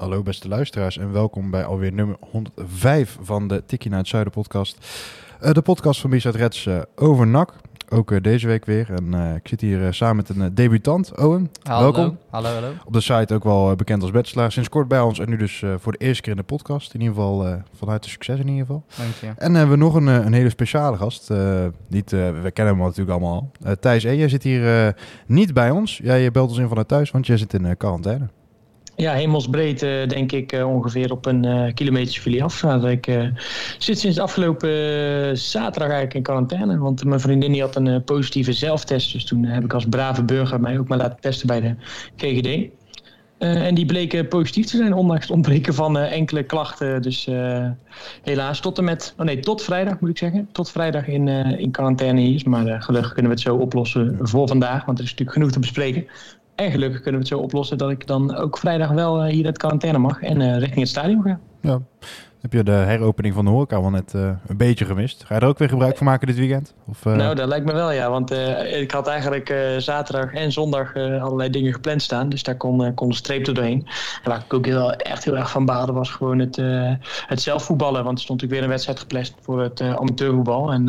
Hallo 0.00 0.22
beste 0.22 0.48
luisteraars 0.48 0.98
en 0.98 1.12
welkom 1.12 1.50
bij 1.50 1.64
alweer 1.64 1.92
nummer 1.92 2.16
105 2.30 3.18
van 3.20 3.48
de 3.48 3.62
Tikkie 3.66 3.90
naar 3.90 3.98
het 3.98 4.08
Zuiden 4.08 4.32
podcast. 4.32 4.86
Eh, 5.40 5.52
de 5.52 5.62
podcast 5.62 6.00
van 6.00 6.10
Bizet 6.10 6.34
Reds 6.34 6.66
eh, 6.66 6.80
over 6.94 7.26
NAC. 7.26 7.54
Ook 7.88 8.12
eh, 8.12 8.20
deze 8.20 8.46
week 8.46 8.64
weer. 8.64 8.90
En 8.94 9.34
ik 9.36 9.48
zit 9.48 9.60
hier 9.60 9.94
samen 9.94 10.16
met 10.16 10.28
een 10.28 10.54
debutant, 10.54 11.18
Owen. 11.18 11.50
Hallo. 11.62 11.92
Welkom. 11.92 12.18
Hallo, 12.30 12.48
hallo. 12.48 12.72
Op 12.84 12.92
de 12.92 13.00
site 13.00 13.34
ook 13.34 13.44
wel 13.44 13.76
bekend 13.76 14.02
als 14.02 14.10
bachelor. 14.10 14.52
Sinds 14.52 14.68
kort 14.68 14.88
bij 14.88 15.00
ons 15.00 15.18
en 15.18 15.28
nu 15.28 15.36
dus 15.36 15.62
voor 15.76 15.92
de 15.92 15.98
eerste 15.98 16.22
keer 16.22 16.32
in 16.32 16.38
de 16.38 16.44
podcast. 16.44 16.94
In 16.94 17.00
ieder 17.00 17.14
geval 17.14 17.62
vanuit 17.76 18.02
de 18.02 18.08
succes 18.08 18.38
in 18.38 18.48
ieder 18.48 18.66
geval. 18.66 18.84
Dank 18.96 19.14
je. 19.14 19.32
En 19.36 19.54
hebben 19.54 19.78
we 19.78 19.84
nog 19.84 19.94
een, 19.94 20.06
een 20.06 20.32
hele 20.32 20.50
speciale 20.50 20.96
gast. 20.96 21.30
Niet, 21.88 22.10
we 22.10 22.50
kennen 22.52 22.74
hem 22.74 22.84
natuurlijk 22.84 23.10
allemaal 23.10 23.34
al. 23.34 23.50
Eh, 23.62 23.72
Thijs 23.72 24.04
E, 24.04 24.12
jij 24.12 24.28
zit 24.28 24.42
hier 24.42 24.94
niet 25.26 25.54
bij 25.54 25.70
ons. 25.70 26.00
Jij 26.02 26.30
belt 26.30 26.48
ons 26.48 26.58
in 26.58 26.68
vanuit 26.68 26.88
thuis, 26.88 27.10
want 27.10 27.26
jij 27.26 27.36
zit 27.36 27.54
in 27.54 27.76
quarantaine. 27.76 28.28
Ja, 29.00 29.12
hemelsbreed 29.12 29.82
eh, 29.82 30.08
denk 30.08 30.32
ik 30.32 30.52
eh, 30.52 30.68
ongeveer 30.68 31.12
op 31.12 31.26
een 31.26 31.44
eh 31.44 31.74
kilometer 31.74 32.22
jullie 32.24 32.44
af. 32.44 32.62
Ik 32.84 33.30
zit 33.78 33.98
sinds 33.98 34.18
afgelopen 34.18 35.38
zaterdag 35.38 35.88
eigenlijk 35.88 36.14
in 36.14 36.22
quarantaine. 36.22 36.78
Want 36.78 37.04
mijn 37.04 37.20
vriendin 37.20 37.52
die 37.52 37.60
had 37.60 37.76
een 37.76 38.04
positieve 38.04 38.52
zelftest. 38.52 39.12
Dus 39.12 39.24
toen 39.24 39.44
heb 39.44 39.64
ik 39.64 39.72
als 39.72 39.86
brave 39.86 40.22
burger 40.22 40.60
mij 40.60 40.78
ook 40.78 40.88
maar 40.88 40.98
laten 40.98 41.20
testen 41.20 41.46
bij 41.46 41.60
de 41.60 41.74
GGD. 42.16 42.68
En 43.38 43.74
die 43.74 43.86
bleken 43.86 44.28
positief 44.28 44.66
te 44.66 44.76
zijn, 44.76 44.92
ondanks 44.92 45.22
het 45.22 45.30
ontbreken 45.34 45.74
van 45.74 45.98
enkele 45.98 46.42
klachten. 46.42 47.02
Dus 47.02 47.28
helaas 48.22 48.60
tot 48.60 48.78
en 48.78 48.84
met, 48.84 49.14
oh 49.16 49.24
nee, 49.24 49.40
tot 49.40 49.62
vrijdag 49.62 50.00
moet 50.00 50.10
ik 50.10 50.18
zeggen. 50.18 50.48
Tot 50.52 50.70
vrijdag 50.70 51.06
in, 51.06 51.28
in 51.58 51.70
quarantaine 51.70 52.20
hier. 52.20 52.42
Maar 52.48 52.82
gelukkig 52.82 53.12
kunnen 53.12 53.30
we 53.30 53.36
het 53.36 53.46
zo 53.46 53.56
oplossen 53.56 54.18
voor 54.20 54.48
vandaag, 54.48 54.84
want 54.84 54.98
er 54.98 55.04
is 55.04 55.10
natuurlijk 55.10 55.36
genoeg 55.36 55.52
te 55.52 55.60
bespreken. 55.60 56.06
En 56.60 56.70
gelukkig 56.70 57.00
kunnen 57.00 57.20
we 57.20 57.26
het 57.26 57.36
zo 57.36 57.42
oplossen 57.42 57.78
dat 57.78 57.90
ik 57.90 58.06
dan 58.06 58.36
ook 58.36 58.58
vrijdag 58.58 58.90
wel 58.90 59.22
eh, 59.22 59.32
hier 59.32 59.46
uit 59.46 59.58
quarantaine 59.58 59.98
mag 59.98 60.22
en 60.22 60.40
eh, 60.40 60.58
richting 60.58 60.80
het 60.80 60.88
stadion 60.88 61.22
ga. 61.22 61.40
Ja. 61.60 61.80
Heb 62.40 62.52
je 62.52 62.62
de 62.62 62.70
heropening 62.70 63.34
van 63.34 63.44
de 63.44 63.50
horeca 63.50 63.80
wel 63.80 63.90
net 63.90 64.14
eh, 64.14 64.30
een 64.46 64.56
beetje 64.56 64.84
gemist? 64.84 65.24
Ga 65.24 65.34
je 65.34 65.40
er 65.40 65.46
ook 65.46 65.58
weer 65.58 65.68
gebruik 65.68 65.96
van 65.96 66.06
maken 66.06 66.26
dit 66.26 66.36
weekend? 66.36 66.74
Of, 66.88 67.06
eh, 67.06 67.12
Nou, 67.14 67.34
dat 67.34 67.48
lijkt 67.48 67.66
me 67.66 67.72
wel, 67.72 67.92
ja. 67.92 68.10
Want 68.10 68.30
eh, 68.30 68.80
ik 68.80 68.90
had 68.90 69.06
eigenlijk 69.06 69.54
zaterdag 69.78 70.32
en 70.32 70.52
zondag 70.52 70.96
allerlei 70.96 71.50
dingen 71.50 71.72
gepland 71.72 72.02
staan. 72.02 72.28
Dus 72.28 72.42
daar 72.42 72.56
kon, 72.56 72.94
kon 72.94 73.08
de 73.08 73.14
streep 73.14 73.46
er 73.46 73.54
doorheen. 73.54 73.86
En 74.22 74.30
waar 74.30 74.42
ik 74.46 74.54
ook 74.54 74.66
heel, 74.66 74.92
echt 74.92 75.24
heel 75.24 75.36
erg 75.36 75.50
van 75.50 75.64
baalde 75.64 75.92
was 75.92 76.10
gewoon 76.10 76.38
het, 76.38 76.56
het 77.26 77.40
zelfvoetballen. 77.40 78.04
Want 78.04 78.18
er 78.18 78.24
stond 78.24 78.40
natuurlijk 78.40 78.52
weer 78.52 78.62
een 78.62 78.68
wedstrijd 78.68 78.98
gepland 78.98 79.34
voor 79.40 79.62
het 79.62 79.80
amateurvoetbal. 79.80 80.72
En 80.72 80.86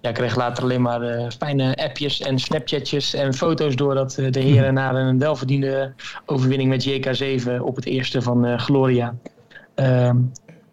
ja, 0.00 0.08
ik 0.08 0.14
kreeg 0.14 0.36
later 0.36 0.62
alleen 0.62 0.82
maar 0.82 1.32
fijne 1.38 1.76
appjes 1.76 2.20
en 2.20 2.38
snapchatjes 2.38 3.14
en 3.14 3.34
foto's 3.34 3.76
door 3.76 3.94
dat 3.94 4.10
de 4.30 4.40
heren 4.40 4.74
na 4.74 4.94
een 4.94 5.18
welverdiende 5.18 5.92
overwinning 6.26 6.68
met 6.68 6.88
JK7 6.88 7.60
op 7.60 7.76
het 7.76 7.84
eerste 7.84 8.22
van 8.22 8.58
Gloria. 8.60 9.14
ehm, 9.74 10.16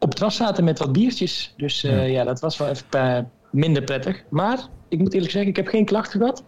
op 0.03 0.09
het 0.09 0.17
terras 0.17 0.35
zaten 0.35 0.63
met 0.63 0.79
wat 0.79 0.91
biertjes. 0.91 1.53
Dus 1.57 1.83
eh, 1.83 2.11
ja. 2.11 2.23
dat 2.23 2.39
was 2.39 2.57
wel 2.57 2.67
even 2.67 2.85
eh, 2.89 3.17
minder 3.51 3.83
prettig. 3.83 4.23
Maar 4.29 4.59
ik 4.89 4.99
moet 4.99 5.13
eerlijk 5.13 5.31
zeggen, 5.31 5.49
ik 5.49 5.55
heb 5.55 5.67
geen 5.67 5.85
klachten 5.85 6.19
gehad. 6.19 6.43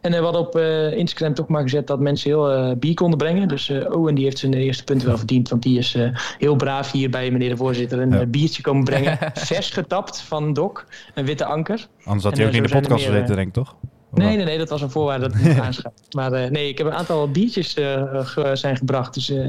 En 0.00 0.12
we 0.12 0.18
hadden 0.18 0.40
op 0.40 0.56
eh, 0.56 0.92
Instagram 0.92 1.34
toch 1.34 1.48
maar 1.48 1.62
gezet 1.62 1.86
dat 1.86 2.00
mensen 2.00 2.30
heel 2.30 2.76
bier 2.76 2.94
konden 2.94 3.18
brengen. 3.18 3.48
Dus 3.48 3.68
eh 3.68 3.92
Owen 3.92 4.14
die 4.14 4.24
heeft 4.24 4.38
zijn 4.38 4.54
eerste 4.54 4.84
punt 4.84 5.02
wel 5.02 5.16
verdiend. 5.18 5.48
Want 5.48 5.62
die 5.62 5.78
is 5.78 5.96
heel 6.38 6.56
braaf 6.56 6.92
hier 6.92 7.10
bij 7.10 7.30
meneer 7.30 7.48
de 7.48 7.56
voorzitter 7.56 8.00
een 8.00 8.10
Ja. 8.10 8.26
biertje 8.26 8.62
komen 8.62 8.84
brengen. 8.84 9.18
Vers 9.34 9.70
getapt 9.70 10.20
van 10.20 10.52
Doc. 10.52 10.84
Een 11.14 11.24
witte 11.24 11.44
anker. 11.44 11.86
Anders 12.04 12.24
had 12.24 12.36
hij 12.36 12.46
ook 12.46 12.52
niet 12.52 12.62
in 12.62 12.68
de 12.68 12.78
podcast 12.78 13.04
gezeten, 13.04 13.36
denk 13.36 13.48
ik 13.48 13.54
toch? 13.54 13.76
Nee, 14.10 14.36
nee, 14.36 14.44
nee, 14.44 14.58
dat 14.58 14.68
was 14.68 14.82
een 14.82 14.90
voorwaarde 14.90 15.28
dat 15.28 15.40
niet 15.42 15.58
aanschaf. 15.66 15.92
Maar 16.14 16.32
eh, 16.32 16.50
nee, 16.50 16.68
ik 16.68 16.78
heb 16.78 16.86
een 16.86 16.92
aantal 16.92 17.30
biertjes 17.30 17.74
eh, 17.74 18.02
ge- 18.26 18.56
zijn 18.56 18.76
gebracht. 18.76 19.14
Dus 19.14 19.30
eh, 19.30 19.46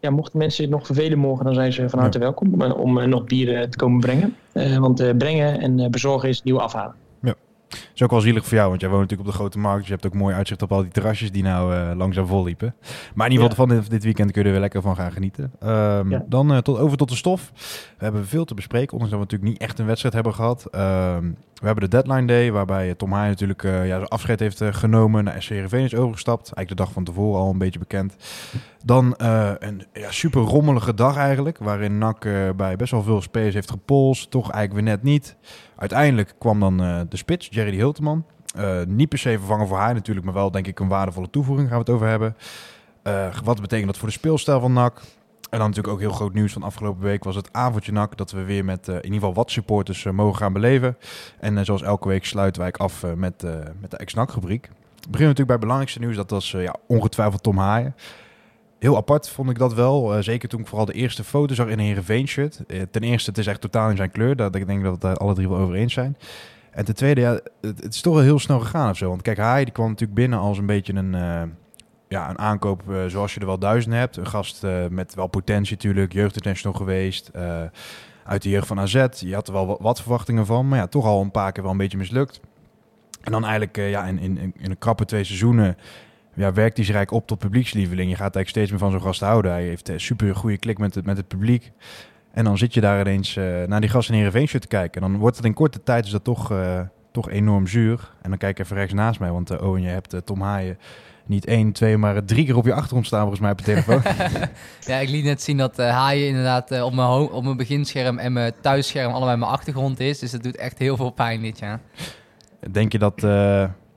ja, 0.00 0.10
mochten 0.10 0.38
mensen 0.38 0.62
het 0.64 0.72
nog 0.72 0.86
vervelen 0.86 1.18
mogen, 1.18 1.44
dan 1.44 1.54
zijn 1.54 1.72
ze 1.72 1.88
van 1.88 1.98
harte 1.98 2.18
welkom 2.18 2.62
om, 2.62 2.98
eh, 2.98 3.06
nog 3.06 3.24
bieren 3.24 3.70
te 3.70 3.76
komen 3.76 4.00
brengen. 4.00 4.36
Eh, 4.52 4.76
want 4.76 5.00
eh, 5.00 5.16
brengen 5.18 5.60
en 5.60 5.80
eh, 5.80 5.88
bezorgen 5.88 6.28
is 6.28 6.42
nieuw 6.42 6.60
afhalen. 6.60 6.94
Is 8.00 8.06
ook 8.06 8.12
wel 8.12 8.20
zielig 8.20 8.46
voor 8.46 8.56
jou, 8.56 8.68
want 8.68 8.80
jij 8.80 8.90
woont 8.90 9.02
natuurlijk 9.02 9.28
op 9.28 9.34
de 9.34 9.40
grote 9.40 9.58
markt. 9.58 9.78
Dus 9.78 9.86
je 9.88 9.92
hebt 9.92 10.06
ook 10.06 10.14
mooi 10.14 10.34
uitzicht 10.34 10.62
op 10.62 10.72
al 10.72 10.82
die 10.82 10.90
terrasjes 10.90 11.32
die 11.32 11.42
nou 11.42 11.74
eh, 11.74 11.90
langzaam 11.96 12.26
vol 12.26 12.44
liepen. 12.44 12.74
Maar 13.14 13.26
in 13.26 13.32
ieder 13.32 13.50
geval 13.50 13.66
van 13.66 13.76
dit, 13.76 13.90
dit 13.90 14.04
weekend 14.04 14.30
kun 14.30 14.40
je 14.40 14.46
er 14.46 14.52
weer 14.52 14.60
lekker 14.62 14.82
van 14.82 14.96
gaan 14.96 15.12
genieten. 15.12 15.52
Ehm, 15.60 16.10
Ja. 16.10 16.24
Dan 16.28 16.52
eh, 16.52 16.58
tot, 16.58 16.78
over 16.78 16.96
tot 16.96 17.08
de 17.08 17.16
stof. 17.16 17.50
We 17.98 18.04
hebben 18.04 18.26
veel 18.26 18.44
te 18.44 18.54
bespreken, 18.54 18.92
ondanks 18.92 19.10
dat 19.10 19.20
we 19.20 19.24
natuurlijk 19.26 19.50
niet 19.52 19.68
echt 19.68 19.78
een 19.78 19.86
wedstrijd 19.86 20.14
hebben 20.14 20.34
gehad. 20.34 20.66
Ehm, 20.70 21.30
we 21.54 21.66
hebben 21.66 21.90
de 21.90 21.96
deadline 21.96 22.26
day, 22.26 22.52
waarbij 22.52 22.94
Tom 22.94 23.12
Haaien 23.12 23.28
natuurlijk 23.30 23.64
eh, 23.64 23.86
ja, 23.86 23.96
zijn 23.96 24.08
afscheid 24.08 24.40
heeft 24.40 24.60
eh, 24.60 24.68
genomen. 24.72 25.24
Naar 25.24 25.42
SC 25.42 25.48
Heerenveen 25.48 25.84
is 25.84 25.94
overgestapt. 25.94 26.42
Eigenlijk 26.52 26.68
de 26.68 26.74
dag 26.84 26.92
van 26.92 27.04
tevoren 27.04 27.40
al 27.40 27.50
een 27.50 27.58
beetje 27.58 27.78
bekend. 27.78 28.16
Dan 28.84 29.16
eh, 29.16 29.50
een 29.58 29.82
ja, 29.92 30.10
super 30.10 30.40
rommelige 30.42 30.94
dag 30.94 31.16
eigenlijk, 31.16 31.58
waarin 31.58 31.98
NAC 31.98 32.24
eh, 32.24 32.32
bij 32.56 32.76
best 32.76 32.90
wel 32.90 33.02
veel 33.02 33.20
spelers 33.22 33.54
heeft 33.54 33.70
gepolst. 33.70 34.30
Toch 34.30 34.50
eigenlijk 34.50 34.72
weer 34.72 34.94
net 34.96 35.02
niet. 35.02 35.36
Uiteindelijk 35.76 36.34
kwam 36.38 36.60
dan 36.60 36.82
eh, 36.82 37.00
de 37.08 37.16
spits, 37.16 37.48
Jerry 37.50 37.70
de 37.70 37.76
Eh, 38.54 38.80
niet 38.86 39.08
per 39.08 39.18
se 39.18 39.38
vervangen 39.38 39.66
voor 39.66 39.76
haar 39.76 39.94
natuurlijk, 39.94 40.26
maar 40.26 40.34
wel 40.34 40.50
denk 40.50 40.66
ik 40.66 40.80
een 40.80 40.88
waardevolle 40.88 41.30
toevoeging. 41.30 41.68
Gaan 41.68 41.76
we 41.76 41.84
het 41.84 41.94
over 41.94 42.06
hebben. 42.06 42.36
Eh, 43.02 43.36
wat 43.44 43.60
betekent 43.60 43.86
dat 43.86 43.98
voor 43.98 44.08
de 44.08 44.14
speelstijl 44.14 44.60
van 44.60 44.72
NAC? 44.72 45.00
En 45.50 45.58
dan 45.58 45.68
natuurlijk 45.68 45.94
ook 45.94 46.00
heel 46.00 46.12
groot 46.12 46.32
nieuws 46.34 46.52
van 46.52 46.62
afgelopen 46.62 47.02
week 47.02 47.24
was 47.24 47.36
het 47.36 47.52
avondje 47.52 47.92
NAC. 47.92 48.16
Dat 48.16 48.30
we 48.30 48.44
weer 48.44 48.64
met 48.64 48.88
eh, 48.88 48.94
in 48.94 49.02
ieder 49.02 49.18
geval 49.18 49.34
wat 49.34 49.50
supporters 49.50 50.04
mogen 50.04 50.36
gaan 50.36 50.52
beleven. 50.52 50.96
En 51.40 51.64
zoals 51.64 51.82
elke 51.82 52.08
week 52.08 52.24
sluiten 52.24 52.62
wij 52.62 52.72
af 52.72 53.04
met, 53.16 53.42
met 53.80 53.90
de 53.90 53.96
ex-NAC 53.96 54.30
rubriek. 54.30 54.62
We 54.62 55.10
beginnen 55.10 55.28
natuurlijk 55.28 55.46
bij 55.46 55.56
het 55.56 55.60
belangrijkste 55.60 55.98
nieuws. 55.98 56.16
Dat 56.16 56.30
was 56.30 56.50
ja, 56.50 56.74
ongetwijfeld 56.86 57.42
Tom 57.42 57.58
Haaien. 57.58 57.94
Heel 58.78 58.96
apart 58.96 59.28
vond 59.28 59.50
ik 59.50 59.58
dat 59.58 59.74
wel. 59.74 60.22
Zeker 60.22 60.48
toen 60.48 60.60
ik 60.60 60.66
vooral 60.66 60.86
de 60.86 60.92
eerste 60.92 61.24
foto 61.24 61.54
zag 61.54 61.66
in 61.66 61.78
een 61.78 61.84
Heerenveen 61.84 62.28
shirt. 62.28 62.60
Ten 62.90 63.02
eerste, 63.02 63.30
het 63.30 63.38
is 63.38 63.46
echt 63.46 63.60
totaal 63.60 63.90
in 63.90 63.96
zijn 63.96 64.10
kleur. 64.10 64.36
Dat, 64.36 64.54
ik 64.54 64.66
denk 64.66 64.84
dat 64.84 65.00
we 65.00 65.08
het 65.08 65.18
alle 65.18 65.34
drie 65.34 65.48
wel 65.48 65.58
over 65.58 65.74
eens 65.74 65.92
zijn. 65.92 66.16
En 66.70 66.84
ten 66.84 66.94
tweede, 66.94 67.20
ja, 67.20 67.40
het, 67.60 67.94
is 67.94 68.00
toch 68.00 68.14
wel 68.14 68.22
heel 68.22 68.38
snel 68.38 68.60
gegaan 68.60 68.90
of 68.90 68.96
zo. 68.96 69.08
Want 69.08 69.22
kijk, 69.22 69.38
Haaien 69.38 69.64
die 69.64 69.74
kwam 69.74 69.88
natuurlijk 69.88 70.18
binnen 70.18 70.38
als 70.38 70.58
een 70.58 70.66
beetje 70.66 70.94
een, 70.94 71.14
eh, 71.14 71.42
ja, 72.08 72.30
een 72.30 72.38
aankoop 72.38 72.90
eh, 72.90 73.06
zoals 73.06 73.34
je 73.34 73.40
er 73.40 73.46
wel 73.46 73.58
duizend 73.58 73.94
hebt. 73.94 74.16
Een 74.16 74.26
gast 74.26 74.64
eh, 74.64 74.86
met 74.90 75.14
wel 75.14 75.26
potentie 75.26 75.74
natuurlijk. 75.74 76.12
Jeugdinternational 76.12 76.78
geweest. 76.78 77.30
uit 78.24 78.42
de 78.42 78.48
jeugd 78.48 78.66
van 78.66 78.80
AZ. 78.80 79.06
Je 79.18 79.34
had 79.34 79.46
er 79.46 79.52
wel 79.52 79.78
wat, 79.80 80.00
verwachtingen 80.00 80.46
van. 80.46 80.68
Maar 80.68 80.78
ja, 80.78 80.86
toch 80.86 81.04
al 81.04 81.20
een 81.20 81.30
paar 81.30 81.52
keer 81.52 81.62
wel 81.62 81.72
een 81.72 81.78
beetje 81.78 81.98
mislukt. 81.98 82.40
En 83.20 83.32
dan 83.32 83.42
eigenlijk 83.42 83.76
ja, 83.76 84.04
in, 84.04 84.18
in, 84.18 84.38
in 84.38 84.70
een 84.70 84.78
krappe 84.78 85.04
twee 85.04 85.24
seizoenen 85.24 85.76
ja, 86.34 86.52
werkt 86.52 86.76
hij 86.76 86.84
zich 86.84 86.94
eigenlijk 86.94 87.22
op 87.22 87.26
tot 87.26 87.38
publiekslieveling. 87.38 88.10
Je 88.10 88.16
gaat 88.16 88.34
eigenlijk 88.34 88.48
steeds 88.48 88.70
meer 88.70 88.78
van 88.78 88.90
zo'n 88.90 89.00
gast 89.00 89.20
houden. 89.20 89.50
Hij 89.50 89.62
heeft 89.62 89.88
een 89.88 90.00
super 90.00 90.36
goede 90.36 90.58
klik 90.58 90.78
met 90.78 90.94
het, 90.94 91.04
met 91.04 91.16
het 91.16 91.28
publiek. 91.28 91.72
En 92.32 92.44
dan 92.44 92.58
zit 92.58 92.74
je 92.74 92.80
daar 92.80 93.00
ineens 93.00 93.36
eh, 93.36 93.44
naar 93.66 93.80
die 93.80 93.90
gast 93.90 94.08
in 94.08 94.14
Heerenveen 94.14 94.60
te 94.60 94.66
kijken. 94.66 95.02
En 95.02 95.10
dan 95.10 95.20
wordt 95.20 95.36
het 95.36 95.46
in 95.46 95.54
korte 95.54 95.82
tijd 95.82 96.04
is 96.04 96.10
dat 96.10 96.24
toch, 96.24 96.52
eh, 96.52 96.80
toch 97.12 97.30
enorm 97.30 97.66
zuur. 97.66 98.12
En 98.22 98.28
dan 98.30 98.38
kijk 98.38 98.58
ik 98.58 98.64
even 98.64 98.76
rechts 98.76 98.92
naast 98.92 99.20
mij. 99.20 99.30
Want 99.30 99.50
uh, 99.50 99.62
Owen, 99.62 99.82
je 99.82 99.88
hebt 99.88 100.16
Tom 100.24 100.40
Haaien 100.40 100.78
niet 101.26 101.46
één, 101.46 101.72
twee, 101.72 101.96
maar 101.96 102.24
drie 102.24 102.44
keer 102.44 102.56
op 102.56 102.64
je 102.64 102.72
achtergrond 102.72 103.06
staan 103.06 103.20
volgens 103.20 103.40
mij 103.40 103.50
op 103.50 103.58
de 103.58 103.64
telefoon. 103.64 104.02
ja, 104.90 104.96
ik 104.96 105.08
liet 105.08 105.24
net 105.24 105.42
zien 105.42 105.56
dat 105.56 105.76
Haaien 105.76 106.28
inderdaad 106.28 106.82
op, 106.82 106.92
mijn 106.92 107.08
op 107.08 107.44
mijn 107.44 107.56
beginscherm 107.56 108.18
en 108.18 108.32
mijn 108.32 108.52
thuisscherm 108.60 109.12
allebei 109.12 109.36
mijn 109.36 109.50
achtergrond 109.50 110.00
is. 110.00 110.18
Dus 110.18 110.30
dat 110.30 110.42
doet 110.42 110.56
echt 110.56 110.78
heel 110.78 110.96
veel 110.96 111.10
pijn 111.10 111.42
dit 111.42 111.58
jaar. 111.58 111.80
Denk 112.70 112.92
je 112.92 112.98
dat, 112.98 113.20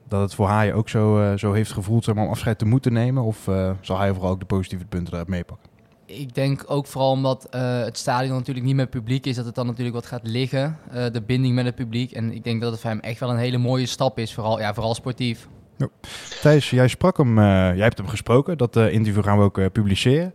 dat 0.08 0.22
het 0.22 0.36
voor 0.36 0.48
Haaien 0.48 0.76
ook 0.76 0.90
zo, 0.90 1.34
zo 1.38 1.54
heeft 1.54 1.72
gevoeld 1.72 2.04
zeg 2.04 2.16
maar, 2.16 2.24
om 2.24 2.30
afscheid 2.30 2.58
te 2.58 2.66
moeten 2.66 2.94
nemen? 2.94 3.24
Of 3.24 3.50
zal 3.82 3.98
hij 3.98 4.14
vooral 4.14 4.32
ook 4.32 4.40
de 4.40 4.46
positieve 4.46 4.86
punten 4.86 5.14
eruit 5.14 5.28
meepakken? 5.28 5.73
Ik 6.06 6.36
denk 6.36 6.64
ook 6.68 6.88
vooral 6.88 7.12
omdat 7.12 7.48
uh, 7.56 7.80
het 7.84 7.98
stadion 7.98 8.38
natuurlijk 8.38 8.66
niet 8.66 8.76
met 8.76 8.90
publiek 8.90 9.26
is, 9.26 9.36
dat 9.36 9.46
het 9.46 9.56
dan 9.56 9.66
natuurlijk 9.66 9.96
wat 9.96 10.06
gaat 10.06 10.28
liggen. 10.28 10.78
Uh, 10.94 11.06
de 11.12 11.22
binding 11.22 11.56
met 11.56 11.66
het 11.66 11.76
publiek. 11.76 12.12
En 12.12 12.34
ik 12.34 12.44
denk 12.44 12.62
dat 12.62 12.72
het 12.72 12.82
voor 12.82 12.90
hem 12.90 13.00
echt 13.00 13.20
wel 13.20 13.30
een 13.30 13.38
hele 13.38 13.58
mooie 13.58 13.86
stap 13.86 14.20
is, 14.20 14.34
vooral, 14.34 14.60
ja, 14.60 14.74
vooral 14.74 14.96
sportief. 14.96 15.48
Thijs, 16.42 16.70
jij 16.70 16.88
sprak 16.88 17.18
hem, 17.18 17.38
uh, 17.38 17.44
jij 17.46 17.84
hebt 17.84 17.98
hem 17.98 18.08
gesproken. 18.08 18.58
Dat 18.58 18.76
interview 18.76 19.24
gaan 19.24 19.38
we 19.38 19.44
ook 19.44 19.72
publiceren. 19.72 20.34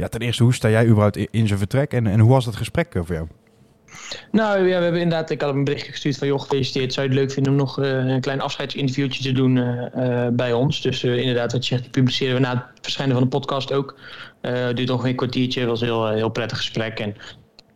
ja, 0.00 0.08
ten 0.08 0.20
eerste, 0.20 0.42
hoe 0.42 0.54
sta 0.54 0.68
jij 0.68 0.86
überhaupt 0.86 1.16
in, 1.16 1.28
in 1.30 1.46
zijn 1.46 1.58
vertrek 1.58 1.92
en, 1.92 2.06
en 2.06 2.20
hoe 2.20 2.30
was 2.30 2.44
dat 2.44 2.56
gesprek 2.56 2.92
voor 2.92 3.14
jou? 3.14 3.26
Nou 4.30 4.58
ja, 4.58 4.78
we 4.78 4.82
hebben 4.82 5.00
inderdaad, 5.00 5.30
ik 5.30 5.40
had 5.40 5.50
hem 5.50 5.58
een 5.58 5.64
berichtje 5.64 5.92
gestuurd 5.92 6.18
van 6.18 6.26
joh, 6.26 6.40
gefeliciteerd. 6.40 6.92
Zou 6.92 7.06
je 7.06 7.12
het 7.12 7.22
leuk 7.22 7.32
vinden 7.32 7.52
om 7.52 7.58
nog 7.58 7.78
uh, 7.78 8.06
een 8.06 8.20
klein 8.20 8.40
afscheidsinterviewtje 8.40 9.22
te 9.22 9.32
doen 9.32 9.56
uh, 9.56 10.26
bij 10.32 10.52
ons? 10.52 10.80
Dus 10.80 11.04
inderdaad, 11.04 11.52
wat 11.52 11.66
je 11.66 11.68
zegt, 11.68 11.82
die 11.82 11.90
publiceren 11.90 12.34
we 12.34 12.40
na 12.40 12.50
het 12.50 12.64
verschijnen 12.80 13.14
van 13.14 13.24
de 13.24 13.30
podcast 13.30 13.72
ook. 13.72 13.98
Het 14.40 14.76
duurt 14.76 14.88
nog 14.88 15.06
een 15.06 15.16
kwartiertje, 15.16 15.60
het 15.60 15.68
was 15.68 15.80
een 15.80 15.86
heel, 15.86 16.08
heel 16.08 16.28
prettig 16.28 16.58
gesprek. 16.58 16.98
En 16.98 17.16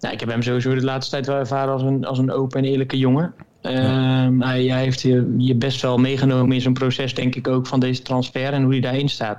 nou, 0.00 0.14
ik 0.14 0.20
heb 0.20 0.28
hem 0.28 0.42
sowieso 0.42 0.74
de 0.74 0.84
laatste 0.84 1.10
tijd 1.10 1.26
wel 1.26 1.36
ervaren 1.36 1.72
als 1.72 1.82
een, 1.82 2.04
als 2.04 2.18
een 2.18 2.32
open 2.32 2.58
en 2.58 2.70
eerlijke 2.70 2.98
jongen. 2.98 3.34
Ehm, 3.62 4.40
hij, 4.40 4.64
hij, 4.64 4.82
heeft 4.82 5.00
je, 5.00 5.34
je 5.38 5.54
best 5.54 5.82
wel 5.82 5.98
meegenomen 5.98 6.54
in 6.54 6.60
zo'n 6.60 6.72
proces, 6.72 7.14
denk 7.14 7.34
ik 7.34 7.48
ook, 7.48 7.66
van 7.66 7.80
deze 7.80 8.02
transfer 8.02 8.52
en 8.52 8.62
hoe 8.62 8.72
hij 8.72 8.80
daarin 8.80 9.08
staat. 9.08 9.38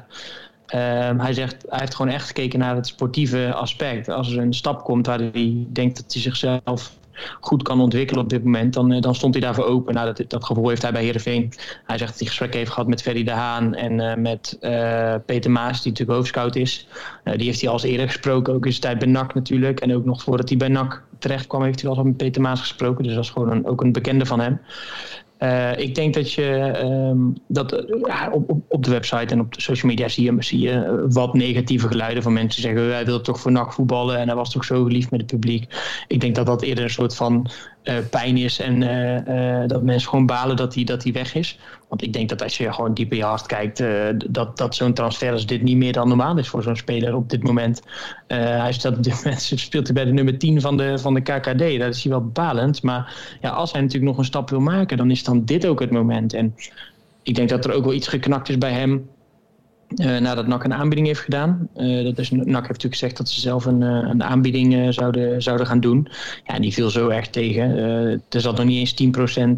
Ehm, 0.69 1.19
hij 1.19 1.33
zegt, 1.33 1.65
hij 1.69 1.79
heeft 1.79 1.95
gewoon 1.95 2.11
echt 2.11 2.27
gekeken 2.27 2.59
naar 2.59 2.75
het 2.75 2.87
sportieve 2.87 3.53
aspect. 3.53 4.09
Als 4.09 4.31
er 4.31 4.39
een 4.39 4.53
stap 4.53 4.83
komt 4.83 5.05
waar 5.05 5.19
hij 5.19 5.67
denkt 5.69 5.95
dat 5.95 6.13
hij 6.13 6.21
zichzelf 6.21 6.97
goed 7.41 7.63
kan 7.63 7.81
ontwikkelen 7.81 8.23
op 8.23 8.29
dit 8.29 8.43
moment, 8.43 8.73
dan, 8.73 8.91
eh, 8.91 9.01
dan 9.01 9.15
stond 9.15 9.33
hij 9.33 9.43
daarvoor 9.43 9.65
open. 9.65 9.93
Nou, 9.93 10.13
dat, 10.13 10.29
dat 10.29 10.43
gevoel 10.45 10.69
heeft 10.69 10.81
hij 10.81 10.91
bij 10.91 11.03
Heerenveen. 11.03 11.53
Hij 11.85 11.97
zegt 11.97 12.09
dat 12.09 12.19
hij 12.19 12.27
gesprekken 12.27 12.59
heeft 12.59 12.71
gehad 12.71 12.87
met 12.87 13.01
Ferry 13.01 13.23
de 13.23 13.31
Haan 13.31 13.75
en 13.75 13.99
uh, 13.99 14.15
met 14.15 14.57
uh, 14.61 15.15
Peter 15.25 15.51
Maas, 15.51 15.81
die 15.81 15.91
natuurlijk 15.91 16.17
hoofdscout 16.17 16.55
is. 16.55 16.87
Die 17.23 17.45
heeft 17.45 17.61
hij 17.61 17.69
al 17.69 17.83
eerder 17.83 18.07
gesproken, 18.07 18.53
ook 18.53 18.65
in 18.65 18.71
zijn 18.71 18.83
tijd 18.83 18.99
bij 18.99 19.07
NAC 19.07 19.33
natuurlijk. 19.33 19.79
En 19.79 19.95
ook 19.95 20.05
nog 20.05 20.23
voordat 20.23 20.49
hij 20.49 20.57
bij 20.57 20.67
NAC 20.67 21.03
terecht 21.19 21.47
kwam, 21.47 21.63
heeft 21.63 21.81
hij 21.81 21.91
eens 21.91 22.03
met 22.03 22.17
Peter 22.17 22.41
Maas 22.41 22.59
gesproken. 22.59 23.03
Dus 23.03 23.13
dat 23.13 23.23
is 23.23 23.29
gewoon 23.29 23.65
ook 23.65 23.81
een 23.81 23.91
bekende 23.91 24.25
van 24.25 24.39
hem. 24.39 24.59
Uh, 25.39 25.77
ik 25.77 25.95
denk 25.95 26.13
dat 26.13 26.33
je 26.33 26.79
um, 26.83 27.33
dat 27.47 27.85
op, 28.31 28.61
op, 28.67 28.83
de 28.83 28.91
website 28.91 29.33
en 29.33 29.39
op 29.39 29.53
de 29.53 29.61
social 29.61 29.91
media 29.91 30.07
zie 30.07 30.23
je, 30.23 30.43
zie 30.43 30.59
je 30.59 31.05
wat 31.09 31.33
negatieve 31.33 31.87
geluiden 31.87 32.23
van 32.23 32.33
mensen 32.33 32.61
zeggen: 32.61 32.91
hij 32.91 33.05
wil 33.05 33.21
toch 33.21 33.39
voor 33.39 33.51
NAC 33.51 33.73
voetballen 33.73 34.17
en 34.17 34.27
hij 34.27 34.35
was 34.35 34.51
toch 34.51 34.63
zo 34.63 34.83
geliefd 34.83 35.11
met 35.11 35.19
het 35.19 35.29
publiek. 35.29 35.65
Ik 36.07 36.21
denk 36.21 36.35
dat 36.35 36.45
dat 36.45 36.61
eerder 36.61 36.83
een 36.83 36.89
soort 36.89 37.15
van 37.15 37.49
uh, 37.83 37.95
pijn 38.09 38.37
is 38.37 38.59
en 38.59 38.81
uh, 38.81 39.67
dat 39.67 39.83
mensen 39.83 40.09
gewoon 40.09 40.25
balen 40.25 40.55
dat 40.55 40.75
hij 40.75 40.83
dat 40.83 41.03
weg 41.03 41.35
is. 41.35 41.59
Want 41.87 42.01
ik 42.01 42.13
denk 42.13 42.29
dat 42.29 42.43
als 42.43 42.57
je 42.57 42.73
gewoon 42.73 42.93
diep 42.93 43.11
in 43.11 43.17
je 43.17 43.23
hart 43.23 43.45
kijkt, 43.45 43.83
dat, 44.27 44.57
dat 44.57 44.75
zo'n 44.75 44.93
transfer 44.93 45.31
als 45.31 45.45
dit 45.45 45.61
niet 45.61 45.77
meer 45.77 45.93
dan 45.93 46.07
normaal 46.07 46.37
is 46.37 46.47
voor 46.47 46.63
zo'n 46.63 46.75
speler 46.75 47.15
op 47.15 47.29
dit 47.29 47.43
moment. 47.43 47.81
hij 48.27 48.71
speelt 48.71 48.97
op 48.97 49.03
dit 49.03 49.13
moment 49.23 49.41
speelt 49.41 49.85
hij 49.85 49.95
bij 49.95 50.05
de 50.05 50.11
nummer 50.11 50.37
10 50.37 50.61
van 50.61 50.77
de, 50.77 50.97
van 50.97 51.13
de 51.13 51.21
KKD. 51.21 51.79
Dat 51.79 51.95
is 51.95 52.03
hij 52.03 52.11
wel 52.11 52.21
bepalend. 52.23 52.83
Maar 52.83 53.15
ja, 53.41 53.49
als 53.49 53.71
hij 53.71 53.81
natuurlijk 53.81 54.11
nog 54.11 54.17
een 54.17 54.25
stap 54.25 54.49
wil 54.49 54.59
maken, 54.59 54.97
dan 54.97 55.11
is 55.11 55.23
dan 55.23 55.45
dit 55.45 55.65
ook 55.65 55.79
het 55.79 55.91
moment. 55.91 56.33
En 56.33 56.55
ik 57.23 57.35
denk 57.35 57.49
dat 57.49 57.65
er 57.65 57.73
ook 57.73 57.83
wel 57.83 57.93
iets 57.93 58.07
geknakt 58.07 58.49
is 58.49 58.57
bij 58.57 58.71
hem 58.71 59.09
nadat 59.95 60.47
NAC 60.47 60.63
een 60.63 60.73
aanbieding 60.73 61.07
heeft 61.07 61.19
gedaan. 61.19 61.69
Uh, 61.77 62.03
dat 62.03 62.17
is, 62.17 62.31
NAC 62.31 62.45
heeft 62.45 62.53
natuurlijk 62.53 62.93
gezegd 62.93 63.17
dat 63.17 63.29
ze 63.29 63.39
zelf 63.39 63.65
een, 63.65 63.81
uh, 63.81 64.09
een 64.09 64.23
aanbieding 64.23 64.93
zouden, 64.93 65.41
zouden 65.41 65.67
gaan 65.67 65.79
doen. 65.79 66.07
Ja, 66.43 66.59
die 66.59 66.73
viel 66.73 66.89
zo 66.89 67.07
erg 67.07 67.29
tegen. 67.29 67.77
er 68.29 68.41
zat 68.41 68.57
nog 68.57 68.65
niet 68.65 68.79
eens 68.79 68.93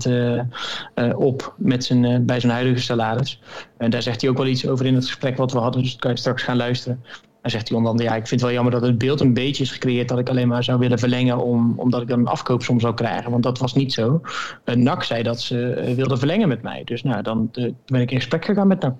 10% 0.07 1.15
op 1.15 1.53
met 1.57 1.83
zijn, 1.83 2.25
bij 2.25 2.39
zijn 2.39 2.51
huidige 2.51 2.81
salaris. 2.81 3.41
En 3.77 3.89
daar 3.89 4.01
zegt 4.01 4.21
hij 4.21 4.29
ook 4.29 4.37
wel 4.37 4.47
iets 4.47 4.67
over 4.67 4.85
in 4.85 4.95
het 4.95 5.05
gesprek 5.05 5.37
wat 5.37 5.51
we 5.51 5.59
hadden. 5.59 5.81
Dus 5.81 5.91
dat 5.91 5.99
kan 5.99 6.11
je 6.11 6.17
straks 6.17 6.43
gaan 6.43 6.57
luisteren. 6.57 7.03
Dan 7.41 7.51
zegt 7.51 7.67
hij 7.67 7.77
onder 7.77 7.91
andere, 7.91 8.09
ja, 8.09 8.15
ik 8.15 8.27
vind 8.27 8.41
het 8.41 8.49
wel 8.49 8.51
jammer 8.51 8.73
dat 8.73 8.81
het 8.81 8.97
beeld 8.97 9.19
een 9.19 9.33
beetje 9.33 9.63
is 9.63 9.71
gecreëerd 9.71 10.07
dat 10.07 10.19
ik 10.19 10.29
alleen 10.29 10.47
maar 10.47 10.63
zou 10.63 10.79
willen 10.79 10.99
verlengen 10.99 11.37
om, 11.37 11.79
omdat 11.79 12.01
ik 12.01 12.07
dan 12.07 12.19
een 12.19 12.27
afkoopsom 12.27 12.79
zou 12.79 12.93
krijgen. 12.93 13.31
Want 13.31 13.43
dat 13.43 13.59
was 13.59 13.73
niet 13.73 13.93
zo. 13.93 14.21
NAC 14.65 15.03
zei 15.03 15.23
dat 15.23 15.41
ze 15.41 15.91
wilden 15.95 16.17
verlengen 16.17 16.47
met 16.47 16.61
mij. 16.61 16.81
Dus 16.83 17.03
nou, 17.03 17.21
dan 17.21 17.51
ben 17.85 18.01
ik 18.01 18.11
in 18.11 18.17
gesprek 18.17 18.45
gegaan 18.45 18.67
met 18.67 18.81
NAC. 18.81 18.95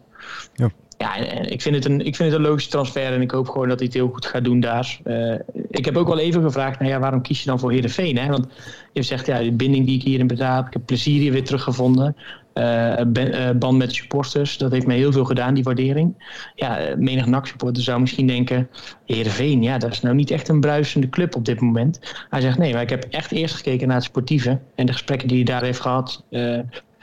Ja 0.53 0.71
ja, 1.01 1.15
ik 1.41 1.61
vind, 1.61 1.75
het 1.75 1.85
een, 1.85 2.05
ik 2.05 2.15
vind 2.15 2.31
het 2.31 2.39
een 2.39 2.47
logische 2.47 2.69
transfer 2.69 3.13
en 3.13 3.21
ik 3.21 3.31
hoop 3.31 3.49
gewoon 3.49 3.67
dat 3.67 3.77
hij 3.77 3.87
het 3.87 3.95
heel 3.95 4.09
goed 4.09 4.25
gaat 4.25 4.43
doen 4.43 4.59
daar. 4.59 4.99
Uh, 5.03 5.35
ik 5.69 5.85
heb 5.85 5.97
ook 5.97 6.07
wel 6.07 6.19
even 6.19 6.41
gevraagd, 6.41 6.79
nou 6.79 6.91
ja, 6.91 6.99
waarom 6.99 7.21
kies 7.21 7.39
je 7.39 7.49
dan 7.49 7.59
voor 7.59 7.71
Heerenveen? 7.71 8.17
Hè? 8.17 8.27
Want 8.27 8.47
je 8.93 9.01
zegt, 9.01 9.25
ja, 9.25 9.39
de 9.39 9.51
binding 9.51 9.85
die 9.85 9.95
ik 9.95 10.03
hier 10.03 10.19
in 10.19 10.29
heb, 10.37 10.67
ik 10.67 10.73
heb 10.73 10.85
plezier 10.85 11.19
hier 11.19 11.31
weer 11.31 11.43
teruggevonden. 11.43 12.15
Uh, 12.53 13.01
band 13.55 13.77
met 13.77 13.93
supporters, 13.93 14.57
dat 14.57 14.71
heeft 14.71 14.87
mij 14.87 14.97
heel 14.97 15.11
veel 15.11 15.25
gedaan, 15.25 15.53
die 15.53 15.63
waardering. 15.63 16.23
Ja, 16.55 16.95
menig 16.97 17.25
NAC-supporter 17.25 17.83
zou 17.83 17.99
misschien 17.99 18.27
denken, 18.27 18.69
Heerenveen, 19.05 19.63
ja, 19.63 19.77
dat 19.77 19.91
is 19.91 20.01
nou 20.01 20.15
niet 20.15 20.31
echt 20.31 20.47
een 20.47 20.59
bruisende 20.59 21.09
club 21.09 21.35
op 21.35 21.45
dit 21.45 21.59
moment. 21.59 21.99
Hij 22.29 22.41
zegt, 22.41 22.57
nee, 22.57 22.73
maar 22.73 22.81
ik 22.81 22.89
heb 22.89 23.03
echt 23.03 23.31
eerst 23.31 23.55
gekeken 23.55 23.87
naar 23.87 23.95
het 23.95 24.05
sportieve 24.05 24.59
en 24.75 24.85
de 24.85 24.91
gesprekken 24.91 25.27
die 25.27 25.37
hij 25.37 25.45
daar 25.45 25.63
heeft 25.63 25.79
gehad 25.79 26.23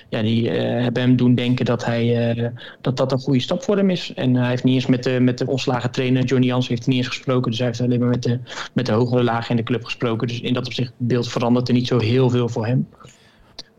ja, 0.09 0.23
die 0.23 0.43
uh, 0.43 0.83
hebben 0.83 1.03
hem 1.03 1.17
doen 1.17 1.35
denken 1.35 1.65
dat, 1.65 1.85
hij, 1.85 2.37
uh, 2.37 2.47
dat 2.81 2.97
dat 2.97 3.13
een 3.13 3.19
goede 3.19 3.41
stap 3.41 3.63
voor 3.63 3.77
hem 3.77 3.91
is. 3.91 4.13
En 4.15 4.35
hij 4.35 4.49
heeft 4.49 4.65
niet 4.65 4.75
eens 4.75 4.87
met 4.87 5.03
de, 5.03 5.21
met 5.21 5.39
de 5.39 5.47
ontslagen 5.47 5.91
trainer 5.91 6.25
Johnny 6.25 6.47
Jans 6.47 6.69
heeft 6.69 6.87
niet 6.87 6.97
eens 6.97 7.09
gesproken. 7.09 7.51
Dus 7.51 7.59
hij 7.59 7.67
heeft 7.67 7.81
alleen 7.81 8.01
maar 8.01 8.09
met 8.09 8.23
de, 8.23 8.39
met 8.73 8.87
de 8.87 8.93
hogere 8.93 9.23
laag 9.23 9.51
in 9.51 9.57
de 9.57 9.63
club 9.63 9.85
gesproken. 9.85 10.29
Dus 10.29 10.41
in 10.41 10.55
dat 10.55 10.67
opzicht 10.67 10.93
beeld 10.97 11.29
verandert 11.29 11.69
er 11.69 11.75
niet 11.75 11.87
zo 11.87 11.99
heel 11.99 12.31
veel 12.31 12.49
voor 12.49 12.67
hem. 12.67 12.89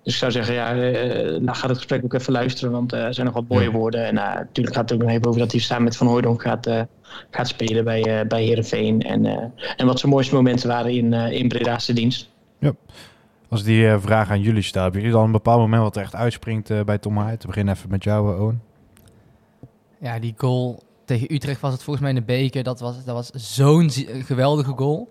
Dus 0.04 0.14
ik 0.14 0.20
zou 0.20 0.32
zeggen, 0.32 0.54
ja, 0.54 0.76
uh, 0.76 1.40
nou 1.40 1.58
gaat 1.58 1.70
het 1.70 1.78
gesprek 1.78 2.04
ook 2.04 2.14
even 2.14 2.34
luisteren, 2.34 2.72
want 2.72 2.94
er 2.94 3.14
zijn 3.14 3.26
nog 3.26 3.36
wat 3.36 3.48
mooie 3.48 3.72
woorden. 3.72 4.06
En 4.06 4.14
natuurlijk 4.14 4.76
gaat 4.76 4.90
het 4.90 5.00
ook 5.00 5.06
nog 5.06 5.16
even 5.16 5.28
over 5.28 5.40
dat 5.40 5.52
hij 5.52 5.62
samen 5.62 5.84
met 5.84 5.98
Van 5.98 6.08
Hooydonk 6.08 6.42
gaat, 6.42 6.70
gaat 7.32 7.48
spelen 7.48 7.84
bij, 7.84 8.22
uh, 8.22 8.28
bij 8.28 8.44
Heerenveen. 8.44 9.02
En, 9.02 9.26
en 9.78 9.86
wat 9.86 10.00
zijn 10.00 10.12
mooiste 10.12 10.36
momenten 10.36 10.68
waren 10.68 10.92
in, 10.92 11.14
in 11.14 11.48
Breda's 11.48 11.86
dienst. 11.86 12.30
Ja. 12.60 12.74
Als 13.50 13.64
die 13.64 13.84
uh, 13.84 13.96
vraag 14.00 14.30
aan 14.30 14.42
jullie 14.42 14.62
stel, 14.62 14.84
hebben 14.84 15.02
jullie 15.02 15.16
dan 15.16 15.26
een 15.26 15.32
bepaald 15.32 15.60
moment 15.60 15.82
wat 15.82 15.96
er 15.96 16.02
echt 16.02 16.16
uitspringt 16.16 16.70
uh, 16.70 16.82
bij 16.82 16.98
Tom 16.98 17.18
Haaien? 17.18 17.40
Te 17.40 17.48
beginnen 17.48 17.76
even 17.76 17.90
met 17.90 18.04
jou, 18.04 18.34
uh, 18.34 18.42
Owen. 18.42 18.62
Ja, 20.00 20.20
die 20.20 20.34
goal 20.38 20.84
tegen 21.06 21.34
Utrecht 21.34 21.62
was 21.62 21.72
het 21.72 21.84
volgens 21.84 22.06
mij 22.06 22.14
in 22.16 22.20
de 22.20 22.34
beker. 22.34 22.64
Dat 22.64 22.80
was, 22.80 23.06
dat 23.06 23.16
was 23.16 23.56
zo'n 23.56 23.90
geweldige 24.26 24.74
goal. 24.76 25.10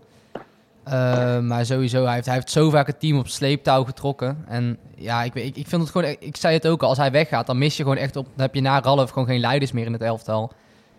maar 1.42 1.66
sowieso, 1.66 2.04
hij 2.04 2.14
heeft, 2.14 2.26
hij 2.26 2.34
heeft 2.34 2.50
zo 2.50 2.70
vaak 2.70 2.86
het 2.86 3.00
team 3.00 3.18
op 3.18 3.28
sleeptouw 3.28 3.84
getrokken. 3.84 4.44
En 4.46 4.78
ja, 4.94 5.22
ik, 5.22 5.34
ik, 5.34 5.56
ik 5.56 5.66
vind 5.66 5.82
het 5.82 5.90
gewoon, 5.90 6.16
ik 6.18 6.36
zei 6.36 6.54
het 6.54 6.66
ook 6.68 6.82
al, 6.82 6.88
als 6.88 6.98
hij 6.98 7.10
weggaat, 7.10 7.46
dan 7.46 7.58
mis 7.58 7.76
je 7.76 7.82
gewoon 7.82 7.98
echt 7.98 8.16
op, 8.16 8.24
dan 8.24 8.44
heb 8.44 8.54
je 8.54 8.60
na 8.60 8.80
Ralf 8.80 9.10
gewoon 9.10 9.28
geen 9.28 9.40
leiders 9.40 9.72
meer 9.72 9.86
in 9.86 9.92
het 9.92 10.02
elftal. 10.02 10.52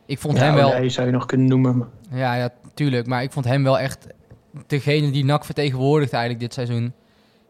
Ik 0.05 0.19
vond 0.19 0.37
hem 0.37 0.53
wel... 0.53 0.81
Ja, 0.81 0.89
zou 0.89 1.07
je 1.07 1.13
nog 1.13 1.25
kunnen 1.25 1.47
noemen. 1.47 1.87
Ja, 2.11 2.35
ja, 2.35 2.49
tuurlijk. 2.73 3.07
Maar 3.07 3.23
ik 3.23 3.31
vond 3.31 3.45
hem 3.45 3.63
wel 3.63 3.79
echt 3.79 4.07
degene 4.67 5.11
die 5.11 5.25
NAC 5.25 5.45
vertegenwoordigt 5.45 6.13
eigenlijk 6.13 6.43
dit 6.43 6.53
seizoen. 6.53 6.93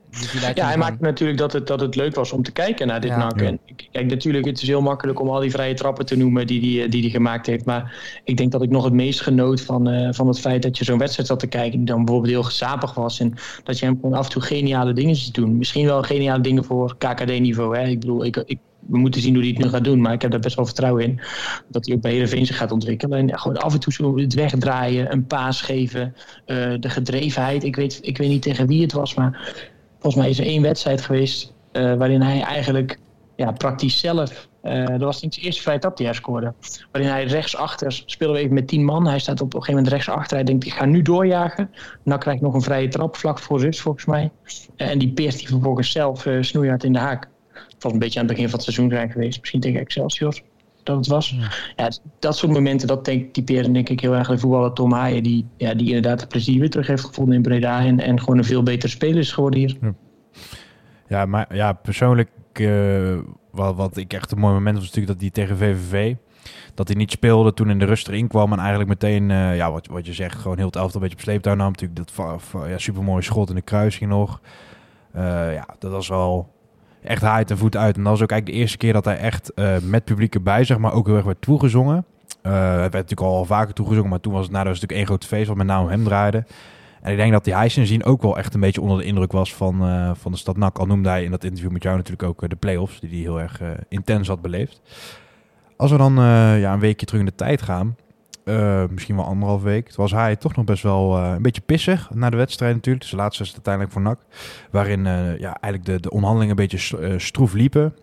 Dus 0.09 0.53
ja, 0.53 0.65
hij 0.65 0.77
maakte 0.77 1.03
natuurlijk 1.03 1.39
dat 1.39 1.53
het, 1.53 1.67
dat 1.67 1.79
het 1.79 1.95
leuk 1.95 2.15
was 2.15 2.31
om 2.31 2.43
te 2.43 2.51
kijken 2.51 2.87
naar 2.87 3.01
dit 3.01 3.09
ja. 3.09 3.17
NAC. 3.17 3.41
En 3.41 3.59
kijk, 3.91 4.09
natuurlijk, 4.09 4.45
het 4.45 4.61
is 4.61 4.67
heel 4.67 4.81
makkelijk 4.81 5.19
om 5.19 5.29
al 5.29 5.39
die 5.39 5.51
vrije 5.51 5.73
trappen 5.73 6.05
te 6.05 6.17
noemen 6.17 6.47
die 6.47 6.59
hij 6.59 6.69
die, 6.69 6.89
die, 6.89 7.01
die 7.01 7.11
gemaakt 7.11 7.45
heeft. 7.45 7.65
Maar 7.65 7.95
ik 8.23 8.37
denk 8.37 8.51
dat 8.51 8.61
ik 8.61 8.69
nog 8.69 8.83
het 8.83 8.93
meest 8.93 9.21
genoot 9.21 9.61
van, 9.61 9.89
uh, 9.89 10.07
van 10.11 10.27
het 10.27 10.39
feit 10.39 10.61
dat 10.61 10.77
je 10.77 10.83
zo'n 10.83 10.97
wedstrijd 10.97 11.27
zat 11.27 11.39
te 11.39 11.47
kijken. 11.47 11.77
Die 11.77 11.87
dan 11.87 12.05
bijvoorbeeld 12.05 12.33
heel 12.33 12.43
gezapig 12.43 12.93
was. 12.93 13.19
En 13.19 13.33
dat 13.63 13.79
je 13.79 13.85
hem 13.85 13.95
gewoon 13.95 14.17
af 14.17 14.25
en 14.25 14.31
toe 14.31 14.41
geniale 14.41 14.93
dingen 14.93 15.15
ziet 15.15 15.33
doen. 15.33 15.57
Misschien 15.57 15.85
wel 15.85 16.03
geniale 16.03 16.41
dingen 16.41 16.63
voor 16.63 16.97
KKD-niveau. 16.97 17.77
Ik 17.77 17.99
bedoel, 17.99 18.25
ik, 18.25 18.43
ik, 18.45 18.59
we 18.79 18.97
moeten 18.97 19.21
zien 19.21 19.33
hoe 19.33 19.43
hij 19.43 19.51
het 19.51 19.63
nu 19.63 19.69
gaat 19.69 19.83
doen. 19.83 20.01
Maar 20.01 20.13
ik 20.13 20.21
heb 20.21 20.31
daar 20.31 20.39
best 20.39 20.55
wel 20.55 20.65
vertrouwen 20.65 21.03
in. 21.03 21.19
Dat 21.67 21.85
hij 21.85 21.95
ook 21.95 22.01
bij 22.01 22.11
Heerenveen 22.11 22.45
zich 22.45 22.57
gaat 22.57 22.71
ontwikkelen. 22.71 23.19
En 23.19 23.39
gewoon 23.39 23.57
af 23.57 23.73
en 23.73 23.79
toe 23.79 23.93
zo 23.93 24.17
het 24.17 24.33
wegdraaien, 24.33 25.11
een 25.11 25.25
paas 25.25 25.61
geven. 25.61 26.15
Uh, 26.45 26.73
de 26.79 26.89
gedrevenheid. 26.89 27.63
Ik 27.63 27.75
weet, 27.75 27.99
ik 28.01 28.17
weet 28.17 28.29
niet 28.29 28.41
tegen 28.41 28.67
wie 28.67 28.81
het 28.81 28.91
was, 28.91 29.13
maar 29.13 29.67
volgens 29.99 30.15
mij 30.15 30.29
is 30.29 30.39
er 30.39 30.45
één 30.45 30.61
wedstrijd 30.61 31.01
geweest 31.01 31.53
uh, 31.73 31.93
waarin 31.93 32.21
hij 32.21 32.41
eigenlijk 32.41 32.99
ja, 33.35 33.51
praktisch 33.51 33.99
zelf. 33.99 34.47
Uh, 34.63 34.85
dat 34.85 35.01
was 35.01 35.21
niet 35.21 35.35
de 35.35 35.41
eerste 35.41 35.61
vrije 35.61 35.79
tap 35.79 35.97
die 35.97 36.05
hij 36.05 36.15
scoorde. 36.15 36.53
Waarin 36.91 37.11
hij 37.11 37.23
rechtsachter 37.23 38.03
speelde 38.05 38.33
we 38.33 38.39
even 38.39 38.53
met 38.53 38.67
tien 38.67 38.85
man. 38.85 39.07
Hij 39.07 39.19
staat 39.19 39.41
op 39.41 39.53
een 39.53 39.59
gegeven 39.59 39.73
moment 39.73 39.93
rechtsachter. 39.93 40.35
Hij 40.35 40.45
denkt, 40.45 40.65
ik 40.65 40.73
ga 40.73 40.85
nu 40.85 41.01
doorjagen. 41.01 41.71
Dan 42.03 42.19
krijg 42.19 42.37
ik 42.37 42.43
nog 42.43 42.53
een 42.53 42.61
vrije 42.61 42.87
trap 42.87 43.15
vlak 43.15 43.39
voor 43.39 43.59
rust 43.59 43.81
volgens 43.81 44.05
mij. 44.05 44.31
Uh, 44.77 44.89
en 44.89 44.99
die 44.99 45.11
peert 45.11 45.39
hij 45.39 45.47
vervolgens 45.47 45.91
zelf 45.91 46.27
snoeihard 46.41 46.83
in 46.83 46.93
de 46.93 46.99
haak. 46.99 47.27
Het 47.53 47.83
was 47.83 47.93
een 47.93 47.99
beetje 47.99 48.19
aan 48.19 48.25
het 48.25 48.35
begin 48.35 48.49
van 48.49 48.59
het 48.59 48.67
seizoen 48.73 48.89
zijn 48.89 49.11
geweest. 49.11 49.39
Misschien 49.39 49.59
tegen 49.59 49.79
Excelsior 49.79 50.41
dat 50.89 50.97
het 50.97 51.07
was. 51.07 51.35
Ja. 51.75 51.91
dat 52.19 52.37
soort 52.37 52.51
momenten, 52.51 52.87
dat 52.87 53.05
denk, 53.05 53.33
typeren 53.33 53.73
denk 53.73 53.89
ik 53.89 53.99
heel 53.99 54.15
erg 54.15 54.27
de 54.27 54.37
voetballer 54.37 54.73
Tom 54.73 54.91
Haaien. 54.91 55.23
Die, 55.23 55.45
ja, 55.57 55.73
die 55.73 55.87
inderdaad 55.87 56.19
het 56.19 56.29
plezier 56.29 56.59
weer 56.59 56.69
terug 56.69 56.87
heeft 56.87 57.05
gevonden 57.05 57.35
in 57.35 57.41
Breda. 57.41 57.85
En, 57.85 57.99
en 57.99 58.19
gewoon 58.19 58.37
een 58.37 58.43
veel 58.43 58.63
betere 58.63 58.91
speler 58.91 59.17
is 59.17 59.31
geworden 59.31 59.59
hier. 59.59 59.77
Ja, 59.81 59.93
ja 61.07 61.25
maar 61.25 61.55
ja, 61.55 61.73
persoonlijk... 61.73 62.29
Uh, 62.53 63.17
wat, 63.51 63.75
wat 63.75 63.97
ik 63.97 64.13
echt 64.13 64.31
een 64.31 64.39
mooi 64.39 64.53
moment 64.53 64.77
was 64.77 64.85
natuurlijk 64.85 65.13
dat 65.13 65.21
hij 65.21 65.29
tegen 65.29 65.57
VVV... 65.57 66.15
Dat 66.73 66.87
hij 66.87 66.97
niet 66.97 67.11
speelde 67.11 67.53
toen 67.53 67.69
in 67.69 67.79
de 67.79 67.85
rust 67.85 68.07
erin 68.07 68.27
kwam. 68.27 68.51
En 68.51 68.59
eigenlijk 68.59 68.89
meteen, 68.89 69.29
uh, 69.29 69.55
ja, 69.55 69.71
wat, 69.71 69.87
wat 69.87 70.05
je 70.05 70.13
zegt, 70.13 70.37
gewoon 70.37 70.57
heel 70.57 70.65
het 70.65 70.75
elftal 70.75 70.95
een 70.95 71.01
beetje 71.01 71.17
op 71.17 71.23
sleeptouw 71.23 71.55
nam. 71.55 71.71
Natuurlijk 71.71 71.99
dat 71.99 72.43
ja, 72.67 72.77
supermooie 72.77 73.21
schot 73.23 73.49
in 73.49 73.55
de 73.55 73.61
kruising 73.61 74.09
nog. 74.09 74.41
Uh, 75.15 75.53
ja, 75.53 75.67
dat 75.79 75.91
was 75.91 76.07
wel 76.07 76.49
echt 77.03 77.21
haait 77.21 77.51
en 77.51 77.57
voet 77.57 77.77
uit. 77.77 77.97
En 77.97 78.03
dat 78.03 78.11
was 78.11 78.21
ook 78.21 78.31
eigenlijk 78.31 78.59
de 78.59 78.63
eerste 78.63 78.77
keer 78.77 78.93
dat 78.93 79.05
hij 79.05 79.17
echt 79.17 79.51
uh, 79.55 79.77
met 79.83 80.03
publiek 80.03 80.35
erbij, 80.35 80.63
zeg 80.63 80.77
maar, 80.77 80.93
ook 80.93 81.05
heel 81.07 81.15
erg 81.15 81.25
werd 81.25 81.41
toegezongen. 81.41 82.05
Uh, 82.43 82.53
het 82.71 82.79
werd 82.79 82.93
natuurlijk 82.93 83.21
al 83.21 83.45
vaker 83.45 83.73
toegezongen, 83.73 84.09
maar 84.09 84.19
toen 84.19 84.33
was 84.33 84.43
het, 84.43 84.51
nou, 84.51 84.63
was 84.63 84.73
natuurlijk 84.73 84.99
één 84.99 85.07
groot 85.07 85.25
feest 85.25 85.47
wat 85.47 85.57
met 85.57 85.67
name 85.67 85.89
hem 85.89 86.03
draaide. 86.03 86.45
En 87.01 87.11
ik 87.11 87.17
denk 87.17 87.31
dat 87.31 87.43
die 87.43 87.55
hij 87.55 87.69
zien 87.69 88.03
ook 88.03 88.21
wel 88.21 88.37
echt 88.37 88.53
een 88.53 88.59
beetje 88.59 88.81
onder 88.81 88.97
de 88.97 89.03
indruk 89.03 89.31
was 89.31 89.53
van, 89.53 89.89
uh, 89.89 90.11
van 90.13 90.31
de 90.31 90.37
stad 90.37 90.57
NAC. 90.57 90.79
Al 90.79 90.85
noemde 90.85 91.09
hij 91.09 91.23
in 91.23 91.31
dat 91.31 91.43
interview 91.43 91.71
met 91.71 91.83
jou 91.83 91.95
natuurlijk 91.95 92.29
ook 92.29 92.49
de 92.49 92.55
play-offs, 92.55 92.99
die 92.99 93.09
hij 93.09 93.19
heel 93.19 93.39
erg 93.39 93.61
intens 93.89 94.27
had 94.27 94.41
beleefd. 94.41 94.81
Als 95.77 95.91
we 95.91 95.97
dan 95.97 96.13
ja, 96.59 96.73
een 96.73 96.79
weekje 96.79 97.05
terug 97.05 97.21
in 97.21 97.27
de 97.27 97.35
tijd 97.35 97.61
gaan. 97.61 97.95
Eh, 98.43 98.83
misschien 98.89 99.15
wel 99.15 99.25
anderhalf 99.25 99.61
week. 99.61 99.85
Toen 99.85 100.03
was 100.03 100.11
hij 100.11 100.35
toch 100.35 100.55
nog 100.55 100.65
best 100.65 100.83
wel 100.83 101.17
eh, 101.17 101.31
een 101.35 101.41
beetje 101.41 101.61
pissig 101.61 102.09
na 102.13 102.29
de 102.29 102.37
wedstrijd 102.37 102.75
natuurlijk. 102.75 103.01
Dus 103.03 103.11
de 103.11 103.17
laatste 103.17 103.43
uiteindelijk 103.53 103.93
voor 103.93 104.01
NAC. 104.01 104.19
Waarin 104.71 105.05
eh, 105.05 105.37
ja, 105.37 105.57
eigenlijk 105.61 105.85
de, 105.85 105.99
de 105.99 106.09
onderhandelingen 106.09 106.57
een 106.57 106.67
beetje 106.67 107.19
stroef 107.19 107.53
liepen. 107.53 107.93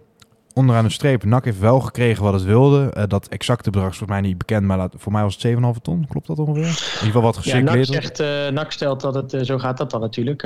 Onderaan 0.59 0.85
de 0.85 0.91
streep, 0.91 1.25
NAC 1.25 1.45
heeft 1.45 1.59
wel 1.59 1.81
gekregen 1.81 2.23
wat 2.23 2.33
het 2.33 2.43
wilde. 2.45 2.91
Eh, 2.93 3.03
dat 3.09 3.29
exacte 3.29 3.71
bedrag 3.71 3.91
is 3.91 3.97
volgens 3.97 4.19
mij 4.21 4.29
niet 4.29 4.39
bekend, 4.39 4.67
maar 4.67 4.89
voor 4.97 5.13
mij 5.13 5.23
was 5.23 5.33
het 5.33 5.43
7,5 5.43 5.83
ton. 5.83 6.07
Klopt 6.09 6.27
dat 6.27 6.39
ongeveer? 6.39 6.63
In 6.63 6.69
ieder 6.69 7.01
geval 7.01 7.23
wat 7.23 7.45
Ja, 7.45 7.59
NAC, 7.59 7.69
gecirculeerd. 7.77 8.17
zegt, 8.17 8.21
eh 8.21 8.53
NAC 8.55 8.73
stelt 8.73 9.01
dat 9.01 9.15
het, 9.15 9.33
eh, 9.33 9.43
zo 9.43 9.59
gaat 9.59 9.77
dat 9.77 9.91
dan 9.91 10.01
natuurlijk. 10.01 10.43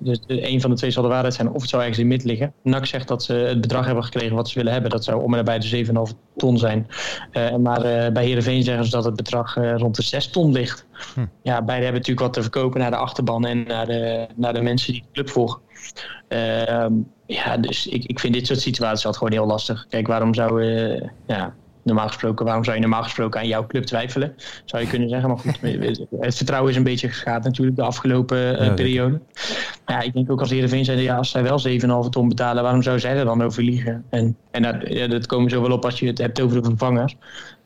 Dus 0.00 0.20
een 0.26 0.60
van 0.60 0.70
de 0.70 0.76
twee 0.76 0.90
zal 0.90 1.02
de 1.02 1.08
waarheid 1.08 1.34
zijn 1.34 1.50
of 1.50 1.60
het 1.60 1.70
zou 1.70 1.82
ergens 1.82 2.00
in 2.00 2.10
het 2.10 2.14
midden 2.16 2.36
liggen. 2.36 2.52
NAC 2.62 2.86
zegt 2.86 3.08
dat 3.08 3.22
ze 3.22 3.32
het 3.32 3.60
bedrag 3.60 3.86
hebben 3.86 4.04
gekregen 4.04 4.36
wat 4.36 4.48
ze 4.48 4.58
willen 4.58 4.72
hebben. 4.72 4.90
Dat 4.90 5.04
zou 5.04 5.22
om 5.22 5.30
en 5.34 5.36
nabij 5.36 5.58
de 5.58 5.66
7,5 5.66 6.12
ton 6.36 6.58
zijn. 6.58 6.86
Maar 7.60 8.12
bij 8.12 8.24
Heerenveen 8.24 8.62
zeggen 8.62 8.84
ze 8.84 8.90
dat 8.90 9.04
het 9.04 9.16
bedrag 9.16 9.54
rond 9.54 9.96
de 9.96 10.02
6 10.02 10.28
ton 10.28 10.52
ligt. 10.52 10.86
Hm. 11.14 11.20
Ja, 11.42 11.62
beide 11.62 11.84
hebben 11.84 12.00
natuurlijk 12.00 12.20
wat 12.20 12.32
te 12.32 12.42
verkopen 12.42 12.80
naar 12.80 12.90
de 12.90 12.96
achterban 12.96 13.46
en 13.46 13.66
naar 13.66 13.86
de, 13.86 14.26
naar 14.36 14.52
de 14.52 14.62
mensen 14.62 14.92
die 14.92 15.02
de 15.02 15.08
club 15.12 15.30
volgen. 15.30 15.60
Ehm, 16.28 16.92
ja, 17.26 17.56
dus 17.56 17.86
ik, 17.86 18.04
ik 18.04 18.20
vind 18.20 18.34
dit 18.34 18.46
soort 18.46 18.60
situaties 18.60 19.06
altijd 19.06 19.16
gewoon 19.16 19.32
heel 19.38 19.52
lastig. 19.52 19.86
Kijk, 19.88 20.06
waarom 20.06 20.34
zou 20.34 20.62
eh, 20.62 21.08
ja, 21.26 21.54
normaal 21.84 22.06
gesproken, 22.06 22.44
waarom 22.44 22.64
zou 22.64 22.76
je 22.76 22.82
normaal 22.82 23.02
gesproken 23.02 23.40
aan 23.40 23.46
jouw 23.46 23.66
club 23.66 23.84
twijfelen? 23.84 24.34
Zou 24.64 24.82
je 24.82 24.88
kunnen 24.88 25.08
zeggen. 25.08 25.28
Maar 25.28 25.38
goed, 25.38 25.58
het 26.20 26.36
vertrouwen 26.36 26.70
is 26.70 26.76
een 26.76 26.82
beetje 26.82 27.08
geschaad 27.08 27.44
natuurlijk 27.44 27.76
de 27.76 27.82
afgelopen 27.82 28.58
eh, 28.58 28.66
Ja, 28.66 28.72
periode. 28.72 29.20
Maar 29.84 29.96
ja, 29.96 30.00
ik 30.00 30.12
denk 30.12 30.30
ook 30.30 30.40
als 30.40 30.50
Heerenveen 30.50 30.84
zeiden, 30.84 31.04
ja, 31.04 31.16
als 31.16 31.30
zij 31.30 31.42
wel 31.42 31.60
7,5 32.04 32.08
ton 32.10 32.28
betalen, 32.28 32.62
waarom 32.62 32.82
zou 32.82 32.98
zij 32.98 33.16
er 33.16 33.24
dan 33.24 33.42
over 33.42 33.62
liegen? 33.62 34.04
En, 34.10 34.36
en 34.50 34.62
dat, 34.62 34.76
ja, 34.84 35.06
dat 35.06 35.26
komen 35.26 35.50
zo 35.50 35.60
wel 35.60 35.72
op 35.72 35.84
als 35.84 35.98
je 35.98 36.06
het 36.06 36.18
hebt 36.18 36.40
over 36.40 36.62
de 36.62 36.68
vervangers. 36.68 37.16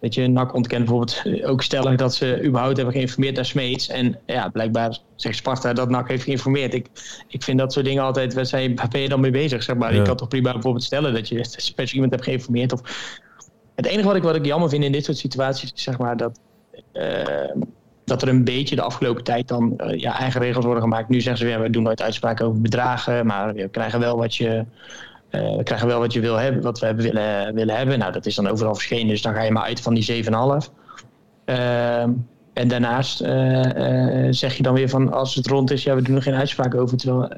Weet 0.00 0.14
je, 0.14 0.28
NAC 0.28 0.54
ontkent 0.54 0.84
bijvoorbeeld 0.84 1.22
eh, 1.24 1.50
ook 1.50 1.62
stellig 1.62 1.96
dat 1.96 2.14
ze 2.14 2.44
überhaupt 2.44 2.76
hebben 2.76 2.94
geïnformeerd 2.94 3.34
naar 3.34 3.44
Smeets. 3.44 3.88
En 3.88 4.18
ja, 4.26 4.48
blijkbaar 4.48 4.98
zegt 5.16 5.36
Sparta 5.36 5.72
dat 5.72 5.90
NAC 5.90 6.08
heeft 6.08 6.22
geïnformeerd. 6.22 6.74
Ik, 6.74 6.86
ik 7.28 7.42
vind 7.42 7.58
dat 7.58 7.72
soort 7.72 7.84
dingen 7.84 8.02
altijd, 8.02 8.34
waar 8.34 8.46
zijn, 8.46 8.76
waar 8.76 8.88
ben 8.88 9.00
je 9.00 9.08
dan 9.08 9.20
mee 9.20 9.30
bezig? 9.30 9.62
Zeg 9.62 9.76
maar. 9.76 9.92
Ja. 9.92 9.98
Je 9.98 10.02
kan 10.02 10.16
toch 10.16 10.28
prima 10.28 10.52
bijvoorbeeld 10.52 10.84
stellen 10.84 11.14
dat 11.14 11.28
je 11.28 11.44
specifiek 11.44 11.94
iemand 11.94 12.12
hebt 12.12 12.24
geïnformeerd. 12.24 12.72
Of... 12.72 12.80
Het 13.78 13.86
enige 13.86 14.06
wat 14.06 14.16
ik, 14.16 14.22
wat 14.22 14.34
ik 14.34 14.44
jammer 14.44 14.68
vind 14.68 14.84
in 14.84 14.92
dit 14.92 15.04
soort 15.04 15.16
situaties 15.16 15.72
is 15.72 15.82
zeg 15.82 15.98
maar 15.98 16.16
dat... 16.16 16.40
eh, 16.92 17.52
dat 18.04 18.22
er 18.22 18.28
een 18.28 18.44
beetje 18.44 18.76
de 18.76 18.82
afgelopen 18.82 19.24
tijd 19.24 19.48
dan 19.48 19.78
eh, 19.78 20.00
ja, 20.00 20.18
eigen 20.18 20.40
regels 20.40 20.64
worden 20.64 20.82
gemaakt. 20.82 21.08
Nu 21.08 21.20
zeggen 21.20 21.38
ze 21.38 21.44
weer, 21.44 21.62
we 21.62 21.70
doen 21.70 21.82
nooit 21.82 22.02
uitspraken 22.02 22.46
over 22.46 22.60
bedragen, 22.60 23.26
maar 23.26 23.54
we 23.54 23.68
krijgen 23.68 24.00
wel 24.00 24.16
wat 24.16 24.36
je, 24.36 24.64
eh, 25.30 25.56
we 25.56 25.62
krijgen 25.62 25.86
wel 25.86 25.98
wat 25.98 26.12
je 26.12 26.20
wil 26.20 26.36
hebben, 26.36 26.62
wat 26.62 26.78
we 26.78 26.94
willen, 26.94 27.54
willen 27.54 27.76
hebben. 27.76 27.98
Nou, 27.98 28.12
dat 28.12 28.26
is 28.26 28.34
dan 28.34 28.48
overal 28.48 28.74
verschenen, 28.74 29.08
dus 29.08 29.22
dan 29.22 29.34
ga 29.34 29.42
je 29.42 29.52
maar 29.52 29.62
uit 29.62 29.80
van 29.80 29.94
die 29.94 30.04
7,5. 30.04 30.72
Ehm 31.44 32.10
en 32.52 32.68
daarnaast 32.68 33.18
zeg 34.30 34.54
je 34.54 34.62
dan 34.62 34.74
weer 34.74 34.88
van 34.88 35.12
als 35.12 35.34
het 35.34 35.46
rond 35.46 35.70
is, 35.70 35.82
ja, 35.82 35.94
we 35.94 36.02
doen 36.02 36.16
er 36.16 36.22
geen 36.22 36.34
uitspraak 36.34 36.74
over. 36.74 36.96
Terwijl 36.96 37.28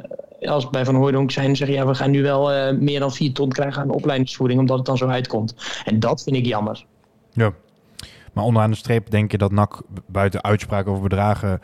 als 0.40 0.70
bij 0.70 0.84
Van 0.84 0.94
Hooydonk 0.94 1.30
zijn, 1.30 1.56
zeggen 1.56 1.76
ja, 1.76 1.86
we 1.86 1.94
gaan 1.94 2.10
nu 2.10 2.22
wel 2.22 2.52
eh, 2.52 2.76
meer 2.76 3.00
dan 3.00 3.12
4 3.12 3.32
ton 3.32 3.48
krijgen 3.48 3.82
aan 3.82 3.90
opleidingsvoering, 3.90 4.60
omdat 4.60 4.76
het 4.76 4.86
dan 4.86 4.96
zo 4.96 5.08
uitkomt. 5.08 5.54
En 5.84 6.00
dat 6.00 6.22
vind 6.22 6.36
ik 6.36 6.46
jammer. 6.46 6.84
Ja. 7.32 7.52
Maar 8.32 8.44
onderaan 8.44 8.70
de 8.70 8.76
streep 8.76 9.10
denk 9.10 9.30
je 9.30 9.38
dat 9.38 9.52
NAC 9.52 9.82
buiten 10.06 10.42
uitspraken 10.44 10.90
over 10.90 11.02
bedragen 11.02 11.60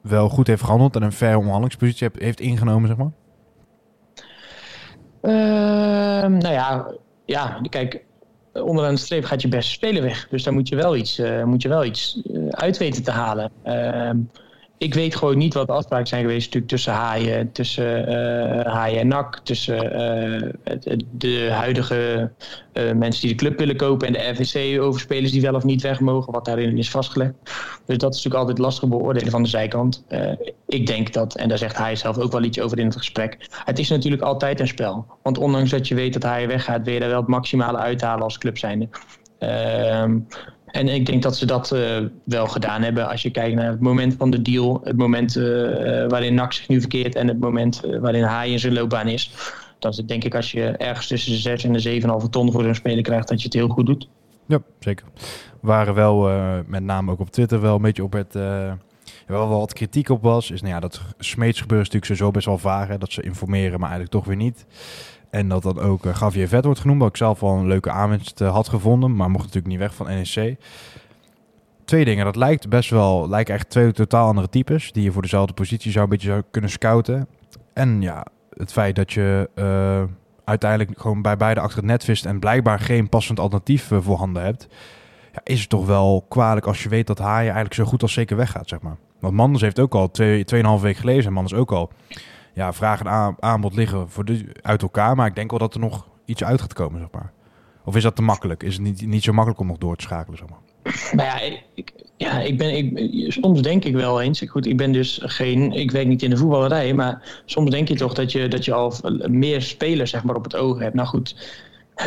wel 0.00 0.28
goed 0.28 0.46
heeft 0.46 0.62
gehandeld 0.62 0.96
en 0.96 1.02
een 1.02 1.12
fair 1.12 1.36
onderhandelingspositie 1.36 2.10
heeft- 2.18 2.40
ingenomen, 2.40 2.88
zeg 2.88 2.96
maar? 2.96 3.12
Ehm, 5.20 6.38
nou 6.38 6.54
ja, 6.54 6.94
ja, 7.24 7.60
kijk, 7.68 8.04
onderaan 8.52 8.94
de 8.94 9.00
streep 9.00 9.24
gaat 9.24 9.42
je 9.42 9.48
beste 9.48 9.70
speler 9.70 10.02
weg. 10.02 10.28
Dus 10.28 10.42
daar 10.42 10.54
moet 10.54 10.68
je 10.68 10.76
wel 10.76 10.96
iets, 10.96 11.18
eh, 11.18 11.44
moet 11.44 11.62
je 11.62 11.68
wel 11.68 11.84
iets 11.84 12.22
eh, 12.32 12.48
uit 12.48 12.78
weten 12.78 13.02
te 13.02 13.10
halen. 13.10 13.50
Ik 14.78 14.94
weet 14.94 15.16
gewoon 15.16 15.38
niet 15.38 15.54
wat 15.54 15.66
de 15.66 15.72
afspraken 15.72 16.06
zijn 16.06 16.20
geweest 16.20 16.44
natuurlijk 16.44 16.72
tussen 16.72 16.92
Haaien, 16.92 17.52
tussen 17.52 18.06
eh 18.06 18.72
Haaien 18.72 19.00
en 19.00 19.08
NAC, 19.08 19.38
tussen 19.38 19.92
eh, 19.92 20.96
de 21.10 21.48
huidige 21.50 22.30
eh, 22.72 22.92
mensen 22.92 23.20
die 23.20 23.30
de 23.30 23.36
club 23.36 23.58
willen 23.58 23.76
kopen 23.76 24.06
en 24.06 24.12
de 24.12 24.28
RVC 24.28 24.80
over 24.80 25.00
spelers 25.00 25.32
die 25.32 25.40
wel 25.40 25.54
of 25.54 25.64
niet 25.64 25.82
weg 25.82 26.00
mogen, 26.00 26.32
wat 26.32 26.44
daarin 26.44 26.78
is 26.78 26.90
vastgelegd. 26.90 27.32
Dus 27.86 27.98
dat 27.98 28.14
is 28.14 28.16
natuurlijk 28.16 28.34
altijd 28.34 28.58
lastig 28.58 28.88
beoordelen 28.88 29.30
van 29.30 29.42
de 29.42 29.48
zijkant. 29.48 30.04
Ik 30.66 30.86
denk 30.86 31.12
dat, 31.12 31.36
en 31.36 31.48
daar 31.48 31.58
zegt 31.58 31.76
hij 31.76 31.96
zelf 31.96 32.18
ook 32.18 32.32
wel 32.32 32.42
iets 32.42 32.60
over 32.60 32.78
in 32.78 32.86
het 32.86 32.96
gesprek, 32.96 33.48
het 33.64 33.78
is 33.78 33.88
natuurlijk 33.88 34.22
altijd 34.22 34.60
een 34.60 34.68
spel. 34.68 35.06
Want 35.22 35.38
ondanks 35.38 35.70
dat 35.70 35.88
je 35.88 35.94
weet 35.94 36.12
dat 36.12 36.22
hij 36.22 36.46
weggaat, 36.46 36.84
wil 36.84 36.94
je 36.94 37.00
daar 37.00 37.08
wel 37.08 37.20
het 37.20 37.28
maximale 37.28 37.78
uithalen 37.78 38.24
als 38.24 38.38
club 38.38 38.58
zijnde. 38.58 38.88
Ehm, 39.38 40.18
en 40.76 40.88
ik 40.88 41.06
denk 41.06 41.22
dat 41.22 41.36
ze 41.36 41.46
dat 41.46 41.72
eh, 41.72 41.98
wel 42.24 42.46
gedaan 42.46 42.82
hebben. 42.82 43.08
Als 43.08 43.22
je 43.22 43.30
kijkt 43.30 43.54
naar 43.54 43.70
het 43.70 43.80
moment 43.80 44.14
van 44.18 44.30
de 44.30 44.42
deal, 44.42 44.80
het 44.84 44.96
moment 44.96 45.36
eh, 45.36 46.02
eh, 46.02 46.10
waarin 46.10 46.34
NAC 46.34 46.52
zich 46.52 46.68
nu 46.68 46.80
verkeert 46.80 47.14
en 47.14 47.28
het 47.28 47.40
moment 47.40 47.80
waarin 48.00 48.24
hij 48.24 48.50
in 48.50 48.58
zijn 48.58 48.72
loopbaan 48.72 49.08
is. 49.08 49.30
Dan 49.78 49.90
is 49.90 49.96
het 49.96 50.08
denk 50.08 50.24
ik 50.24 50.34
als 50.34 50.52
je 50.52 50.64
ergens 50.64 51.06
tussen 51.06 51.32
de 51.32 51.38
6 51.38 51.64
en 51.64 51.72
de 51.72 52.00
7,5 52.24 52.28
ton 52.30 52.52
voor 52.52 52.62
zo'n 52.62 52.74
speler 52.74 53.02
krijgt, 53.02 53.28
dat 53.28 53.38
je 53.38 53.44
het 53.44 53.54
heel 53.54 53.68
goed 53.68 53.86
doet. 53.86 54.08
Ja, 54.46 54.58
zeker. 54.78 55.06
We 55.60 55.66
waren 55.66 55.94
wel, 55.94 56.30
met 56.66 56.82
name 56.82 57.10
ook 57.10 57.20
op 57.20 57.30
Twitter, 57.30 57.60
wel 57.60 57.74
een 57.74 57.82
beetje 57.82 58.04
op 58.04 58.12
het... 58.12 58.32
wel 59.26 59.48
wat 59.48 59.72
kritiek 59.72 60.08
op 60.08 60.22
was, 60.22 60.50
is 60.50 60.60
nou 60.60 60.74
ja, 60.74 60.80
dat 60.80 61.00
Smeets 61.18 61.60
gebeuren 61.60 61.86
natuurlijk 61.86 62.04
sowieso 62.04 62.30
best 62.30 62.46
wel 62.46 62.58
vaag. 62.58 62.88
Hè, 62.88 62.98
dat 62.98 63.12
ze 63.12 63.22
informeren, 63.22 63.80
maar 63.80 63.90
eigenlijk 63.90 64.10
toch 64.10 64.24
weer 64.24 64.36
niet. 64.36 64.66
En 65.36 65.48
dat 65.48 65.62
dan 65.62 65.78
ook 65.78 66.06
uh, 66.06 66.14
Javier 66.20 66.48
Vet 66.48 66.64
wordt 66.64 66.80
genoemd, 66.80 67.00
wat 67.00 67.08
ik 67.08 67.16
zelf 67.16 67.40
wel 67.40 67.50
een 67.50 67.66
leuke 67.66 67.90
aanwinst 67.90 68.40
uh, 68.40 68.52
had 68.52 68.68
gevonden, 68.68 69.16
maar 69.16 69.30
mocht 69.30 69.44
natuurlijk 69.44 69.72
niet 69.72 69.78
weg 69.78 69.94
van 69.94 70.06
NEC. 70.06 70.56
Twee 71.84 72.04
dingen, 72.04 72.24
dat 72.24 72.36
lijkt 72.36 72.68
best 72.68 72.90
wel, 72.90 73.28
lijken 73.28 73.54
echt 73.54 73.70
twee 73.70 73.92
totaal 73.92 74.26
andere 74.26 74.48
types, 74.48 74.92
die 74.92 75.02
je 75.02 75.12
voor 75.12 75.22
dezelfde 75.22 75.52
positie 75.52 75.90
zou 75.90 76.04
een 76.04 76.10
beetje 76.10 76.28
zou 76.28 76.42
kunnen 76.50 76.70
scouten. 76.70 77.28
En 77.72 78.02
ja, 78.02 78.26
het 78.50 78.72
feit 78.72 78.96
dat 78.96 79.12
je 79.12 79.50
uh, 79.54 80.02
uiteindelijk 80.44 81.00
gewoon 81.00 81.22
bij 81.22 81.36
beide 81.36 81.60
achter 81.60 81.78
het 81.78 81.86
net 81.86 82.04
vist 82.04 82.26
en 82.26 82.38
blijkbaar 82.38 82.80
geen 82.80 83.08
passend 83.08 83.40
alternatief 83.40 83.90
uh, 83.90 83.98
voorhanden 84.00 84.42
hebt, 84.42 84.68
ja, 85.32 85.40
is 85.44 85.60
het 85.60 85.68
toch 85.68 85.86
wel 85.86 86.24
kwalijk 86.28 86.66
als 86.66 86.82
je 86.82 86.88
weet 86.88 87.06
dat 87.06 87.18
Haaien 87.18 87.52
eigenlijk 87.52 87.74
zo 87.74 87.84
goed 87.84 88.02
als 88.02 88.12
zeker 88.12 88.36
weggaat, 88.36 88.68
zeg 88.68 88.80
maar. 88.80 88.96
Want 89.20 89.34
Manders 89.34 89.62
heeft 89.62 89.80
ook 89.80 89.94
al 89.94 90.10
twee, 90.10 90.44
tweeënhalf 90.44 90.80
week 90.80 90.96
gelezen 90.96 91.26
en 91.26 91.32
Manders 91.32 91.54
ook 91.60 91.72
al 91.72 91.90
ja, 92.56 92.72
vraag 92.72 93.00
en 93.00 93.08
aan, 93.08 93.36
aanbod 93.38 93.74
liggen 93.74 94.08
voor 94.08 94.24
de, 94.24 94.46
uit 94.62 94.82
elkaar. 94.82 95.16
Maar 95.16 95.26
ik 95.26 95.34
denk 95.34 95.50
wel 95.50 95.58
dat 95.58 95.74
er 95.74 95.80
nog 95.80 96.06
iets 96.24 96.44
uit 96.44 96.60
gaat 96.60 96.72
komen, 96.72 97.00
zeg 97.00 97.10
maar. 97.10 97.32
Of 97.84 97.96
is 97.96 98.02
dat 98.02 98.16
te 98.16 98.22
makkelijk? 98.22 98.62
Is 98.62 98.72
het 98.72 98.82
niet, 98.82 99.06
niet 99.06 99.22
zo 99.22 99.32
makkelijk 99.32 99.60
om 99.60 99.66
nog 99.66 99.78
door 99.78 99.96
te 99.96 100.02
schakelen, 100.02 100.38
zeg 100.38 100.48
maar? 100.48 100.58
Nou 101.12 101.28
ja, 101.28 101.58
ik, 101.74 101.92
ja, 102.16 102.40
ik 102.40 102.58
ben, 102.58 102.76
ik, 102.76 103.32
soms 103.32 103.62
denk 103.62 103.84
ik 103.84 103.94
wel 103.94 104.20
eens. 104.20 104.40
Goed, 104.48 104.66
ik 104.66 104.76
ben 104.76 104.92
dus 104.92 105.20
geen, 105.22 105.72
ik 105.72 105.90
werk 105.90 106.06
niet 106.06 106.22
in 106.22 106.30
de 106.30 106.36
voetballerij, 106.36 106.94
maar 106.94 107.42
soms 107.44 107.70
denk 107.70 107.88
je 107.88 107.94
toch 107.94 108.14
dat 108.14 108.32
je, 108.32 108.48
dat 108.48 108.64
je 108.64 108.72
al 108.72 108.94
meer 109.28 109.62
spelers 109.62 110.10
zeg 110.10 110.24
maar, 110.24 110.36
op 110.36 110.44
het 110.44 110.56
oog 110.56 110.78
hebt. 110.78 110.94
Nou 110.94 111.08
goed, 111.08 111.36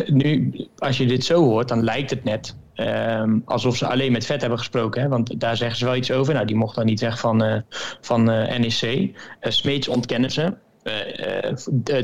nu, 0.08 0.54
als 0.78 0.98
je 0.98 1.06
dit 1.06 1.24
zo 1.24 1.44
hoort, 1.44 1.68
dan 1.68 1.84
lijkt 1.84 2.10
het 2.10 2.24
net 2.24 2.56
um, 2.80 3.42
alsof 3.46 3.78
ze 3.78 3.88
alleen 3.88 4.12
met 4.12 4.26
vet 4.26 4.42
hebben 4.42 4.60
gesproken. 4.60 5.02
Hè? 5.02 5.08
Want 5.08 5.40
daar 5.40 5.58
zeggen 5.58 5.78
ze 5.78 5.86
wel 5.86 5.96
iets 5.96 6.12
over. 6.12 6.34
Nou, 6.34 6.46
die 6.46 6.56
mocht 6.56 6.76
dan 6.76 6.86
niet 6.86 7.00
weg 7.00 7.20
van, 7.20 7.44
uh, 7.44 7.56
van 8.02 8.30
uh, 8.30 8.58
NEC. 8.58 8.82
Uh, 8.82 9.12
Smeets 9.42 9.88
ontkennen 9.88 10.32
ze. 10.32 10.54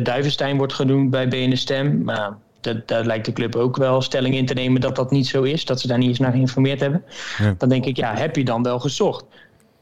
Duivenstein 0.02 0.58
wordt 0.58 0.74
genoemd 0.74 1.10
bij 1.10 1.28
BN 1.28 1.56
Stem. 1.56 2.04
Maar 2.04 2.38
dat, 2.62 2.88
daar 2.88 3.06
lijkt 3.06 3.26
de 3.26 3.34
club 3.34 3.56
ook 3.56 3.78
wel 3.78 4.02
stelling 4.02 4.36
in 4.36 4.46
te 4.46 4.54
nemen 4.54 4.82
dat 4.82 4.96
dat 4.96 5.12
niet 5.12 5.28
zo 5.28 5.44
is. 5.44 5.66
Dat 5.66 5.82
ze 5.82 5.88
daar 5.88 5.98
niet 5.98 6.10
eens 6.10 6.20
naar 6.20 6.32
geïnformeerd 6.32 6.80
hebben. 6.80 7.04
Ja. 7.38 7.56
Dan 7.58 7.70
denk 7.70 7.86
ik, 7.86 7.98
ja, 7.98 8.16
heb 8.16 8.36
je 8.36 8.44
dan 8.44 8.64
wel 8.64 8.80
gezocht? 8.80 9.26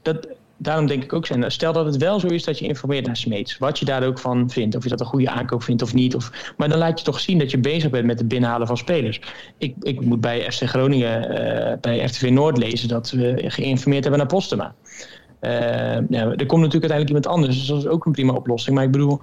Dat, 0.01 0.27
daarom 0.63 0.87
denk 0.87 1.03
ik 1.03 1.13
ook, 1.13 1.27
stel 1.47 1.73
dat 1.73 1.85
het 1.85 1.97
wel 1.97 2.19
zo 2.19 2.27
is 2.27 2.43
dat 2.43 2.59
je 2.59 2.67
informeert 2.67 3.05
naar 3.05 3.17
Smeets. 3.17 3.57
Wat 3.57 3.79
je 3.79 3.85
daar 3.85 4.03
ook 4.03 4.19
van 4.19 4.49
vindt. 4.49 4.75
Of 4.75 4.83
je 4.83 4.89
dat 4.89 4.99
een 4.99 5.05
goede 5.05 5.29
aankoop 5.29 5.63
vindt 5.63 5.81
of 5.81 5.93
niet. 5.93 6.15
Of, 6.15 6.53
maar 6.57 6.69
dan 6.69 6.77
laat 6.77 6.99
je 6.99 7.05
toch 7.05 7.19
zien 7.19 7.37
dat 7.37 7.51
je 7.51 7.57
bezig 7.57 7.89
bent 7.89 8.05
met 8.05 8.19
het 8.19 8.27
binnenhalen 8.27 8.67
van 8.67 8.77
spelers. 8.77 9.21
Ik, 9.57 9.75
ik 9.81 10.01
moet 10.01 10.21
bij 10.21 10.51
FC 10.51 10.63
Groningen, 10.63 11.31
uh, 11.31 11.73
bij 11.81 12.03
RTV 12.03 12.29
Noord 12.29 12.57
lezen 12.57 12.87
dat 12.87 13.11
we 13.11 13.43
geïnformeerd 13.47 14.03
hebben 14.03 14.21
naar 14.21 14.29
Postema. 14.29 14.75
Uh, 15.41 15.51
ja, 16.09 16.31
er 16.35 16.45
komt 16.45 16.61
natuurlijk 16.61 16.91
uiteindelijk 16.91 17.07
iemand 17.07 17.27
anders. 17.27 17.57
Dus 17.57 17.67
dat 17.67 17.77
is 17.77 17.87
ook 17.87 18.05
een 18.05 18.11
prima 18.11 18.33
oplossing. 18.33 18.75
Maar 18.75 18.85
ik 18.85 18.91
bedoel, 18.91 19.19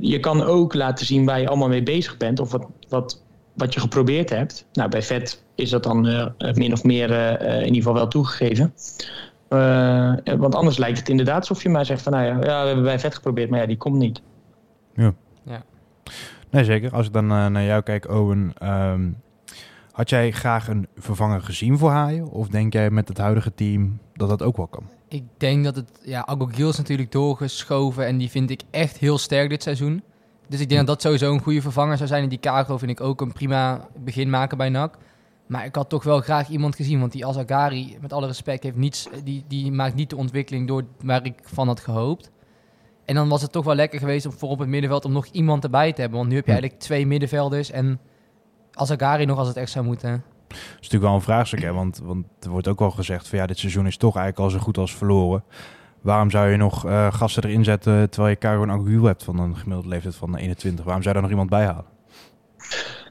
je 0.00 0.20
kan 0.20 0.42
ook 0.42 0.74
laten 0.74 1.06
zien 1.06 1.24
waar 1.24 1.40
je 1.40 1.48
allemaal 1.48 1.68
mee 1.68 1.82
bezig 1.82 2.16
bent. 2.16 2.40
Of 2.40 2.50
wat, 2.50 2.66
wat, 2.88 3.22
wat 3.54 3.74
je 3.74 3.80
geprobeerd 3.80 4.30
hebt. 4.30 4.66
Nou, 4.72 4.90
bij 4.90 5.02
VET 5.02 5.42
is 5.54 5.70
dat 5.70 5.82
dan 5.82 6.06
uh, 6.06 6.26
min 6.52 6.72
of 6.72 6.84
meer 6.84 7.10
in 7.40 7.64
ieder 7.64 7.74
geval 7.74 7.94
wel 7.94 8.08
toegegeven. 8.08 8.72
Uh, 9.48 10.14
want 10.38 10.54
anders 10.54 10.78
lijkt 10.78 10.98
het 10.98 11.08
inderdaad 11.08 11.38
alsof 11.38 11.62
je 11.62 11.68
maar 11.68 11.84
zegt 11.84 12.02
van... 12.02 12.12
nou 12.12 12.24
ja, 12.24 12.32
ja, 12.32 12.60
we 12.60 12.66
hebben 12.66 12.84
bij 12.84 12.98
vet 12.98 13.14
geprobeerd, 13.14 13.50
maar 13.50 13.60
ja, 13.60 13.66
die 13.66 13.76
komt 13.76 13.96
niet. 13.96 14.22
Ja. 14.94 15.12
ja. 15.42 15.62
Nee, 16.50 16.64
zeker. 16.64 16.92
Als 16.92 17.06
ik 17.06 17.12
dan 17.12 17.24
uh, 17.24 17.46
naar 17.46 17.64
jou 17.64 17.82
kijk, 17.82 18.08
Owen... 18.10 18.52
Um, 18.62 19.16
had 19.92 20.10
jij 20.10 20.30
graag 20.30 20.68
een 20.68 20.86
vervanger 20.96 21.40
gezien 21.40 21.78
voor 21.78 21.90
Haaien? 21.90 22.28
Of 22.28 22.48
denk 22.48 22.72
jij 22.72 22.90
met 22.90 23.08
het 23.08 23.18
huidige 23.18 23.54
team 23.54 23.98
dat 24.14 24.28
dat 24.28 24.42
ook 24.42 24.56
wel 24.56 24.66
kan? 24.66 24.84
Ik 25.08 25.22
denk 25.36 25.64
dat 25.64 25.76
het... 25.76 26.00
Ja, 26.02 26.26
Agogil 26.26 26.68
is 26.68 26.76
natuurlijk 26.76 27.12
doorgeschoven... 27.12 28.06
en 28.06 28.18
die 28.18 28.30
vind 28.30 28.50
ik 28.50 28.62
echt 28.70 28.96
heel 28.96 29.18
sterk 29.18 29.48
dit 29.48 29.62
seizoen. 29.62 30.02
Dus 30.48 30.60
ik 30.60 30.68
denk 30.68 30.80
dat 30.80 30.88
dat 30.88 31.02
sowieso 31.02 31.32
een 31.32 31.42
goede 31.42 31.62
vervanger 31.62 31.96
zou 31.96 32.08
zijn. 32.08 32.22
En 32.22 32.28
die 32.28 32.40
Caro 32.40 32.78
vind 32.78 32.90
ik 32.90 33.00
ook 33.00 33.20
een 33.20 33.32
prima 33.32 33.88
begin 34.04 34.30
maken 34.30 34.58
bij 34.58 34.68
NAC. 34.68 34.98
Maar 35.48 35.64
ik 35.64 35.74
had 35.74 35.88
toch 35.88 36.04
wel 36.04 36.20
graag 36.20 36.48
iemand 36.48 36.76
gezien, 36.76 37.00
want 37.00 37.12
die 37.12 37.26
Azagari, 37.26 37.96
met 38.00 38.12
alle 38.12 38.26
respect, 38.26 38.62
heeft 38.62 38.76
niets, 38.76 39.08
die, 39.24 39.44
die 39.48 39.72
maakt 39.72 39.94
niet 39.94 40.10
de 40.10 40.16
ontwikkeling 40.16 40.68
door 40.68 40.84
waar 41.02 41.24
ik 41.24 41.34
van 41.42 41.66
had 41.66 41.80
gehoopt. 41.80 42.30
En 43.04 43.14
dan 43.14 43.28
was 43.28 43.42
het 43.42 43.52
toch 43.52 43.64
wel 43.64 43.74
lekker 43.74 43.98
geweest 43.98 44.26
om 44.26 44.32
voor 44.32 44.48
op 44.48 44.58
het 44.58 44.68
middenveld 44.68 45.04
om 45.04 45.12
nog 45.12 45.26
iemand 45.26 45.64
erbij 45.64 45.92
te 45.92 46.00
hebben. 46.00 46.18
Want 46.18 46.30
nu 46.30 46.36
heb 46.36 46.46
je 46.46 46.52
eigenlijk 46.52 46.80
twee 46.80 47.06
middenvelders 47.06 47.70
en 47.70 48.00
Azagari 48.72 49.24
nog 49.24 49.38
als 49.38 49.48
het 49.48 49.56
echt 49.56 49.70
zou 49.70 49.84
moeten. 49.84 50.22
Dat 50.48 50.56
is 50.58 50.74
natuurlijk 50.74 51.02
wel 51.02 51.14
een 51.14 51.20
vraagstuk, 51.20 51.62
hè? 51.62 51.72
Want, 51.72 52.00
want 52.04 52.26
er 52.40 52.50
wordt 52.50 52.68
ook 52.68 52.78
wel 52.78 52.90
gezegd 52.90 53.28
van 53.28 53.38
ja, 53.38 53.46
dit 53.46 53.58
seizoen 53.58 53.86
is 53.86 53.96
toch 53.96 54.16
eigenlijk 54.16 54.44
al 54.44 54.58
zo 54.58 54.64
goed 54.64 54.78
als 54.78 54.96
verloren. 54.96 55.44
Waarom 56.00 56.30
zou 56.30 56.48
je 56.48 56.56
nog 56.56 56.86
eh, 56.86 57.12
gasten 57.12 57.44
erin 57.44 57.64
zetten 57.64 58.10
terwijl 58.10 58.32
je 58.32 58.38
Karo 58.38 58.62
en 58.62 58.70
Aguil 58.70 59.04
hebt 59.04 59.24
van 59.24 59.38
een 59.38 59.56
gemiddelde 59.56 59.88
leeftijd 59.88 60.14
van 60.14 60.36
21? 60.36 60.84
Waarom 60.84 61.02
zou 61.02 61.14
je 61.14 61.20
daar 61.20 61.30
nog 61.30 61.38
iemand 61.38 61.50
bij 61.58 61.66
halen? 61.66 61.97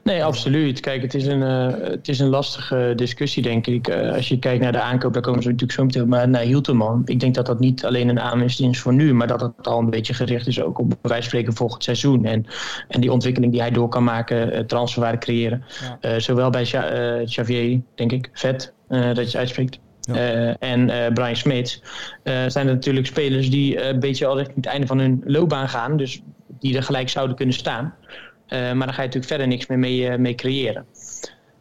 Nee, 0.08 0.24
absoluut. 0.24 0.80
Kijk, 0.80 1.02
het 1.02 1.14
is 1.14 1.26
een, 1.26 1.42
eh, 1.42 1.90
het 1.90 2.08
is 2.08 2.18
een 2.18 2.28
lastige 2.28 2.92
discussie, 2.96 3.42
denk 3.42 3.66
ik. 3.66 3.88
Eh, 3.88 4.12
als 4.12 4.28
je 4.28 4.38
kijkt 4.38 4.62
naar 4.62 4.72
de 4.72 4.80
aankoop, 4.80 5.12
daar 5.12 5.22
komen 5.22 5.42
ze 5.42 5.48
natuurlijk 5.48 5.78
zo 5.78 5.84
meteen 5.84 6.08
maar 6.08 6.28
naar 6.28 6.42
Hilterman. 6.42 7.02
Ik 7.04 7.20
denk 7.20 7.34
dat 7.34 7.46
dat 7.46 7.60
niet 7.60 7.84
alleen 7.84 8.08
een 8.08 8.20
aanwinst 8.20 8.60
is 8.60 8.80
voor 8.80 8.94
nu, 8.94 9.14
maar 9.14 9.26
dat 9.26 9.40
het 9.40 9.66
al 9.66 9.78
een 9.78 9.90
beetje 9.90 10.14
gericht 10.14 10.46
is 10.46 10.62
ook 10.62 10.78
op 10.78 10.94
bij 11.02 11.22
spreken 11.22 11.52
volgend 11.54 11.84
seizoen. 11.84 12.24
En, 12.24 12.46
en 12.88 13.00
die 13.00 13.12
ontwikkeling 13.12 13.52
die 13.52 13.60
hij 13.60 13.70
door 13.70 13.88
kan 13.88 14.04
maken, 14.04 14.54
uh, 14.54 14.58
transferwaarde 14.60 15.18
creëren. 15.18 15.64
Ja. 16.00 16.18
Zowel 16.18 16.50
bij 16.50 16.62
Xa- 16.62 17.22
Xavier, 17.24 17.80
denk 17.94 18.12
ik, 18.12 18.30
vet, 18.32 18.72
dat 18.88 19.16
je 19.16 19.22
het 19.22 19.36
uitspreekt. 19.36 19.78
Ja. 20.00 20.56
En 20.58 21.12
Brian 21.14 21.36
Smits 21.36 21.82
zijn 22.24 22.68
er 22.68 22.74
natuurlijk 22.74 23.06
spelers 23.06 23.50
die 23.50 23.82
een 23.82 24.00
beetje 24.00 24.26
al 24.26 24.36
richting 24.36 24.56
het 24.56 24.66
einde 24.66 24.86
van 24.86 24.98
hun 24.98 25.22
loopbaan 25.24 25.68
gaan. 25.68 25.96
Dus 25.96 26.22
die 26.58 26.76
er 26.76 26.82
gelijk 26.82 27.08
zouden 27.08 27.36
kunnen 27.36 27.54
staan. 27.54 27.94
Eh, 28.48 28.58
maar 28.58 28.86
dan 28.86 28.94
ga 28.94 29.02
je 29.02 29.06
natuurlijk 29.06 29.24
verder 29.26 29.46
niks 29.46 29.66
meer 29.66 29.78
mee, 29.78 30.08
eh, 30.08 30.18
mee 30.18 30.34
creëren. 30.34 30.86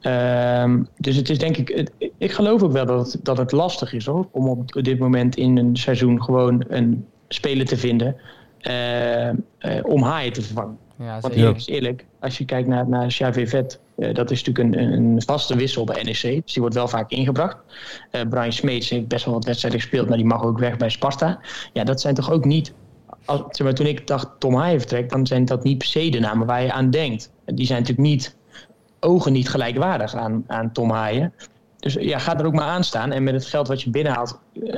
Ehm, 0.01 0.83
dus 0.97 1.15
het 1.15 1.29
is 1.29 1.37
denk 1.37 1.57
ik, 1.57 1.67
het- 1.67 1.91
ik 2.17 2.31
geloof 2.31 2.63
ook 2.63 2.71
wel 2.71 2.85
dat 2.85 3.11
het, 3.13 3.25
dat 3.25 3.37
het 3.37 3.51
lastig 3.51 3.93
is 3.93 4.05
hoor, 4.05 4.27
om 4.31 4.47
op 4.47 4.71
dit 4.83 4.99
moment 4.99 5.35
in 5.37 5.57
een 5.57 5.75
seizoen 5.77 6.23
gewoon 6.23 6.65
een 6.67 7.05
speler 7.27 7.65
te 7.65 7.77
vinden 7.77 8.15
eh, 8.57 9.29
om 9.83 10.03
Haaien 10.03 10.33
te 10.33 10.41
vervangen. 10.41 10.77
Ja, 10.97 11.19
Want 11.19 11.33
eerlijk 11.33 11.63
eerlijk, 11.67 12.05
als 12.19 12.37
je 12.37 12.45
kijkt 12.45 12.67
naar, 12.67 12.89
naar 12.89 13.07
Xavier 13.07 13.47
Vet, 13.47 13.79
dat 14.13 14.31
is 14.31 14.43
natuurlijk 14.43 14.75
een, 14.77 14.93
een 14.93 15.21
vaste 15.21 15.55
wissel 15.55 15.83
bij 15.83 16.03
NEC. 16.03 16.21
Dus 16.21 16.53
die 16.53 16.61
wordt 16.61 16.75
wel 16.75 16.87
vaak 16.87 17.11
ingebracht. 17.11 17.57
Brian 18.29 18.51
Smeets 18.51 18.89
heeft 18.89 19.07
best 19.07 19.25
wel 19.25 19.33
wat 19.33 19.45
wedstrijden 19.45 19.79
gespeeld, 19.81 20.07
maar 20.07 20.17
die 20.17 20.25
mag 20.25 20.43
ook 20.43 20.59
weg 20.59 20.77
bij 20.77 20.89
Sparta. 20.89 21.39
Ja, 21.73 21.83
dat 21.83 22.01
zijn 22.01 22.15
toch 22.15 22.31
ook 22.31 22.45
niet... 22.45 22.73
Als, 23.27 23.41
zeg 23.49 23.67
maar, 23.67 23.75
toen 23.75 23.85
ik 23.85 24.07
dacht 24.07 24.29
Tom 24.39 24.55
Haaien 24.55 24.79
vertrekt, 24.79 25.09
dan 25.09 25.27
zijn 25.27 25.45
dat 25.45 25.63
niet 25.63 25.77
per 25.77 25.87
se 25.87 26.09
de 26.09 26.19
namen 26.19 26.47
waar 26.47 26.63
je 26.63 26.71
aan 26.71 26.89
denkt. 26.89 27.31
Die 27.45 27.65
zijn 27.65 27.79
natuurlijk 27.79 28.07
niet, 28.07 28.35
ogen 28.99 29.33
niet 29.33 29.49
gelijkwaardig 29.49 30.15
aan, 30.15 30.43
aan 30.47 30.71
Tom 30.71 30.91
Haaien. 30.91 31.33
Dus 31.79 31.93
ja, 31.93 32.19
ga 32.19 32.39
er 32.39 32.45
ook 32.45 32.53
maar 32.53 32.67
aan 32.67 32.83
staan. 32.83 33.11
En 33.11 33.23
met 33.23 33.33
het 33.33 33.45
geld 33.45 33.67
wat 33.67 33.81
je 33.81 33.89
binnenhaalt, 33.89 34.39
eh, 34.53 34.71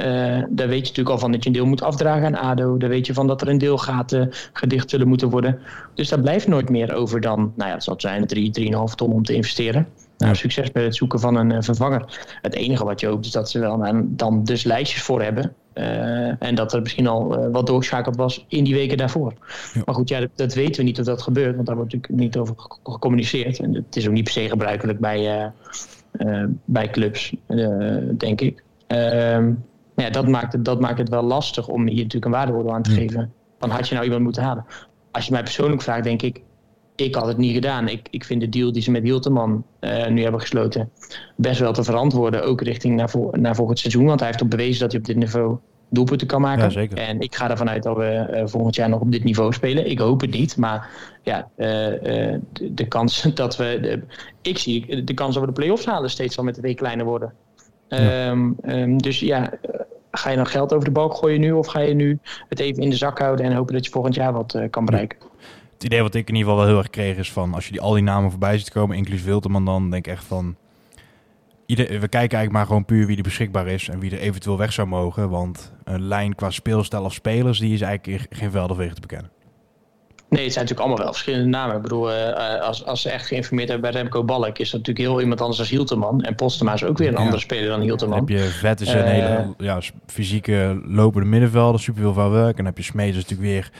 daar 0.49 0.67
weet 0.67 0.79
je 0.79 0.87
natuurlijk 0.87 1.09
al 1.09 1.17
van 1.17 1.31
dat 1.31 1.43
je 1.43 1.49
een 1.49 1.55
deel 1.55 1.65
moet 1.65 1.81
afdragen 1.81 2.25
aan 2.25 2.49
ADO. 2.49 2.77
Daar 2.77 2.89
weet 2.89 3.05
je 3.05 3.13
van 3.13 3.27
dat 3.27 3.41
er 3.41 3.47
een 3.47 3.57
deel 3.57 3.77
gaten 3.77 4.29
gedicht 4.53 4.89
zullen 4.89 5.07
moeten 5.07 5.29
worden. 5.29 5.59
Dus 5.93 6.09
daar 6.09 6.19
blijft 6.19 6.47
nooit 6.47 6.69
meer 6.69 6.93
over 6.93 7.21
dan, 7.21 7.53
nou 7.55 7.69
ja, 7.69 7.75
het 7.75 7.83
zal 7.83 7.95
zijn 7.97 8.27
3, 8.27 8.51
3,5 8.51 8.95
ton 8.95 9.11
om 9.11 9.23
te 9.23 9.33
investeren. 9.33 9.87
Nou, 10.17 10.35
succes 10.35 10.71
met 10.71 10.83
het 10.83 10.95
zoeken 10.95 11.19
van 11.19 11.35
een 11.35 11.51
eh, 11.51 11.61
vervanger. 11.61 12.19
Het 12.41 12.53
enige 12.53 12.85
wat 12.85 12.99
je 12.99 13.07
hoopt 13.07 13.25
is 13.25 13.31
dat 13.31 13.49
ze 13.49 13.59
wel 13.59 13.77
nou, 13.77 14.03
dan 14.07 14.43
dus 14.43 14.63
lijstjes 14.63 15.01
voor 15.01 15.21
hebben. 15.21 15.53
Eh, 15.79 16.47
en 16.47 16.55
dat 16.55 16.73
er 16.73 16.81
misschien 16.81 17.07
al 17.07 17.37
eh, 17.37 17.51
wat 17.51 17.67
doorgeschakeld 17.67 18.15
was 18.15 18.45
in 18.47 18.63
die 18.63 18.73
weken 18.73 18.97
daarvoor. 18.97 19.33
Ja. 19.73 19.81
Maar 19.85 19.95
goed, 19.95 20.09
ja, 20.09 20.19
dat, 20.19 20.29
dat 20.35 20.53
weten 20.53 20.75
we 20.77 20.83
niet 20.83 20.99
of 20.99 21.05
dat 21.05 21.21
gebeurt, 21.21 21.55
want 21.55 21.67
daar 21.67 21.75
wordt 21.75 21.93
natuurlijk 21.93 22.21
niet 22.21 22.37
over 22.37 22.53
ge- 22.57 22.77
gecommuniceerd. 22.83 23.59
En 23.59 23.73
het 23.73 23.95
is 23.95 24.07
ook 24.07 24.13
niet 24.13 24.23
per 24.23 24.33
se 24.33 24.49
gebruikelijk 24.49 24.99
bij, 24.99 25.51
eh, 26.11 26.43
bij 26.65 26.89
clubs, 26.89 27.35
denk 28.17 28.41
ik. 28.41 28.63
Ehm, 28.87 29.51
ja, 29.95 30.09
dat, 30.09 30.27
maakt 30.27 30.53
het, 30.53 30.65
dat 30.65 30.79
maakt 30.79 30.97
het 30.97 31.09
wel 31.09 31.23
lastig 31.23 31.67
om 31.67 31.87
hier 31.87 31.95
natuurlijk 31.95 32.25
een 32.25 32.31
waardeoordeel 32.31 32.73
aan 32.73 32.81
te 32.81 32.89
Ja. 32.91 32.95
geven. 32.97 33.33
Van 33.59 33.69
had 33.69 33.87
je 33.87 33.93
nou 33.93 34.05
iemand 34.05 34.23
moeten 34.23 34.43
halen? 34.43 34.65
Als 35.11 35.25
je 35.25 35.31
mij 35.31 35.43
persoonlijk 35.43 35.81
vraagt, 35.81 36.03
denk 36.03 36.21
ik, 36.21 36.41
ik 36.99 37.15
had 37.15 37.27
het 37.27 37.37
niet 37.37 37.53
gedaan. 37.53 37.87
Ik, 37.87 38.07
ik 38.09 38.23
vind 38.23 38.41
de 38.41 38.49
deal 38.49 38.71
die 38.71 38.81
ze 38.81 38.91
met 38.91 39.03
Hilterman 39.03 39.63
eh, 39.79 40.07
nu 40.07 40.21
hebben 40.21 40.41
gesloten 40.41 40.89
best 41.35 41.59
wel 41.59 41.73
te 41.73 41.83
verantwoorden. 41.83 42.43
Ook 42.43 42.61
richting 42.61 42.95
naar, 42.95 43.09
vol- 43.09 43.33
naar 43.37 43.55
volgend 43.55 43.79
seizoen. 43.79 44.05
Want 44.05 44.19
hij 44.19 44.29
heeft 44.29 44.43
ook 44.43 44.49
bewezen 44.49 44.79
dat 44.79 44.91
hij 44.91 44.99
op 44.99 45.05
dit 45.05 45.15
niveau 45.15 45.57
doelpunten 45.89 46.27
kan 46.27 46.41
maken. 46.41 46.63
Ja, 46.63 46.69
zeker. 46.69 46.97
En 46.97 47.19
ik 47.19 47.35
ga 47.35 47.49
ervan 47.49 47.69
uit 47.69 47.83
dat 47.83 47.97
we 47.97 48.05
eh, 48.05 48.47
volgend 48.47 48.75
jaar 48.75 48.89
nog 48.89 49.01
op 49.01 49.11
dit 49.11 49.23
niveau 49.23 49.53
spelen. 49.53 49.89
Ik 49.89 49.99
hoop 49.99 50.21
het 50.21 50.31
niet. 50.31 50.57
Maar 50.57 50.89
ja, 51.23 51.49
eh, 51.55 51.65
de, 52.53 52.73
de 52.73 52.87
kans 52.87 53.21
dat 53.33 53.57
we... 53.57 53.79
De, 53.81 54.01
ik 54.41 54.57
zie 54.57 55.03
de 55.03 55.13
kans 55.13 55.33
dat 55.33 55.43
we 55.43 55.49
de 55.49 55.59
play-offs 55.59 55.85
halen 55.85 56.09
steeds 56.09 56.35
wel 56.35 56.45
met 56.45 56.55
de 56.55 56.61
week 56.61 56.77
kleiner 56.77 57.05
worden. 57.05 57.33
Ehm, 57.87 58.51
ehm, 58.61 58.97
dus 58.97 59.19
ja, 59.19 59.53
ga 60.11 60.29
je 60.29 60.35
dan 60.35 60.47
geld 60.47 60.73
over 60.73 60.85
de 60.85 60.91
balk 60.91 61.13
gooien 61.13 61.39
nu? 61.39 61.51
Of 61.51 61.67
ga 61.67 61.79
je 61.79 61.93
nu 61.93 62.19
het 62.49 62.59
even 62.59 62.83
in 62.83 62.89
de 62.89 62.95
zak 62.95 63.19
houden 63.19 63.45
en 63.45 63.53
hopen 63.53 63.73
dat 63.73 63.85
je 63.85 63.91
volgend 63.91 64.15
jaar 64.15 64.33
wat 64.33 64.59
kan 64.69 64.85
bereiken? 64.85 65.28
Het 65.79 65.87
idee 65.87 66.01
wat 66.01 66.15
ik 66.15 66.29
in 66.29 66.35
ieder 66.35 66.49
geval 66.51 66.65
wel 66.65 66.73
heel 66.73 66.83
erg 66.83 66.89
kreeg 66.89 67.17
is 67.17 67.31
van... 67.31 67.53
als 67.53 67.65
je 67.65 67.71
die, 67.71 67.81
al 67.81 67.93
die 67.93 68.03
namen 68.03 68.29
voorbij 68.29 68.57
ziet 68.57 68.71
komen, 68.71 68.97
inclusief 68.97 69.25
Wilterman... 69.25 69.65
dan 69.65 69.89
denk 69.89 70.07
ik 70.07 70.13
echt 70.13 70.23
van... 70.23 70.55
Ieder, 71.65 71.85
we 71.85 71.93
kijken 72.07 72.19
eigenlijk 72.19 72.51
maar 72.51 72.65
gewoon 72.65 72.85
puur 72.85 73.05
wie 73.05 73.17
er 73.17 73.23
beschikbaar 73.23 73.67
is... 73.67 73.87
en 73.89 73.99
wie 73.99 74.11
er 74.11 74.19
eventueel 74.19 74.57
weg 74.57 74.73
zou 74.73 74.87
mogen. 74.87 75.29
Want 75.29 75.73
een 75.83 76.01
lijn 76.07 76.35
qua 76.35 76.49
speelstijl 76.49 77.03
of 77.03 77.13
spelers... 77.13 77.59
die 77.59 77.73
is 77.73 77.81
eigenlijk 77.81 78.25
geen 78.29 78.51
velden 78.51 78.77
wegen 78.77 78.95
te 78.95 79.01
bekennen. 79.01 79.31
Nee, 80.29 80.43
het 80.43 80.53
zijn 80.53 80.65
natuurlijk 80.65 80.79
allemaal 80.79 80.97
wel 81.05 81.13
verschillende 81.13 81.45
namen. 81.49 81.75
Ik 81.75 81.81
bedoel, 81.81 82.11
eh, 82.11 82.55
eh, 82.55 82.61
als, 82.61 82.85
als 82.85 83.01
ze 83.01 83.09
echt 83.09 83.25
geïnformeerd 83.27 83.69
hebben 83.69 83.91
bij 83.91 84.01
Remco 84.01 84.23
Balk... 84.23 84.57
is 84.57 84.69
dat 84.69 84.79
natuurlijk 84.79 85.07
heel 85.09 85.21
iemand 85.21 85.41
anders 85.41 85.57
dan 85.59 85.67
Hielteman. 85.67 86.21
En 86.21 86.35
Postema 86.35 86.73
is 86.73 86.83
ook 86.83 86.97
weer 86.97 87.07
een 87.07 87.13
Ja. 87.13 87.19
andere 87.19 87.39
speler 87.39 87.67
dan 87.67 87.77
Dan 87.77 87.81
Hielteman. 87.81 88.17
heb 88.19 88.29
je 88.29 88.39
Vet 88.39 88.81
is 88.81 88.93
een 88.93 89.03
Eh. 89.03 89.11
hele 89.11 89.53
ja, 89.57 89.79
fysieke 90.05 90.81
lopende 90.85 91.27
middenvelder, 91.27 91.81
super 91.81 92.01
veel 92.01 92.13
van 92.13 92.31
werk. 92.31 92.49
En 92.49 92.55
dan 92.55 92.65
heb 92.65 92.77
je 92.77 92.83
Smees 92.83 93.09
is 93.09 93.15
natuurlijk 93.15 93.41
weer, 93.49 93.71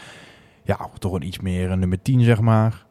ja, 0.70 0.90
toch 1.00 1.14
een 1.14 1.26
iets 1.26 1.40
meer 1.40 1.72
een 1.72 1.80
nummer 1.80 2.02
10, 2.02 2.22
zeg 2.24 2.40
maar. 2.42 2.86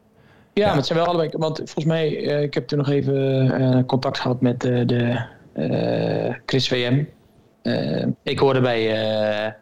Ja, 0.53 0.67
maar 0.67 0.75
het 0.75 0.85
zijn 0.85 0.99
wel 0.99 1.07
allebei. 1.07 1.29
Want 1.37 1.57
volgens 1.57 1.85
mij, 1.85 2.27
eh, 2.27 2.41
ik 2.41 2.53
heb 2.53 2.67
toen 2.67 2.77
nog 2.77 2.89
even 2.89 3.51
eh, 3.51 3.85
contact 3.85 4.19
gehad 4.19 4.41
met 4.41 4.63
eh, 4.63 4.87
de 4.87 5.19
eh, 5.53 6.35
Chris 6.45 6.67
VM. 6.67 7.03
Eh, 7.61 8.05
ik 8.23 8.39
hoorde 8.39 8.61
bij, 8.61 8.79
eh, 8.91 9.45
eh, 9.45 9.53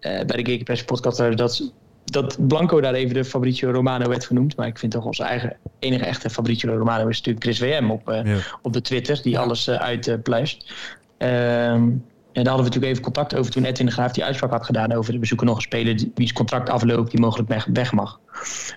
bij 0.00 0.36
de 0.36 0.44
Gegenpress 0.44 0.84
podcast 0.84 1.36
dat, 1.36 1.72
dat 2.04 2.46
Blanco 2.48 2.80
daar 2.80 2.94
even 2.94 3.14
de 3.14 3.24
Fabrizio 3.24 3.70
Romano 3.70 4.08
werd 4.08 4.24
genoemd. 4.26 4.56
Maar 4.56 4.66
ik 4.66 4.78
vind 4.78 4.92
toch 4.92 5.04
onze 5.04 5.22
eigen 5.24 5.56
enige 5.78 6.04
echte 6.04 6.30
Fabrizio 6.30 6.76
Romano 6.76 7.08
is 7.08 7.16
natuurlijk 7.22 7.44
Chris 7.44 7.58
VM 7.58 7.90
op, 7.90 8.08
eh, 8.08 8.24
Ja. 8.24 8.36
op 8.62 8.72
de 8.72 8.80
Twitter, 8.80 9.22
die 9.22 9.38
alles 9.38 9.68
uh, 9.68 9.74
uitpluist. 9.76 10.72
Ehm, 11.18 11.90
en 12.32 12.44
daar 12.44 12.52
hadden 12.52 12.56
we 12.56 12.62
natuurlijk 12.62 12.92
even 12.92 13.02
contact 13.02 13.34
over 13.34 13.52
toen 13.52 13.64
Edwin 13.64 13.86
de 13.86 13.92
Graaf 13.92 14.12
die 14.12 14.24
uitspraak 14.24 14.50
had 14.50 14.64
gedaan 14.64 14.92
over 14.92 15.18
we 15.18 15.26
zoeken 15.26 15.46
nog 15.46 15.56
een 15.56 15.62
speler 15.62 15.96
die- 15.96 16.12
wie's 16.14 16.32
contract 16.32 16.68
afloopt, 16.70 17.10
die 17.10 17.20
mogelijk 17.20 17.48
weg, 17.48 17.92
mag. 17.92 18.20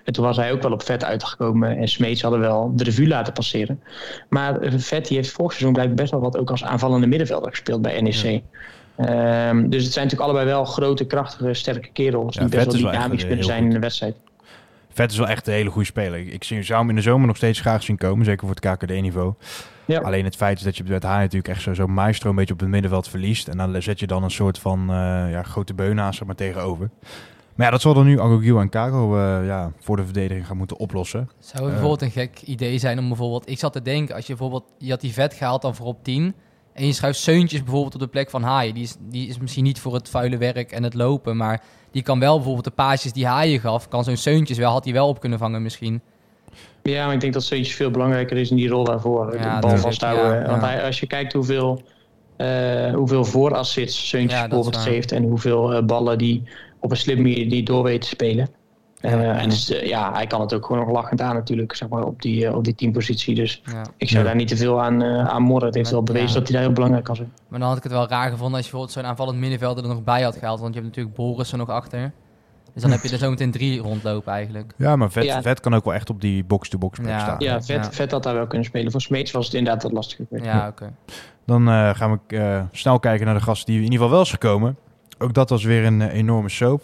En 0.04 0.12
toen 0.12 0.24
was 0.24 0.36
hij 0.36 0.52
ook 0.52 0.62
wel 0.62 0.72
op 0.72 0.82
vet 0.82 1.04
uitgekomen 1.04 1.76
en 1.76 1.88
Smeets 1.88 2.22
hadden 2.22 2.40
wel 2.40 2.72
de 2.74 2.84
revue 2.84 3.08
laten 3.08 3.32
passeren. 3.32 3.80
Maar 4.28 4.60
eh, 4.60 4.72
Vet 4.76 5.06
die 5.08 5.16
heeft 5.16 5.30
vorig 5.30 5.50
seizoen 5.52 5.72
blijkbaar 5.72 5.96
best 5.96 6.10
wel 6.10 6.20
wat 6.20 6.36
ook 6.36 6.50
als 6.50 6.64
aanvallende 6.64 7.06
middenvelder 7.06 7.50
gespeeld 7.50 7.82
bij 7.82 8.00
NEC. 8.00 8.42
Ehm, 8.96 9.68
dus 9.68 9.84
het 9.84 9.92
zijn 9.92 10.04
natuurlijk 10.04 10.30
allebei 10.30 10.46
wel 10.46 10.64
grote, 10.64 11.04
krachtige, 11.04 11.54
sterke 11.54 11.88
kerels 11.92 12.34
Ja, 12.34 12.40
die 12.40 12.50
best 12.50 12.64
wel 12.64 12.74
dynamisch 12.90 13.10
eh, 13.22 13.26
kunnen 13.26 13.36
heel 13.36 13.44
zijn 13.46 13.64
in 13.64 13.70
de 13.70 13.78
wedstrijd. 13.78 14.16
Vet 14.96 15.10
is 15.10 15.18
wel 15.18 15.28
echt 15.28 15.46
een 15.46 15.52
hele 15.52 15.70
goede 15.70 15.86
speler. 15.86 16.18
Ik, 16.18 16.44
zou 16.44 16.80
hem 16.80 16.88
in 16.88 16.94
de 16.94 17.02
zomer 17.02 17.26
nog 17.26 17.36
steeds 17.36 17.60
graag 17.60 17.82
zien 17.82 17.96
komen, 17.96 18.24
zeker 18.24 18.46
voor 18.46 18.56
het 18.56 18.76
KKD-niveau. 18.76 19.34
Ja. 19.84 20.00
Alleen 20.00 20.24
het 20.24 20.36
feit 20.36 20.58
is 20.58 20.64
dat 20.64 20.76
je 20.76 20.84
met 20.84 21.02
haar 21.02 21.20
natuurlijk 21.20 21.48
echt 21.48 21.62
zo- 21.62 21.74
zo'n 21.74 21.92
maestro 21.92 22.30
een 22.30 22.36
beetje 22.36 22.54
op 22.54 22.60
het 22.60 22.68
middenveld 22.68 23.08
verliest. 23.08 23.48
En 23.48 23.56
dan 23.56 23.82
zet 23.82 24.00
je 24.00 24.06
dan 24.06 24.22
een 24.22 24.30
soort 24.30 24.58
van 24.58 24.80
eh, 24.80 24.96
ja, 25.30 25.42
grote 25.42 25.74
beunaas 25.74 26.20
er 26.20 26.26
maar 26.26 26.34
tegenover. 26.34 26.90
Maar 27.54 27.66
ja, 27.66 27.72
dat 27.72 27.80
zal 27.80 27.94
dan 27.94 28.06
nu 28.06 28.20
Agogil 28.20 28.60
en 28.60 28.68
Kago 28.68 29.16
eh, 29.16 29.46
ja, 29.46 29.72
voor 29.80 29.96
de 29.96 30.04
verdediging 30.04 30.46
gaan 30.46 30.56
moeten 30.56 30.78
oplossen. 30.78 31.30
Zou 31.38 31.62
het 31.62 31.72
bijvoorbeeld 31.72 32.02
een 32.02 32.10
gek 32.10 32.40
idee 32.44 32.78
zijn 32.78 32.98
om 32.98 33.08
bijvoorbeeld... 33.08 33.50
Ik 33.50 33.58
zat 33.58 33.72
te 33.72 33.82
denken, 33.82 34.14
als 34.14 34.26
je 34.26 34.34
bijvoorbeeld... 34.34 34.72
Je 34.78 34.90
had 34.90 35.00
die 35.00 35.12
vet 35.12 35.34
gehaald 35.34 35.62
dan 35.62 35.74
voor 35.74 35.86
op 35.86 36.04
10... 36.04 36.34
En 36.72 36.86
je 36.86 36.92
schuift 36.92 37.18
Seuntjes 37.18 37.62
bijvoorbeeld 37.62 37.94
op 37.94 38.00
de 38.00 38.06
plek 38.06 38.30
van 38.30 38.42
Haaien. 38.42 38.74
Die 38.74 38.82
is, 38.82 38.96
die 39.00 39.28
is 39.28 39.38
misschien 39.38 39.64
niet 39.64 39.80
voor 39.80 39.94
het 39.94 40.08
vuile 40.08 40.36
werk 40.36 40.72
en 40.72 40.82
het 40.82 40.94
lopen. 40.94 41.36
Maar 41.36 41.62
die 41.96 42.04
kan 42.04 42.18
wel 42.18 42.34
bijvoorbeeld 42.34 42.64
de 42.64 42.70
paasjes 42.70 43.12
die 43.12 43.26
Haaien 43.26 43.60
gaf... 43.60 43.88
Kan 43.88 44.04
zo'n 44.04 44.16
Seuntjes 44.16 44.58
wel, 44.58 44.70
had 44.70 44.84
hij 44.84 44.92
wel 44.92 45.08
op 45.08 45.20
kunnen 45.20 45.38
vangen 45.38 45.62
misschien. 45.62 46.00
Ja, 46.82 47.04
maar 47.04 47.14
ik 47.14 47.20
denk 47.20 47.32
dat 47.32 47.42
Seuntjes 47.44 47.74
veel 47.74 47.90
belangrijker 47.90 48.36
is 48.36 48.50
in 48.50 48.56
die 48.56 48.68
rol 48.68 48.84
daarvoor. 48.84 49.36
Ja, 49.38 49.60
de 49.60 49.66
bal 49.66 49.76
vasthouden. 49.76 50.40
ja, 50.40 50.46
Want 50.46 50.62
hij, 50.62 50.84
als 50.84 51.00
je 51.00 51.06
kijkt 51.06 51.32
hoeveel, 51.32 51.82
eh 52.36 52.94
hoeveel 52.94 53.24
voorassists 53.24 54.08
Seuntjes 54.08 54.40
bijvoorbeeld 54.40 54.76
geeft... 54.76 55.12
en 55.12 55.22
hoeveel 55.22 55.74
eh, 55.74 55.84
ballen 55.84 56.18
die 56.18 56.42
op 56.80 56.90
een 56.90 56.96
slimme 56.96 57.22
manier 57.22 57.48
die 57.48 57.62
door 57.62 57.82
weet 57.82 58.00
te 58.00 58.08
spelen. 58.08 58.48
Eh, 59.00 59.10
Ja. 59.22 59.34
En 59.38 59.48
dus, 59.48 59.66
ja, 59.84 60.12
hij 60.12 60.26
kan 60.26 60.40
het 60.40 60.54
ook 60.54 60.66
gewoon 60.66 60.84
nog 60.86 60.94
lachend 60.94 61.20
aan 61.20 61.34
natuurlijk, 61.34 61.74
zeg 61.74 61.88
maar, 61.88 62.02
op 62.04 62.22
die, 62.22 62.46
eh, 62.46 62.54
op 62.56 62.64
die 62.64 62.74
teampositie. 62.74 63.34
Dus 63.34 63.62
Ja. 63.64 63.82
ik 63.96 64.08
zou 64.08 64.20
Ja. 64.22 64.26
daar 64.28 64.36
niet 64.36 64.48
te 64.48 64.56
veel 64.56 64.82
aan, 64.82 65.02
eh 65.02 65.28
aan 65.28 65.42
morren. 65.42 65.66
Het 65.66 65.74
heeft 65.74 65.90
wel 65.90 66.02
bewezen 66.02 66.28
ja. 66.28 66.34
dat 66.34 66.42
hij 66.42 66.52
daar 66.52 66.62
heel 66.64 66.72
belangrijk 66.74 67.04
kan 67.04 67.16
zijn. 67.16 67.32
Maar 67.48 67.58
dan 67.58 67.68
had 67.68 67.76
ik 67.76 67.82
het 67.82 67.92
wel 67.92 68.08
raar 68.08 68.30
gevonden 68.30 68.56
als 68.56 68.64
je 68.64 68.70
bijvoorbeeld 68.70 68.92
zo'n 68.92 69.04
aanvallend 69.06 69.38
middenvelder 69.38 69.82
er 69.84 69.90
nog 69.90 70.04
bij 70.04 70.22
had 70.22 70.36
gehaald. 70.36 70.60
Want 70.60 70.74
je 70.74 70.80
hebt 70.80 70.92
natuurlijk 70.96 71.16
Boris 71.16 71.52
er 71.52 71.58
nog 71.58 71.68
achter. 71.68 72.12
Dus 72.72 72.82
dan 72.84 72.90
heb 72.94 73.02
je 73.02 73.10
er 73.12 73.18
zo 73.18 73.30
meteen 73.30 73.50
drie 73.50 73.78
rondlopen 73.80 74.32
eigenlijk. 74.32 74.72
Ja, 74.76 74.96
maar 74.96 75.10
vet, 75.10 75.24
Ja. 75.24 75.42
vet 75.42 75.60
kan 75.60 75.74
ook 75.74 75.84
wel 75.84 75.94
echt 75.94 76.10
op 76.10 76.20
die 76.20 76.44
box-to-box 76.44 76.98
plek 76.98 77.10
Ja. 77.10 77.18
staan. 77.20 77.36
Ja, 77.38 77.62
vet, 77.62 77.84
Ja. 77.84 77.92
vet 77.92 78.10
had 78.10 78.22
daar 78.22 78.34
wel 78.34 78.46
kunnen 78.46 78.66
spelen. 78.66 78.90
Voor 78.90 79.00
Smeets 79.00 79.30
was 79.32 79.44
het 79.44 79.54
inderdaad 79.54 79.82
wat 79.82 79.92
lastiger. 79.92 80.26
Ja, 80.30 80.68
oké. 80.68 80.92
Dan 81.46 81.68
eh, 81.68 81.94
gaan 81.94 82.20
we 82.26 82.36
eh, 82.36 82.60
snel 82.72 82.98
kijken 82.98 83.26
naar 83.26 83.34
de 83.34 83.40
gasten 83.40 83.66
die 83.66 83.76
in 83.76 83.82
ieder 83.82 83.98
geval 83.98 84.12
wel 84.14 84.22
is 84.22 84.30
gekomen. 84.30 84.76
Ook 85.18 85.34
dat 85.34 85.50
was 85.50 85.64
weer 85.64 85.84
een 85.84 86.02
enorme 86.02 86.48
soap. 86.48 86.82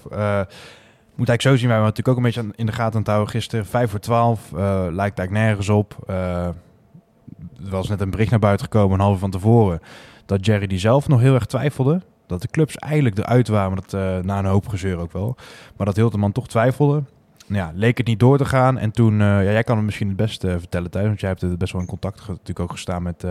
Moet 1.15 1.29
eigenlijk 1.29 1.43
zo 1.43 1.57
zien, 1.57 1.69
wij 1.69 1.79
waren 1.79 1.95
natuurlijk 1.95 2.09
ook 2.09 2.17
een 2.17 2.31
beetje 2.33 2.59
in 2.59 2.67
de 2.67 2.73
gaten 2.73 2.93
aan 2.93 2.99
het 2.99 3.07
houden 3.07 3.31
gisteren. 3.31 3.67
5 3.67 3.91
voor 3.91 4.01
12, 4.01 4.53
eh, 4.53 4.59
lijkt 4.91 5.19
eigenlijk 5.19 5.31
nergens 5.31 5.69
op. 5.69 5.97
Eh, 6.07 6.47
er 6.47 7.71
was 7.71 7.89
net 7.89 8.01
een 8.01 8.11
bericht 8.11 8.31
naar 8.31 8.39
buiten 8.39 8.67
gekomen, 8.67 9.01
een 9.01 9.11
uur 9.11 9.19
van 9.19 9.31
tevoren, 9.31 9.81
dat 10.27 10.47
Jerry 10.47 10.67
die 10.67 10.79
zelf 10.79 11.09
nog 11.09 11.21
heel 11.21 11.35
erg 11.35 11.47
twijfelde. 11.47 12.03
Dat 12.27 12.43
de 12.43 12.49
clubs 12.49 12.77
eigenlijk 12.77 13.19
eruit 13.19 13.49
waren, 13.49 13.77
dat, 13.77 13.95
eh, 13.95 14.19
na 14.19 14.39
een 14.39 14.45
hoop 14.45 14.69
gezeur 14.69 14.99
ook 14.99 15.13
wel. 15.13 15.37
Maar 15.77 15.87
dat 15.87 15.97
Hilterman 15.97 16.33
toch 16.33 16.49
twijfelde. 16.49 17.03
Nou 17.47 17.67
ja, 17.67 17.73
leek 17.75 17.99
het 17.99 18.07
niet 18.07 18.21
door 18.21 18.39
te 18.39 18.45
gaan. 18.45 18.79
En 18.79 18.91
toen, 18.91 19.19
ja, 19.19 19.43
jij 19.43 19.63
kan 19.63 19.77
het 19.77 19.85
misschien 19.85 20.09
het 20.09 20.17
beste 20.17 20.59
vertellen 20.59 20.91
thuis, 20.91 21.07
want 21.07 21.21
jij 21.21 21.29
hebt 21.29 21.59
best 21.59 21.73
wel 21.73 21.81
in 21.81 21.87
contact 21.87 22.29
natuurlijk 22.29 22.61
ook 22.61 22.71
gestaan 22.71 23.03
met 23.03 23.25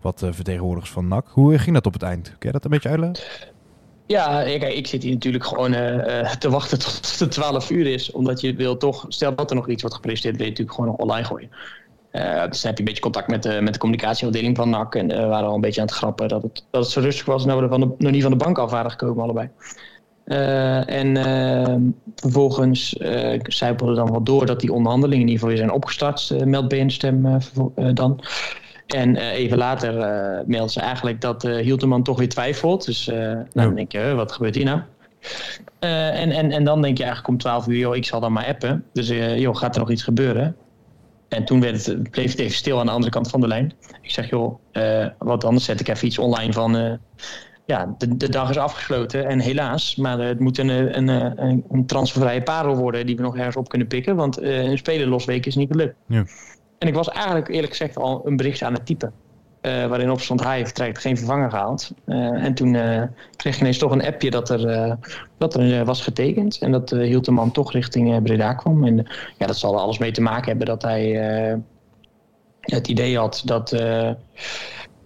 wat 0.00 0.26
vertegenwoordigers 0.30 0.92
van 0.92 1.08
NAC. 1.08 1.26
Hoe 1.28 1.58
ging 1.58 1.74
dat 1.74 1.86
op 1.86 1.92
het 1.92 2.02
eind? 2.02 2.28
Kun 2.28 2.48
je 2.48 2.52
dat 2.52 2.64
een 2.64 2.70
beetje 2.70 2.88
uitleggen? 2.88 3.49
Ja, 4.10 4.42
kijk, 4.42 4.74
ik 4.74 4.86
zit 4.86 5.02
hier 5.02 5.12
natuurlijk 5.12 5.44
gewoon 5.44 5.72
eh, 5.72 6.20
eh, 6.20 6.30
te 6.36 6.50
wachten 6.50 6.78
tot 6.78 7.18
het 7.18 7.30
12 7.30 7.70
uur 7.70 7.86
is. 7.86 8.10
Omdat 8.10 8.40
je 8.40 8.54
wil 8.54 8.76
toch, 8.76 9.04
stel 9.08 9.34
dat 9.34 9.50
er 9.50 9.56
nog 9.56 9.68
iets 9.68 9.80
wordt 9.80 9.96
gepresenteerd, 9.96 10.36
wil 10.36 10.44
je 10.44 10.50
natuurlijk 10.50 10.76
gewoon 10.76 10.90
nog 10.90 11.00
online 11.00 11.26
gooien. 11.26 11.50
Eh, 12.10 12.22
dus 12.22 12.60
dan 12.60 12.70
heb 12.70 12.72
je 12.72 12.78
een 12.78 12.84
beetje 12.84 13.00
contact 13.00 13.28
met, 13.28 13.42
de 13.42 13.60
met 13.60 13.72
de 13.72 13.78
communicatieafdeling 13.78 14.56
van 14.56 14.70
NAC. 14.70 14.94
En 14.94 15.10
eh, 15.10 15.20
we 15.20 15.26
waren 15.26 15.48
al 15.48 15.54
een 15.54 15.60
beetje 15.60 15.80
aan 15.80 15.86
het 15.86 15.96
grappen 15.96 16.28
dat 16.28 16.42
het, 16.42 16.64
dat 16.70 16.82
het 16.82 16.92
zo 16.92 17.00
rustig 17.00 17.26
was. 17.26 17.44
Dat 17.44 17.60
we 17.60 17.68
van 17.68 17.94
nog 17.98 18.10
niet 18.10 18.22
van 18.22 18.30
de 18.30 18.36
bank 18.36 18.58
af 18.58 18.70
waren 18.70 18.90
gekomen 18.90 19.22
allebei. 19.22 19.50
Eh, 20.24 20.88
en 20.88 21.16
eh, 21.16 21.76
vervolgens 22.14 22.96
eh 22.96 23.40
zijpelde 23.42 23.94
dan 23.94 24.10
wel 24.10 24.22
door 24.22 24.46
dat 24.46 24.60
die 24.60 24.72
onderhandelingen 24.72 25.26
in 25.26 25.32
ieder 25.32 25.40
geval 25.40 25.48
weer 25.48 25.66
zijn 25.66 25.76
opgestart. 25.76 26.30
eh 26.30 26.46
meldt 26.46 26.68
BN-stem 26.68 27.26
eh, 27.26 27.36
eh, 27.74 27.94
dan. 27.94 28.20
En 28.94 29.16
eh, 29.16 29.32
even 29.32 29.58
later 29.58 29.94
melden 30.46 30.70
ze 30.70 30.80
eigenlijk 30.80 31.20
dat 31.20 31.44
eh 31.44 31.56
Hielteman 31.56 32.02
toch 32.02 32.18
weer 32.18 32.28
twijfelt. 32.28 32.84
Dus 32.84 33.06
nou, 33.06 33.44
dan 33.52 33.74
denk 33.74 33.92
je, 33.92 34.14
wat 34.14 34.32
gebeurt 34.32 34.54
hier 34.54 34.64
nou? 34.64 34.80
En, 35.78 36.30
en, 36.30 36.50
en 36.50 36.64
dan 36.64 36.82
denk 36.82 36.96
je 36.96 37.04
eigenlijk 37.04 37.32
om 37.32 37.38
12 37.38 37.66
uur, 37.66 37.76
joh, 37.76 37.96
ik 37.96 38.04
zal 38.04 38.20
dan 38.20 38.32
maar 38.32 38.46
appen. 38.46 38.84
Dus 38.92 39.08
joh, 39.36 39.56
gaat 39.56 39.74
er 39.74 39.80
nog 39.80 39.90
iets 39.90 40.02
gebeuren? 40.02 40.56
En 41.28 41.44
toen 41.44 41.60
werd 41.60 41.86
het, 41.86 42.10
bleef 42.10 42.30
het 42.30 42.40
even 42.40 42.56
stil 42.56 42.78
aan 42.78 42.86
de 42.86 42.92
andere 42.92 43.12
kant 43.12 43.30
van 43.30 43.40
de 43.40 43.46
lijn. 43.46 43.72
Ik 44.02 44.10
zeg, 44.10 44.30
joh, 44.30 44.58
wat 45.18 45.44
anders 45.44 45.64
zet 45.64 45.80
ik 45.80 45.88
even 45.88 46.06
iets 46.06 46.18
online 46.18 46.52
van... 46.52 46.98
ja, 47.66 47.94
de, 47.98 48.16
de 48.16 48.28
dag 48.28 48.50
is 48.50 48.58
afgesloten 48.58 49.26
en 49.26 49.38
helaas, 49.38 49.96
maar 49.96 50.18
het 50.18 50.40
moet 50.40 50.58
een, 50.58 50.68
een, 50.68 51.08
een, 51.08 51.64
een 51.70 51.86
transfervrije 51.86 52.42
parel 52.42 52.76
worden 52.76 53.06
die 53.06 53.16
we 53.16 53.22
nog 53.22 53.36
ergens 53.36 53.56
op 53.56 53.68
kunnen 53.68 53.88
pikken. 53.88 54.16
Want 54.16 54.42
een 54.42 54.78
spelerlosweek 54.78 55.46
is 55.46 55.56
niet 55.56 55.70
gelukt. 55.70 55.94
Ja. 56.06 56.24
En 56.80 56.88
ik 56.88 56.94
was 56.94 57.08
eigenlijk 57.08 57.48
eerlijk 57.48 57.70
gezegd 57.70 57.96
al 57.96 58.22
een 58.24 58.36
bericht 58.36 58.62
aan 58.62 58.72
het 58.72 58.86
typen. 58.86 59.12
eh, 59.60 59.86
waarin 59.86 60.10
op 60.10 60.20
stond 60.20 60.44
hij 60.44 60.64
vertrekt, 60.64 60.98
geen 60.98 61.16
vervanger 61.16 61.50
gehaald. 61.50 61.90
Eh, 62.04 62.44
en 62.44 62.54
toen 62.54 62.74
eh, 62.74 63.02
kreeg 63.36 63.54
je 63.54 63.60
ineens 63.60 63.78
toch 63.78 63.92
een 63.92 64.04
appje 64.04 64.30
dat 64.30 64.50
er, 64.50 64.96
dat 65.38 65.54
er 65.54 65.84
was 65.84 66.02
getekend. 66.02 66.58
En 66.58 66.72
dat 66.72 66.90
hield 66.90 67.24
de 67.24 67.30
man 67.30 67.50
toch 67.50 67.72
richting 67.72 68.22
Breda 68.22 68.54
kwam. 68.54 68.84
En 68.84 68.96
ja, 69.38 69.46
dat 69.46 69.56
zal 69.56 69.74
er 69.74 69.80
alles 69.80 69.98
mee 69.98 70.10
te 70.10 70.20
maken 70.20 70.48
hebben 70.48 70.66
dat 70.66 70.82
hij 70.82 71.10
het 72.60 72.88
idee 72.88 73.18
had 73.18 73.42
dat, 73.44 73.76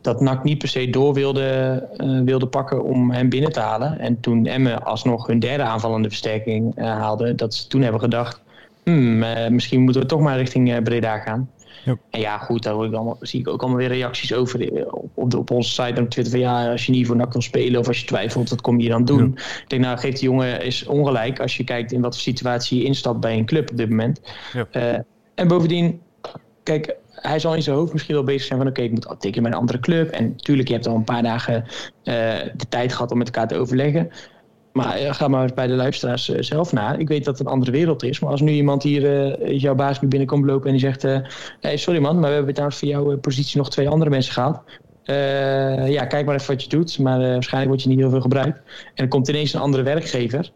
dat 0.00 0.20
NAC 0.20 0.44
niet 0.44 0.58
per 0.58 0.68
se 0.68 0.90
door 0.90 1.14
wilde, 1.14 1.88
wilde 2.24 2.46
pakken 2.46 2.84
om 2.84 3.10
hem 3.10 3.28
binnen 3.28 3.52
te 3.52 3.60
halen. 3.60 3.98
En 3.98 4.20
toen 4.20 4.46
Emmen 4.46 4.84
alsnog 4.84 5.26
hun 5.26 5.38
derde 5.38 5.62
aanvallende 5.62 6.08
versterking 6.08 6.76
haalde, 6.76 7.34
dat 7.34 7.54
ze 7.54 7.66
toen 7.66 7.82
hebben 7.82 8.00
gedacht... 8.00 8.42
Hmm, 8.84 9.24
misschien 9.54 9.82
moeten 9.82 10.02
we 10.02 10.08
toch 10.08 10.20
maar 10.20 10.36
richting 10.36 10.82
Breda 10.82 11.18
gaan. 11.18 11.50
Ja. 11.84 11.96
En 12.10 12.20
ja, 12.20 12.38
goed, 12.38 12.62
daar 12.62 12.74
hoor 12.74 12.86
ik 12.86 12.92
allemaal, 12.92 13.16
zie 13.20 13.40
ik 13.40 13.48
ook 13.48 13.60
allemaal 13.60 13.78
weer 13.78 13.88
reacties 13.88 14.34
over 14.34 14.72
eh, 14.72 14.86
op, 14.86 15.10
op, 15.14 15.30
de, 15.30 15.38
op 15.38 15.50
onze 15.50 15.70
site 15.70 15.82
en 15.82 16.02
op 16.02 16.10
Twitter. 16.10 16.32
Van 16.32 16.42
ja, 16.42 16.70
als 16.70 16.86
je 16.86 16.92
niet 16.92 17.06
voor 17.06 17.16
NAC 17.16 17.32
wil 17.32 17.42
spelen 17.42 17.80
of 17.80 17.88
als 17.88 18.00
je 18.00 18.06
twijfelt, 18.06 18.50
wat 18.50 18.60
kom 18.60 18.80
je 18.80 18.88
dan 18.88 19.04
doen? 19.04 19.32
Ik 19.34 19.64
denk, 19.66 19.82
nou, 19.82 19.98
geeft 19.98 20.20
die 20.20 20.28
jongen 20.28 20.62
is 20.62 20.86
ongelijk 20.86 21.40
als 21.40 21.56
je 21.56 21.64
kijkt 21.64 21.92
in 21.92 22.00
wat 22.00 22.14
voor 22.14 22.22
situatie 22.22 22.78
je 22.78 22.84
instapt 22.84 23.20
bij 23.20 23.38
een 23.38 23.46
club 23.46 23.70
op 23.70 23.76
dit 23.76 23.88
moment. 23.88 24.20
Eh, 24.70 24.94
en 25.34 25.48
bovendien, 25.48 26.00
kijk, 26.62 26.96
hij 27.10 27.38
zal 27.38 27.54
in 27.54 27.62
zijn 27.62 27.76
hoofd 27.76 27.92
misschien 27.92 28.14
wel 28.14 28.24
bezig 28.24 28.46
zijn 28.46 28.58
van 28.58 28.68
oké, 28.68 28.82
ik 28.82 28.90
moet 28.90 29.14
tekenen 29.18 29.42
bij 29.42 29.52
een 29.52 29.58
andere 29.58 29.80
club. 29.80 30.10
En 30.10 30.28
natuurlijk, 30.28 30.68
je 30.68 30.74
hebt 30.74 30.86
al 30.86 30.94
een 30.94 31.04
paar 31.04 31.22
dagen 31.22 31.64
eh, 32.02 32.14
de 32.56 32.68
tijd 32.68 32.92
gehad 32.92 33.10
om 33.10 33.18
met 33.18 33.26
elkaar 33.26 33.48
te 33.48 33.56
overleggen. 33.56 34.10
Maar 34.74 34.96
eh, 34.96 35.14
ga 35.14 35.28
maar 35.28 35.50
bij 35.54 35.66
de 35.66 35.74
luisteraars 35.74 36.28
eh, 36.28 36.42
zelf 36.42 36.72
na. 36.72 36.96
Ik 36.96 37.08
weet 37.08 37.24
dat 37.24 37.38
het 37.38 37.46
een 37.46 37.52
andere 37.52 37.70
wereld 37.70 38.02
is. 38.02 38.20
Maar 38.20 38.30
als 38.30 38.40
nu 38.40 38.52
iemand 38.52 38.82
hier, 38.82 39.32
eh, 39.32 39.60
jouw 39.60 39.74
baas 39.74 40.00
nu 40.00 40.08
binnenkomt 40.08 40.44
lopen 40.44 40.66
en 40.66 40.72
die 40.72 40.80
zegt... 40.80 41.02
hey, 41.60 41.76
sorry 41.76 42.00
man, 42.00 42.18
maar 42.18 42.28
we 42.28 42.34
hebben 42.34 42.54
trouwens 42.54 42.78
voor 42.78 42.88
jouw 42.88 43.18
positie 43.18 43.58
nog 43.58 43.70
twee 43.70 43.88
andere 43.88 44.10
mensen 44.10 44.32
gehaald. 44.32 44.60
Eh, 45.04 45.88
ja, 45.90 46.04
kijk 46.04 46.26
maar 46.26 46.34
even 46.34 46.52
wat 46.52 46.62
je 46.62 46.68
doet. 46.68 46.98
Maar 46.98 47.18
waarschijnlijk 47.18 47.72
word 47.72 47.82
je 47.82 47.88
niet 47.88 47.98
heel 47.98 48.10
veel 48.10 48.20
gebruikt. 48.20 48.58
En 48.94 49.04
er 49.04 49.08
komt 49.08 49.28
ineens 49.28 49.52
een 49.52 49.60
andere 49.60 49.82
werkgever. 49.82 50.50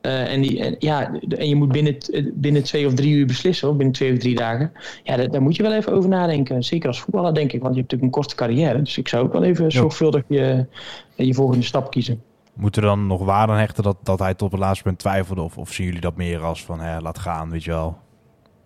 En, 0.00 0.40
die, 0.40 0.60
en, 0.60 0.76
ja, 0.78 1.12
en 1.28 1.48
je 1.48 1.54
moet 1.54 1.72
binnen, 1.72 1.96
binnen 2.34 2.62
twee 2.62 2.86
of 2.86 2.94
drie 2.94 3.14
uur 3.14 3.26
beslissen, 3.26 3.68
of 3.68 3.76
binnen 3.76 3.94
twee 3.94 4.12
of 4.12 4.18
drie 4.18 4.34
dagen. 4.34 4.72
Ja, 5.02 5.16
daar, 5.16 5.30
daar 5.30 5.42
moet 5.42 5.56
je 5.56 5.62
wel 5.62 5.74
even 5.74 5.92
over 5.92 6.08
nadenken. 6.08 6.62
Zeker 6.62 6.88
als 6.88 7.00
voetballer, 7.00 7.34
denk 7.34 7.52
ik. 7.52 7.62
Want 7.62 7.74
je 7.74 7.80
hebt 7.80 7.92
natuurlijk 7.92 8.02
een 8.02 8.22
korte 8.22 8.34
carrière. 8.34 8.82
Dus 8.82 8.98
ik 8.98 9.08
zou 9.08 9.24
ook 9.24 9.32
wel 9.32 9.44
even 9.44 9.72
zorgvuldig 9.72 10.22
je, 10.28 10.66
je 11.14 11.34
volgende 11.34 11.64
stap 11.64 11.90
kiezen. 11.90 12.22
Moeten 12.54 12.82
we 12.82 12.88
dan 12.88 13.06
nog 13.06 13.24
waarde 13.24 13.52
hechten 13.52 13.82
dat, 13.82 13.96
dat 14.02 14.18
hij 14.18 14.34
tot 14.34 14.50
het 14.50 14.60
laatste 14.60 14.84
punt 14.84 14.98
twijfelde? 14.98 15.42
Of, 15.42 15.58
of 15.58 15.72
zien 15.72 15.86
jullie 15.86 16.00
dat 16.00 16.16
meer 16.16 16.42
als 16.42 16.64
van, 16.64 16.80
hè, 16.80 17.00
laat 17.00 17.18
gaan, 17.18 17.50
weet 17.50 17.64
je 17.64 17.70
wel? 17.70 17.98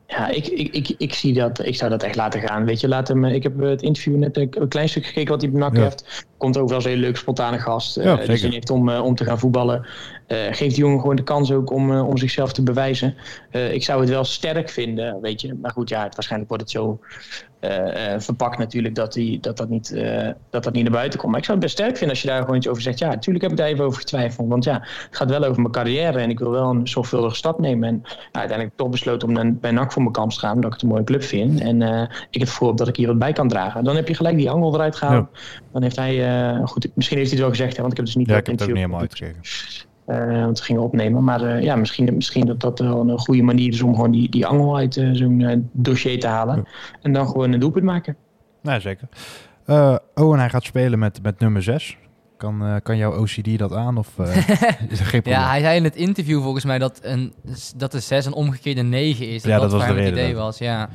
Ja, 0.07 0.29
ik, 0.29 0.47
ik, 0.47 0.73
ik, 0.73 0.95
ik 0.99 1.15
zie 1.15 1.33
dat. 1.35 1.65
Ik 1.65 1.75
zou 1.77 1.91
dat 1.91 2.03
echt 2.03 2.17
laten 2.17 2.41
gaan. 2.41 2.65
Weet 2.65 2.81
je, 2.81 2.89
laat 2.89 3.09
hem. 3.09 3.25
Ik 3.25 3.43
heb 3.43 3.59
het 3.59 3.83
interview 3.83 4.17
net 4.17 4.37
een, 4.37 4.55
een 4.61 4.69
klein 4.69 4.89
stuk 4.89 5.07
gekeken 5.07 5.31
wat 5.33 5.43
hij 5.43 5.51
bij 5.51 5.61
NAC 5.61 5.77
Ja. 5.77 5.83
heeft. 5.83 6.27
Komt 6.45 6.59
over 6.59 6.75
als 6.75 6.85
een 6.85 6.91
heel 6.91 7.01
leuk, 7.01 7.17
spontane 7.17 7.59
gast. 7.59 7.97
eh, 7.97 8.05
Ja, 8.05 8.15
die 8.15 8.21
zeker. 8.25 8.39
zin 8.39 8.53
heeft 8.53 8.71
om, 8.71 8.89
eh, 8.89 9.05
om 9.05 9.15
te 9.15 9.25
gaan 9.25 9.39
voetballen. 9.39 9.87
Eh 10.27 10.39
geeft 10.51 10.75
die 10.75 10.85
jongen 10.85 11.01
gewoon 11.01 11.17
de 11.17 11.23
kans 11.23 11.53
ook 11.53 11.71
om, 11.71 11.93
eh, 11.93 12.09
om 12.09 12.17
zichzelf 12.19 12.53
te 12.53 12.63
bewijzen. 12.63 13.15
Eh, 13.51 13.73
ik 13.73 13.85
zou 13.85 14.01
het 14.01 14.09
wel 14.11 14.25
sterk 14.25 14.69
vinden, 14.71 15.21
weet 15.21 15.41
je. 15.41 15.55
Maar 15.63 15.71
goed, 15.71 15.89
ja, 15.89 16.03
het, 16.03 16.15
waarschijnlijk 16.15 16.51
wordt 16.51 16.65
het 16.65 16.73
zo 16.73 16.99
eh, 17.61 18.15
eh, 18.15 18.21
verpakt 18.21 18.59
natuurlijk 18.59 18.95
dat, 18.95 19.13
die, 19.13 19.41
dat, 19.41 19.57
dat, 19.57 19.69
niet, 19.69 19.93
eh, 19.93 20.29
dat 20.51 20.65
dat 20.65 20.73
niet 20.73 20.83
naar 20.83 20.93
buiten 20.93 21.19
komt. 21.19 21.31
Maar 21.31 21.41
ik 21.41 21.47
zou 21.47 21.59
het 21.59 21.67
best 21.67 21.79
sterk 21.79 21.97
vinden 21.97 22.11
als 22.11 22.23
je 22.23 22.29
daar 22.29 22.41
gewoon 22.41 22.57
iets 22.57 22.69
over 22.69 22.83
zegt. 22.83 22.99
Ja, 22.99 23.09
natuurlijk 23.09 23.45
heb 23.45 23.53
ik 23.53 23.59
daar 23.59 23.69
even 23.69 23.85
over 23.85 23.99
getwijfeld. 23.99 24.49
Want 24.49 24.65
ja, 24.65 24.73
het 24.73 25.17
gaat 25.17 25.31
wel 25.31 25.45
over 25.45 25.61
mijn 25.61 25.73
carrière 25.73 26.19
en 26.19 26.31
ik 26.31 26.39
wil 26.39 26.51
wel 26.51 26.71
een 26.71 26.89
zorgvuldige 26.89 27.35
stap 27.35 27.59
nemen. 27.61 27.89
En 27.89 28.01
ja, 28.05 28.11
uiteindelijk 28.39 28.77
toch 28.77 28.89
besloten 28.89 29.29
om 29.29 29.35
dan 29.35 29.59
bij 29.61 29.71
NAC 29.71 29.93
voor 29.93 30.03
mijn 30.03 30.15
kans 30.15 30.35
te 30.35 30.41
gaan, 30.41 30.55
omdat 30.55 30.67
ik 30.67 30.73
het 30.73 30.83
een 30.83 30.89
mooie 30.89 31.05
club 31.05 31.23
vind. 31.23 31.61
En 31.61 31.83
eh, 31.83 32.03
ik 32.31 32.41
het 32.41 32.49
gevoel 32.49 32.69
heb 32.69 32.77
dat 32.77 32.89
ik 32.89 32.97
hier 32.97 33.07
wat 33.07 33.19
bij 33.19 33.33
kan 33.33 33.49
dragen. 33.49 33.85
Dan 33.85 33.97
heb 33.97 34.09
je 34.09 34.15
gelijk 34.15 34.37
die 34.37 34.51
angel 34.51 34.75
eruit 34.75 34.97
gehaald. 34.97 35.27
Dan 35.73 35.83
heeft 35.83 35.97
hij, 35.97 36.25
eh, 36.27 36.34
goed, 36.65 36.89
misschien 36.95 37.19
heeft 37.19 37.31
hij 37.31 37.39
het 37.41 37.49
wel 37.49 37.57
gezegd, 37.57 37.73
hè, 37.77 37.81
want 37.81 37.91
ik 37.91 37.97
heb 37.97 38.07
dus 38.07 38.17
niet 38.17 38.27
Ja, 38.27 38.33
dat 38.33 38.41
ik 38.43 38.47
heb 38.47 38.55
het 38.59 38.65
ook 38.69 38.75
niet 38.75 38.83
helemaal 38.85 39.01
uitgekeken. 39.01 39.41
eh, 40.07 40.45
want 40.45 40.59
we 40.59 40.65
gingen 40.65 40.83
opnemen. 40.83 41.25
Maar 41.25 41.43
eh, 41.43 41.63
ja, 41.63 41.77
misschien, 41.77 42.15
misschien 42.15 42.47
dat 42.47 42.61
dat 42.61 42.79
wel 42.79 43.09
een 43.09 43.19
goede 43.19 43.43
manier 43.43 43.73
is 43.73 43.83
om 43.83 43.95
gewoon 43.95 44.11
die, 44.11 44.31
die 44.31 44.47
angel 44.47 44.77
uit 44.77 44.97
eh, 44.97 45.09
zo'n 45.13 45.41
eh, 45.41 45.57
dossier 45.73 46.21
te 46.21 46.27
halen. 46.27 46.65
En 47.03 47.13
dan 47.13 47.27
gewoon 47.29 47.53
een 47.53 47.61
doelpunt 47.61 47.85
maken. 47.85 48.17
Nee, 48.63 48.81
zeker. 48.81 49.09
Eh, 49.65 49.97
oh, 50.15 50.33
en 50.33 50.39
hij 50.39 50.51
gaat 50.51 50.65
spelen 50.65 50.99
met, 50.99 51.23
met 51.23 51.39
nummer 51.41 51.63
6. 51.63 51.97
Kan, 52.37 52.63
eh, 52.65 52.75
kan 52.83 52.97
jouw 52.97 53.19
OCD 53.21 53.59
dat 53.59 53.73
aan? 53.73 53.97
Of 53.97 54.19
eh, 54.19 54.37
is 54.93 55.01
er 55.01 55.07
geen? 55.07 55.21
Ja, 55.25 55.49
hij 55.49 55.61
zei 55.61 55.77
in 55.77 55.85
het 55.85 55.97
interview 55.97 56.43
volgens 56.43 56.65
mij 56.65 56.79
dat, 56.79 57.01
een, 57.03 57.33
dat 57.77 57.93
de 57.93 58.01
6 58.01 58.27
een 58.27 58.33
omgekeerde 58.33 58.83
9 58.83 59.29
is. 59.29 59.43
Ja, 59.43 59.59
dat 59.59 59.73
was 59.73 59.87
de 59.87 59.93
reden 59.93 60.13
idee 60.13 60.33
dat- 60.33 60.43
was, 60.43 60.59
ja. 60.59 60.89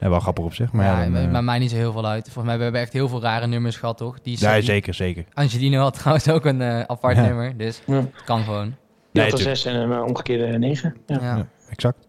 Ja, 0.00 0.08
wel 0.08 0.20
grappig 0.20 0.44
op 0.44 0.54
zich. 0.54 0.72
Maar 0.72 0.84
Maar 0.86 0.94
ja, 0.96 1.02
ja, 1.04 1.10
dan, 1.10 1.22
eh, 1.22 1.30
maar 1.30 1.44
mij 1.44 1.58
niet 1.58 1.70
zo 1.70 1.76
heel 1.76 1.92
veel 1.92 2.06
uit. 2.06 2.22
Volgens 2.24 2.44
mij 2.44 2.54
hebben 2.54 2.72
we 2.72 2.78
echt 2.78 2.92
heel 2.92 3.08
veel 3.08 3.20
rare 3.22 3.46
nummers 3.46 3.76
gehad, 3.76 3.96
toch? 3.96 4.20
Die, 4.20 4.36
ja, 4.40 4.60
zeker, 4.60 4.94
zeker. 4.94 5.24
Angelino 5.32 5.80
had 5.80 5.94
trouwens 5.98 6.28
ook 6.30 6.44
een 6.44 6.62
eh, 6.62 6.80
apart 6.80 7.16
Ja. 7.16 7.22
nummer, 7.22 7.56
dus 7.56 7.82
Ja. 7.86 7.94
het 7.94 8.24
kan 8.24 8.42
gewoon. 8.44 8.74
Die 9.12 9.22
Nee, 9.22 9.30
had 9.30 9.40
zes 9.40 9.64
en 9.64 9.74
een 9.74 9.92
eh, 9.92 10.02
omgekeerde 10.02 10.58
negen. 10.58 10.96
Ja. 11.06 11.18
Ja. 11.20 11.36
Ja, 11.36 11.46
exact. 11.70 12.06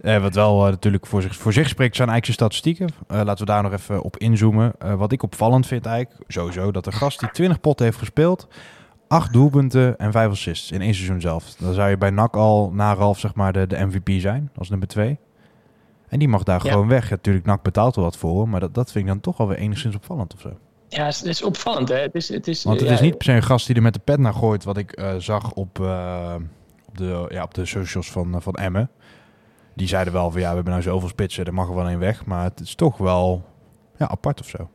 Eh, 0.00 0.18
wat 0.22 0.34
wel 0.34 0.62
natuurlijk 0.64 1.06
voor 1.06 1.22
zich, 1.22 1.36
voor 1.36 1.52
zich 1.52 1.68
spreekt 1.68 1.96
zijn 1.96 2.08
eigen 2.08 2.32
statistieken. 2.32 2.88
Eh, 3.08 3.20
laten 3.24 3.46
we 3.46 3.52
daar 3.52 3.62
nog 3.62 3.72
even 3.72 4.02
op 4.02 4.16
inzoomen. 4.16 4.72
Eh, 4.78 4.94
wat 4.94 5.12
ik 5.12 5.22
opvallend 5.22 5.66
vind 5.66 5.86
eigenlijk, 5.86 6.24
sowieso, 6.28 6.70
dat 6.70 6.84
de 6.84 6.92
gast 6.92 7.20
die 7.20 7.30
20 7.30 7.60
potten 7.60 7.86
heeft 7.86 7.98
gespeeld, 7.98 8.48
8 9.08 9.32
doelpunten 9.32 9.98
en 9.98 10.12
5 10.12 10.30
assists 10.30 10.70
in 10.70 10.80
één 10.80 10.94
seizoen 10.94 11.20
zelf. 11.20 11.44
Dan 11.58 11.74
zou 11.74 11.90
je 11.90 11.98
bij 11.98 12.10
NAC 12.10 12.36
al 12.36 12.70
na 12.74 12.94
Ralf 12.94 13.18
zeg 13.18 13.34
maar 13.34 13.52
de, 13.52 13.66
de 13.66 13.84
MVP 13.86 14.20
zijn, 14.20 14.50
als 14.56 14.68
nummer 14.70 14.88
2. 14.88 15.18
En 16.12 16.18
die 16.18 16.28
mag 16.28 16.42
daar 16.42 16.64
Ja. 16.64 16.70
gewoon 16.70 16.88
weg. 16.88 17.10
Natuurlijk, 17.10 17.46
NAC 17.46 17.62
betaalt 17.62 17.96
er 17.96 18.02
wat 18.02 18.16
voor, 18.16 18.48
maar 18.48 18.60
dat, 18.60 18.74
dat 18.74 18.92
vind 18.92 19.04
ik 19.04 19.10
dan 19.10 19.20
toch 19.20 19.38
alweer 19.40 19.56
enigszins 19.56 19.94
opvallend 19.94 20.34
of 20.34 20.40
zo. 20.40 20.50
Ja, 20.88 21.04
het 21.04 21.24
is, 21.24 21.42
opvallend 21.42 21.88
hè. 21.88 21.96
Het 21.96 22.14
is, 22.14 22.28
het 22.28 22.48
is, 22.48 22.64
Want 22.64 22.80
het 22.80 22.88
ja, 22.88 22.94
is 22.94 23.00
niet 23.00 23.16
per 23.16 23.24
se 23.26 23.32
een 23.32 23.42
gast 23.42 23.66
die 23.66 23.76
er 23.76 23.82
met 23.82 23.94
de 23.94 24.00
pet 24.04 24.18
naar 24.18 24.34
gooit, 24.34 24.64
wat 24.64 24.76
ik 24.76 24.92
eh, 24.92 25.14
zag 25.18 25.52
op, 25.52 25.80
eh, 25.80 26.34
op, 26.88 26.98
de, 26.98 27.26
ja, 27.28 27.42
op 27.42 27.54
de 27.54 27.64
socials 27.64 28.10
van, 28.10 28.34
eh, 28.34 28.40
van 28.40 28.54
Emmen. 28.54 28.90
Die 29.74 29.88
zeiden 29.88 30.12
wel 30.12 30.30
van 30.30 30.40
ja, 30.40 30.48
we 30.48 30.54
hebben 30.54 30.72
nou 30.72 30.84
zoveel 30.84 31.08
spitsen, 31.08 31.44
er 31.44 31.54
mag 31.54 31.68
er 31.68 31.74
wel 31.74 31.90
een 31.90 31.98
weg. 31.98 32.24
Maar 32.26 32.44
het 32.44 32.60
is 32.60 32.74
toch 32.74 32.96
wel 32.96 33.42
ja, 33.98 34.08
apart 34.08 34.40
of 34.40 34.48
zo. 34.48 34.70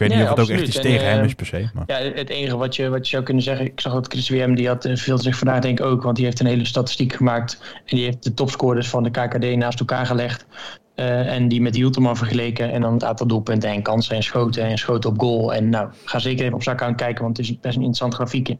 Ik 0.00 0.08
weet 0.08 0.16
Nee, 0.18 0.26
niet 0.26 0.32
of 0.32 0.38
het 0.38 0.50
ook 0.50 0.56
echt 0.56 0.66
iets 0.68 0.76
En, 0.76 0.82
tegen 0.82 1.06
hem 1.08 1.24
is 1.24 1.34
per 1.34 1.46
se. 1.46 1.68
Maar. 1.74 1.84
Ja, 1.86 1.96
het 2.14 2.30
enige 2.30 2.56
wat 2.56 2.76
je, 2.76 2.88
wat 2.88 3.04
je 3.04 3.10
zou 3.10 3.22
kunnen 3.22 3.42
zeggen, 3.42 3.66
ik 3.66 3.80
zag 3.80 3.92
dat 3.92 4.06
Chris 4.06 4.28
WM, 4.28 4.54
die 4.54 4.68
had, 4.68 4.84
eh, 4.84 4.96
veel 4.96 5.18
zich 5.18 5.36
vandaag 5.36 5.60
denk 5.60 5.78
ik 5.78 5.84
ook, 5.84 6.02
want 6.02 6.16
die 6.16 6.24
heeft 6.24 6.40
een 6.40 6.46
hele 6.46 6.64
statistiek 6.64 7.12
gemaakt 7.12 7.60
en 7.84 7.96
die 7.96 8.04
heeft 8.04 8.22
de 8.22 8.34
topscorers 8.34 8.88
van 8.88 9.02
de 9.02 9.10
KKD 9.10 9.56
naast 9.56 9.80
elkaar 9.80 10.06
gelegd. 10.06 10.46
eh, 10.94 11.34
en 11.34 11.48
die 11.48 11.60
met 11.60 11.74
Hielteman 11.74 12.16
vergeleken. 12.16 12.70
En 12.72 12.80
dan 12.80 12.92
het 12.92 13.04
aantal 13.04 13.26
doelpunten 13.26 13.70
en 13.70 13.82
kansen 13.82 14.16
en 14.16 14.22
schoten 14.22 14.62
en 14.64 14.78
schoten 14.78 15.10
op 15.10 15.20
goal. 15.20 15.54
En 15.54 15.68
nou, 15.68 15.88
ga 16.04 16.18
zeker 16.18 16.42
even 16.42 16.54
op 16.54 16.62
zijn 16.62 16.76
account 16.76 16.96
kijken, 16.96 17.24
want 17.24 17.36
het 17.36 17.46
is 17.46 17.52
best 17.52 17.76
een 17.76 17.82
interessant 17.82 18.14
grafiekje. 18.14 18.58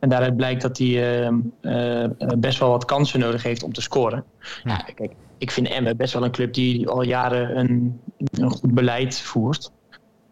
En 0.00 0.08
daaruit 0.08 0.36
blijkt 0.36 0.62
dat 0.62 0.78
hij 0.78 0.86
eh, 0.86 1.26
eh, 2.04 2.10
best 2.38 2.58
wel 2.58 2.70
wat 2.70 2.84
kansen 2.84 3.20
nodig 3.20 3.42
heeft 3.42 3.62
om 3.62 3.72
te 3.72 3.80
scoren. 3.82 4.24
Ja, 4.64 4.76
kijk, 4.94 5.12
ik 5.38 5.50
vind 5.50 5.68
Emmen 5.68 5.96
best 5.96 6.12
wel 6.12 6.24
een 6.24 6.30
club 6.30 6.54
die 6.54 6.88
al 6.88 7.02
jaren 7.02 7.58
een, 7.58 8.00
een 8.30 8.50
goed 8.50 8.74
beleid 8.74 9.20
voert. 9.20 9.70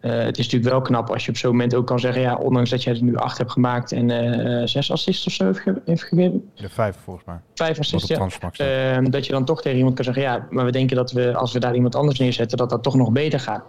Eh, 0.07 0.25
het 0.25 0.39
is 0.39 0.45
natuurlijk 0.45 0.73
wel 0.73 0.81
knap 0.83 1.11
als 1.11 1.25
je 1.25 1.31
op 1.31 1.37
zo'n 1.37 1.51
moment 1.51 1.75
ook 1.75 1.87
kan 1.87 1.99
zeggen... 1.99 2.23
ja, 2.23 2.35
ondanks 2.35 2.71
dat 2.71 2.83
jij 2.83 2.95
er 2.95 3.03
nu 3.03 3.17
acht 3.17 3.39
hebt 3.39 3.51
gemaakt 3.51 3.93
en 3.93 4.11
eh, 4.11 4.67
zes 4.67 4.93
assists 4.93 5.27
of 5.27 5.33
zo 5.33 5.45
heeft, 5.45 5.59
ge- 5.59 5.81
heeft 5.85 6.03
gegeven. 6.03 6.51
De 6.55 6.69
vijf 6.69 6.97
volgens 7.05 7.27
mij. 7.27 7.37
Vijf 7.55 7.79
assists, 7.79 8.09
ja. 8.09 8.17
transfermarkt 8.17 8.57
staat. 8.57 9.05
Eh, 9.05 9.11
dat 9.11 9.27
je 9.27 9.33
dan 9.33 9.45
toch 9.45 9.63
tegen 9.63 9.79
iemand 9.79 9.95
kan 9.95 10.05
zeggen... 10.05 10.23
ja, 10.23 10.47
maar 10.51 10.65
we 10.65 10.71
denken 10.73 10.97
dat 10.97 11.13
we 11.13 11.35
als 11.35 11.53
we 11.53 11.59
daar 11.59 11.75
iemand 11.75 11.95
anders 11.95 12.19
neerzetten... 12.19 12.59
dat 12.59 12.71
dat 12.71 12.83
toch 12.83 12.95
nog 12.95 13.13
beter 13.13 13.41
gaat. 13.41 13.65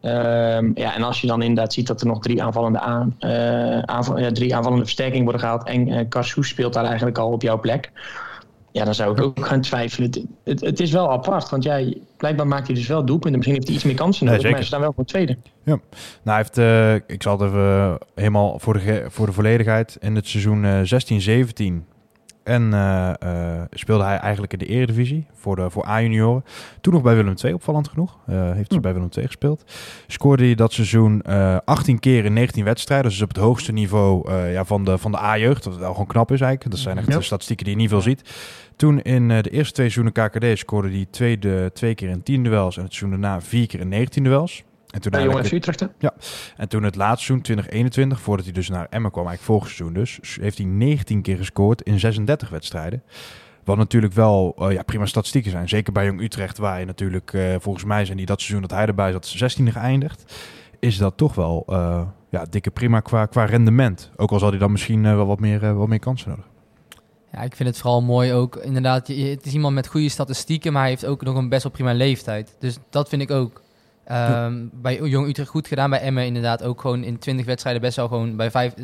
Ehm, 0.00 0.70
ja, 0.74 0.94
en 0.94 1.02
als 1.02 1.20
je 1.20 1.26
dan 1.26 1.42
inderdaad 1.42 1.72
ziet 1.72 1.86
dat 1.86 2.00
er 2.00 2.06
nog 2.06 2.20
drie 2.20 2.42
aanvallende, 2.42 2.80
aan, 2.80 3.16
eh, 3.18 3.78
aanval- 3.78 4.18
ja, 4.18 4.32
drie 4.32 4.54
aanvallende 4.54 4.84
versterkingen 4.84 5.22
worden 5.24 5.40
gehaald... 5.42 5.64
en 5.64 6.08
Karshoes 6.08 6.48
speelt 6.48 6.72
daar 6.72 6.84
eigenlijk 6.84 7.18
al 7.18 7.32
op 7.32 7.42
jouw 7.42 7.60
plek... 7.60 7.90
Ja, 8.72 8.84
dan 8.84 8.94
zou 8.94 9.12
ik 9.12 9.22
ook 9.22 9.46
gaan 9.46 9.60
twijfelen. 9.60 10.10
Het, 10.10 10.24
het, 10.44 10.60
het 10.60 10.80
is 10.80 10.90
wel 10.92 11.12
apart, 11.12 11.48
want 11.50 11.62
jij, 11.62 11.96
blijkbaar 12.16 12.46
maakt 12.46 12.66
hij 12.66 12.76
dus 12.76 12.86
wel 12.86 13.04
doelpunten. 13.04 13.32
Misschien 13.32 13.54
heeft 13.54 13.66
hij 13.66 13.76
iets 13.76 13.84
meer 13.84 13.94
kansen 13.94 14.26
Nee, 14.26 14.34
nodig, 14.34 14.50
maar 14.50 14.60
ze 14.60 14.66
staan 14.66 14.80
wel 14.80 14.92
voor 14.92 15.04
tweede. 15.04 15.36
Nou, 15.64 15.80
hij 16.24 16.36
heeft, 16.36 16.58
eh, 16.58 16.94
ik 16.94 17.22
zal 17.22 17.38
het 17.38 17.48
even 17.48 17.60
eh, 17.60 17.94
helemaal 18.14 18.58
voor 18.58 18.72
de, 18.72 19.06
voor 19.08 19.26
de 19.26 19.32
volledigheid. 19.32 19.96
In 20.00 20.14
het 20.14 20.28
seizoen 20.28 20.64
eh 20.64 21.80
16-17 21.82 21.91
en 22.44 22.72
eh, 22.74 23.08
eh, 23.08 23.62
speelde 23.70 24.04
hij 24.04 24.16
eigenlijk 24.16 24.52
in 24.52 24.58
de 24.58 24.66
eredivisie 24.66 25.26
voor, 25.32 25.56
de, 25.56 25.70
voor 25.70 25.86
A-junioren. 25.86 26.44
Toen 26.80 26.92
nog 26.92 27.02
bij 27.02 27.14
Willem 27.14 27.34
II, 27.44 27.54
opvallend 27.54 27.88
genoeg. 27.88 28.18
Eh, 28.26 28.52
heeft 28.52 28.72
ze 28.72 28.80
bij 28.80 28.92
Willem 28.92 29.08
II 29.16 29.26
gespeeld. 29.26 29.64
Scoorde 30.06 30.44
hij 30.44 30.54
dat 30.54 30.72
seizoen 30.72 31.22
eh 31.22 31.56
18 31.64 31.98
keer 31.98 32.24
in 32.24 32.32
19 32.32 32.64
wedstrijden. 32.64 33.10
Dus 33.10 33.22
op 33.22 33.28
het 33.28 33.36
hoogste 33.36 33.72
niveau 33.72 34.32
ja, 34.32 34.64
van 34.64 34.84
de, 34.84 34.98
van 34.98 35.10
de 35.10 35.18
A-jeugd. 35.18 35.64
Wat 35.64 35.76
wel 35.76 35.92
gewoon 35.92 36.06
knap 36.06 36.32
is 36.32 36.40
eigenlijk. 36.40 36.70
Dat 36.70 36.84
zijn 36.84 36.98
echt 36.98 37.06
Ja. 37.06 37.16
de 37.16 37.22
statistieken 37.22 37.64
die 37.64 37.74
je 37.74 37.80
niet 37.80 37.90
veel 37.90 38.00
ziet. 38.00 38.30
Toen 38.76 39.02
in 39.02 39.28
de 39.28 39.50
eerste 39.50 39.72
twee 39.72 39.90
seizoenen 39.90 40.12
KKD 40.12 40.58
scoorde 40.58 40.88
hij 40.90 41.06
tweede, 41.10 41.70
twee 41.72 41.94
keer 41.94 42.08
in 42.08 42.22
10 42.22 42.42
duels. 42.42 42.76
En 42.76 42.82
het 42.82 42.94
seizoen 42.94 43.20
daarna 43.20 43.40
vier 43.40 43.66
keer 43.66 43.80
in 43.80 43.88
19 43.88 44.24
duels. 44.24 44.64
En 44.92 45.00
toen 45.00 45.10
Bij 45.10 45.22
Jong 45.22 45.34
eigenlijk 45.34 45.64
FC 45.64 45.68
Utrecht, 45.68 45.80
hè? 46.00 46.08
en 46.56 46.68
toen 46.68 46.82
het 46.82 46.96
laatste 46.96 47.24
seizoen, 47.24 47.42
2021, 47.42 48.20
voordat 48.20 48.44
hij 48.44 48.54
dus 48.54 48.68
naar 48.68 48.86
Emmen 48.90 49.10
kwam, 49.10 49.26
eigenlijk 49.26 49.58
vorig 49.58 49.74
seizoen 49.74 49.94
dus, 49.94 50.18
heeft 50.40 50.58
hij 50.58 50.66
19 50.66 51.22
keer 51.22 51.36
gescoord 51.36 51.82
in 51.82 52.00
36 52.00 52.48
wedstrijden. 52.48 53.02
Wat 53.64 53.76
natuurlijk 53.76 54.12
wel 54.12 54.54
eh, 54.58 54.72
ja, 54.72 54.82
prima 54.82 55.06
statistieken 55.06 55.50
zijn. 55.50 55.68
Zeker 55.68 55.92
bij 55.92 56.04
Jong 56.04 56.20
Utrecht, 56.20 56.58
waar 56.58 56.78
je 56.80 56.86
natuurlijk, 56.86 57.32
eh, 57.32 57.54
volgens 57.58 57.84
mij 57.84 58.04
zijn 58.04 58.16
die 58.16 58.26
dat 58.26 58.40
seizoen 58.40 58.68
dat 58.68 58.70
hij 58.78 58.86
erbij 58.86 59.12
zat, 59.12 59.26
16e 59.26 59.72
geëindigd. 59.72 60.34
Is 60.80 60.96
dat 60.98 61.16
toch 61.16 61.34
wel 61.34 61.64
eh, 61.68 62.02
ja, 62.30 62.44
dikke 62.50 62.70
prima 62.70 63.00
qua, 63.00 63.26
qua 63.26 63.44
rendement. 63.44 64.10
Ook 64.16 64.30
al 64.30 64.38
zal 64.38 64.50
hij 64.50 64.58
dan 64.58 64.72
misschien 64.72 65.02
wel 65.02 65.26
wat 65.26 65.40
meer, 65.40 65.74
wat 65.74 65.88
meer 65.88 65.98
kansen 65.98 66.28
nodig. 66.28 66.44
Ja, 67.32 67.40
ik 67.42 67.56
vind 67.56 67.68
het 67.68 67.78
vooral 67.78 68.02
mooi 68.02 68.32
ook. 68.32 68.56
Inderdaad, 68.56 69.06
je- 69.08 69.14
het 69.14 69.46
is 69.46 69.52
iemand 69.52 69.74
met 69.74 69.86
goede 69.86 70.08
statistieken, 70.08 70.72
maar 70.72 70.82
hij 70.82 70.90
heeft 70.90 71.06
ook 71.06 71.22
nog 71.22 71.36
een 71.36 71.48
best 71.48 71.62
wel 71.62 71.72
prima 71.72 71.92
leeftijd. 71.94 72.56
Dus 72.58 72.76
dat 72.90 73.08
vind 73.08 73.22
ik 73.22 73.30
ook. 73.30 73.61
Ehm, 74.12 74.66
Bij 74.72 75.00
Jong 75.00 75.28
Utrecht 75.28 75.48
goed 75.48 75.68
gedaan. 75.68 75.90
Bij 75.90 76.00
Emmen 76.00 76.26
inderdaad 76.26 76.62
ook 76.62 76.80
gewoon 76.80 77.04
in 77.04 77.18
20 77.18 77.46
wedstrijden 77.46 77.82
best 77.82 77.96
wel 77.96 78.08
gewoon 78.08 78.36
bij 78.36 78.50
vijf, 78.50 78.74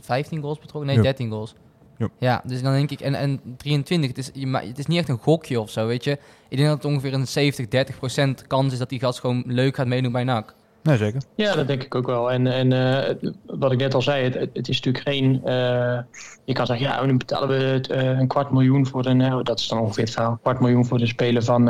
15 0.00 0.40
goals 0.40 0.58
betrokken. 0.58 0.86
Nee, 0.86 0.96
Ja. 0.96 1.02
13 1.02 1.30
goals. 1.30 1.54
Ja. 1.98 2.08
Ja, 2.18 2.42
dus 2.44 2.62
dan 2.62 2.72
denk 2.72 2.90
ik, 2.90 3.00
en, 3.00 3.14
en 3.14 3.40
23, 3.56 4.08
het 4.08 4.18
is, 4.18 4.30
je 4.34 4.46
ma- 4.46 4.62
het 4.64 4.78
is 4.78 4.86
niet 4.86 4.98
echt 4.98 5.08
een 5.08 5.18
gokje 5.18 5.60
of 5.60 5.70
zo, 5.70 5.86
weet 5.86 6.04
je. 6.04 6.10
Ik 6.48 6.56
denk 6.56 6.68
dat 6.68 6.76
het 6.82 6.92
ongeveer 6.92 7.14
een 7.14 7.26
70, 7.26 7.68
30 7.68 7.98
procent 7.98 8.46
kans 8.46 8.72
is 8.72 8.78
dat 8.78 8.88
die 8.88 9.00
gast 9.00 9.20
gewoon 9.20 9.42
leuk 9.46 9.76
gaat 9.76 9.86
meedoen 9.86 10.12
bij 10.12 10.24
NAC. 10.24 10.54
Nee, 10.82 10.96
zeker. 10.96 11.20
Ja, 11.34 11.54
dat 11.54 11.66
denk 11.66 11.82
ik 11.82 11.94
ook 11.94 12.06
wel. 12.06 12.32
En, 12.32 12.46
en 12.46 12.72
eh, 12.72 13.14
wat 13.46 13.72
ik 13.72 13.78
net 13.78 13.94
al 13.94 14.02
zei, 14.02 14.24
het, 14.24 14.34
het 14.52 14.68
is 14.68 14.80
natuurlijk 14.80 15.04
geen... 15.08 15.40
eh, 15.44 15.98
je 16.44 16.52
kan 16.52 16.66
zeggen, 16.66 16.86
ja, 16.86 17.04
nu 17.04 17.16
betalen 17.16 17.48
we 17.48 17.54
het, 17.64 17.90
eh, 17.90 18.04
een 18.18 18.26
kwart 18.28 18.50
miljoen 18.50 18.86
voor 18.86 19.06
een... 19.06 19.44
dat 19.44 19.58
is 19.60 19.68
dan 19.68 19.78
ongeveer 19.78 20.04
het 20.04 20.12
verhaal. 20.12 20.30
Een 20.32 20.38
kwart 20.42 20.60
miljoen 20.60 20.86
voor 20.86 20.98
de 20.98 21.06
speler 21.06 21.42
van, 21.44 21.68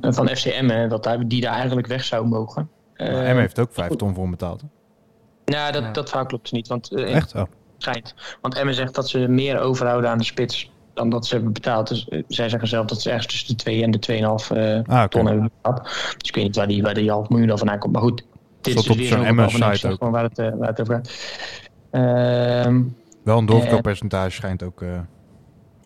van 0.00 0.28
FCM. 0.28 0.88
Dat 0.88 1.02
daar- 1.04 1.28
die 1.28 1.40
daar 1.40 1.54
eigenlijk 1.54 1.86
weg 1.86 2.04
zou 2.04 2.26
mogen. 2.26 2.68
Maar 2.96 3.06
Eh, 3.06 3.28
Emmen 3.28 3.38
heeft 3.40 3.58
ook 3.58 3.72
5 3.72 3.88
ton 3.94 4.12
voor 4.14 4.22
hem 4.22 4.30
betaald. 4.30 4.62
Nou, 5.44 5.72
dat, 5.72 5.82
Ja. 5.82 5.90
dat 5.90 6.08
verhaal 6.08 6.26
klopt 6.26 6.42
dus 6.42 6.52
niet. 6.52 6.68
Want, 6.68 6.92
eh, 6.94 7.14
Echt? 7.14 7.34
Oh. 7.34 7.42
schijnt. 7.78 8.14
Want 8.40 8.54
Emmen 8.54 8.74
zegt 8.74 8.94
dat 8.94 9.08
ze 9.08 9.18
meer 9.18 9.58
overhouden 9.58 10.10
aan 10.10 10.18
de 10.18 10.24
spits 10.24 10.70
dan 10.94 11.08
dat 11.10 11.26
ze 11.26 11.34
hebben 11.34 11.52
betaald. 11.52 11.88
Dus 11.88 12.08
eh, 12.08 12.22
zij 12.28 12.48
zeggen 12.48 12.68
zelf 12.68 12.86
dat 12.86 13.00
ze 13.02 13.08
ergens 13.10 13.26
tussen 13.26 13.48
de 13.48 13.54
2 13.62 13.82
en 13.82 13.90
de 13.90 13.98
2,5 13.98 14.50
eh 14.50 14.80
Ah, 14.86 15.04
ton 15.08 15.26
hebben 15.26 15.50
betaald. 15.62 15.82
Dus 16.18 16.28
ik 16.28 16.34
weet 16.34 16.44
niet 16.44 16.56
waar 16.56 16.66
die, 16.68 16.82
waar 16.82 16.94
die 16.94 17.10
half 17.10 17.28
miljoen 17.28 17.48
dan 17.48 17.58
vandaan 17.58 17.78
komt. 17.78 17.92
Maar 17.92 18.02
goed, 18.02 18.24
dit 18.60 18.74
is 18.74 18.88
op 18.88 18.96
dus 18.96 19.08
weer 19.08 19.34
van 19.34 19.50
site 19.50 19.88
ook. 19.88 20.10
Waar 20.10 20.22
het, 20.22 20.36
waar 20.36 20.68
het 20.68 20.80
over 20.80 20.94
gaat. 20.94 21.10
Ehm, 21.90 22.82
Wel 23.24 23.38
een 23.38 23.46
doorverkooppercentage 23.46 24.30
schijnt 24.30 24.62
ook 24.62 24.82
eh 24.82 24.88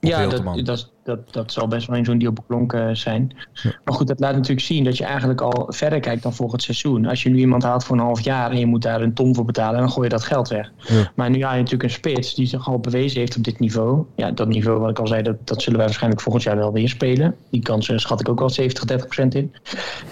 ja, 0.01 0.27
dat, 0.27 0.65
dat, 0.65 0.91
dat, 1.05 1.33
dat 1.33 1.53
zal 1.53 1.69
best 1.69 1.87
wel 1.87 1.97
in 1.97 2.05
zo'n 2.05 2.19
deal 2.19 2.33
beklonken 2.33 2.97
zijn. 2.97 3.37
Maar 3.85 3.95
goed, 3.95 4.07
dat 4.07 4.21
laat 4.21 4.35
natuurlijk 4.35 4.67
zien 4.67 4.85
dat 4.85 4.97
je 4.97 5.05
eigenlijk 5.05 5.41
al 5.41 5.67
verder 5.69 6.01
kijkt 6.01 6.23
dan 6.23 6.35
volgend 6.35 6.63
seizoen. 6.63 7.07
Als 7.07 7.23
je 7.23 7.29
nu 7.29 7.39
iemand 7.39 7.63
haalt 7.63 7.85
voor 7.85 7.97
een 7.97 8.03
half 8.03 8.21
jaar 8.21 8.51
en 8.51 8.59
je 8.59 8.67
moet 8.67 8.83
daar 8.83 9.01
een 9.01 9.15
ton 9.15 9.35
voor 9.35 9.45
betalen, 9.45 9.81
dan 9.81 9.91
gooi 9.91 10.09
je 10.09 10.15
dat 10.15 10.23
geld 10.23 10.49
weg. 10.49 10.73
Ja. 10.77 11.13
Maar 11.15 11.31
nu 11.31 11.43
haal 11.43 11.53
je 11.53 11.59
natuurlijk 11.59 11.83
een 11.83 11.91
spits 11.91 12.35
die 12.35 12.47
zich 12.47 12.69
al 12.69 12.79
bewezen 12.79 13.21
heeft 13.21 13.37
op 13.37 13.45
dit 13.45 13.59
niveau. 13.59 14.05
Ja, 14.17 14.31
dat 14.31 14.49
niveau 14.49 14.81
wat 14.81 14.91
ik 14.91 14.99
al 14.99 15.07
zei, 15.07 15.23
dat, 15.23 15.47
dat 15.47 15.63
zullen 15.63 15.79
wij 15.79 15.87
waarschijnlijk 15.87 16.23
volgend 16.23 16.45
jaar 16.45 16.57
wel 16.57 16.73
weer 16.73 16.89
spelen. 16.89 17.37
Die 17.51 17.63
kans 17.63 17.89
eh, 17.89 17.99
schat 17.99 18.21
ik 18.21 18.29
ook 18.29 18.41
al 18.41 18.51
70, 18.51 18.85
30 18.85 19.07
procent 19.07 19.35
in. 19.35 19.55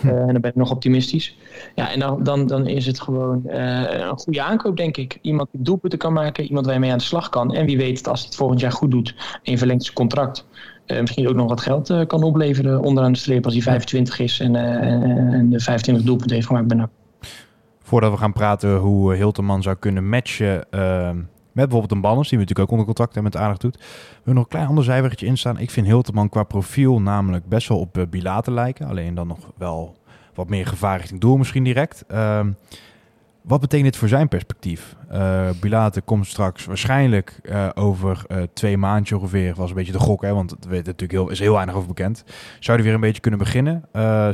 Hm. 0.00 0.08
Eh, 0.08 0.14
en 0.14 0.32
dan 0.32 0.40
ben 0.40 0.50
ik 0.50 0.56
nog 0.56 0.70
optimistisch. 0.70 1.36
Ja, 1.74 1.92
en 1.92 1.98
dan, 1.98 2.22
dan, 2.22 2.46
dan 2.46 2.66
is 2.66 2.86
het 2.86 3.00
gewoon 3.00 3.46
eh, 3.46 4.00
een 4.00 4.18
goede 4.18 4.42
aankoop, 4.42 4.76
denk 4.76 4.96
ik. 4.96 5.18
Iemand 5.22 5.48
die 5.52 5.62
doelpunten 5.62 5.98
kan 5.98 6.12
maken, 6.12 6.44
iemand 6.44 6.64
waar 6.64 6.74
je 6.74 6.80
mee 6.80 6.90
aan 6.92 6.98
de 6.98 7.04
slag 7.04 7.28
kan. 7.28 7.54
En 7.54 7.66
wie 7.66 7.76
weet, 7.76 8.08
als 8.08 8.18
hij 8.18 8.28
het 8.28 8.38
volgend 8.38 8.60
jaar 8.60 8.72
goed 8.72 8.90
doet 8.90 9.14
en 9.42 9.52
je 9.52 9.58
verlengt 9.58 9.82
zijn 9.82 9.94
contract, 9.96 10.46
eh, 10.86 11.00
misschien 11.00 11.28
ook 11.28 11.34
nog 11.34 11.48
wat 11.48 11.60
geld 11.60 11.90
eh, 11.90 12.06
kan 12.06 12.22
opleveren 12.22 12.80
onderaan 12.82 13.12
de 13.12 13.18
streep 13.18 13.44
als 13.44 13.54
hij 13.54 13.62
25 13.62 14.18
is 14.18 14.40
en, 14.40 14.56
en- 14.56 15.50
de 15.50 15.60
25 15.60 16.04
doelpunten 16.04 16.34
heeft 16.36 16.48
gemaakt 16.48 16.68
bij. 16.68 16.86
Voordat 17.82 18.10
we 18.10 18.16
gaan 18.16 18.32
praten 18.32 18.76
hoe 18.76 19.14
Hilterman 19.14 19.62
zou 19.62 19.76
kunnen 19.76 20.08
matchen 20.08 20.64
met 21.58 21.68
bijvoorbeeld 21.68 21.92
een 21.92 22.08
Banners, 22.08 22.28
die 22.28 22.38
we 22.38 22.44
natuurlijk 22.44 22.70
ook 22.70 22.78
onder 22.78 22.86
contract 22.86 23.14
hebben 23.14 23.32
met 23.32 23.42
Aardig 23.42 23.58
doet. 23.58 23.76
We 23.76 24.14
hebben 24.14 24.34
nog 24.34 24.42
een 24.42 24.50
klein 24.50 24.66
ander 24.66 24.84
zijwegje 24.84 25.26
in 25.26 25.38
staan. 25.38 25.58
Ik 25.58 25.70
vind 25.70 25.86
Hilterman 25.86 26.28
qua 26.28 26.42
profiel 26.42 27.00
namelijk 27.00 27.48
best 27.48 27.68
wel 27.68 27.78
op 27.78 27.98
uh, 27.98 28.04
Bilate 28.10 28.50
lijken. 28.50 28.86
Alleen 28.88 29.14
dan 29.14 29.26
nog 29.26 29.38
wel 29.56 29.96
wat 30.38 30.48
meer 30.48 30.66
gevaar 30.66 30.98
richting 30.98 31.20
doel 31.20 31.36
misschien 31.36 31.64
direct. 31.64 32.04
Ehm, 32.08 32.50
wat 33.42 33.60
betekent 33.60 33.88
dit 33.88 33.96
voor 33.96 34.08
zijn 34.08 34.28
perspectief? 34.28 34.96
Uh, 35.12 35.48
Bilate 35.60 36.00
komt 36.00 36.26
straks 36.26 36.64
waarschijnlijk 36.64 37.40
uh, 37.42 37.68
over 37.74 38.24
uh, 38.28 38.42
twee 38.52 38.76
maandjes 38.76 39.18
ongeveer. 39.18 39.54
Was 39.54 39.68
een 39.68 39.76
beetje 39.76 39.92
de 39.92 39.98
gok, 39.98 40.22
hè, 40.22 40.34
want 40.34 40.50
het 40.50 40.66
weet 40.66 40.86
natuurlijk 40.86 41.12
heel, 41.12 41.30
is 41.30 41.38
heel 41.38 41.52
weinig 41.52 41.74
over 41.74 41.88
bekend. 41.88 42.24
Zou 42.60 42.76
hij 42.76 42.86
weer 42.86 42.94
een 42.94 43.00
beetje 43.00 43.20
kunnen 43.20 43.40
beginnen? 43.40 43.82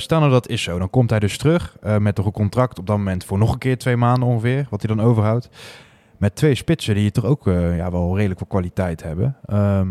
Stel 0.01 0.19
nou 0.19 0.31
dat 0.31 0.49
is 0.49 0.63
zo, 0.63 0.79
dan 0.79 0.91
komt 0.91 1.11
hij 1.11 1.19
dus 1.19 1.39
terug 1.39 1.77
met 1.99 2.17
nog 2.17 2.27
een 2.27 2.33
contract 2.33 2.79
op 2.79 2.87
dat 2.87 2.97
moment 2.97 3.25
voor 3.25 3.39
nog 3.39 3.53
een 3.53 3.59
keer 3.59 3.79
twee 3.79 3.97
maanden 3.97 4.29
ongeveer, 4.29 4.67
wat 4.71 4.83
hij 4.83 4.97
dan 4.97 5.07
overhoudt. 5.07 5.49
Met 6.17 6.37
twee 6.37 6.55
spitsen 6.55 6.95
die 6.95 7.11
toch 7.11 7.25
ook 7.25 7.45
ja, 7.77 7.91
wel 7.91 8.17
redelijk 8.17 8.41
wat 8.41 8.49
kwaliteit 8.49 9.03
hebben. 9.03 9.37
Ja, 9.47 9.85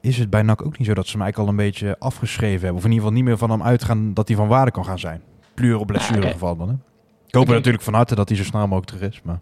is 0.00 0.18
het 0.18 0.30
bij 0.30 0.42
NAC 0.42 0.66
ook 0.66 0.78
niet 0.78 0.86
zo 0.86 0.94
dat 0.94 1.06
ze 1.06 1.12
hem 1.12 1.22
eigenlijk 1.22 1.50
al 1.50 1.58
een 1.58 1.70
beetje 1.70 1.96
afgeschreven 1.98 2.60
hebben? 2.60 2.76
Of 2.76 2.84
in 2.84 2.90
ieder 2.90 3.04
geval 3.04 3.16
niet 3.16 3.24
meer 3.24 3.38
van 3.38 3.50
hem 3.50 3.62
uitgaan 3.62 4.14
dat 4.14 4.28
hij 4.28 4.36
van 4.36 4.48
waarde 4.48 4.70
kan 4.70 4.84
gaan 4.84 4.98
zijn? 4.98 5.22
Puur 5.54 5.78
op 5.78 5.86
blessuregeval 5.86 6.56
dan, 6.56 6.68
hè? 6.68 6.74
Ik 7.26 7.34
hoop 7.34 7.48
natuurlijk 7.48 7.84
van 7.84 7.94
harte 7.94 8.14
dat 8.14 8.28
hij 8.28 8.38
zo 8.38 8.44
snel 8.44 8.66
mogelijk 8.66 8.86
terug 8.86 9.10
is. 9.10 9.20
Maar... 9.24 9.40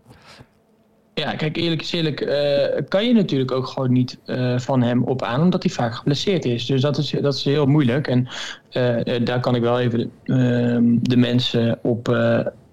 Ja, 1.14 1.34
kijk, 1.34 1.56
eerlijk 1.56 1.80
is 1.80 1.92
eerlijk, 1.92 2.20
uh, 2.20 2.88
kan 2.88 3.06
je 3.06 3.12
natuurlijk 3.12 3.50
ook 3.50 3.66
gewoon 3.66 3.92
niet 3.92 4.18
uh, 4.26 4.58
van 4.58 4.82
hem 4.82 5.02
op 5.02 5.22
aan, 5.22 5.40
omdat 5.40 5.62
hij 5.62 5.72
vaak 5.72 5.94
geblesseerd 5.94 6.44
is. 6.44 6.66
Dus 6.66 6.80
dat 6.80 6.98
is, 6.98 7.10
dat 7.10 7.34
is 7.34 7.44
heel 7.44 7.66
moeilijk. 7.66 8.06
En 8.06 8.28
uh, 8.72 9.24
daar 9.24 9.40
kan 9.40 9.54
ik 9.54 9.62
wel 9.62 9.80
even 9.80 10.10
ehm, 10.24 10.96
de 11.00 11.16
mensen 11.16 11.78
op 11.82 12.08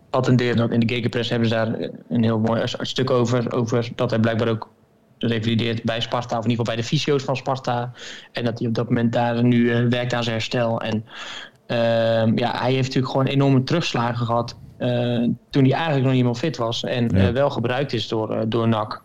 attenderen. 0.09 0.57
Dat 0.57 0.71
in 0.71 0.79
de 0.79 0.93
Gegenpress 0.93 1.29
hebben 1.29 1.49
ze 1.49 1.55
daar 1.55 1.89
een 2.09 2.23
heel 2.23 2.39
mooi 2.39 2.61
stuk 2.65 3.09
over, 3.09 3.53
over 3.53 3.89
dat 3.95 4.09
hij 4.09 4.19
blijkbaar 4.19 4.47
ook 4.47 4.69
revalideert 5.17 5.83
bij 5.83 5.99
Sparta, 5.99 6.37
of 6.37 6.43
in 6.43 6.49
ieder 6.49 6.65
geval 6.65 6.75
bij 6.75 6.83
de 6.83 6.89
fysio's 6.89 7.23
van 7.23 7.35
Sparta. 7.35 7.91
En 8.31 8.43
dat 8.43 8.59
hij 8.59 8.67
op 8.67 8.73
dat 8.73 8.87
moment 8.87 9.13
daar 9.13 9.43
nu 9.43 9.89
werkt 9.89 10.13
aan 10.13 10.23
zijn 10.23 10.35
herstel. 10.35 10.81
En 10.81 11.05
ehm, 11.67 12.37
ja, 12.37 12.59
hij 12.59 12.71
heeft 12.71 12.87
natuurlijk 12.87 13.11
gewoon 13.11 13.27
enorme 13.27 13.63
terugslagen 13.63 14.25
gehad 14.25 14.55
uh, 14.79 15.27
toen 15.49 15.63
hij 15.63 15.73
eigenlijk 15.73 16.03
nog 16.05 16.13
niet 16.13 16.23
meer 16.23 16.35
fit 16.35 16.57
was 16.57 16.83
en 16.83 17.09
ja. 17.13 17.27
uh, 17.27 17.33
wel 17.33 17.49
gebruikt 17.49 17.93
is 17.93 18.07
door, 18.07 18.35
uh, 18.35 18.41
door 18.47 18.67
NAC. 18.67 19.01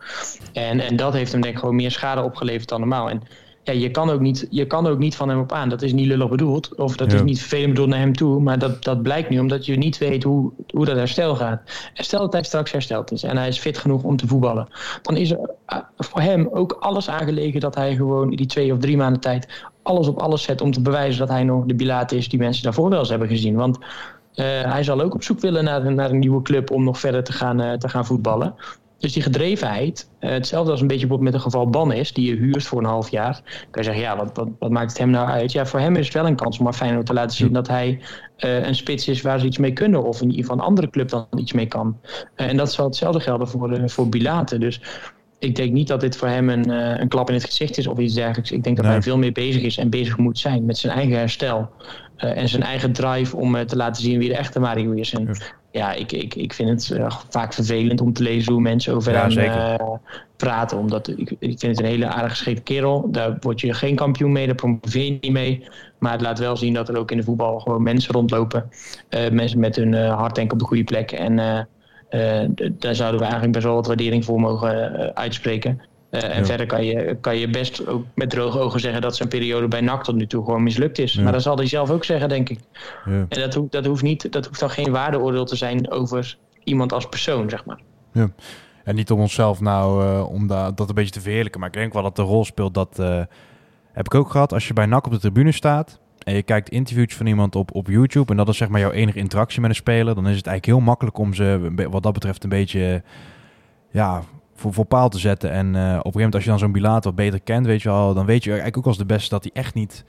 En, 0.53 0.81
en 0.81 0.97
dat 0.97 1.13
heeft 1.13 1.33
hem 1.33 1.41
denk 1.41 1.55
ik 1.55 1.61
gewoon 1.61 1.75
meer 1.75 1.91
schade 1.91 2.23
opgeleverd 2.23 2.69
dan 2.69 2.81
normaal. 2.81 3.11
En 3.11 3.23
ja, 3.63 3.73
je, 3.73 3.91
kan 3.91 4.11
ook 4.11 4.21
niet, 4.21 4.47
je 4.51 4.67
kan 4.67 4.87
ook 4.87 4.99
niet 4.99 5.17
van 5.17 5.29
hem 5.29 5.39
op 5.41 5.53
aan. 5.53 5.69
Dat 5.69 5.83
is 5.83 5.93
niet 5.93 6.07
lullig 6.07 6.29
bedoeld. 6.29 6.75
Of 6.77 6.97
dat 6.97 7.11
Ja. 7.11 7.17
is 7.17 7.23
niet 7.23 7.39
vervelend 7.39 7.69
bedoeld 7.69 7.89
naar 7.89 7.99
hem 7.99 8.17
toe. 8.17 8.41
Maar 8.41 8.59
dat, 8.59 8.85
dat 8.85 9.03
blijkt 9.03 9.29
nu 9.31 9.39
omdat 9.39 9.67
je 9.67 9.77
niet 9.77 9.99
weet 9.99 10.23
hoe, 10.23 10.53
hoe 10.75 10.85
dat 10.85 10.97
herstel 10.97 11.37
gaat. 11.37 11.61
En 11.95 12.05
stel 12.05 12.21
dat 12.21 12.33
hij 12.33 12.43
straks 12.43 12.73
hersteld 12.73 13.13
is 13.13 13.23
en 13.23 13.37
hij 13.37 13.49
is 13.49 13.59
fit 13.59 13.79
genoeg 13.79 14.03
om 14.03 14.17
te 14.17 14.27
voetballen. 14.27 14.69
Dan 15.03 15.17
is 15.17 15.31
er 15.31 15.51
eh, 15.67 15.79
voor 15.97 16.21
hem 16.21 16.49
ook 16.53 16.73
alles 16.81 17.09
aangelegen 17.09 17.61
dat 17.61 17.75
hij 17.75 17.95
gewoon 17.95 18.31
die 18.31 18.47
twee 18.47 18.73
of 18.73 18.79
drie 18.79 18.97
maanden 18.97 19.21
tijd 19.21 19.63
alles 19.83 20.09
op 20.09 20.19
alles 20.19 20.43
zet 20.43 20.61
om 20.61 20.71
te 20.73 20.81
bewijzen 20.83 21.19
dat 21.19 21.29
hij 21.29 21.45
nog 21.45 21.65
de 21.65 21.75
Bilaat 21.75 22.13
is 22.13 22.29
die 22.29 22.39
mensen 22.39 22.63
daarvoor 22.63 22.91
wel 22.91 22.99
eens 22.99 23.09
hebben 23.09 23.29
gezien. 23.29 23.55
Want 23.55 23.79
eh, 24.35 24.45
hij 24.47 24.83
zal 24.83 25.01
ook 25.01 25.15
op 25.15 25.23
zoek 25.23 25.41
willen 25.41 25.65
naar, 25.65 25.87
een- 25.87 25.95
naar 25.95 26.11
een 26.11 26.19
nieuwe 26.19 26.43
club 26.43 26.71
om 26.71 26.85
nog 26.85 26.99
verder 26.99 27.25
te 27.25 27.33
gaan, 27.33 27.61
eh, 27.61 27.73
te 27.73 27.89
gaan 27.89 28.07
voetballen. 28.07 28.55
Dus 29.01 29.13
die 29.13 29.23
gedrevenheid, 29.23 30.11
eh, 30.19 30.31
hetzelfde 30.31 30.71
als 30.71 30.81
een 30.81 30.87
beetje 30.87 31.07
bijvoorbeeld 31.07 31.33
met 31.35 31.45
een 31.45 31.51
geval 31.51 31.71
Bannis, 31.71 32.13
die 32.13 32.27
je 32.27 32.37
huurt 32.37 32.65
voor 32.65 32.79
een 32.79 32.85
half 32.85 33.11
jaar. 33.11 33.43
kan 33.71 33.83
je 33.83 33.83
zeggen, 33.83 34.03
ja, 34.03 34.17
wat, 34.17 34.31
wat, 34.37 34.49
wat 34.59 34.71
maakt 34.71 34.91
het 34.91 34.99
hem 34.99 35.11
nou 35.11 35.29
uit? 35.29 35.53
Ja, 35.53 35.67
voor 35.67 35.81
hem 35.81 35.97
is 35.97 36.05
het 36.05 36.15
wel 36.15 36.27
een 36.27 36.37
kans 36.37 36.59
om 36.59 36.65
maar 36.65 36.73
Feyenoord 36.73 37.07
te 37.07 37.13
laten 37.13 37.37
zien 37.37 37.53
dat 37.53 37.69
hij 37.69 38.01
eh, 38.37 38.67
een 38.67 38.75
spits 38.75 39.09
is 39.09 39.23
waar 39.23 39.41
ze 39.41 39.47
iets 39.47 39.59
mee 39.59 39.73
kunnen. 39.73 40.03
Of 40.03 40.21
in 40.21 40.31
ieder 40.31 40.41
geval 40.41 40.57
een 40.57 40.65
andere 40.65 40.91
club 40.91 41.09
dan 41.09 41.27
iets 41.37 41.53
mee 41.53 41.67
kan. 41.67 42.01
Eh, 42.35 42.47
en 42.47 42.57
dat 42.57 42.73
zal 42.73 42.85
hetzelfde 42.85 43.21
gelden 43.21 43.49
voor, 43.49 43.91
voor 43.91 44.09
Bilate. 44.09 44.59
Dus 44.59 44.81
ik 45.41 45.57
denk 45.57 45.73
niet 45.73 45.89
dat 45.89 46.01
dit 46.01 46.17
voor 46.17 46.29
hem 46.29 46.49
een, 46.49 46.71
eh, 46.71 47.01
een 47.01 47.09
klap 47.09 47.29
in 47.29 47.35
het 47.35 47.45
gezicht 47.45 47.79
is 47.79 47.87
of 47.87 47.99
iets 47.99 48.15
dergelijks. 48.15 48.51
Ik 48.51 48.63
denk 48.63 48.77
dat 48.77 48.85
Nee. 48.85 48.95
hij 48.95 49.03
veel 49.03 49.19
meer 49.19 49.33
bezig 49.33 49.63
is 49.63 49.77
en 49.79 49.91
bezig 49.91 50.17
moet 50.19 50.39
zijn 50.39 50.65
met 50.65 50.79
zijn 50.79 50.93
eigen 50.97 51.19
herstel. 51.19 51.71
eh, 52.17 52.37
en 52.37 52.49
zijn 52.49 52.63
eigen 52.63 52.93
drive 52.93 53.37
om 53.37 53.55
eh, 53.57 53.65
te 53.65 53.77
laten 53.77 54.03
zien 54.03 54.19
wie 54.19 54.29
de 54.29 54.37
echte 54.37 54.61
Mario 54.61 54.91
is. 54.93 55.13
En 55.13 55.29
ja, 55.71 55.93
ik, 55.93 56.13
ik, 56.13 56.35
ik 56.35 56.53
vind 56.53 56.69
het 56.69 57.01
vaak 57.29 57.53
vervelend 57.53 58.01
om 58.01 58.13
te 58.13 58.23
lezen 58.23 58.53
hoe 58.53 58.63
mensen 58.63 58.95
over 58.95 59.13
Ja, 59.13 59.29
hem 59.29 60.01
praten. 60.37 60.79
Omdat 60.79 61.09
ik, 61.09 61.31
ik 61.39 61.59
vind 61.59 61.63
het 61.63 61.79
een 61.79 61.85
hele 61.85 62.07
aardig 62.07 62.31
geschikte 62.31 62.63
kerel. 62.63 63.09
Daar 63.11 63.37
word 63.41 63.61
je 63.61 63.75
geen 63.75 63.95
kampioen 63.95 64.33
mee, 64.33 64.47
daar 64.47 64.55
promoveer 64.55 65.05
je 65.05 65.19
niet 65.21 65.33
mee. 65.33 65.65
Maar 65.99 66.13
het 66.13 66.21
laat 66.21 66.39
wel 66.39 66.57
zien 66.57 66.75
dat 66.75 66.89
er 66.89 66.97
ook 66.97 67.11
in 67.11 67.17
de 67.17 67.23
voetbal 67.23 67.59
gewoon 67.61 67.83
mensen 67.83 68.15
rondlopen. 68.15 68.69
mensen 69.33 69.59
met 69.61 69.77
hun 69.77 69.95
hart 69.95 70.35
denk 70.35 70.53
op 70.53 70.59
de 70.59 70.65
goede 70.65 70.85
plek. 70.85 71.13
En 71.13 71.39
daar 72.79 72.95
zouden 72.95 73.19
we 73.19 73.25
eigenlijk 73.25 73.53
best 73.53 73.65
wel 73.65 73.75
wat 73.75 73.87
waardering 73.87 74.25
voor 74.25 74.41
mogen 74.41 74.95
eh, 74.99 75.09
uitspreken. 75.15 75.81
Eh, 76.11 76.25
en 76.25 76.39
Ja. 76.39 76.45
verder 76.45 76.67
kan 76.67 76.85
je, 76.85 77.17
kan 77.21 77.37
je 77.37 77.49
best 77.51 77.87
ook 77.87 78.05
met 78.15 78.31
droge 78.31 78.59
ogen 78.59 78.81
zeggen 78.81 79.01
dat 79.01 79.17
zijn 79.17 79.29
periode 79.29 79.69
bij 79.69 79.81
NAC 79.81 80.05
tot 80.05 80.15
nu 80.15 80.27
toe 80.27 80.45
gewoon 80.45 80.63
mislukt 80.63 80.99
is. 80.99 81.13
Ja. 81.13 81.23
Maar 81.23 81.33
dat 81.33 81.43
zal 81.43 81.57
hij 81.57 81.67
zelf 81.67 81.91
ook 81.91 82.05
zeggen, 82.05 82.29
denk 82.29 82.49
ik. 82.49 82.59
Ja. 83.05 83.27
En 83.29 83.41
dat, 83.41 83.55
hoeft 83.55 83.73
dat, 83.73 83.87
hoeft 83.87 84.03
niet, 84.03 84.33
dat 84.33 84.47
hoeft 84.47 84.61
dan 84.61 84.71
geen 84.71 84.91
waardeoordeel 84.93 85.45
te 85.45 85.57
zijn 85.57 85.91
over 85.91 86.37
iemand 86.65 86.93
als 86.93 87.09
persoon, 87.09 87.51
zeg 87.51 87.65
maar. 87.65 87.81
En 88.85 88.95
niet 88.95 89.11
om 89.11 89.21
onszelf 89.21 89.61
nou, 89.61 90.05
eh, 90.05 90.31
om 90.33 90.47
da- 90.47 90.71
dat 90.71 90.89
een 90.89 90.95
beetje 90.95 91.11
te 91.13 91.21
verheerlijken. 91.21 91.61
Maar 91.61 91.69
ik 91.69 91.75
denk 91.75 91.93
wel 91.93 92.03
dat 92.03 92.17
de 92.17 92.23
rol 92.23 92.45
speelt. 92.45 92.75
Dat 92.75 92.99
eh, 92.99 93.21
heb 93.93 94.07
ik 94.07 94.15
ook 94.15 94.31
gehad. 94.31 94.53
Als 94.53 94.67
je 94.69 94.73
bij 94.73 94.87
NAC 94.87 95.07
op 95.07 95.13
de 95.13 95.19
tribune 95.19 95.53
staat. 95.53 96.01
En 96.31 96.37
je 96.37 96.43
kijkt 96.43 96.69
interviews 96.69 97.15
van 97.15 97.27
iemand 97.27 97.57
op, 97.57 97.75
op 97.75 97.87
YouTube. 97.87 98.31
En 98.31 98.37
dat 98.37 98.49
is 98.49 98.57
zeg 98.57 98.69
maar 98.69 98.81
jouw 98.81 98.91
enige 98.91 99.19
interactie 99.19 99.61
met 99.61 99.71
een 99.71 99.77
speler. 99.77 100.15
Dan 100.15 100.29
is 100.29 100.37
het 100.37 100.47
eigenlijk 100.47 100.67
heel 100.67 100.87
makkelijk 100.87 101.19
om 101.19 101.35
ze 101.35 101.73
wat 101.91 102.03
dat 102.03 102.13
betreft 102.13 102.43
een 102.43 102.49
beetje 102.49 103.03
ja, 103.91 104.23
voor, 104.55 104.85
paal 104.85 105.09
te 105.09 105.19
zetten. 105.19 105.51
En 105.51 105.67
eh, 105.67 105.81
op 105.81 105.83
een 105.83 105.91
gegeven 105.91 106.13
moment 106.13 106.35
als 106.35 106.45
je 106.45 106.51
dan 106.51 106.59
zo'n 106.59 106.73
Bilaat 106.73 107.05
wat 107.05 107.15
beter 107.15 107.41
kent. 107.41 107.67
Weet 107.67 107.83
je 107.83 107.89
wel, 107.89 108.15
dan 108.15 108.27
weet 108.27 108.45
je 108.45 108.49
eigenlijk 108.51 108.79
ook 108.79 108.87
als 108.87 108.99
de 108.99 109.05
beste 109.05 109.29
dat 109.29 109.43
hij 109.43 109.53
echt 109.63 109.75
niet... 109.75 110.05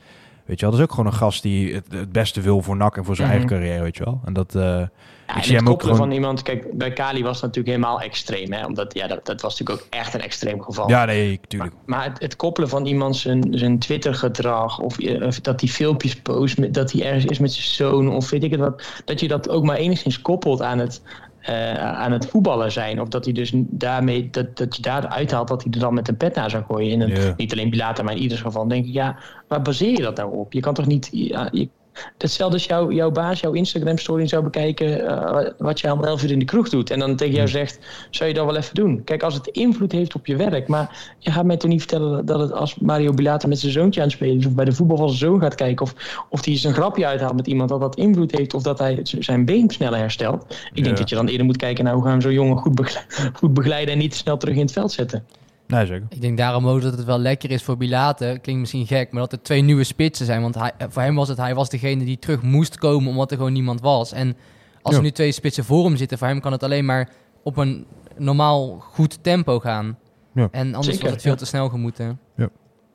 Weet 0.51 0.59
je 0.59 0.65
wel, 0.65 0.75
dat 0.75 0.85
is 0.85 0.89
ook 0.91 0.95
gewoon 0.95 1.11
een 1.11 1.17
gast 1.19 1.41
die 1.41 1.73
het, 1.73 1.85
het 1.89 2.11
beste 2.11 2.41
wil 2.41 2.61
voor 2.61 2.75
NAC 2.77 2.97
en 2.97 3.05
voor 3.05 3.15
zijn 3.15 3.27
Mhm. 3.27 3.37
eigen 3.37 3.57
carrière, 3.57 3.83
weet 3.83 3.97
je 3.97 4.03
wel. 4.03 4.21
En 4.25 4.33
dat... 4.33 4.55
eh, 4.55 4.61
Ja, 4.61 4.81
ik 4.83 4.89
en 5.37 5.43
zie 5.43 5.43
het 5.43 5.47
hem 5.49 5.57
ook 5.59 5.65
koppelen 5.67 5.95
gewoon... 5.95 6.07
van 6.09 6.17
iemand, 6.17 6.41
kijk, 6.41 6.77
bij 6.77 6.91
Kali 6.93 7.23
was 7.23 7.33
het 7.33 7.41
natuurlijk 7.41 7.75
helemaal 7.75 8.01
extreem. 8.01 8.51
Hè? 8.51 8.65
Omdat, 8.65 8.93
ja, 8.93 9.07
dat, 9.07 9.25
dat 9.25 9.41
was 9.41 9.59
natuurlijk 9.59 9.85
ook 9.87 9.93
echt 9.99 10.13
een 10.13 10.21
extreem 10.21 10.61
geval. 10.61 10.89
Ja, 10.89 11.05
nee, 11.05 11.39
tuurlijk. 11.47 11.73
Maar 11.85 12.03
het, 12.03 12.19
het 12.19 12.35
koppelen 12.35 12.69
van 12.69 12.85
iemand 12.85 13.15
zijn, 13.17 13.47
zijn 13.51 13.79
Twitter-gedrag, 13.79 14.79
of, 14.79 14.99
eh, 14.99 15.25
of 15.27 15.39
dat 15.39 15.61
hij 15.61 15.69
filmpjes 15.69 16.15
post, 16.15 16.57
met, 16.57 16.73
dat 16.73 16.91
hij 16.91 17.03
ergens 17.05 17.25
is 17.25 17.39
met 17.39 17.51
zijn 17.53 17.67
zoon, 17.67 18.09
of 18.15 18.29
weet 18.29 18.43
ik 18.43 18.51
het 18.51 18.59
wat, 18.59 18.83
dat 19.05 19.19
je 19.19 19.27
dat 19.27 19.49
ook 19.49 19.63
maar 19.63 19.75
enigszins 19.77 20.21
koppelt 20.21 20.61
aan 20.61 20.77
het, 20.79 21.01
eh, 21.41 21.73
aan 21.75 22.11
het 22.11 22.27
voetballen 22.27 22.71
zijn. 22.71 23.01
Of 23.01 23.07
dat 23.07 23.25
hij 23.25 23.33
dus 23.33 23.51
daarmee, 23.55 24.29
dat, 24.29 24.57
dat 24.57 24.75
je 24.75 24.81
daar 24.81 25.07
uithaalt 25.07 25.47
dat 25.47 25.63
hij 25.63 25.71
er 25.71 25.79
dan 25.79 25.93
met 25.93 26.07
een 26.07 26.17
pet 26.17 26.35
naar 26.35 26.49
zou 26.49 26.63
gooien. 26.63 26.91
In 26.91 27.01
een, 27.01 27.09
Ja. 27.09 27.33
Niet 27.37 27.51
alleen 27.51 27.69
Bilata, 27.69 28.03
maar 28.03 28.15
in 28.15 28.21
ieder 28.21 28.37
geval. 28.37 28.67
Denk 28.67 28.85
ik, 28.85 28.93
ja, 28.93 29.17
waar 29.47 29.61
baseer 29.61 29.91
je 29.91 30.01
dat 30.01 30.17
nou 30.17 30.35
op? 30.35 30.53
Je 30.53 30.59
kan 30.59 30.73
toch 30.73 30.85
niet. 30.85 31.09
Ja, 31.11 31.49
je, 31.51 31.69
Hetzelfde 32.17 32.55
als 32.57 32.65
jouw, 32.65 32.91
jouw 32.91 33.11
baas 33.11 33.39
jouw 33.39 33.51
Instagram-story 33.51 34.27
zou 34.27 34.43
bekijken. 34.43 35.07
eh, 35.07 35.51
wat 35.57 35.79
je 35.79 35.91
om 35.91 36.03
11 36.03 36.23
uur 36.23 36.31
in 36.31 36.39
de 36.39 36.45
kroeg 36.45 36.69
doet. 36.69 36.89
En 36.89 36.99
dan 36.99 37.15
tegen 37.15 37.35
jou 37.35 37.47
zegt: 37.47 37.79
zou 38.09 38.29
je 38.29 38.35
dat 38.35 38.45
wel 38.45 38.55
even 38.55 38.75
doen? 38.75 39.03
Kijk, 39.03 39.23
als 39.23 39.33
het 39.33 39.47
invloed 39.47 39.91
heeft 39.91 40.15
op 40.15 40.25
je 40.25 40.35
werk. 40.35 40.67
Maar 40.67 41.15
je 41.19 41.31
gaat 41.31 41.45
mij 41.45 41.57
toch 41.57 41.69
niet 41.69 41.79
vertellen 41.79 42.25
dat 42.25 42.39
het 42.39 42.51
als 42.51 42.75
Mario 42.75 43.13
Bilata 43.13 43.47
met 43.47 43.59
zijn 43.59 43.71
zoontje 43.71 44.01
aan 44.01 44.07
het 44.07 44.15
spelen 44.15 44.37
is. 44.37 44.45
of 44.45 44.53
bij 44.53 44.65
de 44.65 44.71
voetbal 44.73 44.97
van 44.97 45.07
zijn 45.09 45.19
zoon 45.31 45.41
gaat 45.41 45.55
kijken. 45.55 45.85
of, 45.85 46.23
of 46.29 46.45
hij 46.45 46.57
zijn 46.57 46.73
grapje 46.73 47.05
uithaalt 47.05 47.35
met 47.35 47.47
iemand. 47.47 47.69
dat 47.69 47.79
dat 47.79 47.95
invloed 47.95 48.31
heeft. 48.37 48.53
of 48.53 48.63
dat 48.63 48.79
hij 48.79 48.99
zijn 49.03 49.45
been 49.45 49.69
sneller 49.69 49.99
herstelt. 49.99 50.45
Ik 50.49 50.77
Ja. 50.77 50.83
denk 50.83 50.97
dat 50.97 51.09
je 51.09 51.15
dan 51.15 51.27
eerder 51.27 51.45
moet 51.45 51.57
kijken 51.57 51.83
naar 51.83 51.93
hoe 51.93 52.03
gaan 52.03 52.15
we 52.15 52.21
zo'n 52.21 52.33
jongen 52.33 52.57
goed, 52.57 52.75
begle- 52.75 53.01
goed 53.33 53.53
begeleiden. 53.53 53.93
en 53.93 53.99
niet 53.99 54.15
snel 54.15 54.37
terug 54.37 54.55
in 54.55 54.61
het 54.61 54.71
veld 54.71 54.91
zetten. 54.91 55.25
Nee, 55.71 55.85
zeker. 55.85 56.05
Ik 56.09 56.21
denk 56.21 56.37
daarom 56.37 56.67
ook 56.67 56.81
dat 56.81 56.97
het 56.97 57.05
wel 57.05 57.19
lekker 57.19 57.51
is 57.51 57.63
voor 57.63 57.77
Bilate. 57.77 58.39
Klinkt 58.41 58.61
misschien 58.61 58.87
gek, 58.87 59.11
maar 59.11 59.21
dat 59.21 59.31
er 59.31 59.41
twee 59.41 59.61
nieuwe 59.61 59.83
spitsen 59.83 60.25
zijn. 60.25 60.41
Want 60.41 60.55
hij, 60.55 60.71
voor 60.89 61.01
hem 61.01 61.15
was 61.15 61.27
het, 61.27 61.37
hij 61.37 61.55
was 61.55 61.69
degene 61.69 62.05
die 62.05 62.19
terug 62.19 62.41
moest 62.41 62.77
komen 62.77 63.09
omdat 63.09 63.31
er 63.31 63.37
gewoon 63.37 63.53
niemand 63.53 63.81
was. 63.81 64.11
En 64.11 64.37
als 64.81 64.93
Ja. 64.93 64.99
er 64.99 65.05
nu 65.05 65.11
twee 65.11 65.31
spitsen 65.31 65.63
voor 65.65 65.85
hem 65.85 65.95
zitten, 65.97 66.17
voor 66.17 66.27
hem 66.27 66.39
kan 66.39 66.51
het 66.51 66.63
alleen 66.63 66.85
maar 66.85 67.09
op 67.43 67.57
een 67.57 67.85
normaal 68.17 68.77
goed 68.79 69.23
tempo 69.23 69.59
gaan. 69.59 69.97
Ja. 70.33 70.47
En 70.51 70.65
anders 70.65 70.85
Zeker, 70.85 70.99
wordt 70.99 71.13
het 71.13 71.21
veel 71.21 71.31
ja. 71.31 71.37
te 71.37 71.45
snel 71.45 71.69
gemoeten. 71.69 72.19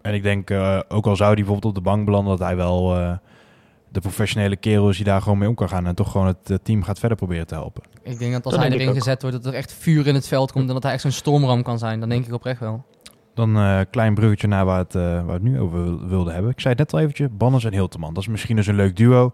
En 0.02 0.14
ik 0.14 0.22
denk, 0.22 0.50
eh, 0.50 0.80
ook 0.88 1.06
al 1.06 1.16
zou 1.16 1.28
hij 1.28 1.36
bijvoorbeeld 1.42 1.76
op 1.76 1.84
de 1.84 1.90
bank 1.90 2.04
belanden, 2.04 2.36
dat 2.38 2.46
hij 2.46 2.56
wel 2.56 2.96
eh, 2.96 3.12
de 3.88 4.00
professionele 4.00 4.56
kerel 4.56 4.88
is 4.88 4.96
die 4.96 5.04
daar 5.04 5.22
gewoon 5.22 5.38
mee 5.38 5.48
om 5.48 5.54
kan 5.54 5.68
gaan. 5.68 5.86
En 5.86 5.94
toch 5.94 6.10
gewoon 6.10 6.26
het 6.26 6.50
eh, 6.50 6.56
team 6.62 6.82
gaat 6.82 6.98
verder 6.98 7.16
proberen 7.18 7.46
te 7.46 7.54
helpen. 7.54 7.82
Ik 8.02 8.18
denk 8.18 8.32
dat 8.32 8.44
als 8.44 8.54
Dat 8.54 8.62
hij 8.62 8.72
erin 8.72 8.94
gezet 8.94 9.22
wordt, 9.22 9.36
dat 9.42 9.46
er 9.52 9.58
echt 9.58 9.72
vuur 9.72 10.06
in 10.06 10.14
het 10.14 10.28
veld 10.28 10.52
komt 10.52 10.68
en 10.68 10.74
dat 10.74 10.82
hij 10.82 10.92
echt 10.92 11.02
zo'n 11.02 11.10
stormram 11.10 11.62
kan 11.62 11.78
zijn. 11.78 12.00
Dan 12.00 12.08
denk 12.08 12.26
ik 12.26 12.32
oprecht 12.32 12.60
wel. 12.60 12.84
Dan 13.34 13.54
een 13.54 13.90
klein 13.90 14.14
bruggetje 14.14 14.46
naar 14.46 14.64
waar, 14.64 14.78
het, 14.78 14.94
eh, 14.94 15.02
waar 15.02 15.26
we 15.26 15.32
het 15.32 15.42
nu 15.42 15.60
over 15.60 15.84
wil- 15.84 16.06
wilden 16.08 16.32
hebben. 16.34 16.50
Ik 16.50 16.60
zei 16.60 16.74
het 16.74 16.82
net 16.82 16.92
al 16.92 16.98
eventjes, 17.00 17.28
Banners 17.32 17.64
en 17.64 17.72
Hilteman. 17.72 18.14
Dat 18.14 18.22
is 18.22 18.28
misschien 18.28 18.56
dus 18.56 18.66
een 18.66 18.74
leuk 18.74 18.96
duo. 18.96 19.32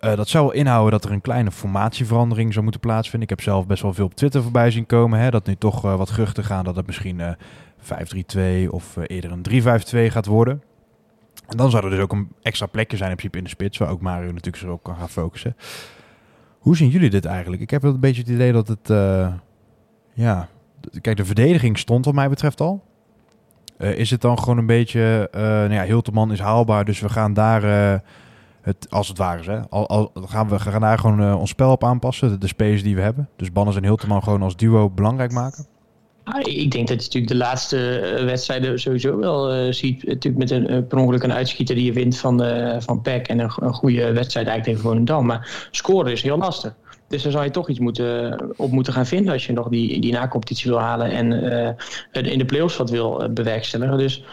Eh, 0.00 0.16
dat 0.16 0.28
zou 0.28 0.44
wel 0.44 0.54
inhouden 0.54 0.90
dat 0.90 1.04
er 1.04 1.10
een 1.12 1.20
kleine 1.20 1.50
formatieverandering 1.50 2.50
zou 2.52 2.62
moeten 2.62 2.80
plaatsvinden. 2.80 3.22
Ik 3.22 3.36
heb 3.36 3.40
zelf 3.46 3.66
best 3.66 3.82
wel 3.82 3.92
veel 3.92 4.04
op 4.04 4.14
Twitter 4.14 4.42
voorbij 4.42 4.70
zien 4.70 4.86
komen. 4.86 5.18
Hè, 5.18 5.30
dat 5.30 5.46
nu 5.46 5.56
toch 5.56 5.84
eh, 5.84 5.96
wat 5.96 6.10
geruchten 6.10 6.44
gaan 6.44 6.64
dat 6.64 6.76
het 6.76 6.86
misschien 6.86 7.20
eh 7.20 7.30
5-3-2 7.82 8.72
of 8.72 8.96
eh, 8.96 9.04
eerder 9.06 9.30
een 9.32 9.42
3-5-2 9.42 10.10
gaat 10.10 10.26
worden. 10.26 10.62
En 11.52 11.58
dan 11.58 11.70
zou 11.70 11.84
er 11.84 11.90
dus 11.90 12.00
ook 12.00 12.12
een 12.12 12.28
extra 12.42 12.66
plekje 12.66 12.96
zijn 12.96 13.10
in 13.10 13.16
principe 13.16 13.38
in 13.38 13.44
de 13.44 13.50
spits, 13.50 13.78
waar 13.78 13.90
ook 13.90 14.00
Mario 14.00 14.26
natuurlijk 14.26 14.56
zich 14.56 14.68
op 14.68 14.82
kan 14.82 14.96
gaan 14.96 15.08
focussen. 15.08 15.56
Hoe 16.58 16.76
zien 16.76 16.88
jullie 16.88 17.10
dit 17.10 17.24
eigenlijk? 17.24 17.62
Ik 17.62 17.70
heb 17.70 17.82
wel 17.82 17.94
een 17.94 18.00
beetje 18.00 18.20
het 18.20 18.30
idee 18.30 18.52
dat 18.52 18.68
het, 18.68 18.90
eh, 18.90 19.32
ja, 20.12 20.48
kijk, 21.00 21.16
de 21.16 21.24
verdediging 21.24 21.78
stond 21.78 22.04
wat 22.04 22.14
mij 22.14 22.28
betreft 22.28 22.60
al. 22.60 22.84
Eh, 23.76 23.98
is 23.98 24.10
het 24.10 24.20
dan 24.20 24.38
gewoon 24.38 24.58
een 24.58 24.66
beetje, 24.66 25.28
eh 25.32 25.40
nou 25.42 25.72
ja, 25.72 25.84
Hilteman 25.84 26.32
is 26.32 26.40
haalbaar, 26.40 26.84
dus 26.84 27.00
we 27.00 27.08
gaan 27.08 27.34
daar, 27.34 27.62
het, 28.60 28.86
als 28.90 29.08
het 29.08 29.18
ware 29.18 29.50
hè, 29.50 29.60
al, 29.68 29.88
al, 29.88 30.10
gaan 30.14 30.48
we 30.48 30.58
gaan 30.58 30.80
daar 30.80 30.98
gewoon 30.98 31.34
ons 31.34 31.50
spel 31.50 31.72
op 31.72 31.84
aanpassen, 31.84 32.28
de, 32.28 32.38
de 32.38 32.46
spelers 32.46 32.82
die 32.82 32.94
we 32.94 33.00
hebben. 33.00 33.28
Dus 33.36 33.52
Banners 33.52 33.76
en 33.76 33.84
Hilteman 33.84 34.22
gewoon 34.22 34.42
als 34.42 34.56
duo 34.56 34.90
belangrijk 34.90 35.32
maken. 35.32 35.66
Ah, 36.24 36.40
ik 36.40 36.70
denk 36.70 36.88
dat 36.88 36.98
je 36.98 37.04
natuurlijk 37.04 37.32
de 37.32 37.38
laatste 37.38 37.98
eh, 37.98 38.24
wedstrijden 38.24 38.80
sowieso 38.80 39.16
wel 39.16 39.52
eh, 39.52 39.72
ziet. 39.72 40.06
Natuurlijk 40.06 40.36
met 40.36 40.50
een, 40.50 40.68
eh, 40.68 40.78
per 40.88 40.98
ongeluk 40.98 41.22
een 41.22 41.32
uitschieter 41.32 41.74
die 41.74 41.84
je 41.84 41.92
wint 41.92 42.18
van, 42.18 42.38
van 42.82 43.02
PEC. 43.02 43.28
En 43.28 43.38
een, 43.38 43.50
goede 43.50 44.12
wedstrijd 44.12 44.46
eigenlijk 44.46 44.64
tegen 44.64 44.80
Volendam. 44.80 45.26
Maar 45.26 45.68
scoren 45.70 46.12
is 46.12 46.22
heel 46.22 46.38
lastig. 46.38 46.74
Dus 47.08 47.22
daar 47.22 47.32
zou 47.32 47.44
je 47.44 47.50
toch 47.50 47.68
iets 47.68 47.78
moeten, 47.78 48.40
op 48.56 48.70
moeten 48.70 48.92
gaan 48.92 49.06
vinden 49.06 49.32
als 49.32 49.46
je 49.46 49.52
nog 49.52 49.68
die, 49.68 50.00
die 50.00 50.12
na-competitie 50.12 50.70
wil 50.70 50.80
halen. 50.80 51.10
En 51.10 51.50
eh, 52.12 52.32
in 52.32 52.38
de 52.38 52.44
play-offs 52.44 52.76
wat 52.76 52.90
wil 52.90 53.28
bewerkstelligen. 53.30 53.98
Dus 53.98 54.24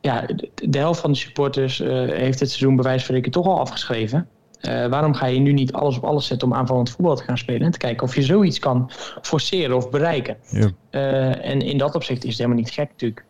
ja, 0.00 0.26
de, 0.54 0.78
helft 0.78 1.00
van 1.00 1.12
de 1.12 1.18
supporters 1.18 1.78
heeft 1.78 2.40
het 2.40 2.50
seizoen 2.50 2.76
bij 2.76 2.84
wijze 2.84 3.20
toch 3.20 3.46
al 3.46 3.60
afgeschreven. 3.60 4.28
Eh, 4.62 4.86
waarom 4.86 5.14
ga 5.14 5.26
je 5.26 5.38
nu 5.38 5.52
niet 5.52 5.72
alles 5.72 5.96
op 5.96 6.04
alles 6.04 6.26
zetten 6.26 6.48
om 6.48 6.54
aanvallend 6.54 6.90
voetbal 6.90 7.16
te 7.16 7.22
gaan 7.22 7.38
spelen? 7.38 7.62
En 7.62 7.70
te 7.70 7.78
kijken 7.78 8.06
of 8.06 8.14
je 8.14 8.22
zoiets 8.22 8.58
kan 8.58 8.90
forceren 9.22 9.76
of 9.76 9.90
bereiken. 9.90 10.36
Ja. 10.50 10.70
Eh, 10.90 11.50
en 11.50 11.60
in 11.60 11.78
dat 11.78 11.94
opzicht 11.94 12.22
is 12.22 12.28
het 12.28 12.38
helemaal 12.38 12.58
niet 12.58 12.70
gek 12.70 12.88
natuurlijk 12.90 13.24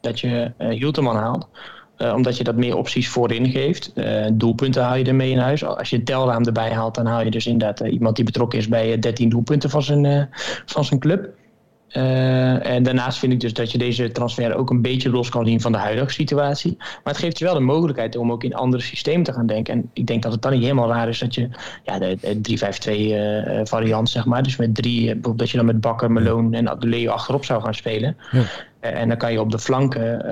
dat 0.00 0.20
je 0.20 0.52
Hilterman 0.58 1.16
haalt. 1.16 1.48
Omdat 2.14 2.36
je 2.36 2.44
dat 2.44 2.56
meer 2.56 2.76
opties 2.76 3.08
voorin 3.08 3.50
geeft. 3.50 3.92
Doelpunten 4.32 4.82
haal 4.82 4.96
je 4.96 5.04
ermee 5.04 5.30
in 5.30 5.38
huis. 5.38 5.64
Als 5.64 5.90
je 5.90 6.02
telraam 6.02 6.44
erbij 6.44 6.70
haalt, 6.70 6.94
dan 6.94 7.06
haal 7.06 7.24
je 7.24 7.30
dus 7.30 7.46
inderdaad 7.46 7.80
iemand 7.80 8.16
die 8.16 8.24
betrokken 8.24 8.58
is 8.58 8.68
bij 8.68 8.92
eh, 8.92 9.00
13 9.00 9.28
doelpunten 9.28 9.70
van 9.70 9.82
zijn, 9.82 10.28
van 10.66 10.84
zijn 10.84 11.00
club. 11.00 11.28
Uh, 11.96 12.66
en 12.66 12.82
daarnaast 12.82 13.18
vind 13.18 13.32
ik 13.32 13.40
dus 13.40 13.52
dat 13.52 13.72
je 13.72 13.78
deze 13.78 14.12
transfer 14.12 14.56
ook 14.56 14.70
een 14.70 14.82
beetje 14.82 15.10
los 15.10 15.28
kan 15.28 15.46
zien 15.46 15.60
van 15.60 15.72
de 15.72 15.78
huidige 15.78 16.10
situatie. 16.10 16.74
Maar 16.78 17.12
het 17.12 17.18
geeft 17.18 17.38
je 17.38 17.44
wel 17.44 17.54
de 17.54 17.60
mogelijkheid 17.60 18.16
om 18.16 18.32
ook 18.32 18.44
in 18.44 18.54
andere 18.54 18.82
systemen 18.82 19.22
te 19.22 19.32
gaan 19.32 19.46
denken. 19.46 19.74
En 19.74 19.90
ik 19.92 20.06
denk 20.06 20.22
dat 20.22 20.32
het 20.32 20.42
dan 20.42 20.52
niet 20.52 20.62
helemaal 20.62 20.88
raar 20.88 21.08
is 21.08 21.18
dat 21.18 21.34
je 21.34 21.48
ja, 21.84 21.98
de, 21.98 22.16
de 22.20 22.58
3-5-2 22.88 22.92
uh, 22.92 23.60
variant, 23.64 24.10
zeg 24.10 24.24
maar. 24.24 24.42
Dus 24.42 24.56
met 24.56 24.74
drie, 24.74 25.04
bijvoorbeeld 25.04 25.38
dat 25.38 25.50
je 25.50 25.56
dan 25.56 25.66
met 25.66 25.80
Bakker, 25.80 26.12
Meloon 26.12 26.54
en 26.54 26.68
Adeleo 26.68 27.10
achterop 27.10 27.44
zou 27.44 27.62
gaan 27.62 27.74
spelen. 27.74 28.16
Ja. 28.30 28.42
en 28.80 29.08
dan 29.08 29.16
kan 29.16 29.32
je 29.32 29.40
op 29.40 29.50
de 29.50 29.58
flanken 29.58 30.24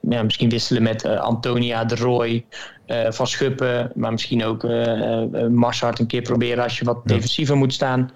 ja, 0.00 0.22
misschien 0.22 0.48
wisselen 0.48 0.82
met 0.82 1.06
Antonia, 1.06 1.84
De 1.84 1.96
Roy, 1.96 2.44
Van 3.08 3.26
Schuppen. 3.26 3.90
Maar 3.94 4.12
misschien 4.12 4.44
ook 4.44 4.66
Marshart 5.50 5.98
een 5.98 6.06
keer 6.06 6.22
proberen 6.22 6.64
als 6.64 6.78
je 6.78 6.84
wat 6.84 7.00
defensiever 7.04 7.56
moet 7.56 7.72
staan. 7.72 8.10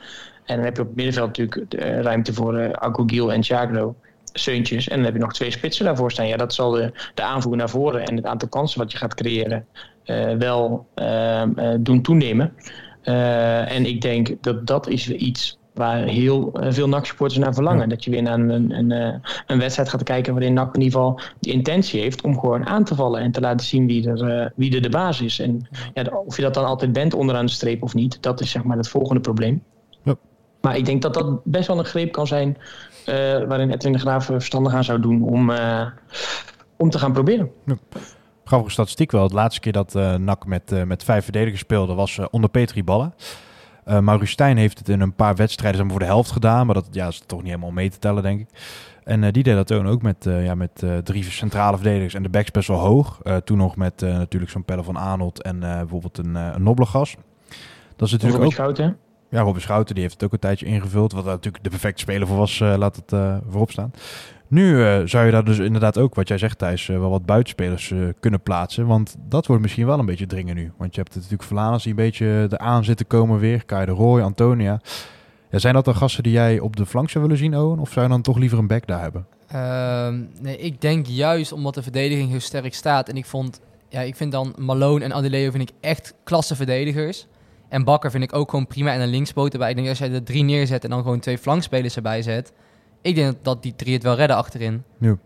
En 0.49 0.57
dan 0.57 0.65
heb 0.65 0.77
je 0.77 0.83
op 0.83 0.89
het 0.89 0.97
middenveld 0.97 1.27
natuurlijk 1.27 1.71
de 1.71 2.03
ruimte 2.03 2.33
voor 2.33 2.61
uh, 2.61 2.71
Agogil 2.71 3.33
en 3.33 3.41
Thiago. 3.41 3.95
Seuntjes. 4.33 4.89
En 4.89 4.97
dan 4.97 5.05
heb 5.05 5.15
je 5.15 5.21
nog 5.21 5.33
twee 5.33 5.51
spitsen 5.51 5.85
daarvoor 5.85 6.13
staan. 6.13 6.29
Ja, 6.29 6.37
dat 6.37 6.55
zal 6.55 6.71
de, 6.71 6.93
de 7.15 7.23
aanvoer 7.23 7.57
naar 7.57 7.69
voren 7.69 8.07
en 8.07 8.17
het 8.17 8.25
aantal 8.25 8.49
kansen 8.49 8.79
wat 8.79 8.93
je 8.93 8.99
gaat 8.99 9.15
creëren 9.15 9.67
uh, 10.05 10.33
wel 10.33 10.87
uh, 10.97 11.43
doen 11.81 12.03
toenemen. 12.03 12.55
en 13.03 13.87
ik 13.87 14.01
denk 14.01 14.35
dat 14.41 14.67
dat 14.67 14.89
is 14.89 15.11
iets 15.11 15.59
waar 15.75 16.03
heel 16.03 16.59
veel 16.61 16.89
NAC-supporters 16.89 17.41
naar 17.41 17.55
verlangen. 17.55 17.89
Dat 17.89 18.05
je 18.05 18.11
weer 18.11 18.23
naar 18.23 18.39
een, 18.39 18.71
een, 18.71 19.21
een, 19.47 19.59
wedstrijd 19.59 19.89
gaat 19.89 20.03
kijken 20.03 20.33
waarin 20.33 20.53
NAC 20.53 20.75
in 20.75 20.81
ieder 20.81 20.99
geval 20.99 21.21
de 21.41 21.51
intentie 21.51 22.01
heeft 22.01 22.23
om 22.23 22.39
gewoon 22.39 22.67
aan 22.67 22.85
te 22.85 22.95
vallen 22.95 23.21
en 23.21 23.33
te 23.33 23.41
laten 23.41 23.67
zien 23.67 23.87
wie 23.87 24.09
er, 24.09 24.53
wie 24.57 24.75
er 24.75 24.83
de 24.83 24.89
baas 24.89 25.21
is. 25.21 25.39
En 25.39 25.69
ja, 25.95 26.05
of 26.27 26.37
je 26.37 26.43
dat 26.43 26.55
dan 26.55 26.65
altijd 26.65 26.93
bent 26.93 27.15
onderaan 27.15 27.47
de 27.47 27.53
streep 27.53 27.83
of 27.83 27.95
niet, 27.95 28.23
dat 28.23 28.41
is 28.41 28.51
zeg 28.51 28.65
maar 28.65 28.77
het 28.77 28.89
volgende 28.89 29.21
probleem. 29.21 29.63
Maar 30.61 30.77
ik 30.77 30.85
denk 30.85 31.03
dat 31.03 31.15
dat 31.15 31.45
best 31.45 31.67
wel 31.67 31.79
een 31.79 31.85
greep 31.85 32.13
kan 32.13 32.27
zijn 32.27 32.57
uh, 33.09 33.15
waarin 33.47 33.71
Edwin 33.71 33.93
de 33.93 33.99
Graaf 33.99 34.25
verstandig 34.25 34.75
aan 34.75 34.85
zou 34.85 35.01
doen 35.01 35.23
om, 35.23 35.51
uh, 35.51 35.87
om 36.77 36.91
te 36.91 36.99
gaan 36.99 37.13
proberen. 37.13 37.51
Ja. 37.67 37.77
Grappige 38.45 38.73
statistiek 38.73 39.11
wel. 39.11 39.29
De 39.29 39.35
laatste 39.35 39.61
keer 39.61 39.73
dat 39.73 39.95
uh, 39.95 40.15
NAC 40.15 40.47
met, 40.47 40.87
met 40.87 41.05
vijf 41.05 41.25
verdedigers 41.25 41.61
speelde 41.61 41.95
was 41.95 42.21
onder 42.31 42.51
Petri 42.51 42.85
Ballen. 42.85 43.15
Uh, 43.87 43.99
Maurice 43.99 44.33
Stijn 44.33 44.57
heeft 44.57 44.79
het 44.79 44.89
in 44.89 45.01
een 45.01 45.15
paar 45.15 45.37
wedstrijden 45.37 45.91
voor 45.91 45.99
de 45.99 46.05
helft 46.05 46.31
gedaan. 46.31 46.67
Maar 46.67 46.75
dat 46.75 46.89
ja, 46.91 47.07
is 47.07 47.23
toch 47.27 47.39
niet 47.39 47.49
helemaal 47.49 47.71
mee 47.71 47.91
te 47.91 47.99
tellen, 47.99 48.23
denk 48.23 48.41
ik. 48.41 48.49
En 49.05 49.23
uh, 49.23 49.33
die 49.33 49.43
deed 49.43 49.55
dat 49.55 49.67
toen 49.67 49.87
ook 49.87 50.03
met, 50.03 50.27
uh, 50.27 50.45
ja, 50.45 50.55
met 50.55 50.85
drie 51.05 51.25
centrale 51.25 51.77
verdedigers 51.77 52.15
en 52.15 52.23
de 52.23 52.29
backs 52.29 52.51
best 52.51 52.69
wel 52.69 52.79
hoog. 52.79 53.21
toen 53.45 53.59
nog 53.59 53.77
met 53.77 54.01
natuurlijk 54.01 54.53
zo'n 54.53 54.65
Pelle 54.65 54.83
van 54.83 54.97
Arnold 54.97 55.43
en 55.43 55.61
bijvoorbeeld 55.61 56.19
een, 56.19 56.35
een 56.35 56.63
Noblegas. 56.63 57.17
Dat 57.97 58.07
is 58.07 58.13
natuurlijk 58.13 58.45
ook... 58.45 58.53
Schouten. 58.53 58.99
Ja, 59.31 59.41
Robin 59.41 59.61
Schouten 59.61 59.95
die 59.95 60.03
heeft 60.03 60.15
het 60.15 60.25
ook 60.25 60.33
een 60.33 60.39
tijdje 60.39 60.67
ingevuld. 60.67 61.13
Wat 61.13 61.25
natuurlijk 61.25 61.65
de 61.65 61.71
perfecte 61.71 62.01
speler 62.01 62.27
voor 62.27 62.37
was, 62.37 62.61
uh, 62.61 62.75
laat 62.77 62.97
het 62.97 63.13
uh, 63.13 63.37
voorop 63.49 63.71
staan. 63.71 63.91
Nu 64.49 64.79
uh, 64.79 65.01
zou 65.05 65.27
je 65.27 65.33
daar 65.33 65.45
dus 65.45 65.59
inderdaad 65.59 65.99
ook, 65.99 66.15
wat 66.15 66.29
jij 66.29 66.39
zegt 66.39 66.59
Thijs, 66.59 66.87
wel 66.87 67.11
wat 67.11 67.27
buitenspelers 67.27 67.95
kunnen 68.21 68.41
plaatsen. 68.41 68.87
Want 68.87 69.17
dat 69.19 69.47
wordt 69.47 69.63
misschien 69.63 69.87
wel 69.87 69.99
een 69.99 70.07
beetje 70.07 70.27
dringen 70.27 70.55
nu. 70.55 70.73
Want 70.77 70.95
je 70.95 71.01
hebt 71.01 71.15
natuurlijk 71.15 71.43
Vlaanders 71.43 71.83
die 71.83 71.93
een 71.93 71.99
beetje 71.99 72.47
eraan 72.51 72.85
zitten 72.85 73.07
komen 73.07 73.39
weer. 73.39 73.65
Kai 73.65 73.87
de 73.87 73.93
Roy, 73.93 74.21
Antonia. 74.21 74.81
Ja, 75.51 75.59
zijn 75.59 75.75
dat 75.75 75.85
dan 75.85 75.95
gasten 75.95 76.23
die 76.23 76.33
jij 76.33 76.61
op 76.61 76.77
de 76.77 76.87
flank 76.87 77.11
zou 77.11 77.25
willen 77.25 77.39
zien, 77.39 77.57
Owen? 77.57 77.79
Of 77.79 77.93
zou 77.93 78.05
je 78.07 78.13
dan 78.13 78.23
toch 78.23 78.39
liever 78.39 78.59
een 78.59 78.67
back 78.67 78.87
daar 78.87 79.01
hebben? 79.01 79.27
Ehm, 79.49 80.25
nee, 80.41 80.57
ik 80.57 80.81
denk 80.81 81.07
juist 81.07 81.53
omdat 81.53 81.75
de 81.75 81.83
verdediging 81.83 82.31
heel 82.31 82.41
sterk 82.41 82.75
staat. 82.75 83.09
En 83.09 83.17
ik 83.17 83.27
vond, 83.27 83.61
ja, 83.89 84.01
ik 84.01 84.17
vind 84.17 84.33
dan 84.33 84.55
Malone 84.59 85.05
en 85.05 85.13
Adileo 85.13 85.51
vind 85.51 85.71
ik 85.71 85.77
echt 85.81 86.15
klasse 86.25 86.57
verdedigers. 86.57 87.27
En 87.69 87.85
Bakker 87.85 88.11
vind 88.11 88.23
ik 88.23 88.35
ook 88.35 88.51
gewoon 88.51 88.67
prima. 88.67 88.93
En 88.93 89.01
een 89.01 89.09
linkspoot 89.09 89.53
erbij. 89.53 89.71
Ik 89.71 89.77
denk 89.77 89.89
als 89.89 89.99
jij 89.99 90.09
de 90.09 90.23
drie 90.23 90.43
neerzet 90.43 90.85
en 90.85 90.91
dan 90.91 91.03
gewoon 91.03 91.21
twee 91.21 91.39
flankspelers 91.39 91.97
erbij 91.97 92.23
zet. 92.23 92.53
Ik 93.03 93.15
denk 93.15 93.37
dat 93.43 93.63
die 93.63 93.77
drie 93.77 93.95
het 93.95 94.03
wel 94.03 94.15
redden 94.15 94.37
achterin. 94.37 94.83
Ja. 95.01 95.17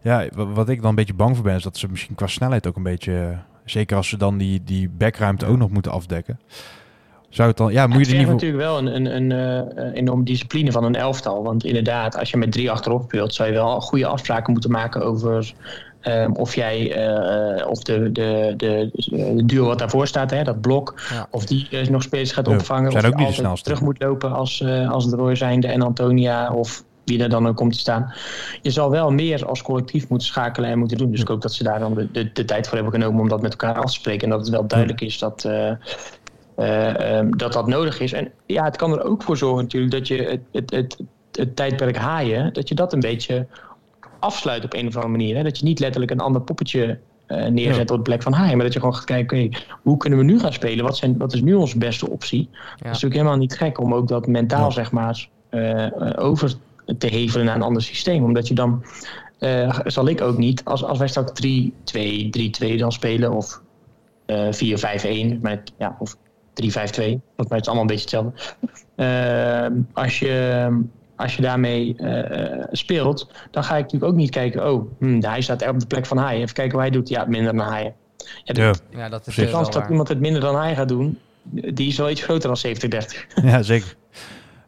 ja, 0.00 0.28
wat 0.34 0.68
ik 0.68 0.80
dan 0.80 0.90
een 0.90 0.94
beetje 0.94 1.14
bang 1.14 1.34
voor 1.34 1.44
ben, 1.44 1.54
is 1.54 1.62
dat 1.62 1.76
ze 1.76 1.88
misschien 1.88 2.14
qua 2.14 2.26
snelheid 2.26 2.66
ook 2.66 2.76
een 2.76 2.82
beetje... 2.82 3.38
Zeker 3.64 3.96
als 3.96 4.08
ze 4.08 4.16
dan 4.16 4.38
die, 4.38 4.64
die 4.64 4.88
backruimte 4.88 5.46
ook 5.46 5.56
nog 5.56 5.70
moeten 5.70 5.92
afdekken. 5.92 6.40
Zou 7.36 7.48
het 7.48 7.56
dan, 7.56 7.72
ja, 7.72 7.86
moet 7.86 8.06
je 8.06 8.12
er 8.12 8.18
niet 8.18 8.28
natuurlijk 8.28 8.62
wel 8.62 8.78
een, 8.78 8.94
een, 8.94 9.16
een, 9.16 9.30
een 9.30 9.72
uh, 9.78 9.94
enorme 9.94 10.24
discipline 10.24 10.72
van 10.72 10.84
een 10.84 10.94
elftal. 10.94 11.42
Want 11.42 11.64
inderdaad, 11.64 12.18
als 12.18 12.30
je 12.30 12.36
met 12.36 12.52
drie 12.52 12.70
achterop 12.70 13.02
speelt, 13.02 13.34
zou 13.34 13.48
je 13.48 13.54
wel 13.54 13.80
goede 13.80 14.06
afspraken 14.06 14.52
moeten 14.52 14.70
maken 14.70 15.02
over 15.02 15.54
Um, 16.08 16.36
of 16.36 16.54
jij, 16.54 17.06
uh, 17.58 17.68
of 17.68 17.82
de, 17.82 18.12
de, 18.12 18.54
de, 18.56 18.90
de 19.36 19.44
duo 19.44 19.66
wat 19.66 19.78
daarvoor 19.78 20.06
staat, 20.06 20.30
hè, 20.30 20.42
dat 20.42 20.60
blok, 20.60 20.94
ja. 21.10 21.26
of 21.30 21.46
die 21.46 21.68
uh, 21.70 21.86
nog 21.86 22.02
spelers 22.02 22.32
gaat 22.32 22.48
opvangen. 22.48 22.92
Of 22.92 23.04
ook 23.04 23.16
niet 23.16 23.64
terug 23.64 23.80
moet 23.80 24.02
lopen 24.02 24.32
als, 24.32 24.60
uh, 24.60 24.90
als 24.90 25.10
de 25.10 25.16
Roy 25.16 25.34
zijnde 25.34 25.66
en 25.66 25.82
Antonia 25.82 26.52
of 26.52 26.84
wie 27.04 27.22
er 27.22 27.28
dan 27.28 27.48
ook 27.48 27.56
komt 27.56 27.72
te 27.72 27.78
staan. 27.78 28.12
Je 28.62 28.70
zal 28.70 28.90
wel 28.90 29.10
meer 29.10 29.46
als 29.46 29.62
collectief 29.62 30.08
moeten 30.08 30.28
schakelen 30.28 30.70
en 30.70 30.78
moeten 30.78 30.98
doen. 30.98 31.10
Dus 31.10 31.20
ik 31.20 31.28
hoop 31.28 31.42
dat 31.42 31.52
ze 31.52 31.62
daar 31.62 31.78
dan 31.78 31.94
de, 31.94 32.08
de, 32.12 32.32
de, 32.32 32.44
tijd 32.44 32.66
voor 32.66 32.74
hebben 32.74 33.00
genomen 33.00 33.20
om 33.20 33.28
dat 33.28 33.42
met 33.42 33.50
elkaar 33.50 33.74
af 33.74 33.84
te 33.84 33.92
spreken. 33.92 34.22
En 34.22 34.30
dat 34.30 34.40
het 34.40 34.48
wel 34.48 34.66
duidelijk 34.66 35.00
is 35.00 35.18
dat, 35.18 35.48
um, 36.56 37.36
dat 37.36 37.52
dat 37.52 37.66
nodig 37.66 38.00
is. 38.00 38.12
En 38.12 38.32
ja, 38.46 38.64
het 38.64 38.76
kan 38.76 38.92
er 38.92 39.04
ook 39.04 39.22
voor 39.22 39.36
zorgen 39.36 39.62
natuurlijk 39.62 39.92
dat 39.92 40.08
je 40.08 40.22
het, 40.22 40.40
het, 40.52 40.70
het, 40.70 40.96
het 41.32 41.56
tijdperk 41.56 41.96
haaien, 41.96 42.52
dat 42.52 42.68
je 42.68 42.74
dat 42.74 42.92
een 42.92 43.00
beetje 43.00 43.46
afsluit 44.18 44.64
op 44.64 44.74
een 44.74 44.86
of 44.86 44.94
andere 44.94 45.12
manier. 45.12 45.36
Hè? 45.36 45.42
Dat 45.42 45.58
je 45.58 45.64
niet 45.64 45.78
letterlijk 45.78 46.12
een 46.12 46.20
ander 46.20 46.40
poppetje 46.40 46.98
uh, 47.28 47.46
neerzet 47.46 47.90
op 47.90 47.96
de 47.96 48.02
plek 48.02 48.22
van 48.22 48.32
Haai. 48.32 48.54
Maar 48.54 48.64
dat 48.64 48.72
je 48.72 48.78
gewoon 48.78 48.94
gaat 48.94 49.04
kijken, 49.04 49.44
oké, 49.44 49.58
hoe 49.82 49.96
kunnen 49.96 50.18
we 50.18 50.24
nu 50.24 50.38
gaan 50.38 50.52
spelen? 50.52 50.84
Wat, 50.84 50.96
zijn, 50.96 51.16
wat 51.18 51.32
is 51.32 51.40
nu 51.40 51.54
onze 51.54 51.78
beste 51.78 52.10
optie? 52.10 52.48
Ja. 52.52 52.58
Dat 52.60 52.76
is 52.78 52.84
natuurlijk 52.84 53.14
helemaal 53.14 53.36
niet 53.36 53.56
gek 53.56 53.80
om 53.80 53.94
ook 53.94 54.08
dat 54.08 54.26
mentaal, 54.26 54.72
zeg 54.72 54.92
maar, 54.92 55.28
uh, 55.50 55.86
over 56.16 56.54
te 56.98 57.06
hevelen 57.06 57.46
naar 57.46 57.54
een 57.54 57.62
ander 57.62 57.82
systeem. 57.82 58.24
Omdat 58.24 58.48
je 58.48 58.54
dan, 58.54 58.84
uh, 59.40 59.78
zal 59.84 60.08
ik 60.08 60.20
ook 60.20 60.36
niet, 60.36 60.64
als, 60.64 60.84
als 60.84 60.98
wij 60.98 61.08
straks 61.08 61.32
3-2, 61.46 62.70
3-2 62.72 62.76
dan 62.76 62.92
spelen 62.92 63.32
of 63.32 63.60
4-5-1, 64.26 65.40
met, 65.40 65.72
ja, 65.78 65.96
of 65.98 66.16
3-5-2, 66.62 66.64
want 67.36 67.48
mij 67.48 67.58
is 67.58 67.66
allemaal 67.66 67.80
een 67.80 67.86
beetje 67.86 68.18
hetzelfde. 68.18 68.32
als 69.92 70.18
je 70.18 70.68
als 71.16 71.36
je 71.36 71.42
daarmee 71.42 71.96
uh, 71.98 72.64
speelt, 72.70 73.30
dan 73.50 73.64
ga 73.64 73.76
ik 73.76 73.82
natuurlijk 73.82 74.12
ook 74.12 74.18
niet 74.18 74.30
kijken, 74.30 74.72
oh, 74.72 74.90
hm, 74.98 75.20
hij 75.20 75.40
staat 75.40 75.62
er 75.62 75.68
op 75.68 75.80
de 75.80 75.86
plek 75.86 76.06
van 76.06 76.18
hij. 76.18 76.36
Even 76.36 76.54
kijken 76.54 76.72
hoe 76.72 76.80
hij 76.80 76.90
doet. 76.90 77.08
Ja, 77.08 77.24
minder 77.24 77.56
dan 77.56 77.66
hij. 77.66 77.94
Ja, 78.44 78.54
de, 78.54 78.74
ja. 78.90 79.08
dat 79.08 79.26
is 79.26 79.34
de 79.34 79.50
kans 79.50 79.70
dat 79.70 79.88
iemand 79.88 80.08
het 80.08 80.20
minder 80.20 80.40
dan 80.40 80.56
hij 80.56 80.74
gaat 80.74 80.88
doen, 80.88 81.18
die 81.50 81.88
is 81.88 81.96
wel 81.96 82.10
iets 82.10 82.22
groter 82.22 82.54
dan 82.54 82.74
70-30. 82.76 83.44
Ja, 83.50 83.62
zeker. 83.62 83.96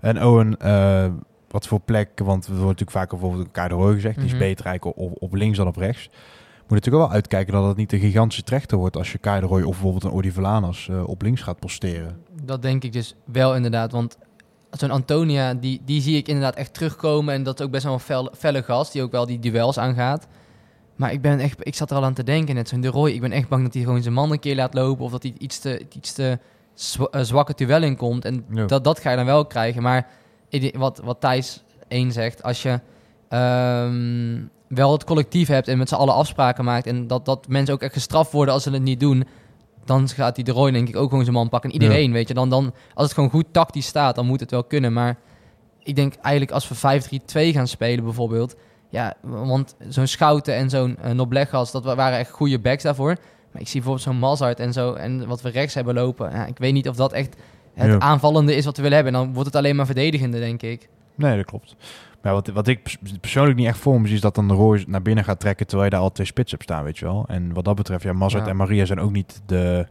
En 0.01 0.25
Owen, 0.25 0.57
uh, 0.63 1.07
wat 1.49 1.67
voor 1.67 1.81
plek, 1.81 2.09
want 2.15 2.47
we 2.47 2.53
worden 2.53 2.67
natuurlijk 2.67 2.97
vaak 2.97 3.11
bijvoorbeeld 3.11 3.45
elkaar 3.45 3.69
de 3.69 3.75
Roy 3.75 3.95
gezegd, 3.95 4.15
die 4.17 4.25
is 4.25 4.31
mhm. 4.31 4.41
beter 4.41 4.67
eigenlijk 4.67 4.99
op, 4.99 5.23
op 5.23 5.35
links 5.35 5.57
dan 5.57 5.67
op 5.67 5.77
rechts. 5.77 6.11
Moet 6.69 6.77
natuurlijk 6.85 7.05
wel 7.05 7.15
uitkijken 7.15 7.53
dat 7.53 7.67
het 7.67 7.77
niet 7.77 7.93
een 7.93 7.99
gigantische 7.99 8.43
trechter 8.43 8.79
wordt 8.79 8.97
als 8.97 9.13
je 9.13 9.19
Kai 9.19 9.41
de 9.41 9.47
Roy 9.47 9.63
of 9.63 9.71
bijvoorbeeld 9.71 10.05
een 10.05 10.11
Odi 10.11 10.33
Valanas 10.33 10.89
uh, 10.91 11.09
op 11.09 11.23
links 11.23 11.43
gaat 11.43 11.59
posteren. 11.59 12.23
Dat 12.43 12.63
denk 12.63 12.85
ik 12.85 12.93
dus 12.93 13.15
wel 13.25 13.55
inderdaad, 13.55 13.93
want 13.93 14.17
zo'n 14.71 14.91
Antonia, 14.91 15.55
die, 15.55 15.81
die 15.85 16.01
zie 16.01 16.17
ik 16.17 16.29
inderdaad 16.29 16.55
echt 16.55 16.75
terugkomen. 16.75 17.35
En 17.35 17.43
dat 17.43 17.61
is 17.61 17.67
ook 17.67 17.73
best 17.73 17.85
wel 17.85 17.93
een 17.93 18.01
fel, 18.01 18.33
felle 18.37 18.63
gast, 18.63 18.93
die 18.93 19.03
ook 19.03 19.13
wel 19.13 19.27
die 19.27 19.39
duels 19.39 19.79
aangaat. 19.79 20.27
Maar 20.97 21.13
ik, 21.13 21.23
ben 21.23 21.39
echt, 21.39 21.67
ik 21.67 21.75
zat 21.75 21.91
er 21.91 21.97
al 21.97 22.05
aan 22.05 22.15
te 22.15 22.25
denken, 22.25 22.55
net 22.55 22.69
zo'n 22.69 22.81
De 22.81 22.89
Roy. 22.89 23.11
Ik 23.11 23.21
ben 23.21 23.33
echt 23.33 23.49
bang 23.49 23.63
dat 23.63 23.75
hij 23.75 23.83
gewoon 23.83 24.03
zijn 24.03 24.15
man 24.15 24.33
een 24.33 24.39
keer 24.39 24.57
laat 24.57 24.75
lopen. 24.75 25.05
Of 25.05 25.11
dat 25.11 25.23
hij 25.23 25.35
iets 25.39 25.59
te, 25.59 25.87
iets 25.95 26.13
te 26.13 26.39
eh, 27.11 27.23
zwakke 27.23 27.53
duel 27.57 27.83
in 27.83 27.97
komt. 27.97 28.25
En 28.25 28.45
dat, 28.67 28.85
dat 28.85 29.01
ga 29.01 29.11
je 29.11 29.17
dan 29.17 29.27
wel 29.27 29.47
krijgen. 29.47 29.83
Maar 29.83 30.07
wat, 30.73 31.01
wat 31.05 31.21
Thijs 31.21 31.65
één 31.89 32.13
zegt, 32.13 32.43
als 32.43 32.63
je 32.63 32.81
ehm, 33.29 34.41
wel 34.69 34.93
het 34.93 35.05
collectief 35.05 35.49
hebt 35.49 35.69
en 35.69 35.79
met 35.79 35.89
z'n 35.89 35.95
allen 35.95 36.15
afspraken 36.15 36.65
maakt. 36.65 36.87
En 36.87 37.07
dat, 37.07 37.25
dat 37.25 37.49
mensen 37.49 37.75
ook 37.75 37.83
echt 37.83 37.93
gestraft 37.93 38.33
worden 38.33 38.55
als 38.55 38.63
ze 38.63 38.71
het 38.71 38.83
niet 38.83 39.01
doen 39.01 39.25
dan 39.89 40.09
gaat 40.09 40.37
hij 40.37 40.45
de 40.45 40.53
Roy 40.53 40.71
denk 40.71 40.89
ik 40.89 40.97
ook 40.97 41.09
gewoon 41.09 41.25
zijn 41.25 41.37
man 41.37 41.49
pakken. 41.49 41.71
En 41.71 41.81
iedereen, 41.81 42.13
weet 42.13 42.29
je. 42.29 42.35
Dan, 42.35 42.51
dan, 42.51 42.75
als 42.95 43.05
het 43.05 43.15
gewoon 43.15 43.31
goed 43.31 43.45
tactisch 43.53 43.87
staat, 43.87 44.15
dan 44.15 44.27
moet 44.27 44.41
het 44.41 44.51
wel 44.51 44.65
kunnen. 44.65 44.93
Maar 44.93 45.17
ik 45.83 45.97
denk 45.97 46.15
eigenlijk 46.15 46.53
als 46.53 46.69
we 46.69 47.01
5-3-2 47.51 47.55
gaan 47.55 47.69
spelen 47.69 48.05
bijvoorbeeld... 48.05 48.57
Ja, 48.91 49.15
want 49.23 49.77
zo'n 49.89 50.07
Schouten 50.07 50.55
en 50.55 50.71
zo'n 50.71 50.99
uh, 51.05 51.11
Noblegas, 51.11 51.73
dat 51.73 51.85
waren 51.85 52.19
echt 52.19 52.31
goede 52.31 52.59
backs 52.59 52.83
daarvoor. 52.83 53.17
Maar 53.53 53.63
ik 53.63 53.69
zie 53.69 53.81
bijvoorbeeld 53.81 54.07
zo'n 54.07 54.19
Mazart 54.19 54.61
en 54.61 54.73
zo... 54.73 54.93
en 54.93 55.27
wat 55.27 55.43
we 55.43 55.49
rechts 55.49 55.75
hebben 55.75 55.95
lopen. 55.95 56.31
Ja, 56.31 56.47
ik 56.47 56.59
weet 56.59 56.73
niet 56.73 56.89
of 56.89 56.97
dat 56.97 57.13
echt 57.13 57.37
het 57.75 58.01
aanvallende 58.01 58.55
is 58.55 58.65
wat 58.65 58.77
we 58.77 58.83
willen 58.83 58.97
hebben. 58.97 59.15
En 59.15 59.21
dan 59.21 59.33
wordt 59.33 59.49
het 59.49 59.57
alleen 59.57 59.77
maar 59.77 59.87
verdedigende, 59.87 60.39
denk 60.39 60.63
ik. 60.63 60.89
Nee, 61.15 61.37
dat 61.37 61.45
klopt. 61.45 61.77
Maar 62.23 62.33
wat, 62.33 62.49
wat 62.49 62.69
ik 62.69 62.97
persoonlijk 63.21 63.57
niet 63.57 63.67
echt 63.67 63.79
voor 63.79 64.01
me 64.01 64.07
zie, 64.07 64.17
is 64.17 64.23
dat 64.23 64.35
dan 64.35 64.49
de 64.49 64.55
Roy 64.55 64.85
naar 64.87 65.03
binnen 65.03 65.25
gaat 65.25 65.41
trekken 65.41 65.67
terwijl 65.67 65.89
je 65.89 65.95
daar 65.95 66.05
al 66.05 66.13
twee 66.13 66.27
spits 66.27 66.51
hebt 66.51 66.63
staan, 66.63 66.85
weet 66.85 66.99
je 66.99 67.05
wel. 67.05 67.25
En 67.29 67.53
wat 67.53 67.65
dat 67.65 67.75
betreft, 67.75 68.03
ja, 68.03 68.13
Mazart 68.13 68.47
en 68.47 68.57
Maria 68.57 68.85
zijn 68.85 69.01
ook 69.01 69.13
niet 69.13 69.43
de... 69.47 69.87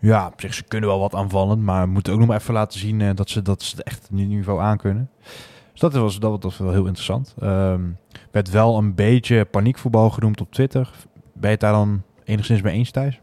Ja, 0.00 0.26
op 0.26 0.40
zich, 0.40 0.54
ze 0.54 0.62
kunnen 0.62 0.88
wel 0.88 0.98
wat 0.98 1.14
aanvallen, 1.14 1.64
maar 1.64 1.88
moeten 1.88 2.12
ook 2.12 2.18
nog 2.18 2.28
maar 2.28 2.38
even 2.40 2.54
laten 2.54 2.78
zien 2.78 3.00
uh, 3.00 3.10
dat, 3.14 3.30
ze, 3.30 3.42
dat 3.42 3.62
ze 3.62 3.82
echt 3.82 4.08
niet 4.10 4.28
niveau 4.28 4.60
aan 4.60 4.76
kunnen. 4.76 5.10
Dus 5.72 5.80
dat 5.80 5.94
was, 5.94 6.18
dat 6.18 6.42
was 6.42 6.58
wel 6.58 6.72
heel 6.72 6.86
interessant. 6.86 7.34
Um, 7.42 7.96
werd 8.30 8.50
wel 8.50 8.78
een 8.78 8.94
beetje 8.94 9.44
paniekvoetbal 9.44 10.10
genoemd 10.10 10.40
op 10.40 10.52
Twitter. 10.52 10.90
Ben 11.12 11.42
je 11.42 11.48
het 11.48 11.60
daar 11.60 11.72
dan 11.72 12.02
enigszins 12.24 12.62
mee 12.62 12.74
eens, 12.74 12.90
Thijs? 12.90 13.20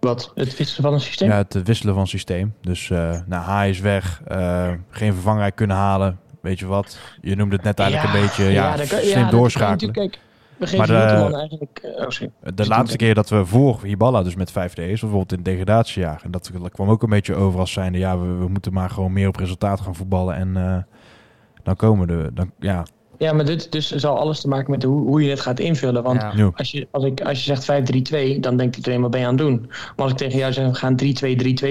Wat? 0.00 0.32
Het 0.34 0.56
wisselen 0.56 0.82
van 0.82 0.92
een 0.92 1.00
systeem? 1.00 1.28
Ja, 1.28 1.36
het 1.36 1.62
wisselen 1.62 1.94
van 1.94 2.06
systeem. 2.06 2.54
Dus 2.60 2.88
uh, 2.88 3.20
nou, 3.26 3.42
H 3.44 3.68
is 3.68 3.80
weg, 3.80 4.22
uh, 4.32 4.70
geen 4.90 5.12
vervangerij 5.12 5.52
kunnen 5.52 5.76
halen 5.76 6.18
weet 6.46 6.58
je 6.58 6.66
wat, 6.66 6.98
je 7.20 7.36
noemde 7.36 7.54
het 7.56 7.64
net 7.64 7.78
eigenlijk 7.78 8.12
Ja, 8.12 8.20
een 8.20 8.26
beetje 8.26 8.44
ja, 8.44 8.76
dat 8.76 8.88
kan- 8.88 8.98
slim 8.98 9.30
doorschakelen. 9.30 9.70
natuurlijk- 9.92 10.12
Kijk, 10.58 10.70
we 10.70 10.76
Maar 10.76 10.86
de- 10.86 11.36
eigenlijk... 11.36 11.78
eh, 11.82 11.90
oh, 12.04 12.08
sorry. 12.08 12.30
De 12.54 12.66
laatste 12.66 12.96
keer 12.96 13.14
dat 13.14 13.28
we 13.28 13.44
voor 13.46 13.78
Hiballa 13.82 14.22
dus 14.22 14.34
met 14.36 14.50
5D 14.52 14.78
is, 14.78 15.00
bijvoorbeeld 15.00 15.30
in 15.32 15.36
het 15.38 15.44
degradatiejaar. 15.46 16.20
En 16.24 16.30
dat, 16.30 16.50
dat 16.62 16.70
kwam 16.72 16.88
ook 16.90 17.02
een 17.02 17.08
beetje 17.08 17.34
over 17.34 17.60
als 17.60 17.72
zijnde, 17.72 17.98
ja, 17.98 18.18
we, 18.18 18.26
we 18.26 18.48
moeten 18.48 18.72
maar 18.72 18.90
gewoon 18.90 19.12
meer 19.12 19.28
op 19.28 19.36
resultaat 19.36 19.80
gaan 19.80 19.94
voetballen. 19.94 20.34
En 20.34 20.56
eh, 20.56 20.76
dan 21.62 21.76
komen 21.76 22.06
de, 22.06 22.30
dan, 22.34 22.50
ja, 22.58 22.82
Ja, 23.18 23.32
maar 23.32 23.44
dit 23.44 23.72
dus 23.72 23.90
zal 23.90 24.18
alles 24.18 24.40
te 24.40 24.48
maken 24.48 24.70
met 24.70 24.82
hoe, 24.82 25.00
hoe 25.06 25.22
je 25.22 25.30
het 25.30 25.40
gaat 25.40 25.60
invullen. 25.60 26.02
Want 26.02 26.22
Ja. 26.36 26.50
als, 26.54 26.70
je, 26.70 26.88
als, 26.90 27.04
ik, 27.04 27.20
als 27.20 27.44
je 27.44 27.54
zegt 27.54 27.64
5-3-2, 28.36 28.40
dan 28.40 28.56
denkt 28.56 28.76
iedereen, 28.76 29.00
wat 29.00 29.10
ben 29.10 29.20
je 29.20 29.26
aan 29.26 29.34
het 29.36 29.42
doen? 29.46 29.64
Maar 29.68 29.92
als 29.96 30.10
ik 30.10 30.16
tegen 30.16 30.38
jou 30.38 30.52
zeg, 30.52 30.66
we 30.66 30.74
gaan 30.74 30.96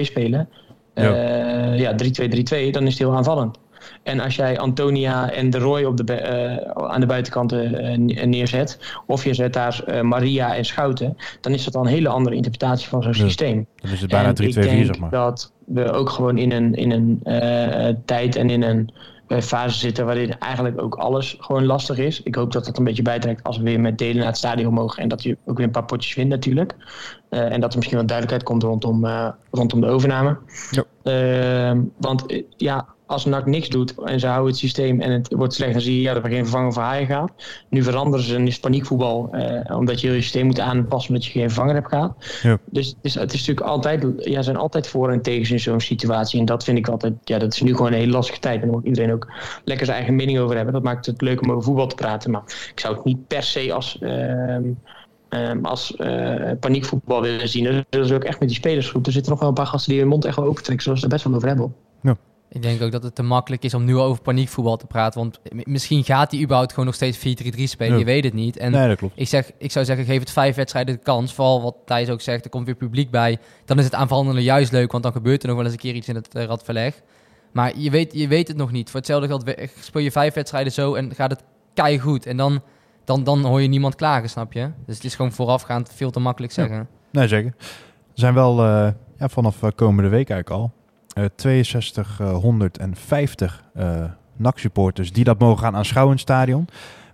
spelen. 0.04 0.48
Ja. 0.94 1.14
eh, 1.14 1.78
ja, 1.78 1.92
3-2-3-2, 1.92 2.70
dan 2.70 2.82
is 2.86 2.88
het 2.90 2.98
heel 2.98 3.16
aanvallend. 3.16 3.58
En 4.06 4.20
als 4.20 4.36
jij 4.36 4.58
Antonia 4.58 5.30
en 5.32 5.50
De 5.50 5.58
Roy 5.58 5.84
op 5.84 5.96
de, 6.06 6.14
eh, 6.14 6.84
aan 6.88 7.00
de 7.00 7.06
buitenkanten 7.06 7.74
eh, 7.78 7.98
ne- 7.98 8.24
neerzet, 8.26 8.78
of 9.06 9.24
je 9.24 9.34
zet 9.34 9.52
daar 9.52 9.82
eh, 9.86 10.00
Maria 10.00 10.56
en 10.56 10.64
Schouten, 10.64 11.16
dan 11.40 11.52
is 11.52 11.64
dat 11.64 11.74
al 11.76 11.82
een 11.82 11.88
hele 11.88 12.08
andere 12.08 12.36
interpretatie 12.36 12.88
van 12.88 13.02
zo'n 13.02 13.12
Ja. 13.12 13.18
systeem. 13.18 13.66
Dan 13.76 13.90
is 13.90 14.00
het 14.00 14.10
bijna 14.10 14.28
En 14.28 14.34
3-2-4, 14.34 14.46
ik 14.46 14.54
denk 14.54 14.84
zeg 14.86 14.98
maar. 14.98 15.10
dat 15.10 15.52
we 15.66 15.92
ook 15.92 16.08
gewoon 16.10 16.38
in 16.38 16.52
een, 16.52 16.74
in 16.74 16.90
een 16.90 17.20
eh, 17.22 17.94
tijd 18.04 18.36
en 18.36 18.50
in 18.50 18.62
een 18.62 18.90
eh, 19.28 19.40
fase 19.40 19.78
zitten 19.78 20.06
waarin 20.06 20.38
eigenlijk 20.38 20.82
ook 20.82 20.94
alles 20.94 21.36
gewoon 21.40 21.64
lastig 21.66 21.98
is. 21.98 22.22
Ik 22.22 22.34
hoop 22.34 22.52
dat 22.52 22.64
dat 22.64 22.78
een 22.78 22.84
beetje 22.84 23.02
bijtrekt 23.02 23.42
als 23.42 23.56
we 23.58 23.62
weer 23.64 23.80
met 23.80 23.98
delen 23.98 24.16
naar 24.16 24.26
het 24.26 24.36
stadion 24.36 24.74
mogen 24.74 25.02
en 25.02 25.08
dat 25.08 25.22
je 25.22 25.36
ook 25.44 25.56
weer 25.56 25.66
een 25.66 25.72
paar 25.72 25.84
potjes 25.84 26.14
wint 26.14 26.28
natuurlijk. 26.28 26.74
Eh, 27.28 27.52
en 27.52 27.60
dat 27.60 27.70
er 27.70 27.76
misschien 27.78 27.98
wat 27.98 28.08
duidelijkheid 28.08 28.42
komt 28.42 28.62
rondom, 28.62 29.04
eh, 29.04 29.28
rondom 29.50 29.80
de 29.80 29.86
overname. 29.86 30.36
Ja. 30.70 30.84
Ehm, 31.02 31.80
want 31.96 32.26
eh, 32.26 32.42
ja, 32.56 32.86
als 33.06 33.24
NAC 33.24 33.46
niks 33.46 33.68
doet 33.68 33.94
en 34.04 34.20
ze 34.20 34.26
houden 34.26 34.50
het 34.50 34.58
systeem 34.58 35.00
en 35.00 35.10
het 35.10 35.32
wordt 35.32 35.54
slecht, 35.54 35.72
dan 35.72 35.80
zie 35.80 35.96
je 35.96 36.00
ja, 36.00 36.14
dat 36.14 36.24
er 36.24 36.30
geen 36.30 36.42
vervanger 36.42 36.72
voor 36.72 36.82
Haaien 36.82 37.06
gaat. 37.06 37.32
Nu 37.68 37.82
veranderen 37.82 38.26
ze 38.26 38.34
en 38.34 38.46
is 38.46 38.58
paniekvoetbal, 38.58 39.28
eh, 39.32 39.76
omdat 39.76 40.00
je 40.00 40.06
heel 40.06 40.16
je 40.16 40.22
systeem 40.22 40.46
moet 40.46 40.60
aanpassen 40.60 41.10
omdat 41.10 41.26
je 41.26 41.32
geen 41.32 41.50
vervanger 41.50 41.74
hebt 41.74 41.88
gehad. 41.88 42.38
Ja. 42.42 42.58
Dus 42.64 42.86
het 42.86 42.96
is, 43.02 43.14
het 43.14 43.32
is 43.32 43.38
natuurlijk 43.38 43.66
altijd, 43.66 44.04
ja, 44.18 44.42
zijn 44.42 44.56
altijd 44.56 44.88
voor 44.88 45.10
en 45.10 45.22
tegen 45.22 45.52
in 45.52 45.60
zo'n 45.60 45.80
situatie. 45.80 46.40
En 46.40 46.44
dat 46.44 46.64
vind 46.64 46.78
ik 46.78 46.88
altijd, 46.88 47.14
ja, 47.24 47.38
dat 47.38 47.52
is 47.52 47.60
nu 47.60 47.74
gewoon 47.74 47.92
een 47.92 47.98
hele 47.98 48.12
lastige 48.12 48.38
tijd. 48.38 48.60
En 48.60 48.66
daar 48.66 48.76
moet 48.76 48.86
iedereen 48.86 49.12
ook 49.12 49.32
lekker 49.64 49.86
zijn 49.86 49.98
eigen 49.98 50.16
mening 50.16 50.38
over 50.38 50.56
hebben. 50.56 50.74
Dat 50.74 50.82
maakt 50.82 51.06
het 51.06 51.20
leuk 51.20 51.42
om 51.42 51.50
over 51.50 51.62
voetbal 51.62 51.86
te 51.86 51.94
praten. 51.94 52.30
Maar 52.30 52.42
ik 52.72 52.80
zou 52.80 52.94
het 52.94 53.04
niet 53.04 53.26
per 53.26 53.42
se 53.42 53.72
als, 53.72 53.98
ehm, 54.00 54.64
ehm, 55.28 55.64
als 55.64 55.96
eh, 55.96 56.50
paniekvoetbal 56.60 57.22
willen 57.22 57.48
zien. 57.48 57.84
Dat 57.88 58.04
is 58.04 58.12
ook 58.12 58.24
echt 58.24 58.40
met 58.40 58.48
die 58.48 58.58
spelersgroep. 58.58 59.06
Er 59.06 59.12
zitten 59.12 59.30
nog 59.30 59.40
wel 59.40 59.48
een 59.48 59.54
paar 59.54 59.66
gasten 59.66 59.90
die 59.90 60.00
hun 60.00 60.08
mond 60.08 60.24
echt 60.24 60.36
wel 60.36 60.46
open 60.46 60.62
trekken, 60.62 60.84
zoals 60.84 60.98
ze 60.98 61.04
er 61.04 61.12
best 61.12 61.24
wel 61.24 61.34
over 61.34 61.48
hebben. 61.48 61.74
Ik 62.48 62.62
denk 62.62 62.82
ook 62.82 62.90
dat 62.92 63.02
het 63.02 63.14
te 63.14 63.22
makkelijk 63.22 63.62
is 63.64 63.74
om 63.74 63.84
nu 63.84 63.96
over 63.96 64.22
paniekvoetbal 64.22 64.76
te 64.76 64.86
praten. 64.86 65.20
Want 65.20 65.40
misschien 65.66 66.04
gaat 66.04 66.30
hij 66.30 66.40
überhaupt 66.40 66.70
gewoon 66.70 66.84
nog 66.86 66.94
steeds 66.94 67.18
4-3-3 67.18 67.62
spelen. 67.62 67.92
Ja. 67.92 67.98
Je 67.98 68.04
weet 68.04 68.24
het 68.24 68.32
niet. 68.34 68.56
En 68.56 68.72
Nee, 68.72 68.88
dat 68.88 68.96
klopt. 68.98 69.12
ik, 69.16 69.28
zeg, 69.28 69.50
ik 69.58 69.70
zou 69.72 69.84
zeggen, 69.84 70.04
geef 70.04 70.20
het 70.20 70.30
vijf 70.30 70.56
wedstrijden 70.56 70.94
de 70.94 71.00
kans. 71.02 71.34
Vooral 71.34 71.62
wat 71.62 71.76
Thijs 71.84 72.08
ook 72.10 72.20
zegt, 72.20 72.44
er 72.44 72.50
komt 72.50 72.66
weer 72.66 72.74
publiek 72.74 73.10
bij. 73.10 73.38
Dan 73.64 73.78
is 73.78 73.84
het 73.84 73.94
aanvallende 73.94 74.42
juist 74.42 74.72
leuk, 74.72 74.90
want 74.92 75.02
dan 75.02 75.12
gebeurt 75.12 75.42
er 75.42 75.46
nog 75.48 75.56
wel 75.56 75.64
eens 75.64 75.74
een 75.74 75.80
keer 75.80 75.94
iets 75.94 76.08
in 76.08 76.14
het 76.14 76.34
uh, 76.36 76.44
radverleg. 76.44 77.02
Maar 77.52 77.78
je 77.78 77.90
weet, 77.90 78.12
je 78.14 78.28
weet 78.28 78.48
het 78.48 78.56
nog 78.56 78.72
niet. 78.72 78.90
Voor 78.90 79.00
hetzelfde 79.00 79.26
geld 79.28 79.50
speel 79.80 80.02
je 80.02 80.10
vijf 80.12 80.34
wedstrijden 80.34 80.72
zo 80.72 80.94
en 80.94 81.14
gaat 81.14 81.30
het 81.30 82.00
goed. 82.00 82.26
En 82.26 82.36
dan, 82.36 82.62
dan, 83.04 83.24
dan 83.24 83.44
hoor 83.44 83.62
je 83.62 83.68
niemand 83.68 83.94
klagen, 83.94 84.28
snap 84.30 84.52
je? 84.52 84.70
Dus 84.86 84.94
het 84.94 85.04
is 85.04 85.14
gewoon 85.14 85.32
voorafgaand 85.32 85.90
veel 85.94 86.10
te 86.10 86.20
makkelijk 86.20 86.52
Ja. 86.52 86.62
zeggen. 86.66 86.88
Nee, 87.12 87.28
zeker. 87.28 87.54
Er 87.58 87.64
zijn 88.22 88.34
wel 88.34 88.64
eh, 88.64 88.88
ja, 89.18 89.28
vanaf 89.28 89.62
eh, 89.62 89.70
komende 89.74 90.10
week 90.10 90.30
eigenlijk 90.30 90.62
al 90.62 90.72
6250 91.36 93.64
eh 93.74 94.04
NAC-supporters 94.36 95.12
die 95.12 95.24
dat 95.24 95.38
mogen 95.38 95.58
gaan 95.58 95.76
aanschouwen 95.76 96.14
in 96.14 96.20
het 96.20 96.30
stadion. 96.30 96.64
We 96.66 96.72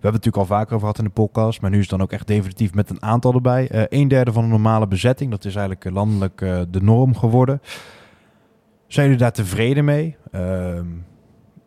hebben 0.09 0.21
het 0.21 0.25
natuurlijk 0.25 0.37
al 0.37 0.57
vaker 0.57 0.75
over 0.75 0.79
gehad 0.79 0.97
in 0.97 1.03
de 1.03 1.09
podcast, 1.09 1.61
maar 1.61 1.69
nu 1.69 1.75
is 1.75 1.81
het 1.81 1.91
dan 1.91 2.01
ook 2.01 2.11
echt 2.11 2.27
definitief 2.27 2.73
met 2.73 2.89
een 2.89 3.01
aantal 3.01 3.33
erbij. 3.33 3.69
Eh 3.69 3.83
een 3.89 4.07
derde 4.07 4.31
van 4.31 4.43
de 4.43 4.49
normale 4.49 4.87
bezetting, 4.87 5.31
dat 5.31 5.45
is 5.45 5.55
eigenlijk 5.55 5.85
eh, 5.85 5.93
landelijk 5.93 6.41
eh, 6.41 6.61
de 6.69 6.81
norm 6.81 7.15
geworden. 7.15 7.61
Zijn 8.87 9.05
jullie 9.05 9.21
daar 9.21 9.31
tevreden 9.31 9.85
mee? 9.85 10.15
Ehm, 10.31 10.85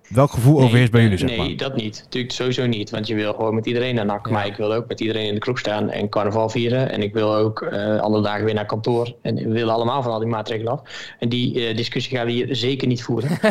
welk 0.09 0.31
gevoel 0.31 0.61
overheerst 0.61 0.93
bij 0.93 1.03
jullie, 1.03 1.19
zeg 1.19 1.29
nee, 1.29 1.39
maar? 1.39 1.57
dat 1.57 1.77
niet. 1.77 2.01
Natuurlijk 2.05 2.33
sowieso 2.33 2.67
niet. 2.67 2.91
Want 2.91 3.07
je 3.07 3.15
wil 3.15 3.33
gewoon 3.33 3.55
met 3.55 3.67
iedereen 3.67 3.95
naar 3.95 4.07
NAC. 4.07 4.27
Ja. 4.27 4.33
Maar 4.33 4.47
ik 4.47 4.57
wil 4.57 4.75
ook 4.75 4.89
met 4.89 5.01
iedereen 5.01 5.27
in 5.27 5.35
de 5.35 5.41
kroeg 5.41 5.59
staan 5.59 5.91
en 5.91 6.09
carnaval 6.09 6.49
vieren. 6.49 6.91
En 6.91 7.03
ik 7.03 7.13
wil 7.13 7.35
ook 7.35 7.63
eh 7.63 8.01
alle 8.01 8.23
dagen 8.23 8.45
weer 8.45 8.55
naar 8.55 8.67
kantoor. 8.67 9.15
En 9.23 9.35
we 9.35 9.49
willen 9.49 9.75
allemaal 9.75 10.03
van 10.03 10.13
al 10.13 10.19
die 10.19 10.29
maatregelen 10.29 10.73
af. 10.73 10.83
En 11.19 11.29
die 11.29 11.67
eh, 11.67 11.77
discussie 11.77 12.17
gaan 12.17 12.27
we 12.27 12.33
hier 12.33 12.57
zeker 12.57 12.89
niet 12.89 13.03
voeren. 13.03 13.31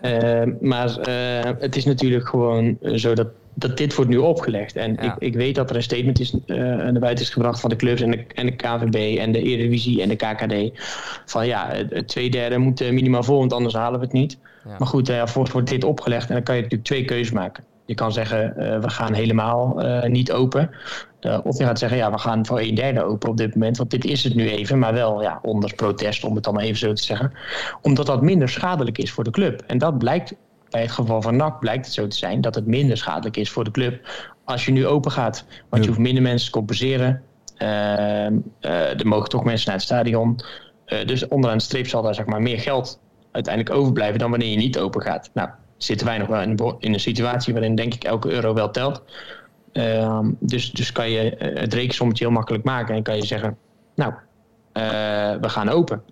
Eh, 0.00 0.42
maar 0.60 0.98
eh, 0.98 1.50
het 1.58 1.76
is 1.76 1.84
natuurlijk 1.84 2.28
gewoon 2.28 2.78
zo 2.94 3.14
dat, 3.14 3.26
dat 3.54 3.76
dit 3.76 3.94
wordt 3.94 4.10
nu 4.10 4.16
opgelegd. 4.16 4.76
En 4.76 4.92
Ja. 4.92 5.02
ik, 5.02 5.14
ik 5.18 5.34
weet 5.34 5.54
dat 5.54 5.70
er 5.70 5.76
een 5.76 5.82
statement 5.82 6.20
is, 6.20 6.34
eh, 6.46 6.56
naar 6.56 6.98
buiten 6.98 7.24
is 7.24 7.30
gebracht 7.30 7.60
van 7.60 7.70
de 7.70 7.76
clubs 7.76 8.00
en 8.00 8.10
de, 8.10 8.24
en 8.34 8.46
de 8.46 8.56
KVB 8.56 9.18
en 9.18 9.32
de 9.32 9.42
Eredivisie 9.42 10.02
en 10.02 10.08
de 10.08 10.16
KKD. 10.16 10.80
Van 11.26 11.46
ja, 11.46 11.68
het, 11.72 11.90
het 11.90 12.08
twee 12.08 12.30
derde 12.30 12.58
moet 12.58 12.90
minimaal 12.90 13.22
vol, 13.22 13.38
want 13.38 13.52
anders 13.52 13.74
halen 13.74 13.98
we 13.98 14.04
het 14.04 14.14
niet. 14.14 14.38
Ja. 14.64 14.76
Maar 14.78 14.88
goed, 14.88 15.08
eh, 15.08 15.26
volgens 15.26 15.52
wordt 15.52 15.68
dit 15.68 15.84
opgelegd 15.84 16.28
en 16.28 16.34
dan 16.34 16.42
kan 16.42 16.54
je 16.54 16.62
natuurlijk 16.62 16.88
twee 16.88 17.04
keuzes 17.04 17.32
maken. 17.32 17.64
Je 17.84 17.94
kan 17.94 18.12
zeggen, 18.12 18.56
eh, 18.56 18.80
we 18.80 18.90
gaan 18.90 19.12
helemaal 19.12 19.82
eh, 19.82 20.10
niet 20.10 20.32
open. 20.32 20.70
Eh, 21.20 21.38
of 21.44 21.58
je 21.58 21.64
gaat 21.64 21.78
zeggen, 21.78 21.98
ja, 21.98 22.10
we 22.10 22.18
gaan 22.18 22.46
voor 22.46 22.60
een 22.60 22.74
derde 22.74 23.02
open 23.02 23.28
op 23.28 23.36
dit 23.36 23.54
moment. 23.54 23.76
Want 23.76 23.90
dit 23.90 24.04
is 24.04 24.24
het 24.24 24.34
nu 24.34 24.48
even, 24.48 24.78
maar 24.78 24.92
wel 24.92 25.22
ja, 25.22 25.38
onder 25.42 25.74
protest, 25.74 26.24
om 26.24 26.34
het 26.34 26.44
dan 26.44 26.54
maar 26.54 26.62
even 26.62 26.78
zo 26.78 26.92
te 26.92 27.02
zeggen. 27.02 27.32
Omdat 27.82 28.06
dat 28.06 28.22
minder 28.22 28.48
schadelijk 28.48 28.98
is 28.98 29.12
voor 29.12 29.24
de 29.24 29.30
club. 29.30 29.62
En 29.66 29.78
dat 29.78 29.98
blijkt, 29.98 30.34
bij 30.70 30.80
het 30.80 30.90
geval 30.90 31.22
van 31.22 31.36
NAC 31.36 31.60
blijkt 31.60 31.84
het 31.84 31.94
zo 31.94 32.06
te 32.06 32.16
zijn... 32.16 32.40
dat 32.40 32.54
het 32.54 32.66
minder 32.66 32.96
schadelijk 32.96 33.36
is 33.36 33.50
voor 33.50 33.64
de 33.64 33.70
club 33.70 34.08
als 34.44 34.64
je 34.64 34.72
nu 34.72 34.86
open 34.86 35.10
gaat. 35.10 35.44
Want 35.48 35.58
Ja. 35.70 35.80
je 35.80 35.86
hoeft 35.86 35.98
minder 35.98 36.22
mensen 36.22 36.46
te 36.46 36.58
compenseren. 36.58 37.22
Ehm, 37.56 38.36
eh, 38.60 39.00
er 39.00 39.06
mogen 39.06 39.28
toch 39.28 39.44
mensen 39.44 39.66
naar 39.66 39.76
het 39.76 39.84
stadion. 39.84 40.40
Dus 41.06 41.28
onderaan 41.28 41.58
de 41.58 41.64
streep 41.64 41.86
zal 41.88 42.02
daar 42.02 42.14
zeg 42.14 42.26
maar, 42.26 42.42
meer 42.42 42.60
geld 42.60 43.00
uiteindelijk 43.32 43.74
overblijven 43.74 44.18
dan 44.18 44.30
wanneer 44.30 44.50
je 44.50 44.56
niet 44.56 44.78
open 44.78 45.02
gaat. 45.02 45.30
Nou, 45.34 45.48
zitten 45.76 46.06
wij 46.06 46.18
nog 46.18 46.28
wel 46.28 46.40
in 46.40 46.58
in 46.78 46.92
een 46.92 47.00
situatie 47.00 47.52
waarin 47.52 47.74
denk 47.74 47.94
ik 47.94 48.04
elke 48.04 48.30
euro 48.30 48.54
wel 48.54 48.70
telt. 48.70 49.02
Ehm, 49.72 50.30
dus, 50.38 50.70
dus 50.70 50.92
kan 50.92 51.10
je 51.10 51.36
eh, 51.36 51.60
het 51.60 51.74
rekensommetje 51.74 52.24
heel 52.24 52.34
makkelijk 52.34 52.64
maken 52.64 52.94
en 52.94 53.02
kan 53.02 53.16
je 53.16 53.26
zeggen, 53.26 53.58
nou, 53.94 54.12
eh, 54.72 54.82
we 55.40 55.48
gaan 55.48 55.68
open. 55.68 56.02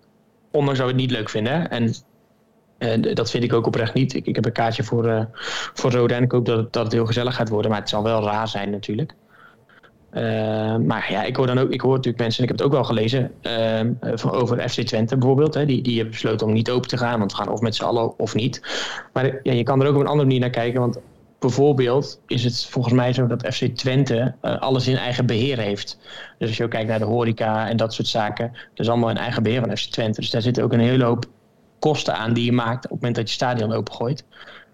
Ondanks 0.51 0.79
dat 0.79 0.89
we 0.89 0.93
het 0.93 1.03
niet 1.03 1.11
leuk 1.11 1.29
vinden. 1.29 1.53
Hè? 1.53 1.63
En 1.63 1.95
eh, 2.79 3.15
dat 3.15 3.31
vind 3.31 3.45
ik 3.45 3.53
ook 3.53 3.67
oprecht 3.67 3.95
niet. 3.95 4.15
Ik, 4.15 4.27
ik 4.27 4.35
heb 4.35 4.45
een 4.45 4.53
kaartje 4.53 4.83
voor, 4.83 5.29
voor 5.75 5.91
Roda 5.91 6.17
en 6.17 6.23
ik 6.23 6.33
hoop 6.33 6.47
dat 6.47 6.73
dat 6.73 6.85
het 6.85 6.93
heel 6.93 7.07
gezellig 7.07 7.35
gaat 7.35 7.49
worden. 7.49 7.71
Maar 7.71 7.81
het 7.81 7.89
zal 7.89 8.03
wel 8.03 8.25
raar 8.25 8.49
zijn 8.49 8.71
natuurlijk. 8.71 9.15
Eh, 10.11 10.77
maar 10.77 11.07
ja, 11.11 11.23
ik 11.23 11.37
hoor 11.37 11.47
dan 11.47 11.59
ook, 11.59 11.71
ik 11.71 11.81
hoor 11.81 11.95
natuurlijk 11.95 12.23
mensen, 12.23 12.39
en 12.39 12.51
ik 12.51 12.51
heb 12.51 12.59
het 12.59 12.67
ook 12.67 12.73
wel 12.73 12.85
gelezen, 12.85 13.33
ehm, 13.41 13.93
eh, 14.01 14.33
over 14.33 14.69
FC 14.69 14.81
Twente 14.81 15.17
bijvoorbeeld. 15.17 15.55
Hè, 15.55 15.67
die, 15.67 15.83
die 15.83 15.95
hebben 15.95 16.13
besloten 16.13 16.47
om 16.47 16.53
niet 16.53 16.71
open 16.71 16.89
te 16.89 16.97
gaan, 16.97 17.19
want 17.19 17.33
we 17.33 17.39
gaan 17.39 17.49
of 17.49 17.61
met 17.61 17.75
z'n 17.75 17.85
allen 17.85 18.19
of 18.19 18.35
niet. 18.35 18.63
Maar 19.13 19.41
ja, 19.43 19.53
je 19.53 19.63
kan 19.63 19.81
er 19.81 19.87
ook 19.87 19.95
op 19.95 20.01
een 20.01 20.07
andere 20.07 20.27
manier 20.27 20.41
naar 20.41 20.51
kijken, 20.51 20.81
want 20.81 20.99
bijvoorbeeld 21.39 22.21
is 22.27 22.45
het 22.45 22.67
volgens 22.67 22.95
mij 22.95 23.13
zo 23.13 23.27
dat 23.27 23.55
FC 23.55 23.65
Twente 23.65 24.35
eh, 24.41 24.61
alles 24.61 24.89
in 24.89 24.97
eigen 24.97 25.27
beheer 25.27 25.59
heeft. 25.59 25.99
Dus 26.39 26.49
als 26.49 26.57
je 26.57 26.65
ook 26.65 26.71
kijkt 26.71 26.89
naar 26.89 26.99
de 26.99 27.05
horeca 27.05 27.69
en 27.69 27.77
dat 27.77 27.95
soort 27.95 28.09
zaken, 28.09 28.51
dat 28.53 28.87
is 28.87 28.89
allemaal 28.89 29.11
in 29.11 29.17
eigen 29.17 29.43
beheer 29.43 29.61
van 29.61 29.77
FC 29.77 29.91
Twente. 29.91 30.21
Dus 30.21 30.31
daar 30.31 30.43
zitten 30.43 30.65
ook 30.65 30.73
een 30.73 30.81
hele 30.81 31.05
hoop 31.05 31.27
kosten 31.81 32.15
aan 32.17 32.33
die 32.33 32.45
je 32.45 32.53
maakt 32.53 32.85
op 32.85 32.91
het 32.91 33.01
moment 33.01 33.15
dat 33.17 33.29
je 33.29 33.35
stadion 33.35 33.73
opengooit. 33.73 34.25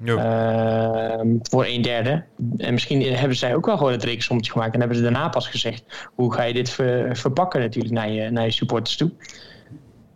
Ehm, 0.04 1.28
voor 1.42 1.64
een 1.66 1.82
derde. 1.82 2.24
En 2.56 2.72
misschien 2.72 3.02
hebben 3.02 3.36
zij 3.36 3.54
ook 3.54 3.66
wel 3.66 3.76
gewoon 3.76 3.92
het 3.92 4.04
rekensommetje 4.04 4.52
gemaakt. 4.52 4.72
En 4.72 4.78
hebben 4.78 4.96
ze 4.96 5.02
daarna 5.02 5.28
pas 5.28 5.48
gezegd: 5.48 6.08
hoe 6.14 6.32
ga 6.34 6.42
je 6.42 6.52
dit 6.54 6.70
ver- 6.70 7.16
verpakken, 7.16 7.60
natuurlijk, 7.60 7.94
naar 7.94 8.10
je, 8.10 8.30
naar 8.30 8.44
je 8.44 8.50
supporters 8.50 8.96
toe. 8.96 9.10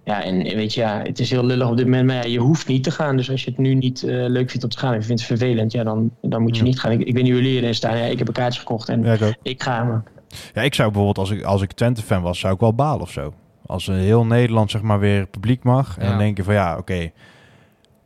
Ja, 0.05 0.23
en 0.25 0.43
weet 0.43 0.75
je, 0.75 0.81
ja, 0.81 1.01
het 1.03 1.19
is 1.19 1.31
heel 1.31 1.45
lullig 1.45 1.69
op 1.69 1.77
dit 1.77 1.87
moment. 1.87 2.07
Maar 2.07 2.17
ja, 2.17 2.23
je 2.25 2.39
hoeft 2.39 2.67
niet 2.67 2.85
te 2.85 2.91
gaan. 2.91 3.17
Dus 3.17 3.31
als 3.31 3.45
je 3.45 3.51
het 3.51 3.59
nu 3.59 3.75
niet 3.75 4.03
eh, 4.03 4.09
leuk 4.29 4.51
vindt 4.51 4.65
om 4.65 4.71
te 4.71 4.79
gaan 4.79 4.93
en 4.93 4.99
je 4.99 5.05
vindt 5.05 5.21
het 5.29 5.39
vervelend, 5.39 5.73
ja, 5.73 5.85
dan, 5.85 6.11
dan 6.23 6.43
moet 6.43 6.57
je 6.57 6.63
Ja. 6.63 6.69
niet 6.69 6.81
gaan. 6.81 6.93
Ik, 6.93 7.01
ik 7.01 7.15
weet 7.15 7.23
niet 7.23 7.33
hoe 7.33 7.43
jullie 7.43 7.61
erin 7.61 7.75
staan. 7.75 7.97
Ja, 7.97 8.05
ik 8.05 8.19
heb 8.19 8.29
een 8.29 8.35
kaartje 8.35 8.61
gekocht 8.61 8.89
en 8.89 9.03
Ja, 9.03 9.13
ik 9.13 9.23
ook. 9.23 9.35
ik 9.43 9.63
ga. 9.63 9.85
Maar 9.85 10.03
Ja, 10.55 10.63
ik 10.63 10.75
zou 10.75 10.91
bijvoorbeeld, 10.91 11.29
als 11.29 11.39
ik, 11.39 11.45
als 11.45 11.63
ik 11.63 11.73
Twente-fan 11.73 12.23
was, 12.23 12.39
zou 12.39 12.55
ik 12.55 12.61
wel 12.61 12.75
balen 12.75 13.01
of 13.01 13.11
zo. 13.11 13.33
Als 13.71 13.87
een 13.87 13.95
heel 13.95 14.27
Nederland 14.27 14.71
zeg 14.71 14.83
maar 14.83 14.99
weer 14.99 15.27
publiek 15.27 15.63
mag. 15.63 15.99
En 15.99 16.05
Ja. 16.05 16.11
dan 16.11 16.19
denk 16.19 16.37
je 16.37 16.45
van 16.45 16.55
ja, 16.55 16.77
oké. 16.77 17.11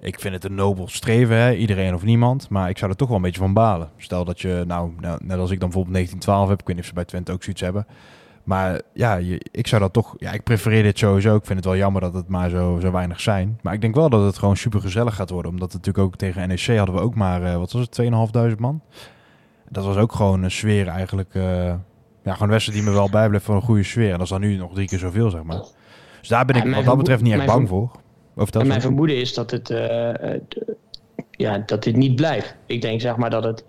ik 0.00 0.20
vind 0.20 0.34
het 0.34 0.44
een 0.44 0.54
nobel 0.54 0.88
streven, 0.88 1.36
hè, 1.36 1.54
iedereen 1.54 1.94
of 1.94 2.02
niemand. 2.02 2.48
Maar 2.48 2.68
ik 2.68 2.78
zou 2.78 2.90
er 2.90 2.96
toch 2.96 3.08
wel 3.08 3.16
een 3.16 3.22
beetje 3.22 3.40
van 3.40 3.52
balen. 3.52 3.90
Stel 3.96 4.24
dat 4.24 4.40
je, 4.40 4.64
nou, 4.66 4.92
nou, 5.00 5.18
net 5.24 5.38
als 5.38 5.50
ik 5.50 5.60
dan 5.60 5.68
bijvoorbeeld 5.68 5.94
1912 5.94 6.48
heb. 6.48 6.60
Ik 6.60 6.66
weet 6.66 6.74
niet 6.76 6.84
of 6.84 6.88
ze 6.90 6.94
bij 6.94 7.04
Twente 7.04 7.32
ook 7.32 7.42
zoiets 7.42 7.62
hebben. 7.62 7.86
Maar 8.44 8.80
ja, 8.94 9.14
je, 9.14 9.40
ik 9.50 9.66
zou 9.66 9.80
dat 9.82 9.92
toch... 9.92 10.14
Ja, 10.18 10.32
ik 10.32 10.42
prefereer 10.42 10.82
dit 10.82 10.98
sowieso. 10.98 11.36
Ik 11.36 11.44
vind 11.44 11.58
het 11.58 11.64
wel 11.68 11.76
jammer 11.76 12.00
dat 12.00 12.14
het 12.14 12.28
maar 12.28 12.50
zo, 12.50 12.78
zo 12.80 12.90
weinig 12.90 13.20
zijn. 13.20 13.58
Maar 13.62 13.74
ik 13.74 13.80
denk 13.80 13.94
wel 13.94 14.08
dat 14.10 14.24
het 14.24 14.38
gewoon 14.38 14.56
super 14.56 14.80
gezellig 14.80 15.14
gaat 15.14 15.30
worden. 15.30 15.50
Omdat 15.50 15.72
natuurlijk 15.72 16.04
ook 16.04 16.16
tegen 16.16 16.48
NEC 16.48 16.76
hadden 16.76 16.94
we 16.94 17.00
ook 17.00 17.14
maar, 17.14 17.42
eh, 17.42 17.56
wat 17.56 17.72
was 17.72 17.82
het, 17.82 17.90
2.500 18.52 18.58
man. 18.58 18.80
Dat 19.68 19.84
was 19.84 19.96
ook 19.96 20.12
gewoon 20.12 20.42
een 20.42 20.50
sfeer 20.50 20.86
eigenlijk... 20.88 21.34
eh, 21.34 21.74
ja, 22.25 22.33
gewoon 22.33 22.43
een 22.49 22.55
wedstrijd 22.55 22.79
die 22.79 22.89
me 22.89 22.95
wel 22.95 23.11
bijblijft 23.11 23.47
voor 23.47 23.55
een 23.55 23.62
goede 23.62 23.83
sfeer. 23.83 24.07
En 24.07 24.12
dat 24.12 24.22
is 24.22 24.29
dan 24.29 24.41
nu 24.41 24.57
nog 24.57 24.75
drie 24.75 24.87
keer 24.87 24.99
zoveel, 24.99 25.31
zeg 25.31 25.43
maar. 25.43 25.62
Dus 26.20 26.29
daar 26.29 26.45
ben 26.45 26.57
ik 26.57 26.75
wat 26.75 26.85
dat 26.85 26.97
betreft 26.97 27.22
niet 27.22 27.33
echt 27.33 27.47
bang 27.47 27.68
voor. 27.68 27.91
Of 28.37 28.51
dat 28.51 28.62
en 28.62 28.68
mijn 28.68 28.81
vermoeden 28.81 29.16
is 29.16 29.35
dat 29.35 29.51
het. 29.51 29.70
eh, 29.70 30.35
eh, 30.35 30.41
ja, 31.31 31.62
dat 31.66 31.83
dit 31.83 31.97
niet 31.97 32.16
blijft. 32.16 32.57
Ik 32.66 32.83
denk 32.83 33.01
zeg 33.01 33.16
maar 33.16 33.31
dat 33.31 33.45
het, 33.45 33.64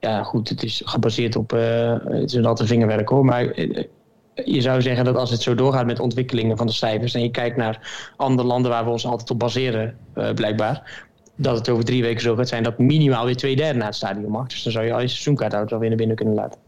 ja 0.00 0.22
goed, 0.22 0.48
het 0.48 0.62
is 0.62 0.82
gebaseerd 0.84 1.36
op, 1.36 1.52
eh, 1.52 1.96
het 2.04 2.30
is 2.30 2.34
een 2.34 2.46
altijd 2.46 2.68
vingerwerk 2.68 3.08
hoor, 3.08 3.24
maar 3.24 3.60
je 4.44 4.60
zou 4.60 4.82
zeggen 4.82 5.04
dat 5.04 5.16
als 5.16 5.30
het 5.30 5.42
zo 5.42 5.54
doorgaat 5.54 5.86
met 5.86 6.00
ontwikkelingen 6.00 6.56
van 6.56 6.66
de 6.66 6.72
cijfers 6.72 7.14
en 7.14 7.22
je 7.22 7.30
kijkt 7.30 7.56
naar 7.56 8.10
andere 8.16 8.48
landen 8.48 8.70
waar 8.70 8.84
we 8.84 8.90
ons 8.90 9.06
altijd 9.06 9.30
op 9.30 9.38
baseren, 9.38 9.96
blijkbaar, 10.34 11.06
dat 11.36 11.56
het 11.56 11.68
over 11.68 11.84
drie 11.84 12.02
weken 12.02 12.20
zo 12.20 12.36
gaat 12.36 12.48
zijn 12.48 12.62
dat 12.62 12.78
minimaal 12.78 13.24
weer 13.24 13.36
twee 13.36 13.56
derde 13.56 13.78
naar 13.78 13.86
het 13.86 13.96
stadion 13.96 14.30
mag. 14.30 14.46
Dus 14.46 14.62
dan 14.62 14.72
zou 14.72 14.84
je 14.84 14.92
al 14.92 15.00
je 15.00 15.08
seizoenkaarthouders 15.08 15.70
wel 15.70 15.80
weer 15.80 15.88
naar 15.88 15.98
binnen 15.98 16.16
kunnen 16.16 16.34
laten. 16.34 16.60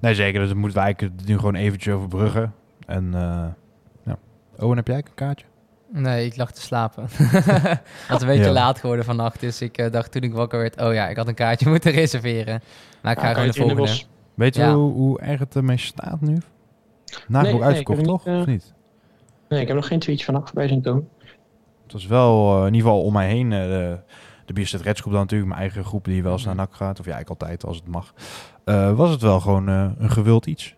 Nee, 0.00 0.14
zeker. 0.14 0.40
Dus 0.40 0.48
dan 0.48 0.58
moeten 0.58 0.78
we 0.78 0.84
eigenlijk 0.84 1.26
nu 1.26 1.36
gewoon 1.36 1.54
eventjes 1.54 1.94
overbruggen. 1.94 2.54
En 2.86 3.04
uh, 3.14 3.44
ja. 4.04 4.18
Owen, 4.58 4.76
heb 4.76 4.86
jij 4.86 4.96
een 4.96 5.04
kaartje? 5.14 5.46
Nee, 5.92 6.26
ik 6.26 6.36
lag 6.36 6.52
te 6.52 6.60
slapen. 6.60 7.02
het 7.08 7.82
was 8.08 8.20
een 8.20 8.26
beetje 8.26 8.44
Ja. 8.44 8.50
laat 8.52 8.78
geworden 8.78 9.04
vannacht. 9.04 9.40
Dus 9.40 9.60
ik 9.62 9.78
eh, 9.78 9.90
dacht 9.90 10.12
toen 10.12 10.22
ik 10.22 10.32
wakker 10.32 10.58
werd, 10.58 10.80
oh 10.80 10.92
ja, 10.94 11.08
ik 11.08 11.16
had 11.16 11.28
een 11.28 11.34
kaartje 11.34 11.68
moeten 11.70 11.92
reserveren. 11.92 12.62
Maar 13.02 13.12
ik 13.12 13.18
ga 13.18 13.26
Ja, 13.28 13.32
gewoon 13.32 13.48
de 13.48 13.54
volgende. 13.54 14.02
Weet 14.34 14.54
je 14.54 14.62
Ja. 14.62 14.74
hoe, 14.74 14.92
hoe 14.92 15.20
erg 15.20 15.38
het 15.40 15.54
ermee 15.56 15.76
staat 15.78 16.20
nu? 16.20 16.38
Nagenoeg 17.28 17.58
nee, 17.60 17.62
uitverkocht, 17.68 17.98
heb 17.98 18.06
toch? 18.06 18.24
niet, 18.24 18.34
eh, 18.34 18.40
Of 18.40 18.46
niet? 18.46 18.72
Nee, 19.48 19.60
ik 19.60 19.66
heb 19.66 19.76
nog 19.76 19.86
geen 19.86 19.98
tweetje 19.98 20.24
vanaf 20.24 20.44
voorbij 20.44 20.68
zien 20.68 20.82
komen. 20.82 21.08
Het 21.82 21.92
was 21.92 22.06
wel 22.06 22.52
eh, 22.52 22.66
in 22.66 22.74
ieder 22.74 22.80
geval 22.88 23.02
om 23.04 23.12
mij 23.12 23.28
heen. 23.28 23.52
De 24.46 24.78
Reds 24.82 25.00
groep 25.00 25.12
dan 25.12 25.20
natuurlijk. 25.20 25.48
Mijn 25.48 25.60
eigen 25.60 25.84
groep 25.84 26.04
die 26.04 26.22
wel 26.22 26.32
eens 26.32 26.44
naar 26.44 26.54
NAC 26.54 26.74
gaat. 26.74 27.00
Of 27.00 27.06
ja, 27.06 27.18
ik 27.18 27.28
altijd 27.28 27.64
als 27.64 27.76
het 27.76 27.86
mag. 27.86 28.14
Eh, 28.64 28.92
was 28.96 29.10
het 29.10 29.20
wel 29.22 29.40
gewoon 29.40 29.68
eh, 29.68 29.90
een 29.98 30.10
gewild 30.10 30.46
iets. 30.46 30.74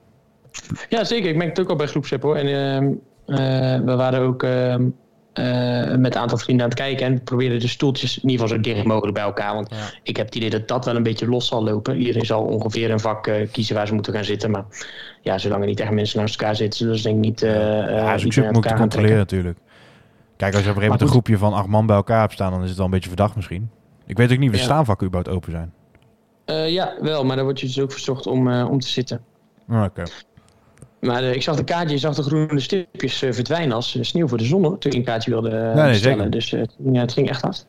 Ja, 0.89 1.05
zeker. 1.05 1.31
Ik 1.31 1.37
merk 1.37 1.49
het 1.49 1.61
ook 1.61 1.71
al 1.71 1.77
bij 1.77 1.87
groepsapp 1.87 2.23
hoor. 2.23 2.37
En 2.37 2.47
ehm, 2.47 2.93
eh, 3.27 3.85
we 3.85 3.95
waren 3.97 4.21
ook 4.21 4.43
ehm, 4.43 4.89
eh, 5.33 5.95
met 5.95 6.15
een 6.15 6.21
aantal 6.21 6.39
vrienden 6.39 6.65
aan 6.65 6.71
het 6.71 6.81
kijken. 6.81 7.07
En 7.07 7.15
we 7.15 7.21
probeerden 7.21 7.61
de 7.61 7.69
stoeltjes 7.69 8.17
in 8.19 8.29
ieder 8.29 8.47
geval 8.47 8.63
zo 8.63 8.71
dicht 8.71 8.85
mogelijk 8.85 9.15
bij 9.15 9.25
elkaar. 9.25 9.55
Want 9.55 9.71
Ja. 9.71 9.77
ik 10.03 10.17
heb 10.17 10.27
het 10.27 10.35
idee 10.35 10.51
dat 10.51 10.69
dat 10.69 10.85
wel 10.85 10.97
een 10.97 11.03
beetje 11.03 11.29
los 11.29 11.47
zal 11.47 11.65
lopen. 11.65 11.97
Iedereen 11.97 12.27
zal 12.27 12.43
ongeveer 12.43 12.91
een 12.91 13.01
vak 13.01 13.27
eh, 13.27 13.51
kiezen 13.51 13.75
waar 13.75 13.87
ze 13.87 13.95
moeten 13.95 14.13
gaan 14.13 14.25
zitten. 14.25 14.51
Maar 14.51 14.65
ja, 15.23 15.39
zolang 15.39 15.61
er 15.61 15.69
niet 15.69 15.81
echt 15.81 15.91
mensen 15.91 16.21
naast 16.21 16.41
elkaar 16.41 16.57
zitten, 16.57 16.79
zullen 16.79 16.97
ze 16.97 17.03
denk 17.03 17.17
ik 17.17 17.23
niet 17.25 17.43
eh 17.43 17.53
ja, 17.55 18.13
uh, 18.13 18.19
super 18.19 18.43
moeilijk 18.43 18.67
te 18.67 18.75
controleren 18.75 19.17
natuurlijk. 19.17 19.59
Kijk, 20.37 20.55
als 20.55 20.63
je 20.65 20.71
op 20.71 20.77
een 20.77 20.83
gegeven 20.83 20.83
moment 20.83 21.01
een 21.01 21.09
groepje 21.09 21.39
van 21.39 21.53
acht 21.53 21.67
man 21.67 21.87
bij 21.87 21.97
elkaar 21.97 22.21
hebt 22.21 22.33
staan, 22.33 22.51
dan 22.51 22.63
is 22.63 22.69
het 22.69 22.77
wel 22.77 22.87
een 22.87 22.93
beetje 22.93 23.09
verdacht 23.09 23.37
misschien. 23.37 23.71
Ik 24.07 24.17
weet 24.17 24.33
ook 24.33 24.39
niet 24.39 24.49
of 24.49 24.55
de 24.55 24.61
Ja. 24.61 24.65
staanvakken 24.67 25.07
überhaupt 25.07 25.37
open 25.37 25.51
zijn. 25.53 25.73
Eh, 26.45 26.71
ja, 26.73 26.95
wel. 27.01 27.25
Maar 27.25 27.37
dan 27.37 27.45
word 27.45 27.61
je 27.61 27.67
dus 27.67 27.81
ook 27.81 27.93
verzocht 27.93 28.27
om, 28.27 28.51
eh, 28.51 28.71
om 28.71 28.81
te 28.81 28.89
zitten. 28.89 29.21
Ah, 29.69 29.83
Oké. 29.85 30.03
Maar 31.01 31.23
eh, 31.23 31.35
ik 31.35 31.43
zag 31.43 31.57
de 31.57 31.65
kaartjes, 31.65 31.93
je 31.93 31.99
zag 31.99 32.15
de 32.15 32.23
groene 32.23 32.61
stipjes 32.61 33.19
verdwijnen 33.19 33.75
als 33.77 33.99
sneeuw 34.01 34.29
voor 34.29 34.39
de 34.39 34.45
zon. 34.45 34.65
hoor, 34.65 34.79
Toen 34.79 34.91
ik 34.93 34.97
een 34.99 35.05
kaartje 35.05 35.31
wilde 35.31 35.51
nee, 35.51 35.89
bestellen. 35.89 36.17
zeker. 36.17 36.31
Dus 36.31 36.51
het, 36.51 36.75
ging- 36.83 36.97
het 36.99 37.13
ging 37.13 37.29
echt 37.29 37.43
hard. 37.43 37.67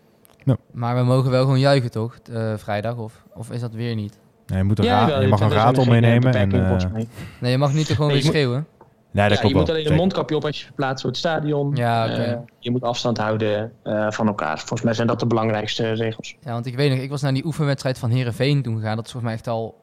Maar 0.71 0.95
we 0.95 1.03
mogen 1.03 1.31
wel 1.31 1.41
gewoon 1.43 1.59
juichen, 1.59 1.91
toch? 1.91 2.17
eh, 2.31 2.53
vrijdag, 2.57 2.97
of, 2.97 3.23
of 3.33 3.51
is 3.51 3.61
dat 3.61 3.73
weer 3.73 3.95
niet? 3.95 4.19
Nee, 4.47 4.57
je, 4.57 4.63
moet 4.63 4.79
een 4.79 4.85
Ja, 4.85 4.99
ra- 4.99 5.05
wel, 5.07 5.21
je 5.21 5.27
mag 5.27 5.39
een 5.39 5.51
geen, 5.51 5.75
eh, 5.75 5.87
meenemen. 5.87 6.33
En, 6.33 6.51
eh. 6.51 7.03
Nee, 7.39 7.51
je 7.51 7.57
mag 7.57 7.73
niet 7.73 7.89
er 7.89 7.95
gewoon 7.95 8.11
Nee, 8.11 8.21
weer 8.21 8.31
schreeuwen. 8.31 8.67
Nee, 9.15 9.29
dat 9.29 9.41
Ja, 9.41 9.47
je 9.47 9.55
moet 9.55 9.69
alleen 9.69 9.87
een 9.91 9.95
mondkapje 9.95 10.35
op 10.35 10.45
als 10.45 10.59
je 10.59 10.65
verplaatst 10.65 11.01
door 11.03 11.11
het 11.11 11.19
stadion. 11.19 11.75
Ja, 11.75 12.03
oké. 12.05 12.13
Eh, 12.21 12.37
je 12.59 12.71
moet 12.71 12.83
afstand 12.83 13.17
houden 13.17 13.71
eh, 13.83 14.11
van 14.11 14.27
elkaar. 14.27 14.57
Volgens 14.57 14.81
mij 14.81 14.93
zijn 14.93 15.07
dat 15.07 15.19
de 15.19 15.25
belangrijkste 15.25 15.91
regels. 15.91 16.35
Ja, 16.41 16.51
want 16.51 16.65
ik 16.65 16.75
weet 16.75 16.89
nog, 16.89 16.99
ik 16.99 17.09
was 17.09 17.21
naar 17.21 17.33
die 17.33 17.45
oefenwedstrijd 17.45 17.97
van 17.99 18.09
Herenveen 18.09 18.61
toen 18.61 18.75
gegaan. 18.79 18.95
Dat 18.95 19.05
is 19.05 19.11
volgens 19.11 19.31
mij 19.31 19.41
echt 19.41 19.47
al, 19.47 19.75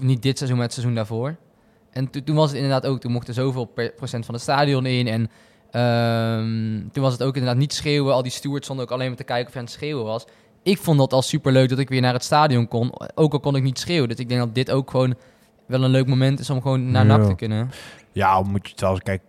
niet 0.00 0.22
dit 0.22 0.36
seizoen, 0.36 0.56
maar 0.58 0.66
het 0.66 0.74
seizoen 0.74 0.96
daarvoor. 0.96 1.36
En 1.90 2.10
to- 2.10 2.22
toen 2.24 2.36
was 2.36 2.46
het 2.48 2.56
inderdaad 2.56 2.86
ook, 2.86 3.00
toen 3.00 3.12
mochten 3.12 3.34
zoveel 3.34 3.72
procent 3.96 4.24
van 4.24 4.34
het 4.34 4.42
stadion 4.42 4.86
in. 4.86 5.06
En 5.06 5.30
ehm, 5.70 6.88
toen 6.92 7.02
was 7.02 7.12
het 7.12 7.22
ook 7.22 7.34
inderdaad 7.34 7.58
niet 7.58 7.72
schreeuwen. 7.72 8.14
Al 8.14 8.22
die 8.22 8.32
stewards 8.32 8.64
stonden 8.64 8.84
ook 8.86 8.92
alleen 8.92 9.08
maar 9.08 9.16
te 9.16 9.24
kijken 9.24 9.46
of 9.46 9.52
je 9.52 9.58
aan 9.58 9.64
het 9.64 9.74
schreeuwen 9.74 10.04
was. 10.04 10.24
Ik 10.62 10.78
vond 10.78 10.98
dat 10.98 11.12
al 11.12 11.22
super 11.22 11.52
leuk 11.52 11.68
dat 11.68 11.78
ik 11.78 11.88
weer 11.88 12.00
naar 12.00 12.12
het 12.12 12.24
stadion 12.24 12.68
kon. 12.68 12.92
Ook 13.14 13.32
al 13.32 13.40
kon 13.40 13.56
ik 13.56 13.62
niet 13.62 13.78
schreeuwen. 13.78 14.08
Dus 14.08 14.18
ik 14.18 14.28
denk 14.28 14.40
dat 14.40 14.54
dit 14.54 14.70
ook 14.70 14.90
gewoon 14.90 15.14
wel 15.66 15.84
een 15.84 15.90
leuk 15.90 16.06
moment 16.06 16.40
is 16.40 16.50
om 16.50 16.62
gewoon 16.62 16.90
naar 16.90 17.06
Ja. 17.06 17.16
NAC 17.16 17.26
te 17.28 17.34
kunnen. 17.34 17.70
Ja, 18.12 18.42
moet 18.42 18.68
je 18.68 18.74
trouwens, 18.74 19.04
kijk, 19.04 19.22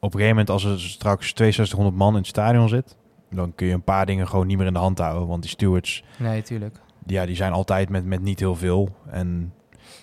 op 0.00 0.14
een 0.14 0.20
gegeven 0.20 0.28
moment 0.28 0.50
als 0.50 0.64
er 0.64 0.80
straks 0.80 1.26
6200 1.34 1.96
man 1.96 2.12
in 2.12 2.18
het 2.18 2.26
stadion 2.26 2.68
zit, 2.68 2.96
dan 3.30 3.54
kun 3.54 3.66
je 3.66 3.72
een 3.74 3.82
paar 3.82 4.06
dingen 4.06 4.28
gewoon 4.28 4.46
niet 4.46 4.56
meer 4.58 4.66
in 4.66 4.72
de 4.72 4.78
hand 4.78 4.98
houden. 4.98 5.28
Want 5.28 5.42
die 5.42 5.50
stewards, 5.50 6.04
Nee, 6.18 6.42
tuurlijk. 6.42 6.76
ja, 7.06 7.26
die 7.26 7.36
zijn 7.36 7.52
altijd 7.52 7.88
met, 7.88 8.04
met 8.04 8.22
niet 8.22 8.38
heel 8.38 8.56
veel. 8.56 8.88
En 9.10 9.52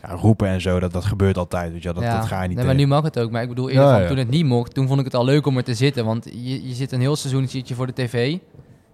ja, 0.02 0.10
roepen 0.14 0.48
en 0.48 0.62
zo, 0.62 0.80
dat, 0.80 0.94
dat 0.94 1.06
gebeurt 1.06 1.38
altijd. 1.38 1.72
Weet 1.72 1.84
je, 1.84 1.94
dat, 1.94 2.04
ja. 2.04 2.18
dat 2.18 2.26
ga 2.28 2.42
je 2.42 2.48
niet 2.48 2.58
nee, 2.58 2.66
maar 2.66 2.76
tegen. 2.76 2.90
nu 2.90 2.96
mag 2.96 3.04
het 3.04 3.20
ook. 3.20 3.32
Maar 3.32 3.42
ik 3.42 3.50
bedoel, 3.50 3.70
eerder 3.70 3.84
Ja, 3.86 3.92
van, 3.94 4.02
ja. 4.02 4.08
toen 4.08 4.18
het 4.18 4.30
niet 4.30 4.46
mocht, 4.46 4.74
toen 4.74 4.88
vond 4.88 5.00
ik 5.00 5.06
het 5.06 5.16
al 5.16 5.26
leuk 5.26 5.46
om 5.46 5.58
er 5.58 5.64
te 5.64 5.74
zitten. 5.74 6.06
Want 6.06 6.26
je, 6.26 6.68
je 6.68 6.74
zit 6.74 6.92
een 6.92 7.00
heel 7.02 7.16
seizoen 7.16 7.48
zit 7.48 7.68
je 7.68 7.76
voor 7.76 7.86
de 7.88 7.94
tv. 7.94 8.38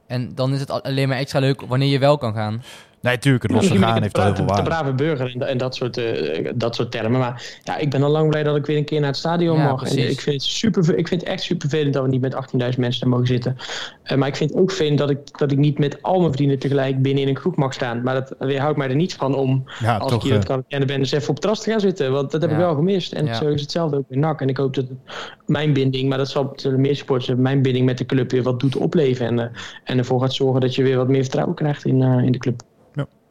En 0.08 0.36
dan 0.36 0.54
is 0.54 0.60
het 0.60 0.72
al- 0.72 0.84
alleen 0.84 1.08
maar 1.08 1.18
extra 1.18 1.40
leuk 1.40 1.62
wanneer 1.62 1.88
je 1.90 2.00
wel 2.00 2.18
kan 2.18 2.34
gaan. 2.34 2.62
Nee, 3.06 3.18
tuurlijk, 3.18 3.43
het 3.43 3.51
losse 3.51 3.78
gaan 3.78 4.01
heeft 4.01 4.18
al 4.18 4.24
heel 4.24 4.34
de, 4.34 4.43
veel 4.45 4.56
de 4.56 4.62
brave 4.62 4.93
burger 4.93 5.32
en, 5.34 5.47
en 5.47 5.58
dat, 5.58 5.76
soort, 5.76 5.97
eh, 5.97 6.51
dat 6.56 6.76
soort 6.76 6.91
termen. 6.91 7.20
Maar 7.20 7.60
ja, 7.64 7.78
ik 7.78 7.89
ben 7.89 8.03
al 8.03 8.10
lang 8.10 8.30
blij 8.30 8.43
dat 8.43 8.56
ik 8.56 8.66
weer 8.66 8.78
een 8.78 8.86
keer 8.86 8.99
naar 8.99 9.10
het 9.10 9.18
stadion 9.18 9.58
Ja, 9.58 9.70
mag. 9.70 9.84
En 9.84 9.97
ik 10.10 10.20
vind, 10.22 10.41
het 10.41 10.51
super, 10.51 10.97
ik 10.97 11.08
vind 11.08 11.22
het 11.22 11.30
echt 11.30 11.41
super 11.41 11.70
vervelend 11.70 11.93
dat 11.93 12.03
we 12.03 12.10
niet 12.10 12.22
met 12.22 12.34
18.000 12.36 12.39
mensen 12.78 12.99
daar 13.01 13.10
mogen 13.10 13.28
zitten. 13.28 13.56
Eh, 14.03 14.18
maar 14.18 14.28
ik 14.28 14.36
vind 14.36 14.49
het 14.49 14.60
ook 14.60 14.70
vervelend 14.70 14.97
dat 14.97 15.10
ik, 15.10 15.38
dat 15.38 15.51
ik 15.51 15.58
niet 15.58 15.80
met 15.80 16.01
al 16.01 16.20
mijn 16.20 16.34
vrienden 16.34 16.60
tegelijk 16.60 17.01
binnen 17.01 17.24
in 17.24 17.30
een 17.30 17.38
groep 17.38 17.56
mag 17.56 17.74
staan. 17.74 18.01
Maar 18.03 18.14
dat 18.14 18.36
weerhoudt 18.39 18.78
mij 18.78 18.89
er 18.89 18.95
niet 18.95 19.16
van 19.16 19.36
om, 19.36 19.64
Ja, 19.80 19.97
als 19.97 20.12
toch. 20.12 20.18
ik 20.18 20.24
hier 20.24 20.32
eh, 20.32 20.38
het 20.38 20.45
quarantaine 20.47 20.88
ben, 20.88 20.97
eens 20.97 21.12
even 21.12 21.28
op 21.30 21.34
het 21.34 21.41
terras 21.41 21.62
te 21.62 21.70
gaan 21.72 21.80
zitten. 21.80 22.12
Want 22.12 22.32
dat 22.32 22.41
heb 22.41 22.51
ik 22.51 22.58
wel 22.58 22.76
gemist. 22.76 23.14
En 23.14 23.26
Ja. 23.26 23.34
zo 23.34 23.47
is 23.47 23.62
hetzelfde 23.62 23.97
ook 23.97 24.08
bij 24.08 24.18
NAC. 24.18 24.41
En 24.41 24.49
ik 24.49 24.58
hoop 24.58 24.74
dat 24.76 24.88
het 24.88 24.97
mijn 25.45 25.74
binding, 25.74 26.10
maar 26.10 26.18
dat 26.18 26.30
zal 26.30 26.51
zullen 26.56 26.82
meer 26.82 26.95
supporters 26.95 27.28
hebben, 27.28 27.45
mijn 27.45 27.62
binding 27.62 27.86
met 27.86 27.97
de 27.97 28.06
club 28.06 28.32
weer 28.32 28.43
wat 28.43 28.60
doet 28.60 28.76
opleven. 28.78 29.26
En, 29.26 29.39
eh, 29.39 29.45
en 29.84 29.97
ervoor 29.97 30.22
gaat 30.22 30.34
zorgen 30.34 30.62
dat 30.62 30.76
je 30.76 30.84
weer 30.84 30.97
wat 30.97 31.08
meer 31.08 31.22
vertrouwen 31.22 31.56
krijgt 31.56 31.86
in, 31.86 32.01
eh, 32.01 32.24
in 32.24 32.32
de 32.32 32.38
club. 32.38 32.62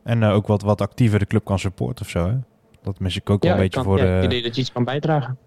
En 0.05 0.23
eh, 0.23 0.33
ook 0.35 0.47
wat, 0.47 0.63
wat 0.63 0.81
actiever 0.81 1.19
de 1.19 1.27
club 1.27 1.45
kan 1.45 1.59
supporten 1.59 2.05
of 2.05 2.11
zo. 2.11 2.27
Hè? 2.27 2.35
Dat 2.83 2.99
mis 3.01 3.17
ik 3.17 3.31
ook 3.31 3.43
wel 3.43 3.51
een 3.53 3.57
ik 3.57 3.63
beetje 3.63 3.81
kan- 3.83 3.89
voor 3.89 3.99
ja, 4.07 4.13
het 4.13 4.25
idee 4.25 4.43
dat 4.43 4.55
je 4.55 4.61
iets 4.61 4.73
kan 4.73 4.85
bijdragen. 4.85 5.39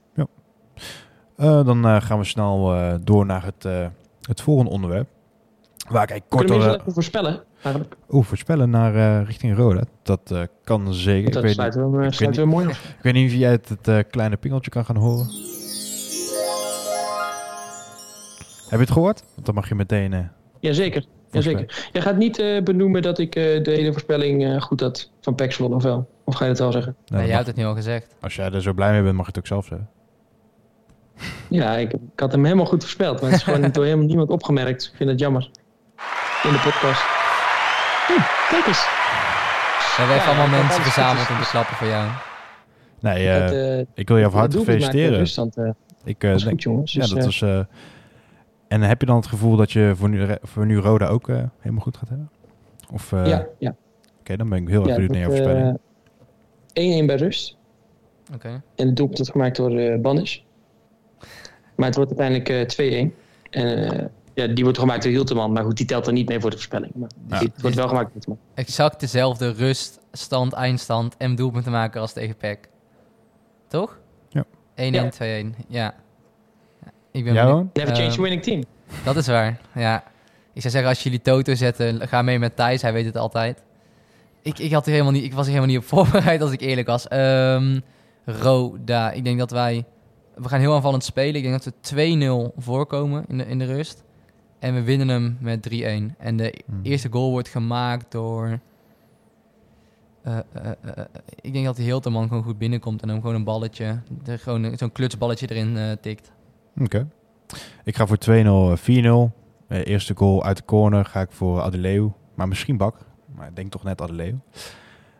Eh, 1.36 1.66
dan 1.66 1.86
eh, 1.86 2.01
gaan 2.01 2.18
we 2.20 2.24
snel 2.26 2.74
door 3.03 3.26
naar 3.26 3.43
het, 3.45 3.64
het 4.22 4.41
volgende 4.41 4.72
onderwerp. 4.72 5.08
Waar 5.89 6.12
ik 6.12 6.24
kort 6.30 6.49
even 6.49 6.82
voorspellen? 6.88 7.43
Eigenlijk. 7.64 7.95
oeh, 8.10 8.26
voorspellen 8.26 8.70
naar 8.70 9.24
richting 9.24 9.55
Roda. 9.58 9.84
Dat 10.03 10.34
kan 10.64 10.93
zeker. 10.93 11.28
Ik 11.28 11.34
Dat 11.34 11.43
weet, 11.43 11.43
niet, 11.43 11.53
sluiten 11.53 11.91
we, 11.91 11.97
weet 11.97 12.14
sluiten 12.16 12.43
we 12.43 12.49
mooi 12.49 12.68
af. 12.68 12.84
ik 12.97 13.03
weet 13.03 13.14
niet 13.14 13.32
of 13.32 13.38
jij 13.38 13.51
het, 13.51 13.70
het 13.82 14.08
kleine 14.08 14.38
pingeltje 14.38 14.72
kan 14.72 14.86
gaan 14.86 14.95
horen. 14.95 15.26
Heb 18.70 18.80
je 18.80 18.86
het 18.86 18.91
gehoord? 18.91 19.24
Want 19.34 19.45
dan 19.45 19.55
mag 19.55 19.70
je 19.70 19.76
meteen... 19.76 20.30
Jazeker. 20.60 21.05
Jazeker. 21.32 21.89
Je 21.93 22.01
gaat 22.01 22.15
niet 22.17 22.39
eh, 22.39 22.61
benoemen 22.63 23.01
dat 23.01 23.19
ik 23.19 23.36
eh, 23.36 23.63
de 23.63 23.71
hele 23.71 23.91
voorspelling 23.91 24.45
eh, 24.45 24.61
goed 24.61 24.80
had 24.80 25.11
van 25.21 25.36
Paxwell 25.36 25.67
of 25.67 25.84
wel? 25.84 26.09
Of 26.23 26.36
ga 26.36 26.43
je 26.43 26.49
dat 26.49 26.59
wel 26.59 26.71
zeggen? 26.71 26.95
Nee, 26.97 27.05
dan 27.07 27.17
jij 27.19 27.28
mag- 27.28 27.36
hebt 27.36 27.47
het 27.47 27.55
nu 27.55 27.65
al 27.65 27.75
gezegd. 27.75 28.15
als 28.21 28.36
jij 28.36 28.51
er 28.51 28.61
zo 28.61 28.73
blij 28.73 28.91
mee 28.91 29.01
bent, 29.01 29.15
mag 29.15 29.25
je 29.25 29.32
het 29.32 29.39
ook 29.39 29.47
zelf 29.47 29.65
zeggen. 29.65 29.89
Ja, 31.49 31.75
ik, 31.75 31.93
ik 31.93 32.19
had 32.19 32.32
hem 32.32 32.43
helemaal 32.43 32.65
goed 32.65 32.82
voorspeld. 32.82 33.21
Maar 33.21 33.30
het 33.30 33.39
is 33.39 33.45
gewoon 33.45 33.71
door 33.71 33.84
helemaal 33.84 34.05
niemand 34.05 34.30
opgemerkt. 34.30 34.84
Ik 34.86 34.91
vind 34.97 35.09
het 35.09 35.19
jammer. 35.19 35.49
In 36.43 36.51
de 36.51 36.59
podcast. 36.59 37.01
Hm, 38.07 38.21
kijk 38.53 38.65
eens. 38.67 38.86
We 39.97 40.03
hebben 40.03 40.25
allemaal 40.28 40.57
ja, 40.57 40.63
mensen 40.63 40.82
verzameld 40.84 41.30
om 41.30 41.38
te 41.41 41.49
klappen 41.49 41.75
voor 41.75 41.88
jou. 41.88 42.07
Nee, 42.99 43.86
Ik 43.95 44.07
wil 44.07 44.17
je 44.17 44.23
van 44.30 44.39
harte 44.39 44.59
feliciteren. 44.59 45.17
Rusland, 45.17 45.57
eh, 45.57 45.69
Ik, 46.03 46.23
eh, 46.23 46.32
was 46.32 46.39
denk- 46.41 46.53
goed, 46.53 46.63
jongens. 46.63 46.93
ja, 46.93 46.99
Dus, 47.01 47.09
dat 47.09 47.17
eh, 47.19 47.25
was... 47.25 47.41
eh, 48.68 48.76
en 48.78 48.82
heb 48.82 48.99
je 48.99 49.05
dan 49.05 49.15
het 49.15 49.28
gevoel 49.28 49.55
dat 49.55 49.72
je 49.72 49.93
voor 49.95 50.09
nu, 50.09 50.28
voor 50.41 50.65
nu 50.65 50.78
Roda 50.78 51.07
ook 51.07 51.30
eh, 51.30 51.43
helemaal 51.59 51.84
goed 51.84 51.97
gaat 51.97 52.09
hebben? 52.09 52.30
Of, 52.93 53.11
eh, 53.11 53.26
ja, 53.28 53.45
ja. 53.59 53.76
Oké, 54.20 54.38
dan 54.38 54.49
ben 54.49 54.61
ik 54.61 54.68
heel 54.68 54.80
erg 54.80 54.88
ja, 54.89 54.93
benieuwd 54.93 55.11
naar 55.11 55.20
jouw 55.20 55.30
voorspelling. 55.30 55.78
eh, 56.74 57.01
1-1 57.03 57.05
bij 57.05 57.15
rust. 57.15 57.57
Oké. 58.34 58.47
En 58.76 58.88
het 58.88 58.95
doelpunt 58.95 59.18
wordt 59.18 59.32
gemaakt 59.32 59.55
door 59.55 59.78
eh 59.78 59.99
Banish. 59.99 60.39
Maar 61.76 61.86
het 61.88 61.95
wordt 61.95 62.20
uiteindelijk 62.20 62.49
eh 62.49 63.07
2-1. 63.09 63.13
En 63.49 63.91
eh, 63.91 64.05
ja, 64.34 64.47
die 64.47 64.63
wordt 64.63 64.80
gemaakt 64.80 65.03
door 65.03 65.11
Hilteman. 65.11 65.51
Maar 65.51 65.63
goed, 65.63 65.78
die 65.78 65.86
telt 65.86 66.07
er 66.07 66.13
niet 66.13 66.28
mee 66.28 66.39
voor 66.39 66.49
de 66.49 66.55
voorspelling. 66.55 66.91
Maar 66.95 67.09
Ja. 67.28 67.39
die- 67.39 67.49
het 67.53 67.61
wordt 67.61 67.76
wel 67.76 67.88
gemaakt 67.88 68.03
door 68.05 68.13
Hilteman. 68.13 68.39
Exact 68.53 68.99
dezelfde 68.99 69.49
rust, 69.51 69.99
stand, 70.11 70.53
eindstand 70.53 71.18
en 71.18 71.36
doelpunten 71.36 71.72
maken 71.72 72.01
als 72.01 72.13
tegen 72.13 72.36
PEC. 72.38 72.70
Toch? 73.68 73.99
Ja. 74.30 74.43
1-1, 74.76 75.03
Ja. 75.03 75.09
2-1. 75.09 75.55
Ja. 75.68 75.93
Ik 77.12 77.24
ben 77.24 77.38
hoor. 77.38 77.68
Never 77.74 77.95
change 77.95 78.10
the 78.16 78.22
winning 78.22 78.43
team. 78.43 78.64
Dat 79.03 79.16
is 79.16 79.28
waar, 79.28 79.60
ja. 79.76 80.03
Ik 80.53 80.62
zou 80.62 80.74
zeggen, 80.74 80.89
als 80.89 81.03
jullie 81.03 81.22
Toto 81.22 81.55
zetten, 81.55 82.08
ga 82.08 82.22
mee 82.22 82.39
met 82.39 82.55
Thijs. 82.55 82.82
Hij 82.82 82.93
weet 82.93 83.05
het 83.05 83.18
altijd. 83.18 83.64
Ik, 84.41 84.60
ik, 84.60 84.72
had 84.72 84.86
er 84.86 84.91
helemaal 84.91 85.12
niet, 85.12 85.24
ik 85.24 85.34
was 85.34 85.45
er 85.45 85.51
helemaal 85.53 85.70
niet 85.74 85.78
op 85.80 85.88
voorbereid, 85.93 86.41
als 86.41 86.51
ik 86.51 86.62
eerlijk 86.62 86.88
was. 86.88 87.08
Ehm 87.08 87.80
Roda. 88.26 89.12
Ik 89.12 89.24
denk 89.24 89.39
dat 89.39 89.51
wij... 89.51 89.86
We 90.36 90.49
gaan 90.49 90.60
heel 90.60 90.74
aanvallend 90.76 91.03
spelen. 91.03 91.36
Ik 91.36 91.43
denk 91.43 91.64
dat 91.64 91.74
we 91.89 92.51
2-0 92.51 92.55
voorkomen 92.58 93.26
in 93.28 93.38
de, 93.38 93.45
in 93.45 93.60
de 93.60 93.66
rust. 93.66 94.03
En 94.60 94.74
we 94.74 94.82
winnen 94.84 95.08
hem 95.08 95.38
met 95.39 95.70
3-1. 95.70 95.74
En 96.18 96.38
de 96.38 96.62
Hmm. 96.66 96.80
eerste 96.84 97.08
goal 97.12 97.32
wordt 97.32 97.47
gemaakt 97.47 98.12
door... 98.12 98.60
eh, 100.24 100.38
eh, 100.38 100.72
eh, 100.95 101.03
ik 101.41 101.53
denk 101.53 101.66
dat 101.66 101.76
de 101.76 101.84
Hilterman 101.84 102.28
gewoon 102.28 102.43
goed 102.43 102.58
binnenkomt 102.58 103.01
en 103.01 103.10
hem 103.10 103.20
gewoon 103.22 103.36
een 103.36 103.43
balletje, 103.43 103.99
er 104.26 104.39
gewoon 104.39 104.64
een- 104.64 104.78
zo'n 104.78 104.91
klutsballetje 104.91 105.47
erin 105.49 105.78
eh, 105.78 105.91
tikt. 106.01 106.32
Oké. 106.82 107.07
Ik 107.84 107.95
ga 107.95 108.07
voor 108.07 108.17
2-0, 108.17 108.71
eh, 108.71 108.78
4-0. 108.78 109.32
Eh, 109.67 109.86
eerste 109.86 110.15
goal 110.15 110.43
uit 110.43 110.57
de 110.57 110.65
corner 110.65 111.05
ga 111.05 111.21
ik 111.21 111.32
voor 111.32 111.61
Adeleu. 111.61 112.09
Maar 112.36 112.47
misschien 112.47 112.78
Bak. 112.78 113.05
Maar 113.36 113.47
ik 113.47 113.55
denk 113.55 113.71
toch 113.71 113.84
net 113.84 114.01
Adeleo. 114.01 114.39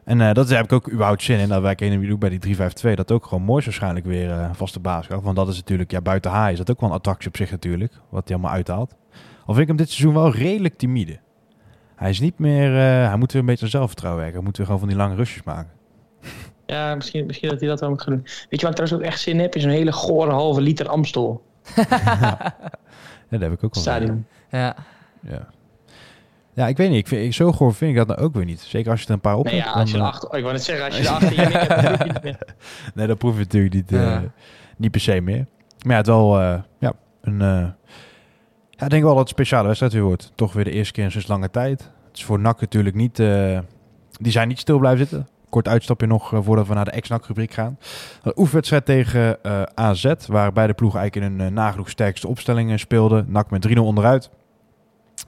En 0.04 0.22
eh 0.22 0.34
dat 0.34 0.50
heb 0.50 0.64
ik 0.64 0.72
ook 0.72 0.92
überhaupt 0.92 1.24
zin 1.24 1.40
in. 1.40 1.50
Dat 1.50 1.62
wij 1.62 1.76
kennen 1.76 2.20
bij 2.20 2.30
die 2.30 2.40
3-5-2. 2.40 2.96
Dat 2.96 3.12
ook 3.12 3.26
gewoon 3.26 3.44
mooi 3.44 3.64
waarschijnlijk 3.64 4.06
weer 4.06 4.32
eh 4.32 4.50
vaste 4.54 4.80
baas. 4.80 5.08
Want 5.08 5.36
dat 5.36 5.48
is 5.48 5.56
natuurlijk, 5.56 5.92
ja, 5.92 6.02
buiten 6.02 6.32
H 6.32 6.52
is 6.52 6.58
dat 6.58 6.72
ook 6.72 6.80
wel 6.80 6.90
een 6.90 6.96
attractie 6.96 7.28
op 7.28 7.38
zich 7.38 7.52
natuurlijk. 7.52 7.94
Wat 8.10 8.28
hij 8.28 8.38
allemaal 8.38 8.56
uithaalt. 8.56 8.96
Al 9.46 9.54
vind 9.54 9.60
ik 9.60 9.68
hem 9.68 9.78
dit 9.78 9.90
seizoen 9.90 10.14
wel 10.14 10.32
redelijk 10.32 10.78
timide. 10.78 11.20
Hij 11.96 12.10
is 12.10 12.20
niet 12.20 12.40
meer, 12.40 12.76
eh, 12.76 13.08
hij 13.08 13.18
moet 13.18 13.32
weer 13.32 13.42
een 13.42 13.48
beetje 13.48 13.68
zelfvertrouwen 13.68 14.22
werken. 14.22 14.38
Hij 14.38 14.48
moet 14.48 14.58
weer 14.58 14.66
gewoon 14.66 14.82
van 14.82 14.90
die 14.90 14.98
lange 14.98 15.16
rustjes 15.16 15.44
maken. 15.44 15.72
Ja, 16.68 16.96
misschien, 16.96 17.26
misschien 17.26 17.50
dat 17.50 17.60
hij 17.60 17.70
dat 17.70 17.80
wel 17.80 17.90
moet 17.90 18.02
gaan 18.02 18.14
doen. 18.14 18.22
Weet 18.24 18.46
je 18.50 18.58
waar 18.68 18.70
ik 18.70 18.76
trouwens 18.76 18.94
ook 18.94 19.12
echt 19.12 19.20
zin 19.22 19.34
in 19.34 19.40
heb? 19.40 19.56
Is 19.56 19.64
een 19.64 19.70
hele 19.70 19.92
gore 19.92 20.32
halve 20.32 20.62
liter 20.62 20.88
Amstel. 20.88 21.44
Ja, 23.30 23.38
dat 23.40 23.50
heb 23.50 23.52
ik 23.58 23.64
ook 23.64 23.74
wel. 23.74 23.84
Stadion. 23.84 24.26
Ja. 24.52 24.76
Ja. 25.22 25.48
ja, 26.54 26.68
ik 26.68 26.78
weet 26.78 26.90
niet. 26.90 26.98
Ik 27.00 27.08
vind, 27.08 27.36
zo 27.36 27.52
goor 27.52 27.74
vind 27.74 27.92
ik 27.92 27.98
dat 27.98 28.08
nou 28.08 28.20
ook 28.20 28.34
weer 28.34 28.46
niet. 28.46 28.60
Zeker 28.62 28.92
als 28.92 29.02
je 29.02 29.08
er 29.08 29.14
een 29.14 29.20
paar 29.20 29.36
op 29.36 29.46
Nee, 29.46 29.54
hebt, 29.54 29.66
ja, 29.68 29.80
als 29.80 29.92
je 29.92 29.98
dan, 29.98 30.06
eh, 30.06 30.12
achter, 30.14 30.36
ik 30.36 30.42
wou 30.42 30.54
net 30.54 30.64
zeggen, 30.64 30.86
als 30.86 30.98
je 30.98 31.04
er 31.42 31.82
hebt, 31.82 32.06
niet 32.06 32.24
meer. 32.24 32.38
Nee, 32.96 33.08
dat 33.08 33.18
proef 33.18 33.34
je 33.34 33.40
natuurlijk 33.40 33.74
niet, 33.74 33.92
eh, 33.92 34.20
niet 34.78 34.92
per 34.92 35.02
se 35.02 35.22
meer. 35.22 35.46
Maar 35.84 35.92
ja, 35.92 35.98
het 35.98 36.08
wel 36.08 36.40
eh, 36.40 36.60
ja, 36.80 36.94
een... 37.22 37.42
eh, 37.42 37.68
ja, 38.70 38.84
ik 38.86 38.90
denk 38.90 39.04
wel 39.04 39.16
dat 39.16 39.20
het 39.20 39.28
een 39.28 39.28
speciale 39.46 39.66
wedstrijd 39.68 39.94
weer 39.94 40.04
wordt. 40.04 40.32
Toch 40.36 40.54
weer 40.54 40.64
de 40.64 40.72
eerste 40.72 40.94
keer 40.94 41.04
in 41.04 41.12
sinds 41.12 41.28
lange 41.28 41.50
tijd. 41.50 41.80
Het 42.08 42.18
is 42.18 42.24
voor 42.26 42.40
NAC 42.40 42.60
natuurlijk 42.62 42.96
niet... 42.96 43.20
eh, 43.20 43.60
die 44.20 44.32
zijn 44.32 44.48
niet 44.48 44.60
stil 44.60 44.78
blijven 44.80 45.00
zitten. 45.08 45.28
Kort 45.50 45.68
uitstapje 45.68 46.08
nog 46.08 46.34
eh, 46.34 46.40
voordat 46.44 46.68
we 46.68 46.74
naar 46.74 46.86
de 46.86 46.92
ex-NAC-rubriek 46.92 47.54
gaan. 47.54 47.78
Een 48.24 48.34
oefenwedstrijd 48.36 48.86
tegen 48.86 49.44
eh, 49.44 49.62
AZ, 49.76 50.14
waar 50.28 50.52
beide 50.54 50.74
ploegen 50.74 51.00
eigenlijk 51.00 51.32
in 51.32 51.40
een 51.40 51.48
uh, 51.48 51.54
nagenoeg 51.54 51.90
sterkste 51.90 52.28
opstelling 52.28 52.72
eh, 52.72 52.78
speelden. 52.78 53.26
NAC 53.30 53.50
met 53.50 53.68
3-0 53.68 53.78
onderuit. 53.80 54.30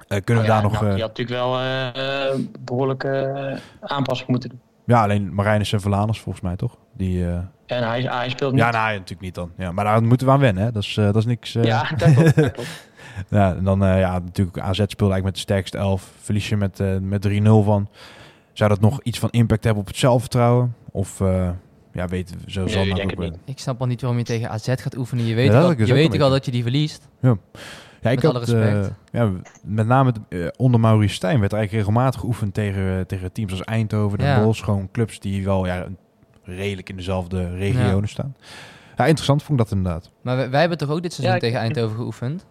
Eh, 0.07 0.19
kunnen 0.23 0.43
we 0.43 0.49
ja, 0.49 0.55
daar 0.61 0.71
nog... 0.71 0.83
eh, 0.83 0.95
je 0.95 1.01
had 1.01 1.17
natuurlijk 1.17 1.37
wel 1.39 1.57
eh, 1.59 2.27
eh, 2.29 2.39
behoorlijke 2.59 3.09
eh, 3.09 3.57
aanpassing 3.89 4.29
moeten 4.29 4.49
doen. 4.49 4.59
ja, 4.85 5.03
alleen 5.03 5.33
Marijnus 5.33 5.73
en 5.73 5.81
Verlaners 5.81 6.19
volgens 6.19 6.43
mij, 6.43 6.55
toch? 6.55 6.77
Die, 6.93 7.25
eh, 7.25 7.33
En 7.65 7.87
hij, 7.87 8.01
hij 8.01 8.29
speelt 8.29 8.51
niet. 8.51 8.61
ja, 8.61 8.69
nou, 8.71 8.91
natuurlijk 8.91 9.21
niet 9.21 9.35
dan. 9.35 9.51
Ja, 9.57 9.71
maar 9.71 9.85
daar 9.85 10.03
moeten 10.03 10.27
we 10.27 10.33
aan 10.33 10.39
wennen, 10.39 10.63
hè. 10.63 10.71
Dat 10.71 10.83
is, 10.83 10.97
eh, 10.97 11.05
dat 11.05 11.15
is 11.15 11.25
niks... 11.25 11.55
eh, 11.55 11.63
Ja, 11.63 11.89
dat 11.97 12.13
klopt. 12.13 12.35
Dat 12.35 12.51
klopt. 12.51 12.87
Ja, 13.29 13.55
en 13.55 13.63
dan 13.63 13.83
eh, 13.85 13.99
ja, 13.99 14.19
natuurlijk 14.19 14.59
AZ 14.59 14.67
speelde 14.87 15.13
eigenlijk 15.13 15.23
met 15.23 15.33
de 15.33 15.39
sterkste 15.39 15.77
elf. 15.77 16.11
Verlies 16.21 16.49
je 16.49 16.57
met, 16.57 16.79
eh, 16.79 16.97
met 17.01 17.27
3-0 17.27 17.41
van. 17.63 17.89
Zou 18.53 18.69
dat 18.69 18.79
nog 18.79 18.99
iets 19.03 19.19
van 19.19 19.29
impact 19.29 19.63
hebben 19.63 19.81
op 19.81 19.87
het 19.87 19.97
zelfvertrouwen? 19.97 20.75
Of 20.91 21.19
uh, 21.19 21.49
ja, 21.93 22.07
weet 22.07 22.35
zo 22.47 22.63
Nee, 22.63 22.73
zal 22.73 22.85
ik 22.85 23.17
niet. 23.19 23.37
Ik 23.45 23.59
snap 23.59 23.81
al 23.81 23.87
niet 23.87 24.01
waarom 24.01 24.19
je 24.19 24.25
tegen 24.25 24.49
AZ 24.49 24.67
gaat 24.75 24.97
oefenen. 24.97 25.25
Je 25.25 25.35
weet, 25.35 25.51
Ja, 25.51 25.61
al- 25.61 25.67
dus 25.75 25.87
je 25.87 25.93
ook 25.93 26.11
weet 26.11 26.21
al 26.21 26.29
dat 26.29 26.45
je 26.45 26.51
die 26.51 26.61
verliest. 26.61 27.07
Ja, 27.21 27.31
ik 28.09 28.15
Met 28.21 28.25
alle 28.25 28.39
had, 28.39 28.49
eh, 28.49 28.61
respect. 28.73 28.93
ja, 29.11 29.31
met 29.63 29.87
name 29.87 30.11
eh, 30.29 30.47
onder 30.57 30.79
Maurice 30.79 31.15
Stijn 31.15 31.39
werd 31.39 31.51
er 31.51 31.57
eigenlijk 31.57 31.87
regelmatig 31.87 32.19
geoefend 32.19 32.53
tegen, 32.53 32.97
eh, 32.97 33.05
tegen 33.05 33.31
teams 33.31 33.51
als 33.51 33.61
Eindhoven, 33.63 34.17
Den 34.17 34.27
Ja. 34.27 34.43
Bosch. 34.43 34.63
Gewoon 34.63 34.89
clubs 34.91 35.19
die 35.19 35.43
wel 35.45 35.65
ja, 35.65 35.87
redelijk 36.43 36.89
in 36.89 36.95
dezelfde 36.95 37.49
regionen 37.55 37.99
Ja. 38.01 38.05
staan. 38.05 38.35
Ja, 38.97 39.05
interessant 39.05 39.43
vond 39.43 39.59
ik 39.59 39.65
dat 39.67 39.77
inderdaad. 39.77 40.11
Maar 40.21 40.35
wij, 40.35 40.49
wij 40.49 40.59
hebben 40.59 40.77
toch 40.77 40.89
ook 40.89 41.01
dit 41.01 41.13
seizoen 41.13 41.35
Ja, 41.35 41.41
tegen 41.41 41.59
Eindhoven 41.59 41.95
geoefend? 41.97 42.45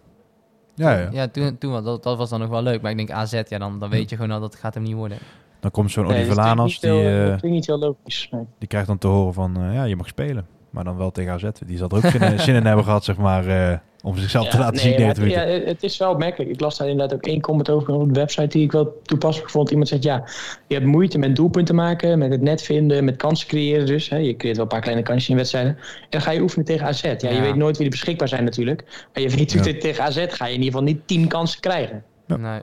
Ja, 0.75 0.97
ja. 0.97 1.09
Ja, 1.11 1.27
toen, 1.27 1.57
toen 1.57 1.71
was 1.71 1.83
dat, 1.83 2.03
dat 2.03 2.17
was 2.17 2.29
dan 2.29 2.39
nog 2.39 2.49
wel 2.49 2.61
leuk. 2.63 2.81
Maar 2.81 2.91
ik 2.91 2.97
denk 2.97 3.11
AZ, 3.11 3.41
ja, 3.47 3.57
dan, 3.57 3.79
dan 3.79 3.89
weet 3.89 4.09
je 4.09 4.15
gewoon 4.15 4.31
al 4.31 4.39
dat 4.39 4.51
het 4.53 4.61
gaat 4.61 4.73
hem 4.73 4.83
niet 4.83 4.93
worden. 4.95 5.17
Dan 5.59 5.71
komt 5.71 5.91
zo'n 5.91 6.05
Nee, 6.05 6.15
Oliver 6.25 6.35
die, 6.65 6.89
heel- 6.89 6.99
eh, 7.21 7.25
klinkt 7.25 7.43
niet 7.43 7.65
heel 7.65 7.79
logisch. 7.79 8.27
Nee. 8.31 8.43
die 8.59 8.67
krijgt 8.67 8.87
dan 8.87 8.97
te 8.97 9.07
horen 9.07 9.33
van, 9.33 9.55
eh, 9.61 9.73
ja, 9.73 9.83
je 9.83 9.95
mag 9.95 10.07
spelen. 10.07 10.47
Maar 10.69 10.83
dan 10.83 10.97
wel 10.97 11.11
tegen 11.11 11.31
AZ. 11.33 11.45
Die 11.65 11.77
zal 11.77 11.89
er 11.89 11.95
ook 11.95 12.05
zin, 12.11 12.21
in- 12.21 12.39
zin 12.49 12.55
in 12.55 12.65
hebben 12.65 12.85
gehad, 12.85 13.03
zeg 13.03 13.17
maar, 13.17 13.47
eh, 13.47 13.77
om 14.03 14.17
zichzelf 14.17 14.47
te 14.47 14.57
laten 14.57 14.73
nee, 14.85 14.97
zien. 14.97 15.07
het, 15.07 15.17
ja, 15.17 15.39
het 15.45 15.83
is 15.83 15.97
wel 15.97 16.11
opmerkelijk. 16.11 16.51
Ik 16.51 16.59
las 16.59 16.77
daar 16.77 16.87
inderdaad 16.89 17.17
ook 17.17 17.25
één 17.25 17.41
comment 17.41 17.69
over 17.69 17.93
op 17.93 18.13
de 18.13 18.19
website 18.19 18.47
die 18.47 18.63
ik 18.63 18.71
wel 18.71 18.99
toepasselijk 19.03 19.51
vond. 19.51 19.69
Iemand 19.69 19.87
zegt, 19.87 20.03
ja, 20.03 20.23
je 20.67 20.73
hebt 20.75 20.85
moeite 20.87 21.17
met 21.17 21.35
doelpunten 21.35 21.75
maken, 21.75 22.19
met 22.19 22.31
het 22.31 22.41
net 22.41 22.61
vinden, 22.61 23.03
met 23.03 23.15
kansen 23.15 23.47
creëren 23.47 23.85
dus. 23.85 24.09
Hè. 24.09 24.17
Je 24.17 24.35
creëert 24.35 24.55
wel 24.55 24.65
een 24.65 24.71
paar 24.71 24.81
kleine 24.81 25.03
kansjes 25.03 25.29
in 25.29 25.35
wedstrijden. 25.35 25.71
En 25.77 26.07
dan 26.09 26.21
ga 26.21 26.31
je 26.31 26.41
oefenen 26.41 26.65
tegen 26.65 26.85
AZ. 26.87 27.01
Ja, 27.01 27.15
Ja. 27.17 27.29
Je 27.29 27.41
weet 27.41 27.55
nooit 27.55 27.75
wie 27.77 27.85
er 27.85 27.91
beschikbaar 27.91 28.27
zijn 28.27 28.43
natuurlijk. 28.43 28.83
Maar 29.13 29.23
je 29.23 29.29
weet 29.29 29.53
natuurlijk 29.53 29.79
tegen 29.79 30.03
AZ 30.03 30.25
ga 30.27 30.45
je 30.45 30.53
in 30.53 30.61
ieder 30.63 30.65
geval 30.79 30.93
niet 30.93 31.07
tien 31.07 31.27
kansen 31.27 31.59
krijgen. 31.61 32.03
Ja. 32.27 32.35
Nee. 32.37 32.61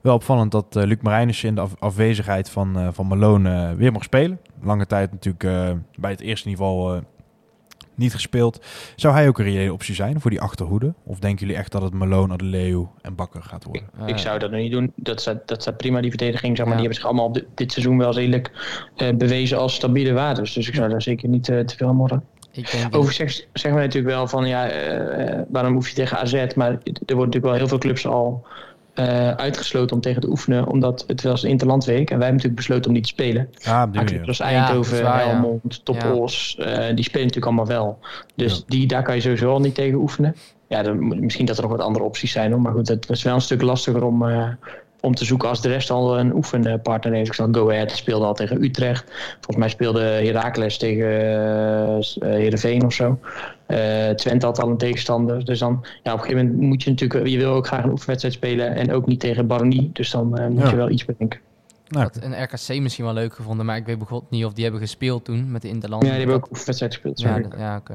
Wel 0.00 0.14
opvallend 0.14 0.52
dat 0.52 0.76
eh, 0.76 0.82
Luc 0.84 0.98
Marijnissen 1.00 1.48
in 1.48 1.54
de 1.54 1.60
af- 1.60 1.74
afwezigheid 1.78 2.50
van, 2.50 2.78
eh, 2.78 2.88
van 2.92 3.06
Malone 3.06 3.50
eh, 3.68 3.72
weer 3.76 3.92
mag 3.92 4.02
spelen. 4.02 4.40
Lange 4.62 4.86
tijd 4.86 5.12
natuurlijk 5.12 5.44
eh, 5.44 5.70
bij 5.96 6.10
het 6.10 6.20
eerste 6.20 6.48
niveau 6.48 6.96
eh, 6.96 7.02
niet 7.94 8.12
gespeeld. 8.14 8.64
Zou 8.96 9.14
hij 9.14 9.28
ook 9.28 9.38
een 9.38 9.44
reële 9.44 9.72
optie 9.72 9.94
zijn 9.94 10.20
voor 10.20 10.30
die 10.30 10.40
achterhoede? 10.40 10.94
Of 11.04 11.18
denken 11.18 11.46
jullie 11.46 11.60
echt 11.60 11.72
dat 11.72 11.82
het 11.82 11.92
Malone, 11.94 12.32
Adeleu 12.32 12.86
en 13.02 13.14
Bakker 13.14 13.42
gaat 13.42 13.64
worden? 13.64 13.82
Ik 14.06 14.18
zou 14.18 14.38
dat 14.38 14.50
nog 14.50 14.60
niet 14.60 14.72
doen. 14.72 14.92
Dat 14.96 15.20
staat, 15.20 15.48
dat 15.48 15.62
staat 15.62 15.76
prima, 15.76 16.00
die 16.00 16.10
verdediging. 16.10 16.56
Zeg 16.56 16.66
maar. 16.66 16.74
Ja. 16.76 16.80
Die 16.80 16.88
hebben 16.90 16.94
zich 16.94 17.04
allemaal 17.04 17.24
op 17.26 17.34
dit, 17.34 17.46
dit 17.54 17.72
seizoen 17.72 17.98
wel 17.98 18.12
redelijk 18.12 18.50
eh, 18.96 19.14
bewezen 19.14 19.58
als 19.58 19.74
stabiele 19.74 20.12
waardes. 20.12 20.52
Dus 20.52 20.68
ik 20.68 20.74
zou 20.74 20.88
daar 20.88 21.02
zeker 21.02 21.28
niet 21.28 21.44
te 21.44 21.64
veel 21.76 21.88
aan 21.88 21.96
morren. 21.96 22.24
Overigens 22.90 23.46
zeggen 23.52 23.74
wij 23.74 23.84
natuurlijk 23.84 24.14
wel 24.14 24.26
van 24.28 24.48
ja, 24.48 24.68
eh, 24.68 25.40
waarom 25.48 25.74
hoef 25.74 25.88
je 25.88 25.94
tegen 25.94 26.18
AZ? 26.18 26.32
Maar 26.32 26.70
er 26.70 26.78
wordt 26.84 27.06
natuurlijk 27.06 27.44
wel 27.44 27.54
heel 27.54 27.68
veel 27.68 27.78
clubs 27.78 28.06
al 28.06 28.46
eh, 28.98 29.30
uitgesloten 29.30 29.96
om 29.96 30.02
tegen 30.02 30.20
te 30.20 30.28
oefenen, 30.28 30.66
omdat 30.66 31.04
het 31.06 31.22
was 31.22 31.42
een 31.42 31.50
interlandweek. 31.50 32.10
En 32.10 32.18
wij 32.18 32.26
hebben 32.26 32.34
natuurlijk 32.34 32.54
besloten 32.54 32.86
om 32.86 32.92
niet 32.92 33.02
te 33.02 33.08
spelen. 33.08 33.48
Ja, 33.58 33.88
Ja, 33.92 34.44
Eindhoven, 34.44 34.98
ja. 34.98 35.18
Helmond, 35.18 35.84
Top 35.84 35.94
Ja. 35.94 36.12
Os, 36.12 36.56
eh, 36.58 36.66
die 36.94 37.04
spelen 37.04 37.26
natuurlijk 37.26 37.44
allemaal 37.46 37.66
wel. 37.66 37.98
Dus 38.34 38.56
Ja. 38.56 38.62
die, 38.66 38.86
daar 38.86 39.02
kan 39.02 39.14
je 39.14 39.20
sowieso 39.20 39.50
al 39.50 39.60
niet 39.60 39.74
tegen 39.74 39.98
oefenen. 39.98 40.36
Ja, 40.68 40.82
dan, 40.82 41.20
misschien 41.20 41.46
dat 41.46 41.56
er 41.56 41.62
nog 41.62 41.70
wat 41.70 41.80
andere 41.80 42.04
opties 42.04 42.32
zijn. 42.32 42.52
Hoor. 42.52 42.60
Maar 42.60 42.72
goed, 42.72 42.88
het 42.88 43.10
is 43.10 43.22
wel 43.22 43.34
een 43.34 43.40
stuk 43.40 43.62
lastiger 43.62 44.04
om, 44.04 44.28
eh, 44.28 44.48
om 45.00 45.14
te 45.14 45.24
zoeken 45.24 45.48
als 45.48 45.62
de 45.62 45.68
rest 45.68 45.90
al 45.90 46.18
een 46.18 46.34
oefenpartner 46.34 47.12
heeft. 47.12 47.28
Ik 47.28 47.34
zag 47.34 47.48
Go 47.50 47.70
Ahead 47.70 47.90
speelde 47.90 48.26
al 48.26 48.34
tegen 48.34 48.62
Utrecht. 48.62 49.04
Volgens 49.34 49.56
mij 49.56 49.68
speelde 49.68 50.00
Heracles 50.00 50.78
tegen 50.78 51.06
uh, 51.08 52.28
Heerenveen 52.30 52.84
of 52.84 52.92
zo. 52.92 53.18
Eh, 53.68 54.08
Twente 54.10 54.46
had 54.46 54.60
al 54.60 54.68
een 54.70 54.76
tegenstander. 54.76 55.44
Dus 55.44 55.58
dan, 55.58 55.84
ja, 56.02 56.12
op 56.12 56.18
een 56.18 56.24
gegeven 56.24 56.46
moment 56.46 56.62
moet 56.68 56.82
je 56.82 56.90
natuurlijk... 56.90 57.26
Je 57.28 57.38
wil 57.38 57.52
ook 57.52 57.66
graag 57.66 57.84
een 57.84 57.90
oefenwedstrijd 57.90 58.34
spelen 58.34 58.74
en 58.74 58.92
ook 58.92 59.06
niet 59.06 59.20
tegen 59.20 59.46
Baronie. 59.46 59.90
Dus 59.92 60.10
dan 60.10 60.38
eh, 60.38 60.48
moet 60.48 60.62
Ja. 60.62 60.70
je 60.70 60.76
wel 60.76 60.90
iets 60.90 61.04
bedenken. 61.04 61.40
Nou, 61.88 62.02
had 62.04 62.22
een 62.22 62.42
RKC 62.42 62.80
misschien 62.82 63.04
wel 63.04 63.14
leuk 63.14 63.34
gevonden, 63.34 63.66
maar 63.66 63.76
ik 63.76 63.86
weet 63.86 63.98
begot 63.98 64.30
niet 64.30 64.44
of 64.44 64.52
die 64.52 64.62
hebben 64.62 64.80
gespeeld 64.82 65.24
toen 65.24 65.50
met 65.50 65.62
de 65.62 65.68
Interland. 65.68 66.02
Ja, 66.02 66.08
die 66.08 66.18
hebben 66.18 66.36
ook 66.36 66.42
een 66.44 66.50
oefenwedstrijd 66.50 66.92
gespeeld. 66.92 67.20
Ja, 67.20 67.40
ja 67.58 67.76
oké. 67.76 67.94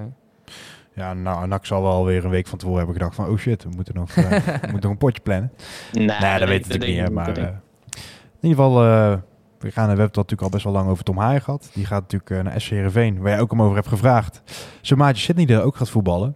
ja, 0.95 1.13
nou, 1.13 1.47
NAC 1.47 1.65
zal 1.65 1.81
wel 1.81 2.05
weer 2.05 2.23
een 2.25 2.29
week 2.29 2.47
van 2.47 2.57
tevoren 2.57 2.77
hebben 2.79 2.95
gedacht 2.97 3.15
van... 3.15 3.27
Oh 3.29 3.37
shit, 3.37 3.63
we 3.63 3.69
moeten 3.75 3.95
nog, 3.95 4.09
eh, 4.15 4.29
we 4.45 4.57
moeten 4.61 4.81
nog 4.81 4.91
een 4.91 4.97
potje 4.97 5.21
plannen. 5.21 5.51
Nee, 5.91 6.05
nee, 6.05 6.39
dat 6.39 6.47
weet 6.47 6.65
ik 6.65 6.71
natuurlijk 6.71 6.85
niet. 6.91 6.97
hè, 6.99 7.03
denk 7.03 7.13
Maar 7.13 7.27
in 7.37 8.49
ieder 8.49 8.63
geval, 8.63 8.83
eh, 8.83 9.17
we, 9.63 9.71
gaan, 9.71 9.83
we 9.83 9.89
hebben 9.89 10.05
het 10.05 10.15
natuurlijk 10.15 10.41
al 10.41 10.49
best 10.49 10.63
wel 10.63 10.73
lang 10.73 10.89
over 10.89 11.03
Tom 11.03 11.17
Haaien 11.17 11.41
gehad. 11.41 11.69
Die 11.73 11.85
gaat 11.85 12.01
natuurlijk 12.01 12.29
eh, 12.29 12.41
naar 12.41 12.61
SC 12.61 12.69
Heerenveen, 12.69 13.19
waar 13.19 13.31
jij 13.31 13.39
ook 13.39 13.51
hem 13.51 13.61
over 13.61 13.75
hebt 13.75 13.87
gevraagd. 13.87 14.41
Zijn 14.81 14.99
maatje 14.99 15.21
Sidney 15.23 15.45
die 15.45 15.55
er 15.55 15.63
ook 15.63 15.75
gaat 15.75 15.89
voetballen. 15.89 16.35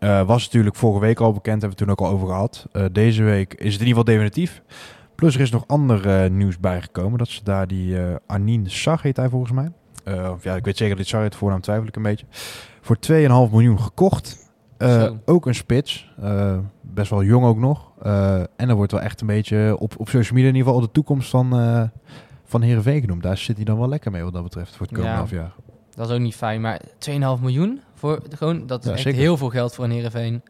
Eh, 0.00 0.26
was 0.26 0.44
natuurlijk 0.44 0.76
vorige 0.76 1.00
week 1.00 1.20
al 1.20 1.32
bekend, 1.32 1.62
hebben 1.62 1.78
we 1.78 1.84
het 1.84 1.96
toen 1.96 2.06
ook 2.06 2.12
al 2.12 2.16
over 2.16 2.28
gehad. 2.28 2.66
Eh, 2.72 2.84
deze 2.92 3.22
week 3.22 3.54
is 3.54 3.72
het 3.72 3.80
in 3.80 3.86
ieder 3.86 3.86
geval 3.86 4.04
definitief. 4.04 4.62
Plus 5.14 5.34
er 5.34 5.40
is 5.40 5.50
nog 5.50 5.64
ander 5.66 6.30
nieuws 6.30 6.58
bijgekomen. 6.58 7.18
Dat 7.18 7.28
ze 7.28 7.44
daar 7.44 7.66
die 7.66 7.96
Anien 8.26 8.70
Sag 8.70 9.02
heet 9.02 9.16
hij 9.16 9.28
volgens 9.28 9.52
mij. 9.52 9.72
Of 10.30 10.44
ja, 10.44 10.56
ik 10.56 10.64
weet 10.64 10.76
zeker 10.76 10.96
dat 10.96 11.06
Sag 11.06 11.20
heet, 11.20 11.34
voornaam 11.34 11.60
twijfel 11.60 11.86
ik 11.86 11.96
een 11.96 12.02
beetje. 12.02 12.26
Voor 12.80 12.96
2,5 12.98 13.52
miljoen 13.52 13.80
gekocht. 13.80 14.52
Ook 15.24 15.46
een 15.46 15.54
spits. 15.54 16.14
Best 16.80 17.10
wel 17.10 17.22
jong 17.22 17.44
ook 17.44 17.58
nog. 17.58 17.92
En 18.56 18.68
er 18.68 18.74
wordt 18.74 18.92
wel 18.92 19.00
echt 19.00 19.20
een 19.20 19.26
beetje 19.26 19.76
op, 19.78 19.94
op 19.98 20.08
social 20.08 20.34
media 20.34 20.48
in 20.48 20.56
ieder 20.56 20.72
geval 20.72 20.86
de 20.86 20.92
toekomst 20.92 21.30
van, 21.30 21.52
van 22.48 22.62
Heerenveen 22.62 23.00
genoemd. 23.00 23.22
Daar 23.22 23.38
zit 23.38 23.56
hij 23.56 23.64
dan 23.64 23.78
wel 23.78 23.88
lekker 23.88 24.10
mee 24.10 24.22
wat 24.22 24.32
dat 24.32 24.42
betreft 24.42 24.76
voor 24.76 24.86
het 24.86 24.94
komende 24.94 25.16
half 25.16 25.30
jaar. 25.30 25.52
Dat 25.94 26.08
is 26.08 26.14
ook 26.14 26.20
niet 26.20 26.34
fijn, 26.34 26.60
maar 26.60 26.80
2,5 26.80 27.14
miljoen 27.40 27.80
voor 27.94 28.22
gewoon 28.30 28.66
dat 28.66 28.84
is 28.84 28.90
echt 28.90 29.00
zeker. 29.00 29.20
heel 29.20 29.36
veel 29.36 29.50
geld 29.50 29.74
voor 29.74 29.84
een 29.84 29.90
Heerenveen. 29.90 30.42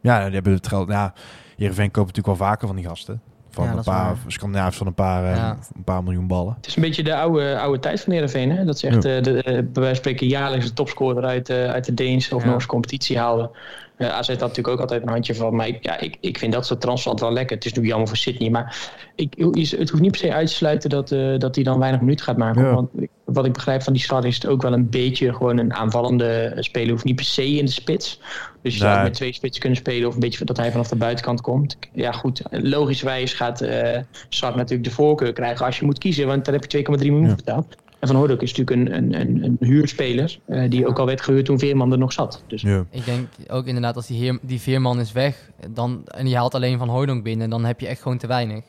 Ja, 0.00 0.24
die 0.24 0.34
hebben 0.34 0.52
het 0.52 0.66
geld. 0.66 0.88
Ja, 0.88 1.14
Heerenveen 1.56 1.90
koopt 1.90 2.06
natuurlijk 2.06 2.38
wel 2.38 2.48
vaker 2.48 2.66
van 2.66 2.76
die 2.76 2.86
gasten. 2.86 3.22
Van 3.52 3.64
Ja, 3.64 3.72
een 3.72 3.82
paar. 3.82 4.16
Scandinavisch 4.26 4.76
van 4.76 4.86
een 4.86 4.94
paar, 4.94 5.24
eh, 5.24 5.36
Ja. 5.36 5.58
een 5.74 5.84
paar 5.84 6.02
miljoen 6.02 6.26
ballen. 6.26 6.54
Het 6.56 6.66
is 6.66 6.76
een 6.76 6.82
beetje 6.82 7.02
de 7.02 7.16
oude, 7.16 7.58
oude 7.58 7.78
tijd 7.78 8.00
van 8.00 8.12
Heerenveen. 8.12 8.50
Hè? 8.50 8.64
Dat 8.64 8.78
ze 8.78 8.86
echt 8.86 9.02
Ja. 9.02 9.16
eh, 9.16 9.22
de, 9.22 9.42
eh, 9.42 9.44
bij 9.52 9.54
wijze 9.72 9.86
van 9.86 9.94
spreken 9.96 10.26
jaarlijks 10.26 10.66
de 10.66 10.72
topscorer 10.72 11.24
uit, 11.24 11.48
eh, 11.48 11.70
uit 11.70 11.84
de 11.84 11.94
Deense 11.94 12.34
of 12.34 12.42
Ja. 12.44 12.50
Noorse 12.50 12.66
competitie 12.68 13.18
haalden. 13.18 13.50
Eh 13.96 14.08
AZ 14.08 14.28
had 14.28 14.38
natuurlijk 14.40 14.68
ook 14.68 14.80
altijd 14.80 15.02
een 15.02 15.08
handje 15.08 15.34
van. 15.34 15.54
Maar 15.54 15.66
ik, 15.68 15.78
ja, 15.84 16.00
ik, 16.00 16.16
ik 16.20 16.38
vind 16.38 16.52
dat 16.52 16.66
soort 16.66 16.80
transfer 16.80 17.14
wel 17.18 17.32
lekker. 17.32 17.56
Het 17.56 17.64
is 17.64 17.72
nu 17.72 17.86
jammer 17.86 18.08
voor 18.08 18.16
Sydney. 18.16 18.50
Maar 18.50 18.76
ik, 19.14 19.34
het 19.36 19.90
hoeft 19.90 20.00
niet 20.02 20.10
per 20.10 20.20
se 20.20 20.32
uit 20.32 20.46
te 20.46 20.54
sluiten 20.54 20.90
dat, 20.90 21.10
eh, 21.12 21.38
dat 21.38 21.54
hij 21.54 21.64
dan 21.64 21.78
weinig 21.78 22.00
minuten 22.00 22.24
gaat 22.24 22.36
maken. 22.36 22.62
Ja. 22.64 22.74
Want 22.74 22.88
ik- 22.94 23.10
wat 23.32 23.44
ik 23.46 23.52
begrijp 23.52 23.82
van 23.82 23.92
die 23.92 24.02
stad 24.02 24.24
is 24.24 24.34
het 24.34 24.46
ook 24.46 24.62
wel 24.62 24.72
een 24.72 24.90
beetje 24.90 25.32
gewoon 25.34 25.58
een 25.58 25.74
aanvallende 25.74 26.56
speler. 26.58 26.90
Hoeft 26.90 27.04
niet 27.04 27.16
per 27.16 27.24
se 27.24 27.46
in 27.56 27.64
de 27.64 27.70
spits. 27.70 28.20
Dus 28.62 28.72
je 28.72 28.78
zou 28.78 28.94
Nee. 28.94 29.02
met 29.02 29.14
twee 29.14 29.32
spits 29.32 29.58
kunnen 29.58 29.78
spelen. 29.78 30.08
Of 30.08 30.14
een 30.14 30.20
beetje 30.20 30.44
dat 30.44 30.56
hij 30.56 30.70
vanaf 30.70 30.88
de 30.88 30.96
buitenkant 30.96 31.40
komt. 31.40 31.76
Ja 31.92 32.12
goed, 32.12 32.42
logischwijs 32.50 33.32
gaat 33.32 33.60
eh 33.60 34.00
Swart 34.28 34.54
natuurlijk 34.54 34.88
de 34.88 34.94
voorkeur 34.94 35.32
krijgen 35.32 35.66
als 35.66 35.78
je 35.78 35.84
moet 35.84 35.98
kiezen. 35.98 36.26
Want 36.26 36.44
daar 36.44 36.54
heb 36.54 36.62
je 36.62 36.68
2,3 36.68 37.10
miljoen 37.10 37.28
Ja. 37.28 37.34
betaald. 37.34 37.76
En 37.98 38.08
Van 38.08 38.16
Hoordok 38.16 38.42
is 38.42 38.54
natuurlijk 38.54 38.88
een, 38.90 38.96
een, 38.96 39.20
een, 39.20 39.44
een 39.44 39.56
huurspeler. 39.68 40.38
eh, 40.46 40.70
die 40.70 40.86
ook 40.86 40.98
al 40.98 41.06
werd 41.06 41.20
gehuurd 41.20 41.44
toen 41.44 41.58
Veerman 41.58 41.92
er 41.92 41.98
nog 41.98 42.12
zat. 42.12 42.42
Dus 42.46 42.62
Ja. 42.62 42.84
Ik 42.90 43.04
denk 43.04 43.28
ook 43.48 43.66
inderdaad 43.66 43.96
als 43.96 44.06
die, 44.06 44.18
heer, 44.18 44.38
die 44.42 44.60
Veerman 44.60 45.00
is 45.00 45.12
weg 45.12 45.50
dan, 45.70 46.02
en 46.06 46.24
die 46.24 46.36
haalt 46.36 46.54
alleen 46.54 46.78
Van 46.78 46.88
Hooydonk 46.88 47.22
binnen, 47.24 47.50
dan 47.50 47.64
heb 47.64 47.80
je 47.80 47.86
echt 47.86 48.02
gewoon 48.02 48.18
te 48.18 48.26
weinig. 48.26 48.64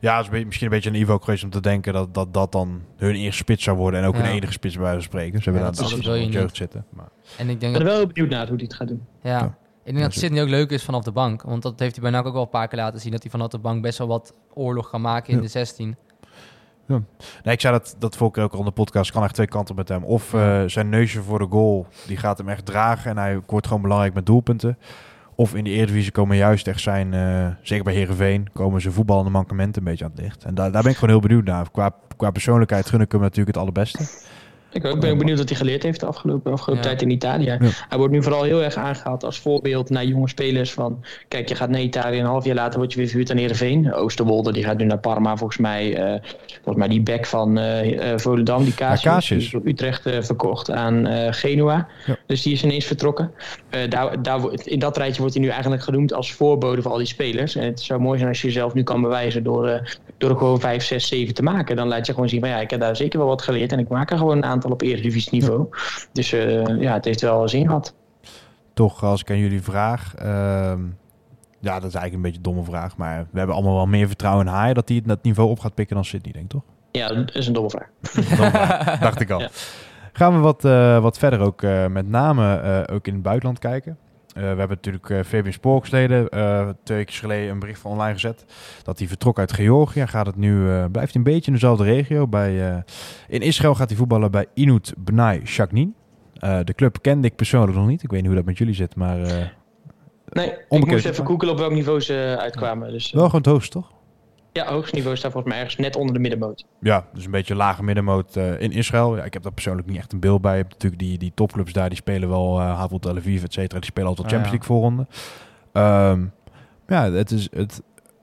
Ja, 0.00 0.10
het 0.12 0.20
is 0.20 0.26
een 0.26 0.30
beetje- 0.30 0.46
misschien 0.46 0.66
een 0.66 0.72
beetje 0.72 0.90
naïef 0.90 1.08
ook 1.08 1.24
geweest 1.24 1.44
om 1.44 1.50
te 1.50 1.60
denken 1.60 1.92
dat 1.92 2.14
dat, 2.14 2.34
dat 2.34 2.52
dan 2.52 2.82
hun 2.96 3.14
eerste 3.14 3.36
spits 3.42 3.64
zou 3.64 3.76
worden. 3.76 4.00
En 4.00 4.06
ook 4.06 4.16
Ja. 4.16 4.20
hun 4.22 4.30
enige 4.30 4.52
spits 4.52 4.74
bij 4.74 4.82
wijze 4.82 4.98
van 4.98 5.08
spreken. 5.08 5.38
Ze 5.38 5.44
hebben 5.50 5.62
Ja, 5.62 5.70
daar 5.70 5.90
dat 5.90 6.04
je 6.04 6.20
in 6.20 6.30
jeugd 6.30 6.56
zitten. 6.56 6.84
Maar, 6.90 7.08
En 7.38 7.46
ik 7.48 7.54
Ik 7.54 7.60
denk 7.60 7.72
ben 7.72 7.82
dat, 7.84 7.92
er 7.92 7.96
wel 7.98 8.06
benieuwd 8.06 8.30
naar 8.30 8.46
hoe 8.46 8.56
hij 8.56 8.64
het 8.64 8.74
gaat 8.74 8.88
doen. 8.88 9.06
ja, 9.22 9.30
Ja. 9.38 9.44
ik 9.84 9.92
denk 9.92 9.98
dat 9.98 10.14
Sydney 10.14 10.42
ook 10.42 10.48
leuk 10.48 10.70
is 10.70 10.84
vanaf 10.84 11.02
de 11.04 11.12
bank. 11.12 11.42
Want 11.42 11.62
dat 11.62 11.78
heeft 11.78 11.94
hij 11.94 12.02
bij 12.02 12.10
NAC 12.12 12.26
ook 12.26 12.32
wel 12.32 12.42
een 12.42 12.48
paar 12.48 12.68
keer 12.68 12.78
laten 12.78 13.00
zien. 13.00 13.12
Dat 13.12 13.22
hij 13.22 13.30
vanaf 13.30 13.48
de 13.48 13.58
bank 13.58 13.82
best 13.82 13.98
wel 13.98 14.06
wat 14.06 14.34
oorlog 14.54 14.90
kan 14.90 15.00
maken 15.00 15.30
in 15.30 15.36
Ja. 15.36 15.42
de 15.42 15.48
16. 15.48 15.96
nee, 16.86 17.54
ik 17.54 17.60
zei 17.60 17.72
dat, 17.72 17.96
dat 17.98 18.16
vorige 18.16 18.34
keer 18.34 18.44
ook 18.44 18.52
al 18.52 18.58
in 18.58 18.64
de 18.64 18.70
podcast. 18.70 19.10
kan 19.10 19.22
echt 19.24 19.34
twee 19.34 19.46
kanten 19.46 19.74
met 19.74 19.88
hem. 19.88 20.04
Of 20.04 20.34
eh, 20.34 20.62
zijn 20.66 20.88
neusje 20.88 21.22
voor 21.22 21.38
de 21.38 21.46
goal, 21.50 21.86
die 22.06 22.16
gaat 22.16 22.38
hem 22.38 22.48
echt 22.48 22.66
dragen. 22.66 23.10
En 23.10 23.16
hij 23.18 23.40
wordt 23.46 23.66
gewoon 23.66 23.82
belangrijk 23.82 24.14
met 24.14 24.26
doelpunten. 24.26 24.78
Of 25.38 25.54
in 25.54 25.64
de 25.64 25.70
Eredivisie 25.70 26.12
komen 26.12 26.36
juist 26.36 26.66
echt 26.66 26.80
zijn, 26.80 27.14
eh, 27.14 27.46
zeker 27.62 27.84
bij 27.84 27.94
Herenveen, 27.94 28.48
komen 28.52 28.80
zijn 28.80 28.94
voetballende 28.94 29.30
mankementen 29.30 29.82
een 29.82 29.88
beetje 29.88 30.04
aan 30.04 30.10
het 30.10 30.20
licht. 30.20 30.44
En 30.44 30.54
daar, 30.54 30.72
daar 30.72 30.82
ben 30.82 30.90
ik 30.90 30.96
gewoon 30.96 31.10
heel 31.14 31.28
benieuwd 31.28 31.44
naar. 31.44 31.70
Qua, 31.70 31.90
qua 32.16 32.30
persoonlijkheid 32.30 32.86
gun 32.86 33.00
ik 33.00 33.12
hem 33.12 33.20
natuurlijk 33.20 33.48
het 33.48 33.56
allerbeste. 33.56 33.98
Ik 34.76 34.84
ook 34.84 35.00
ben 35.00 35.10
ook 35.10 35.18
benieuwd 35.18 35.38
wat 35.38 35.48
hij 35.48 35.56
geleerd 35.58 35.82
heeft 35.82 36.00
de 36.00 36.06
afgelopen, 36.06 36.52
afgelopen 36.52 36.82
Ja. 36.84 36.88
tijd 36.88 37.02
in 37.02 37.10
Italië. 37.10 37.44
Ja. 37.44 37.58
Hij 37.88 37.98
wordt 37.98 38.12
nu 38.12 38.22
vooral 38.22 38.42
heel 38.42 38.62
erg 38.62 38.74
aangehaald 38.76 39.24
als 39.24 39.38
voorbeeld 39.38 39.90
naar 39.90 40.04
jonge 40.04 40.28
spelers. 40.28 40.72
Van, 40.72 41.04
kijk, 41.28 41.48
je 41.48 41.54
gaat 41.54 41.68
naar 41.68 41.80
Italië, 41.80 42.18
een 42.18 42.26
half 42.26 42.44
jaar 42.44 42.54
later 42.54 42.78
word 42.78 42.92
je 42.92 42.98
weer 42.98 43.08
verhuurd 43.08 43.30
aan 43.30 43.36
Heerenveen. 43.36 43.92
Oosterwolde, 43.94 44.52
die 44.52 44.64
gaat 44.64 44.78
nu 44.78 44.84
naar 44.84 44.98
Parma 44.98 45.36
volgens 45.36 45.58
mij. 45.58 45.96
eh, 45.96 46.20
volgens 46.54 46.76
mij 46.76 46.88
die 46.88 47.00
back 47.02 47.26
van 47.26 47.58
eh 47.58 47.74
eh, 48.12 48.18
Volendam, 48.18 48.64
die 48.64 48.74
door 49.50 49.60
Utrecht 49.64 50.02
verkocht 50.20 50.70
aan 50.70 51.06
eh, 51.06 51.32
Genua. 51.32 51.86
Ja. 52.06 52.16
Dus 52.26 52.42
die 52.42 52.52
is 52.52 52.64
ineens 52.64 52.84
vertrokken. 52.84 53.32
Eh, 53.70 53.90
daar, 53.90 54.22
daar, 54.22 54.40
in 54.64 54.78
dat 54.78 54.96
rijtje 54.96 55.18
wordt 55.20 55.34
hij 55.34 55.42
nu 55.44 55.50
eigenlijk 55.50 55.82
genoemd 55.82 56.12
als 56.12 56.32
voorbode 56.32 56.82
voor 56.82 56.90
al 56.90 56.96
die 56.98 57.06
spelers. 57.06 57.54
En 57.56 57.64
het 57.64 57.80
zou 57.80 58.00
mooi 58.00 58.16
zijn 58.18 58.28
als 58.30 58.40
je 58.40 58.46
jezelf 58.46 58.74
nu 58.74 58.82
kan 58.82 59.02
bewijzen 59.02 59.42
door, 59.42 59.66
eh, 59.68 59.80
door 60.18 60.30
er 60.30 60.36
gewoon 60.36 60.60
5, 60.60 60.84
6, 60.84 61.06
7 61.08 61.34
te 61.34 61.42
maken. 61.42 61.76
Dan 61.76 61.88
laat 61.88 62.06
je 62.06 62.12
gewoon 62.12 62.28
zien 62.28 62.40
van 62.40 62.48
ja, 62.48 62.60
ik 62.60 62.70
heb 62.70 62.80
daar 62.80 62.96
zeker 62.96 63.18
wel 63.18 63.28
wat 63.28 63.42
geleerd. 63.42 63.72
En 63.72 63.78
ik 63.78 63.88
maak 63.88 64.10
er 64.10 64.18
gewoon 64.18 64.36
een 64.36 64.44
aantal 64.44 64.65
op 64.72 64.82
eredivisie 64.82 65.32
niveau. 65.32 65.68
Dus 66.12 66.32
eh, 66.32 66.80
ja, 66.80 66.92
het 66.92 67.04
heeft 67.04 67.20
wel 67.20 67.48
zin 67.48 67.66
gehad. 67.66 67.94
Toch, 68.74 69.02
als 69.02 69.20
ik 69.20 69.30
aan 69.30 69.38
jullie 69.38 69.62
vraag. 69.62 70.14
ehm, 70.14 70.80
ja, 71.60 71.74
dat 71.80 71.88
is 71.88 71.94
eigenlijk 71.94 72.14
een 72.14 72.22
beetje 72.22 72.36
een 72.36 72.42
domme 72.42 72.64
vraag. 72.64 72.96
Maar 72.96 73.26
we 73.30 73.38
hebben 73.38 73.56
allemaal 73.56 73.74
wel 73.74 73.86
meer 73.86 74.06
vertrouwen 74.06 74.46
in 74.46 74.52
Haaien 74.52 74.74
dat 74.74 74.88
hij 74.88 74.96
het 74.96 75.08
dat 75.08 75.22
niveau 75.22 75.50
op 75.50 75.60
gaat 75.60 75.74
pikken 75.74 75.96
dan 75.96 76.04
Sydney, 76.04 76.32
denk 76.32 76.44
ik 76.44 76.50
toch? 76.50 76.62
Ja, 76.90 77.08
dat 77.08 77.34
is 77.34 77.46
een 77.46 77.52
domme 77.52 77.70
vraag. 77.70 77.88
Domme 78.36 78.50
vraag, 78.50 78.98
dacht 78.98 79.20
ik 79.20 79.30
al. 79.30 79.40
Ja. 79.40 79.48
Gaan 80.12 80.32
we 80.34 80.38
wat, 80.38 80.64
eh, 80.64 80.98
wat 80.98 81.18
verder 81.18 81.40
ook 81.40 81.62
eh, 81.62 81.86
met 81.86 82.08
name 82.08 82.86
ook 82.92 83.06
in 83.06 83.12
het 83.12 83.22
buitenland 83.22 83.58
kijken. 83.58 83.98
Eh, 84.36 84.42
we 84.42 84.58
hebben 84.58 84.68
natuurlijk 84.68 85.10
eh 85.10 85.22
Fabian 85.22 85.52
Sporksleden 85.52 86.28
eh 86.28 86.68
twee 86.82 86.98
weken 86.98 87.14
geleden 87.14 87.50
een 87.50 87.58
bericht 87.58 87.80
van 87.80 87.90
online 87.90 88.12
gezet. 88.12 88.44
Dat 88.82 88.98
hij 88.98 89.08
vertrok 89.08 89.38
uit 89.38 89.52
Georgië. 89.52 90.06
Gaat 90.06 90.26
het 90.26 90.36
nu, 90.36 90.84
blijft 90.88 91.14
een 91.14 91.22
beetje 91.22 91.46
in 91.46 91.52
dezelfde 91.52 91.84
regio. 91.84 92.26
Bij, 92.26 92.84
in 93.28 93.40
Israël 93.40 93.74
gaat 93.74 93.88
hij 93.88 93.98
voetballen 93.98 94.30
bij 94.30 94.46
Inut 94.54 94.94
Bnai 94.96 95.46
Shaknin. 95.46 95.94
Eh, 96.38 96.58
de 96.64 96.74
club 96.74 96.98
kende 97.00 97.26
ik 97.26 97.36
persoonlijk 97.36 97.78
nog 97.78 97.86
niet. 97.86 98.02
Ik 98.02 98.10
weet 98.10 98.18
niet 98.20 98.28
hoe 98.28 98.36
dat 98.38 98.46
met 98.46 98.58
jullie 98.58 98.74
zit, 98.74 98.96
maar 98.96 99.18
Nee, 100.28 100.52
ik 100.68 100.86
moest 100.86 101.04
even 101.04 101.26
googelen 101.26 101.54
op 101.54 101.60
welk 101.60 101.72
niveau 101.72 102.00
ze 102.00 102.36
uitkwamen. 102.38 102.92
Dus, 102.92 103.12
wel 103.12 103.24
gewoon 103.24 103.40
het 103.40 103.50
hoogst, 103.50 103.70
toch? 103.70 103.92
Ja, 104.56 104.72
hoogste 104.72 104.94
niveau 104.94 105.16
staat 105.16 105.32
volgens 105.32 105.52
mij 105.52 105.62
ergens 105.62 105.80
net 105.80 105.96
onder 105.96 106.14
de 106.14 106.20
middenmoot. 106.20 106.64
Ja, 106.80 107.06
dus 107.12 107.24
een 107.24 107.30
beetje 107.30 107.54
lage 107.54 107.82
middenmoot 107.82 108.36
eh, 108.36 108.60
in 108.60 108.72
Israël. 108.72 109.16
Ja, 109.16 109.24
ik 109.24 109.32
heb 109.32 109.42
daar 109.42 109.52
persoonlijk 109.52 109.88
niet 109.88 109.96
echt 109.96 110.12
een 110.12 110.20
beeld 110.20 110.40
bij. 110.40 110.56
Je 110.56 110.60
hebt 110.62 110.72
natuurlijk 110.72 111.02
die, 111.02 111.18
die 111.18 111.32
topclubs 111.34 111.72
daar, 111.72 111.88
die 111.88 111.98
spelen 111.98 112.28
wel 112.28 112.60
uh, 112.60 112.76
Havel 112.76 112.98
Tel 112.98 113.16
Aviv, 113.16 113.42
et 113.42 113.52
cetera. 113.52 113.80
Die 113.80 113.90
spelen 113.90 114.08
altijd 114.08 114.26
Ah, 114.26 114.32
Champions 114.32 114.64
ja. 114.64 114.68
League 114.68 114.76
voorronde. 114.76 115.06
Ehm, 115.72 116.24
ja, 116.86 117.12
het 117.12 117.30
is... 117.30 117.48
Het, 117.50 117.82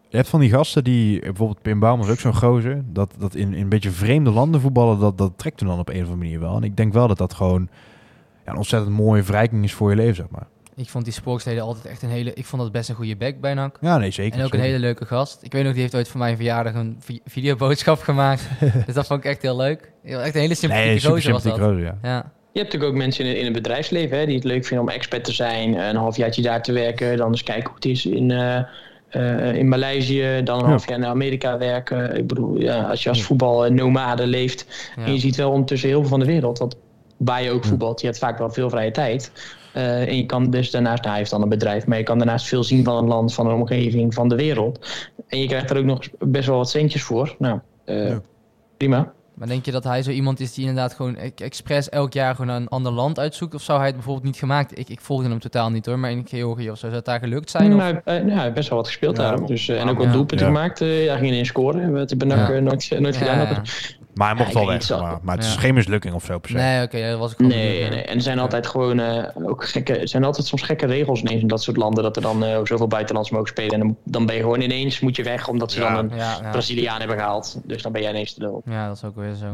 je 0.10 0.20
hebt 0.20 0.32
van 0.32 0.40
die 0.40 0.50
gasten 0.50 0.84
die, 0.84 1.20
bijvoorbeeld 1.20 1.62
Pim 1.62 1.80
Bouwman 1.80 2.06
is 2.06 2.12
ook 2.12 2.20
zo'n 2.20 2.36
gozer, 2.36 2.84
dat, 2.86 3.14
dat 3.18 3.36
in, 3.36 3.54
in 3.54 3.62
een 3.62 3.70
beetje 3.70 3.92
vreemde 3.92 4.32
landen 4.32 4.62
voetballen, 4.62 5.00
dat, 5.00 5.18
dat 5.18 5.32
trekt 5.36 5.60
hem 5.60 5.70
dan 5.70 5.80
op 5.80 5.90
een 5.90 5.96
of 5.96 6.02
andere 6.02 6.18
manier 6.18 6.40
wel. 6.40 6.56
En 6.56 6.64
ik 6.64 6.78
denk 6.78 6.94
wel 6.94 7.08
dat 7.08 7.18
dat 7.18 7.34
gewoon 7.34 7.70
ja, 8.46 8.52
een 8.52 8.58
ontzettend 8.58 8.96
mooie 8.96 9.24
verrijking 9.24 9.64
is 9.64 9.74
voor 9.74 9.90
je 9.90 9.96
leven, 9.96 10.16
zeg 10.16 10.30
maar. 10.30 10.48
Ik 10.76 10.90
vond 10.90 11.04
die 11.04 11.14
Sporksteden 11.14 11.64
altijd 11.64 11.86
echt 11.86 12.02
een 12.02 12.10
hele... 12.10 12.34
Ik 12.34 12.46
vond 12.46 12.62
dat 12.62 12.72
best 12.72 12.90
een 12.90 12.96
goede 12.96 13.16
back 13.16 13.40
bij 13.40 13.54
NAC. 13.54 13.78
Ja, 13.82 13.98
nee, 13.98 14.12
zeker. 14.12 14.40
En 14.40 14.46
ook 14.46 14.54
een 14.54 14.60
hele 14.60 14.80
leuke 14.80 15.06
gast. 15.06 15.38
Ik 15.42 15.52
weet 15.52 15.64
nog, 15.64 15.72
die 15.74 15.82
heeft 15.82 15.96
ooit 15.96 16.08
voor 16.08 16.20
mijn 16.20 16.36
verjaardag 16.36 16.74
een 16.74 16.96
vi- 17.00 17.22
videoboodschap 17.26 18.00
gemaakt. 18.02 18.48
dus 18.86 18.96
dat 18.96 19.08
vond 19.08 19.20
ik 19.20 19.26
echt 19.26 19.42
heel 19.42 19.56
leuk. 19.56 19.92
Heel- 20.04 20.20
Echt 20.22 20.36
een 20.36 20.42
hele 20.42 20.56
sympathieke 20.56 20.90
Nee, 20.92 21.02
gozer 21.14 21.32
was 21.32 21.44
dat. 21.44 21.58
ja. 21.58 21.98
Ja. 22.02 22.32
Je 22.52 22.60
hebt 22.60 22.74
natuurlijk 22.74 22.92
ook 22.92 22.98
mensen 22.98 23.26
in, 23.26 23.38
in 23.38 23.44
het 23.44 23.54
bedrijfsleven 23.54 24.18
hè, 24.18 24.26
die 24.26 24.36
het 24.36 24.44
leuk 24.44 24.66
vinden 24.66 24.88
om 24.88 24.92
expert 24.94 25.24
te 25.24 25.32
zijn. 25.32 25.74
Een 25.78 25.96
halfjaartje 25.96 26.42
daar 26.42 26.62
te 26.64 26.72
werken. 26.72 27.18
Dan 27.18 27.30
eens 27.30 27.44
kijken 27.44 27.66
hoe 27.66 27.76
het 27.76 27.86
is 27.86 28.06
in, 28.06 28.32
eh, 28.32 28.58
eh, 29.10 29.56
in 29.56 29.68
Maleisië. 29.68 30.42
Dan 30.44 30.58
een 30.58 30.64
Ja. 30.64 30.70
half 30.70 30.90
jaar 30.90 31.00
naar 31.00 31.10
Amerika 31.10 31.58
werken. 31.58 32.18
Ik 32.18 32.28
bedoel, 32.28 32.60
ja, 32.60 32.82
als 32.84 33.04
je 33.04 33.10
als 33.10 33.24
voetbalnomade 33.24 34.28
leeft. 34.28 34.92
Ja. 34.96 35.04
En 35.06 35.14
je 35.14 35.20
ziet 35.20 35.36
wel 35.36 35.52
ondertussen 35.52 35.90
heel 35.90 36.00
veel 36.00 36.10
van 36.10 36.20
de 36.20 36.26
wereld. 36.26 36.58
Want 36.58 36.76
waar 37.18 37.44
je 37.44 37.52
ook 37.52 37.66
voetbalt, 37.66 38.00
je 38.02 38.08
hebt 38.08 38.20
vaak 38.20 38.38
wel 38.38 38.50
veel 38.50 38.70
vrije 38.70 38.92
tijd. 38.92 39.32
Eh, 39.74 40.08
en 40.08 40.18
je 40.18 40.26
kan 40.26 40.50
dus 40.50 40.72
daarnaast, 40.72 41.06
hij 41.06 41.18
heeft 41.18 41.30
dan 41.32 41.42
een 41.42 41.50
bedrijf, 41.50 41.86
maar 41.86 41.98
je 41.98 42.04
kan 42.04 42.18
daarnaast 42.18 42.48
veel 42.48 42.64
zien 42.64 42.84
van 42.84 42.98
een 42.98 43.08
land, 43.08 43.34
van 43.34 43.48
een 43.48 43.54
omgeving, 43.56 44.14
van 44.14 44.28
de 44.28 44.36
wereld. 44.36 44.88
En 45.28 45.40
je 45.40 45.48
krijgt 45.48 45.70
er 45.70 45.78
ook 45.78 45.84
nog 45.86 46.00
best 46.20 46.48
wel 46.48 46.58
wat 46.58 46.70
centjes 46.70 47.04
voor. 47.04 47.36
Nou, 47.40 47.60
eh, 47.86 48.08
Ja. 48.10 48.22
prima. 48.78 49.12
Maar 49.34 49.48
denk 49.48 49.66
je 49.66 49.72
dat 49.72 49.84
hij 49.84 50.04
zo 50.04 50.12
iemand 50.12 50.40
is 50.40 50.54
die 50.54 50.66
inderdaad 50.68 50.94
gewoon 50.94 51.16
e- 51.20 51.32
expres 51.44 51.90
elk 51.90 52.14
jaar 52.14 52.36
gewoon 52.36 52.56
een 52.56 52.68
ander 52.68 52.92
land 52.92 53.20
uitzoekt? 53.20 53.54
Of 53.54 53.62
zou 53.62 53.78
hij 53.78 53.88
het 53.88 53.96
bijvoorbeeld 53.96 54.26
niet 54.26 54.36
gemaakt? 54.38 54.78
Ik, 54.80 54.90
ik 54.90 55.02
volgde 55.02 55.30
hem 55.30 55.40
totaal 55.40 55.70
niet 55.70 55.86
hoor, 55.86 56.00
maar 56.00 56.12
in 56.12 56.26
Georgië 56.28 56.70
of 56.72 56.78
zo. 56.78 56.86
Zou 56.86 56.96
het 56.96 57.06
daar 57.06 57.20
gelukt 57.20 57.50
zijn? 57.50 57.72
Of? 57.72 57.78
Nou, 57.78 57.96
eh, 58.06 58.16
nou, 58.16 58.30
hij 58.32 58.42
heeft 58.42 58.54
best 58.54 58.70
wel 58.70 58.78
wat 58.78 58.88
gespeeld 58.88 59.18
Ja, 59.18 59.24
daar. 59.24 59.46
Dus, 59.46 59.68
eh, 59.70 59.82
en 59.82 59.90
ook 59.90 59.98
ja. 59.98 60.04
wat 60.04 60.14
doelpunten 60.14 60.48
Ja. 60.48 60.54
gemaakt. 60.54 60.82
eh 60.82 61.04
ja, 61.06 61.16
ging 61.16 61.28
ineens 61.28 61.48
scoren. 61.48 61.92
Wat 61.94 62.10
hij 62.18 62.20
eh, 62.30 62.62
nooit, 62.62 63.00
nooit 63.00 63.16
Ja, 63.16 63.22
gedaan 63.22 63.46
had. 63.48 63.58
Maar 64.14 64.28
hij 64.28 64.38
mocht 64.38 64.48
Ja, 64.52 64.56
wel 64.60 64.68
weg, 64.68 65.22
maar, 65.22 65.36
het 65.36 65.46
is 65.46 65.54
Ja. 65.54 65.60
geen 65.60 65.74
mislukking 65.74 66.14
of 66.14 66.24
zo 66.26 66.40
per 66.40 66.50
se. 66.50 66.56
Nee, 66.56 66.84
oké, 66.84 67.10
dat 67.10 67.20
was 67.20 67.32
ik 67.32 67.38
gewoon 67.38 67.52
Nee, 67.52 67.90
nee. 67.90 68.02
En 68.02 68.16
er 68.16 68.22
zijn 68.22 68.40
altijd 68.40 68.68
gewoon 68.68 69.00
eh, 69.00 69.24
ook 69.48 69.66
gekke, 69.66 69.98
er 69.98 70.08
zijn 70.08 70.24
altijd 70.24 70.48
soms 70.48 70.62
gekke 70.62 70.86
regels 70.86 71.20
ineens 71.22 71.42
in 71.42 71.48
dat 71.48 71.64
soort 71.64 71.78
landen. 71.78 72.04
Dat 72.04 72.16
er 72.16 72.22
dan 72.22 72.44
eh, 72.44 72.60
zoveel 72.64 72.88
buitenlands 72.88 73.30
mogen 73.30 73.48
spelen. 73.48 73.72
En 73.74 73.80
dan, 73.80 73.98
dan 74.04 74.26
ben 74.26 74.36
je 74.36 74.42
gewoon 74.42 74.62
ineens 74.62 75.00
moet 75.00 75.16
je 75.16 75.24
weg 75.24 75.48
omdat 75.48 75.72
ze 75.72 75.80
Ja. 75.82 75.96
dan 75.96 76.12
een 76.12 76.18
Ja, 76.18 76.38
ja. 76.42 76.52
Braziliaan 76.52 77.00
hebben 77.00 77.18
gehaald. 77.18 77.60
Dus 77.64 77.82
dan 77.82 77.92
ben 77.92 78.02
jij 78.02 78.10
ineens 78.12 78.34
te 78.34 78.42
lul. 78.42 78.62
ja, 78.66 78.88
dat 78.88 78.96
is 78.96 79.04
ook 79.04 79.16
weer 79.16 79.34
zo. 79.34 79.46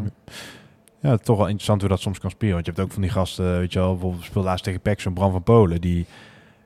Ja, 1.01 1.17
toch 1.17 1.37
wel 1.37 1.45
interessant 1.45 1.81
hoe 1.81 1.89
dat 1.89 1.99
soms 1.99 2.19
kan 2.19 2.29
spelen. 2.29 2.53
Want 2.53 2.65
je 2.65 2.71
hebt 2.71 2.83
ook 2.83 2.91
van 2.93 3.01
die 3.01 3.11
gasten, 3.11 3.57
weet 3.59 3.73
je 3.73 3.79
wel, 3.79 3.91
bijvoorbeeld 3.91 4.23
speelde 4.23 4.47
laatst 4.47 4.63
tegen 4.63 4.81
PEC, 4.81 4.99
zo'n 5.01 5.13
Bram 5.13 5.31
van 5.31 5.43
Polen, 5.43 5.81
die 5.81 6.05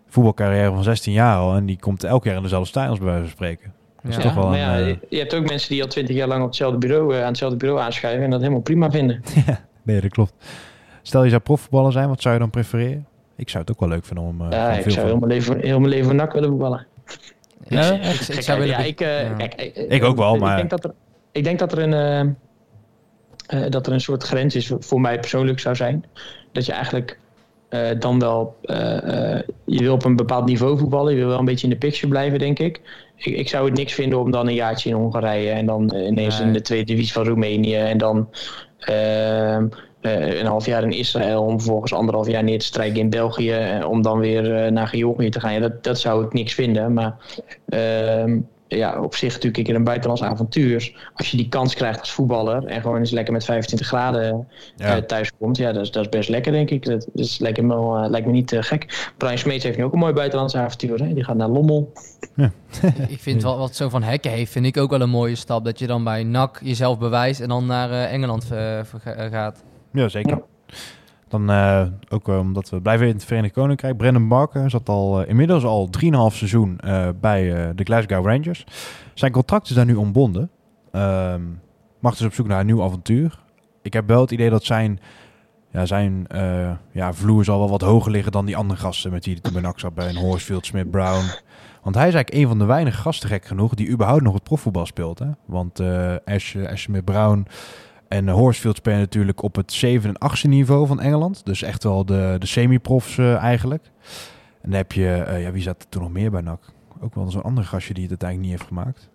voetbalcarrière 0.10 0.70
van 0.74 0.84
16 0.84 1.14
jaar 1.14 1.38
al 1.38 1.56
en 1.56 1.66
die 1.66 1.78
komt 1.80 2.04
elk 2.04 2.24
jaar 2.24 2.36
in 2.36 2.42
dezelfde 2.42 2.68
stadions 2.70 2.98
bij 3.00 3.08
wijze 3.08 3.22
van 3.24 3.32
spreken. 3.32 3.74
Dat 4.04 4.12
is 4.12 4.18
Ja. 4.18 4.22
toch 4.22 4.34
wel 4.34 4.48
maar 4.48 4.58
ja, 4.58 4.80
eh, 4.80 4.96
je 5.10 5.18
hebt 5.18 5.34
ook 5.34 5.48
mensen 5.48 5.70
die 5.70 5.82
al 5.82 5.88
twintig 5.88 6.16
jaar 6.16 6.28
lang 6.28 6.42
op 6.42 6.48
hetzelfde 6.48 6.78
bureau, 6.78 7.14
eh, 7.16 7.22
aan 7.22 7.28
hetzelfde 7.28 7.58
bureau 7.58 7.82
aanschuiven 7.82 8.24
en 8.24 8.30
dat 8.30 8.40
helemaal 8.40 8.62
prima 8.62 8.92
vinden. 8.92 9.22
Nee, 9.84 10.02
dat 10.02 10.12
klopt. 10.12 10.34
Stel 11.02 11.24
je 11.24 11.30
zou 11.30 11.42
profvoetballer 11.42 11.92
zijn, 11.92 12.08
wat 12.10 12.22
zou 12.22 12.34
je 12.34 12.40
dan 12.40 12.50
prefereren? 12.50 13.06
Ik 13.36 13.50
zou 13.50 13.64
het 13.64 13.72
ook 13.74 13.80
wel 13.80 13.90
leuk 13.90 14.06
vinden 14.06 14.24
om... 14.26 14.42
eh, 14.42 14.48
Ja, 14.52 14.72
ik 14.72 14.82
veel 14.82 14.92
zou 14.92 15.08
van- 15.08 15.10
heel 15.20 15.28
mijn 15.28 15.32
leven, 15.32 15.60
heel 15.60 15.80
mijn 15.80 15.90
leven 15.92 16.06
voor 16.06 16.16
NAC 16.16 16.34
willen 16.34 16.50
voetballen. 16.50 16.86
Ja, 17.68 17.92
ik, 17.92 18.42
zou 18.42 18.60
willen... 18.60 18.74
ja, 18.78 18.84
ik, 18.84 19.00
ja. 19.00 19.34
Kijk, 19.38 19.54
Ik 19.76 20.04
ook 20.04 20.18
wel, 20.18 20.36
maar- 20.38 20.52
Ik 20.52 20.58
denk 20.58 20.70
dat 20.70 20.84
er, 20.84 20.94
ik 21.32 21.44
denk 21.44 21.60
dat 21.60 21.72
er 21.72 21.78
een... 21.80 21.94
eh, 21.94 22.20
eh, 23.66 23.72
dat 23.72 23.88
er 23.88 23.94
een 23.94 24.02
soort 24.02 24.24
grens 24.24 24.56
is 24.56 24.72
voor 24.80 25.02
mij 25.02 25.20
persoonlijk 25.20 25.60
zou 25.60 25.76
zijn. 25.76 26.06
Dat 26.52 26.66
je 26.66 26.72
eigenlijk 26.72 27.20
eh, 27.70 27.90
dan 28.00 28.20
wel... 28.20 28.56
eh, 28.64 29.34
eh, 29.38 29.42
je 29.66 29.80
wil 29.84 29.94
op 29.94 30.06
een 30.06 30.16
bepaald 30.16 30.46
niveau 30.46 30.78
voetballen. 30.78 31.14
Je 31.14 31.20
wil 31.20 31.28
wel 31.28 31.40
een 31.40 31.46
beetje 31.46 31.64
in 31.68 31.74
de 31.74 31.80
picture 31.80 32.08
blijven, 32.08 32.40
denk 32.40 32.60
ik. 32.60 32.82
Ik, 33.16 33.26
ik 33.38 33.50
zou 33.50 33.66
het 33.66 33.78
niks 33.78 33.94
vinden 33.94 34.20
om 34.20 34.32
dan 34.32 34.48
een 34.48 34.54
jaartje 34.54 34.90
in 34.90 34.96
Hongarije... 34.96 35.50
en 35.50 35.66
dan 35.66 35.90
eh, 35.90 36.08
ineens 36.08 36.38
Nee. 36.38 36.48
in 36.48 36.54
de 36.54 36.62
tweede 36.62 36.86
divisie 36.86 37.14
van 37.14 37.26
Roemenië... 37.28 37.76
en 37.76 37.98
dan 37.98 38.30
ehm, 38.80 39.68
eh, 40.02 40.40
een 40.40 40.46
half 40.46 40.66
jaar 40.66 40.84
in 40.84 40.92
Israël... 40.92 41.44
om 41.44 41.60
vervolgens 41.60 41.94
anderhalf 41.94 42.28
jaar 42.28 42.44
neer 42.44 42.60
te 42.60 42.66
strijken 42.66 43.00
in 43.00 43.10
België... 43.10 43.52
eh, 43.52 43.90
om 43.90 44.02
dan 44.02 44.20
weer 44.20 44.72
naar 44.72 44.88
Georgië 44.88 45.30
te 45.30 45.40
gaan. 45.40 45.54
Ja, 45.54 45.60
dat, 45.60 45.84
dat 45.84 46.00
zou 46.00 46.26
ik 46.26 46.34
niks 46.34 46.54
vinden, 46.54 46.94
maar... 46.94 47.16
ja, 48.78 49.02
op 49.02 49.16
zich 49.16 49.34
natuurlijk 49.34 49.64
keer 49.64 49.76
een 49.76 49.84
buitenlands 49.84 50.24
avontuur. 50.24 51.10
Als 51.14 51.32
je 51.32 51.38
die 51.38 51.50
kans 51.50 51.74
krijgt 51.74 52.00
als 52.00 52.12
voetballer 52.12 52.66
en 52.66 52.82
gewoon 52.82 53.00
eens 53.00 53.12
lekker 53.12 53.34
met 53.34 53.46
25 53.46 53.88
graden 53.88 54.48
Ja. 54.76 54.96
eh, 54.96 55.02
thuis 55.04 55.32
komt, 55.40 55.58
ja, 55.58 55.72
dat 55.72 55.84
is, 55.84 55.92
dat 55.92 56.04
is 56.04 56.10
best 56.10 56.30
lekker, 56.30 56.52
denk 56.52 56.70
ik. 56.70 56.86
Dat, 56.86 57.08
is, 57.14 57.40
lijkt, 57.40 57.62
me, 57.62 57.68
wel, 57.68 57.96
eh, 57.96 58.10
lijkt 58.10 58.26
me 58.26 58.32
niet 58.32 58.52
eh, 58.52 58.64
gek. 58.64 59.12
Brian 59.18 59.38
Smeets 59.38 59.64
heeft 59.64 59.78
nu 59.78 59.84
ook 59.84 59.94
een 59.94 60.00
mooi 60.00 60.14
buitenlands 60.14 60.56
avontuur. 60.56 61.00
Hè? 61.04 61.14
Die 61.14 61.24
gaat 61.24 61.36
naar 61.36 61.50
Lommel. 61.50 61.92
Ik 63.08 63.20
vind 63.20 63.44
wel 63.44 63.58
wat 63.58 63.76
zo 63.76 63.90
van 63.90 64.04
hekken 64.04 64.32
heeft, 64.32 64.52
vind 64.52 64.66
ik 64.66 64.78
ook 64.78 64.90
wel 64.90 65.02
een 65.02 65.10
mooie 65.10 65.36
stap. 65.36 65.66
Dat 65.66 65.80
je 65.80 65.88
dan 65.88 66.04
bij 66.04 66.24
NAC 66.24 66.60
jezelf 66.64 67.00
bewijst 67.00 67.40
en 67.42 67.50
dan 67.50 67.66
naar 67.66 67.92
eh, 67.92 68.14
Engeland 68.14 68.46
gaat. 69.32 69.64
Ja, 69.92 70.10
zeker. 70.10 70.42
Dan 71.34 71.50
eh, 71.50 71.84
ook 72.10 72.30
eh, 72.30 72.40
omdat 72.40 72.70
we 72.70 72.82
blijven 72.82 73.08
in 73.08 73.14
het 73.14 73.26
Verenigd 73.26 73.54
Koninkrijk. 73.54 73.98
Brandon 73.98 74.28
Barker 74.28 74.70
zat 74.70 74.90
al 74.90 75.22
eh, 75.22 75.30
inmiddels 75.30 75.64
al 75.64 75.90
3,5 76.02 76.10
seizoen 76.36 76.80
bij 77.22 77.74
de 77.76 77.84
Glasgow 77.84 78.26
Rangers. 78.26 78.66
Zijn 79.14 79.32
contract 79.32 79.70
is 79.70 79.76
daar 79.76 79.86
nu 79.86 79.96
ontbonden. 79.96 80.50
Ehm 80.92 81.42
mag 82.00 82.16
dus 82.16 82.28
op 82.28 82.34
zoek 82.34 82.48
naar 82.48 82.60
een 82.60 82.66
nieuw 82.66 82.84
avontuur. 82.84 83.40
Ik 83.82 83.94
heb 83.94 84.08
wel 84.08 84.22
het 84.22 84.32
idee 84.32 84.50
dat 84.50 84.64
zijn 84.64 85.00
ja, 85.72 85.86
zijn 85.86 86.28
ja, 86.92 87.14
vloer 87.14 87.44
zal 87.44 87.60
wel 87.60 87.70
wat 87.70 87.82
hoger 87.82 88.12
liggen 88.12 88.32
dan 88.32 88.46
die 88.46 88.58
andere 88.58 88.80
gasten 88.80 89.12
met 89.12 89.26
wie 89.26 89.34
hij 89.34 89.52
toen 89.52 89.62
bij 89.62 89.74
zat. 89.76 89.94
Bij 89.94 90.10
een 90.10 90.16
Horsfield, 90.16 90.66
Smith, 90.66 90.92
Brown. 90.92 91.26
Want 91.84 91.96
hij 91.96 92.08
is 92.08 92.14
eigenlijk 92.14 92.34
een 92.34 92.48
van 92.48 92.60
de 92.60 92.66
weinige 92.66 93.02
gasten, 93.02 93.30
gek 93.30 93.46
genoeg, 93.46 93.74
die 93.74 93.90
überhaupt 93.90 94.24
nog 94.24 94.34
het 94.34 94.44
profvoetbal 94.44 94.86
speelt. 94.86 95.20
Hè? 95.20 95.28
Want 95.46 95.80
Ash, 96.26 96.56
Ash 96.56 96.82
Smith, 96.82 97.06
Brown 97.06 97.48
en 98.14 98.28
eh, 98.28 98.34
Horsfield 98.34 98.78
spelen 98.78 99.00
natuurlijk 99.00 99.42
op 99.44 99.56
het 99.56 99.74
7 99.74 100.10
en 100.10 100.18
8 100.18 100.44
niveau 100.44 100.88
van 100.88 101.00
Engeland. 101.02 101.46
Dus 101.46 101.62
echt 101.64 101.84
wel 101.84 102.06
de, 102.06 102.36
de 102.40 102.46
semi-profs 102.46 103.18
eh, 103.18 103.36
eigenlijk. 103.36 103.84
En 104.62 104.70
dan 104.70 104.78
heb 104.78 104.92
je, 104.92 105.08
eh, 105.14 105.42
ja, 105.42 105.52
wie 105.52 105.62
zat 105.62 105.82
er 105.82 105.90
toen 105.90 106.02
nog 106.02 106.12
meer 106.12 106.32
bij 106.32 106.42
NAC? 106.42 106.60
Ook 107.02 107.16
wel 107.16 107.32
zo'n 107.32 107.44
andere 107.44 107.68
gastje 107.68 107.94
die 107.94 108.04
het 108.04 108.12
uiteindelijk 108.12 108.50
niet 108.50 108.60
heeft 108.60 108.70
gemaakt. 108.72 109.10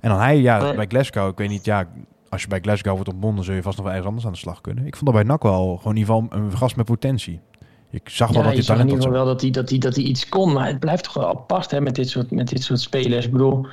En 0.00 0.10
dan 0.10 0.18
hij, 0.18 0.40
ja, 0.40 0.62
Nee. 0.62 0.74
bij 0.74 0.86
Glasgow, 0.86 1.28
ik 1.28 1.38
weet 1.38 1.48
niet, 1.48 1.64
ja, 1.64 1.86
als 2.28 2.42
je 2.42 2.48
bij 2.48 2.60
Glasgow 2.60 2.94
wordt 2.94 3.08
ontbonden, 3.08 3.44
zul 3.44 3.54
je 3.54 3.62
vast 3.62 3.76
nog 3.76 3.84
wel 3.84 3.94
ergens 3.94 4.08
anders 4.08 4.26
aan 4.26 4.32
de 4.32 4.38
slag 4.38 4.60
kunnen. 4.60 4.86
Ik 4.86 4.96
vond 4.96 5.04
dat 5.04 5.14
bij 5.14 5.24
NAC 5.24 5.42
wel 5.42 5.76
gewoon 5.76 5.92
in 5.92 5.98
ieder 5.98 6.14
geval 6.14 6.38
een 6.38 6.56
gast 6.56 6.76
met 6.76 6.86
potentie. 6.86 7.40
Ik 7.90 8.08
zag 8.08 8.28
wel 8.28 8.38
Ja, 8.38 8.44
dat 8.44 8.52
hij 8.52 8.62
zag 8.62 8.76
talent 8.76 8.90
had. 8.90 9.02
geval 9.02 9.16
wel 9.18 9.26
dat 9.26 9.40
hij, 9.40 9.50
dat, 9.50 9.70
hij, 9.70 9.78
dat 9.78 9.94
hij 9.94 10.04
iets 10.04 10.28
kon. 10.28 10.52
Maar 10.52 10.66
het 10.66 10.78
blijft 10.80 11.04
toch 11.04 11.14
wel 11.14 11.28
apart 11.28 11.70
hè, 11.70 11.80
met, 11.80 11.94
dit 11.94 12.08
soort, 12.08 12.30
met 12.30 12.48
dit 12.48 12.62
soort 12.62 12.80
spelers. 12.80 13.26
Ik 13.26 13.32
bedoel, 13.32 13.66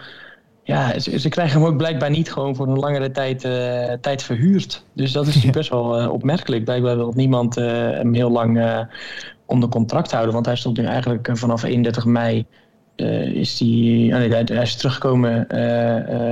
ja, 0.64 0.99
ze, 0.99 1.20
ze 1.20 1.30
krijgen 1.30 1.59
hem 1.59 1.70
ook 1.70 1.78
blijkbaar 1.78 2.09
niet 2.09 2.32
gewoon 2.32 2.55
voor 2.55 2.68
een 2.68 2.80
langere 2.80 3.12
tijd, 3.12 3.43
eh, 3.43 3.93
tijd 4.01 4.24
verhuurd. 4.24 4.86
Dus 4.93 5.12
dat 5.12 5.28
is 5.28 5.30
natuurlijk 5.36 5.57
best 5.57 5.70
wel 5.70 5.99
eh, 5.99 6.12
opmerkelijk. 6.12 6.64
Blijkbaar 6.64 6.95
wil 6.95 7.14
niemand 7.16 7.57
eh, 7.57 7.66
hem 7.72 8.14
heel 8.14 8.32
lang 8.32 8.86
onder 9.45 9.70
contract 9.70 10.12
houden. 10.12 10.34
Want 10.34 10.45
hij 10.45 10.55
stond 10.55 10.78
nu 10.78 10.86
eigenlijk 10.86 11.30
vanaf 11.32 11.64
31 11.64 12.05
mei... 12.05 12.45
is 13.34 13.57
die, 13.57 14.12
nee, 14.12 14.30
hij, 14.30 14.41
hij 14.45 14.62
is 14.62 14.76
teruggekomen 14.76 15.45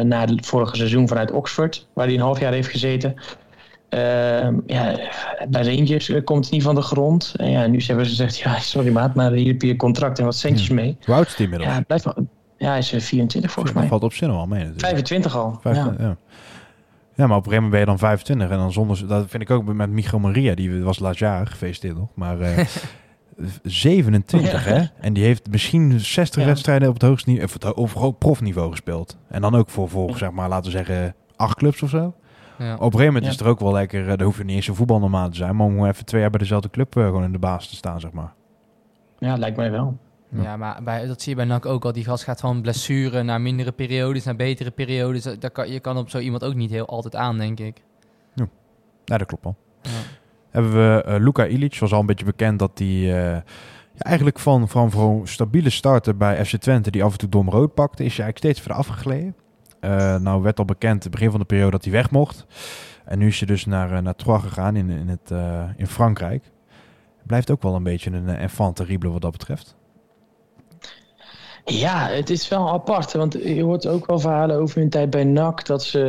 na 0.07 0.25
het 0.25 0.45
vorige 0.45 0.75
seizoen 0.75 1.07
vanuit 1.07 1.31
Oxford, 1.31 1.87
waar 1.93 2.05
hij 2.05 2.15
een 2.15 2.21
half 2.21 2.39
jaar 2.39 2.53
heeft 2.53 2.69
gezeten. 2.69 3.15
Ehm, 3.89 4.55
ja, 4.65 4.99
bij 5.49 5.75
Rangers 5.75 6.11
komt 6.23 6.43
hij 6.43 6.57
niet 6.57 6.63
van 6.63 6.75
de 6.75 6.81
grond. 6.81 7.33
En 7.37 7.51
ja, 7.51 7.67
nu 7.67 7.81
hebben 7.81 8.05
ze 8.05 8.11
gezegd, 8.11 8.37
ja, 8.45 8.59
sorry 8.59 8.91
maat, 8.91 9.15
maar 9.15 9.31
hier 9.31 9.47
heb 9.47 9.61
je 9.61 9.69
een 9.69 9.77
contract 9.77 10.19
en 10.19 10.25
wat 10.25 10.35
centjes 10.35 10.69
mee. 10.69 10.97
Hoe 11.05 11.15
oud 11.15 11.27
is 11.27 11.35
hij 11.35 11.43
inmiddels? 11.43 11.71
Ja, 11.71 11.77
het 11.77 11.87
blijft 11.87 12.03
wel, 12.03 12.27
ja, 12.59 12.69
hij 12.69 12.77
is 12.77 12.93
eh, 12.93 12.99
24 13.01 13.51
volgens 13.51 13.73
Dat 13.73 13.81
mij. 13.83 13.91
valt 13.91 14.03
op 14.03 14.19
nog 14.19 14.35
wel 14.35 14.45
mee 14.47 14.59
natuurlijk. 14.59 14.81
25 14.81 15.35
al. 15.35 15.59
Ja. 15.63 15.95
ja. 15.99 16.15
Ja, 17.15 17.27
maar 17.27 17.37
op 17.37 17.45
een 17.45 17.51
gegeven 17.51 17.69
moment 17.69 17.71
ben 17.71 17.79
je 17.79 17.85
dan 17.85 17.97
25 17.97 18.49
en 18.49 18.57
dan 18.57 18.71
zonder... 18.71 19.07
Dat 19.07 19.25
vind 19.29 19.43
ik 19.43 19.49
ook 19.49 19.73
met 19.73 19.89
Micho 19.89 20.19
Maria, 20.19 20.55
die 20.55 20.83
was 20.83 20.99
laatst 20.99 21.19
jaar, 21.19 21.47
gefeliciteerd 21.47 21.97
nog. 21.97 22.07
Maar 22.15 22.39
eh 22.41 22.65
27 23.63 24.65
Ja. 24.65 24.73
hè? 24.73 24.83
En 24.99 25.13
die 25.13 25.23
heeft 25.23 25.49
misschien 25.51 25.99
60 25.99 26.41
Ja. 26.41 26.47
wedstrijden 26.47 26.87
op 26.87 26.93
het 26.93 27.03
hoogste 27.03 27.29
niveau, 27.29 27.75
of 27.75 27.93
ho- 27.93 28.11
profniveau 28.11 28.71
gespeeld. 28.71 29.17
En 29.27 29.41
dan 29.41 29.55
ook 29.55 29.69
voor, 29.69 29.89
voor 29.89 30.17
zeg 30.17 30.31
maar, 30.31 30.49
laten 30.49 30.71
we 30.71 30.77
zeggen, 30.77 31.15
acht 31.35 31.55
clubs 31.57 31.81
of 31.81 31.89
zo. 31.89 32.13
Ja. 32.57 32.73
Op 32.73 32.79
een 32.79 32.83
gegeven 32.91 33.05
moment 33.05 33.23
Ja. 33.23 33.29
is 33.29 33.35
het 33.35 33.45
er 33.45 33.51
ook 33.51 33.59
wel 33.59 33.71
lekker, 33.71 34.01
uh, 34.01 34.07
daar 34.07 34.21
hoef 34.21 34.37
je 34.37 34.43
niet 34.43 34.55
eens 34.55 34.67
een 34.67 34.75
voetbalnormaal 34.75 35.29
te 35.29 35.35
zijn, 35.35 35.55
maar 35.55 35.65
om 35.67 35.85
even 35.85 36.05
twee 36.05 36.21
jaar 36.21 36.29
bij 36.29 36.39
dezelfde 36.39 36.69
club 36.69 36.97
eh, 36.97 37.03
gewoon 37.03 37.23
in 37.23 37.31
de 37.31 37.39
baas 37.39 37.67
te 37.69 37.75
staan, 37.75 37.99
zeg 37.99 38.11
maar. 38.11 38.33
ja, 39.19 39.35
lijkt 39.37 39.57
mij 39.57 39.71
wel. 39.71 39.97
Ja, 40.31 40.57
maar 40.57 40.83
bij, 40.83 41.07
dat 41.07 41.21
zie 41.21 41.29
je 41.29 41.35
bij 41.35 41.45
NAC 41.45 41.65
ook 41.65 41.85
al. 41.85 41.91
Die 41.91 42.03
gast 42.03 42.23
gaat 42.23 42.39
van 42.39 42.61
blessure 42.61 43.23
naar 43.23 43.41
mindere 43.41 43.71
periodes, 43.71 44.23
naar 44.23 44.35
betere 44.35 44.71
periodes. 44.71 45.23
Dat, 45.23 45.51
kan, 45.51 45.71
je 45.71 45.79
kan 45.79 45.97
op 45.97 46.09
zo 46.09 46.19
iemand 46.19 46.43
ook 46.43 46.55
niet 46.55 46.69
heel 46.69 46.87
altijd 46.87 47.15
aan, 47.15 47.37
denk 47.37 47.59
ik. 47.59 47.83
Ja, 49.09 49.17
dat 49.17 49.27
klopt 49.27 49.43
wel. 49.43 49.55
Ja. 49.81 49.89
hebben 50.49 50.71
we 50.71 51.03
eh, 51.03 51.19
Luka 51.19 51.47
Ilic. 51.47 51.79
Was 51.79 51.91
al 51.91 51.99
een 51.99 52.05
beetje 52.05 52.25
bekend 52.25 52.59
dat 52.59 52.71
hij 52.79 52.87
eh, 52.87 53.11
ja, 53.11 53.43
eigenlijk 53.97 54.39
van, 54.39 54.67
van 54.67 54.91
voor 54.91 55.19
een 55.19 55.27
stabiele 55.27 55.69
starter 55.69 56.17
bij 56.17 56.45
FC 56.45 56.55
Twente, 56.55 56.91
die 56.91 57.03
af 57.03 57.11
en 57.11 57.17
toe 57.17 57.29
dom 57.29 57.49
rood 57.49 57.73
pakte, 57.73 58.03
is 58.03 58.17
hij 58.17 58.25
eigenlijk 58.25 58.37
steeds 58.37 58.59
verder 58.59 58.77
afgegleden. 58.77 59.35
Eh, 59.79 60.15
nou 60.15 60.41
werd 60.41 60.59
al 60.59 60.65
bekend, 60.65 61.03
het 61.03 61.11
begin 61.11 61.31
van 61.31 61.39
de 61.39 61.45
periode, 61.45 61.71
dat 61.71 61.83
hij 61.83 61.93
weg 61.93 62.11
mocht. 62.11 62.45
En 63.05 63.19
nu 63.19 63.27
is 63.27 63.37
hij 63.37 63.47
dus 63.47 63.65
naar, 63.65 64.01
naar 64.01 64.15
Troyes 64.15 64.41
gegaan 64.41 64.75
in, 64.75 64.89
in, 64.89 65.07
het, 65.07 65.31
in 65.77 65.87
Frankrijk. 65.87 66.51
Blijft 67.25 67.51
ook 67.51 67.61
wel 67.61 67.75
een 67.75 67.83
beetje 67.83 68.11
een 68.11 68.27
enfant 68.27 68.75
terrible 68.75 69.09
wat 69.09 69.21
dat 69.21 69.31
betreft. 69.31 69.77
Ja, 71.65 72.07
het 72.07 72.29
is 72.29 72.47
wel 72.47 72.69
apart. 72.69 73.13
Want 73.13 73.33
je 73.43 73.63
hoort 73.63 73.87
ook 73.87 74.05
wel 74.05 74.19
verhalen 74.19 74.55
over 74.55 74.79
hun 74.79 74.89
tijd 74.89 75.09
bij 75.09 75.23
NAC. 75.23 75.65
Dat 75.65 75.83
ze 75.83 75.99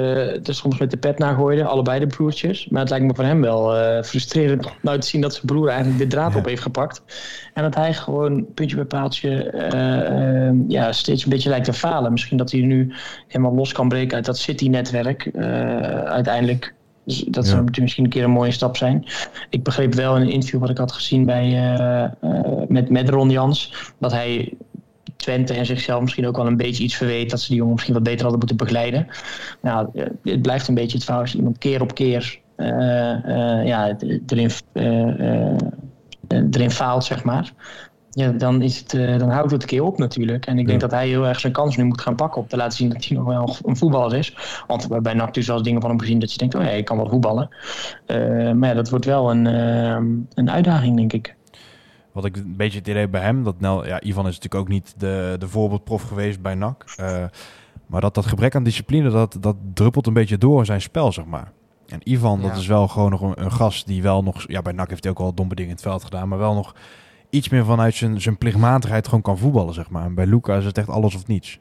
er 0.45 0.55
soms 0.55 0.79
met 0.79 0.91
de 0.91 0.97
pet 0.97 1.19
naar 1.19 1.35
gooiden. 1.35 1.67
Allebei 1.67 2.01
de 2.01 2.07
broertjes. 2.07 2.69
Maar 2.69 2.81
het 2.81 2.91
lijkt 2.91 3.05
me 3.05 3.15
voor 3.15 3.25
hem 3.25 3.41
wel 3.41 3.77
uh, 3.77 4.03
frustrerend 4.03 4.67
om 4.67 4.73
nou 4.83 4.99
te 4.99 5.07
zien 5.07 5.21
dat 5.21 5.35
zijn 5.35 5.47
broer 5.47 5.69
eigenlijk 5.69 5.99
de 5.99 6.07
draad 6.07 6.33
ja. 6.33 6.39
op 6.39 6.45
heeft 6.45 6.63
gepakt. 6.63 7.03
En 7.55 7.63
dat 7.63 7.75
hij 7.75 7.95
gewoon 7.95 8.47
puntje 8.55 8.77
bij 8.77 8.85
paaltje 8.85 9.53
uh, 9.55 10.49
uh, 10.49 10.69
ja, 10.69 10.93
steeds 10.93 11.25
een 11.25 11.31
beetje 11.31 11.49
lijkt 11.49 11.65
te 11.65 11.73
falen. 11.73 12.13
Misschien 12.13 12.37
dat 12.37 12.51
hij 12.51 12.61
nu 12.61 12.93
helemaal 13.29 13.55
los 13.55 13.73
kan 13.73 13.89
breken 13.89 14.17
uit 14.17 14.25
dat 14.25 14.39
City-netwerk. 14.39 15.31
Uiteindelijk. 16.05 16.75
Dus 17.05 17.25
dat 17.29 17.47
zou 17.47 17.65
ja. 17.71 17.83
misschien 17.83 18.05
een 18.05 18.11
keer 18.11 18.25
een 18.25 18.31
mooie 18.31 18.51
stap 18.51 18.77
zijn. 18.77 19.07
Ik 19.49 19.63
begreep 19.63 19.95
wel 19.95 20.17
in 20.17 20.23
een 20.23 20.31
interview 20.31 20.61
wat 20.61 20.71
ik 20.71 20.79
had 20.79 20.93
gezien 20.93 21.25
bij, 21.25 21.77
uh, 21.81 22.09
met, 22.69 22.91
met 22.91 23.09
Ron 23.09 23.31
Jans. 23.31 23.75
Dat 23.99 24.13
hij 24.13 24.53
Twente 25.21 25.55
en 25.55 25.67
zichzelf 25.67 26.01
misschien 26.01 26.27
ook 26.27 26.37
wel 26.37 26.47
een 26.47 26.57
beetje 26.57 26.85
iets 26.85 26.97
verweet. 26.97 27.31
Dat 27.31 27.41
ze 27.41 27.49
die 27.49 27.57
jongen 27.57 27.73
misschien 27.73 27.95
wat 27.95 28.03
beter 28.03 28.21
hadden 28.21 28.39
moeten 28.39 28.57
begeleiden. 28.57 29.07
Nou, 29.63 29.89
het 30.23 30.43
blijft 30.43 30.69
een 30.69 30.75
beetje 30.75 30.97
het 30.97 31.05
verhaal 31.05 31.23
als 31.23 31.35
iemand 31.35 31.59
keer 31.59 31.83
op 31.83 31.95
keer 31.95 32.41
uh, 32.57 32.67
uh, 32.67 33.67
ja, 33.67 33.97
erin, 34.27 34.51
uh, 34.73 35.57
erin 36.51 36.71
faalt, 36.71 37.05
zeg 37.05 37.25
maar. 37.25 37.53
Ja, 38.11 38.31
dan, 38.31 38.63
is 38.63 38.79
het, 38.79 38.91
dan 39.19 39.31
houdt 39.31 39.51
het 39.51 39.63
een 39.63 39.69
keer 39.69 39.83
op 39.83 39.99
natuurlijk. 39.99 40.47
En 40.47 40.59
ik 40.59 40.67
denk 40.67 40.81
ja. 40.81 40.87
dat 40.87 40.99
hij 40.99 41.09
heel 41.09 41.27
erg 41.27 41.41
zijn 41.41 41.53
kans 41.53 41.77
nu 41.77 41.85
moet 41.85 42.01
gaan 42.01 42.15
pakken 42.15 42.41
om 42.41 42.49
te 42.49 42.57
laten 42.57 42.77
zien 42.77 42.89
dat 42.89 43.05
hij 43.05 43.17
nog 43.17 43.27
wel 43.27 43.57
een 43.65 43.77
voetballer 43.77 44.19
is. 44.19 44.37
Want 44.67 45.03
bij 45.03 45.15
NAC 45.15 45.35
dus 45.35 45.47
wel 45.47 45.63
dingen 45.63 45.81
van 45.81 45.91
hem 45.91 46.01
gezien 46.01 46.19
dat 46.19 46.33
je 46.33 46.39
denkt, 46.39 46.55
oh 46.55 46.63
ja, 46.63 46.69
ik 46.69 46.85
kan 46.85 46.97
wel 46.97 47.09
voetballen. 47.09 47.49
maar 48.59 48.69
ja, 48.69 48.75
dat 48.75 48.91
wordt 48.91 49.05
wel 49.05 49.31
een, 49.31 49.45
een 50.35 50.51
uitdaging, 50.51 50.97
denk 50.97 51.13
ik. 51.13 51.35
Wat 52.21 52.37
ik 52.37 52.37
een 52.37 52.57
beetje 52.57 52.79
het 52.79 52.89
idee 52.89 53.09
bij 53.09 53.21
hem, 53.21 53.45
dat 53.45 53.61
Nel, 53.61 53.87
ja, 53.87 54.03
Ivan 54.03 54.27
is 54.27 54.35
natuurlijk 54.35 54.63
ook 54.63 54.69
niet 54.69 54.95
de, 54.97 55.37
de 55.39 55.49
voorbeeldprof 55.49 56.03
geweest 56.03 56.43
bij 56.43 56.55
NAC. 56.55 56.85
Uh, 57.01 57.25
maar 57.87 58.01
dat, 58.01 58.15
dat 58.15 58.27
gebrek 58.27 58.55
aan 58.55 58.63
discipline, 58.63 59.11
dat, 59.11 59.37
dat 59.41 59.57
druppelt 59.75 60.07
een 60.07 60.13
beetje 60.13 60.39
door 60.39 60.59
in 60.59 60.65
zijn 60.65 60.81
spel, 60.81 61.13
zeg 61.13 61.25
maar. 61.25 61.53
En 61.87 62.11
Ivan, 62.11 62.41
ja. 62.41 62.49
dat 62.49 62.57
is 62.57 62.67
wel 62.67 62.89
gewoon 62.89 63.11
nog 63.11 63.21
een, 63.21 63.45
een, 63.45 63.53
gast 63.53 63.87
die 63.87 64.03
wel 64.03 64.23
nog... 64.23 64.45
Ja, 64.47 64.63
bij 64.63 64.73
NAC 64.73 64.89
heeft 64.89 65.03
hij 65.03 65.13
ook 65.13 65.19
al 65.19 65.35
domme 65.35 65.55
dingen 65.55 65.71
in 65.71 65.77
het 65.77 65.87
veld 65.87 66.05
gedaan, 66.05 66.29
maar 66.29 66.39
wel 66.39 66.55
nog 66.55 66.75
iets 67.31 67.49
meer 67.49 67.65
vanuit 67.65 67.95
zijn, 67.95 68.21
zijn 68.21 68.39
plichtmatigheid 68.39 69.05
gewoon 69.05 69.23
kan 69.23 69.39
voetballen, 69.39 69.75
zeg 69.75 69.91
maar. 69.91 70.05
En 70.05 70.15
bij 70.15 70.27
Luca 70.27 70.57
is 70.57 70.65
het 70.65 70.79
echt 70.79 70.89
alles 70.89 71.15
of 71.15 71.27
niets. 71.27 71.59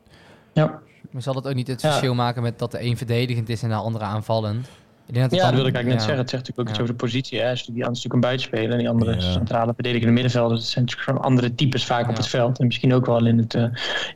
Ja. 0.53 0.79
Maar 1.11 1.21
zal 1.21 1.35
het 1.35 1.47
ook 1.47 1.53
niet 1.53 1.67
het 1.67 1.81
ja. 1.81 1.87
verschil 1.89 2.15
maken 2.15 2.41
met 2.41 2.59
dat 2.59 2.71
de 2.71 2.83
een 2.83 2.97
verdedigend 2.97 3.49
is 3.49 3.63
en 3.63 3.69
de 3.69 3.75
andere 3.75 4.03
aanvallend? 4.03 4.69
Ik 5.09 5.15
denk 5.15 5.29
dat 5.29 5.39
ja, 5.39 5.45
dat 5.45 5.53
wilde 5.53 5.69
ik 5.69 5.75
eigenlijk 5.75 5.85
ja. 5.85 5.93
net 5.93 6.01
zeggen. 6.01 6.17
Het 6.17 6.29
zegt 6.29 6.47
natuurlijk 6.47 6.59
ook 6.59 6.69
iets 6.69 6.79
over 6.79 6.93
de 6.93 7.03
positie. 7.05 7.39
Hè. 7.39 7.53
Die 7.53 7.63
andere 7.65 7.79
is 7.79 7.85
natuurlijk 7.85 8.13
een 8.13 8.19
buitenspeler 8.19 8.71
en 8.71 8.77
die 8.77 8.89
andere 8.89 9.13
ja. 9.13 9.19
centrale 9.19 9.73
verdedigende 9.73 10.13
middenvelders. 10.13 10.61
Het 10.61 10.69
zijn 10.69 10.85
natuurlijk 10.85 11.09
gewoon 11.09 11.29
andere 11.29 11.55
types 11.55 11.85
vaak 11.85 12.09
op 12.09 12.15
het 12.15 12.27
veld. 12.27 12.59
En 12.59 12.65
misschien 12.65 12.93
ook 12.93 13.05
wel 13.05 13.25
in 13.25 13.37
het, 13.37 13.53
uh, 13.53 13.63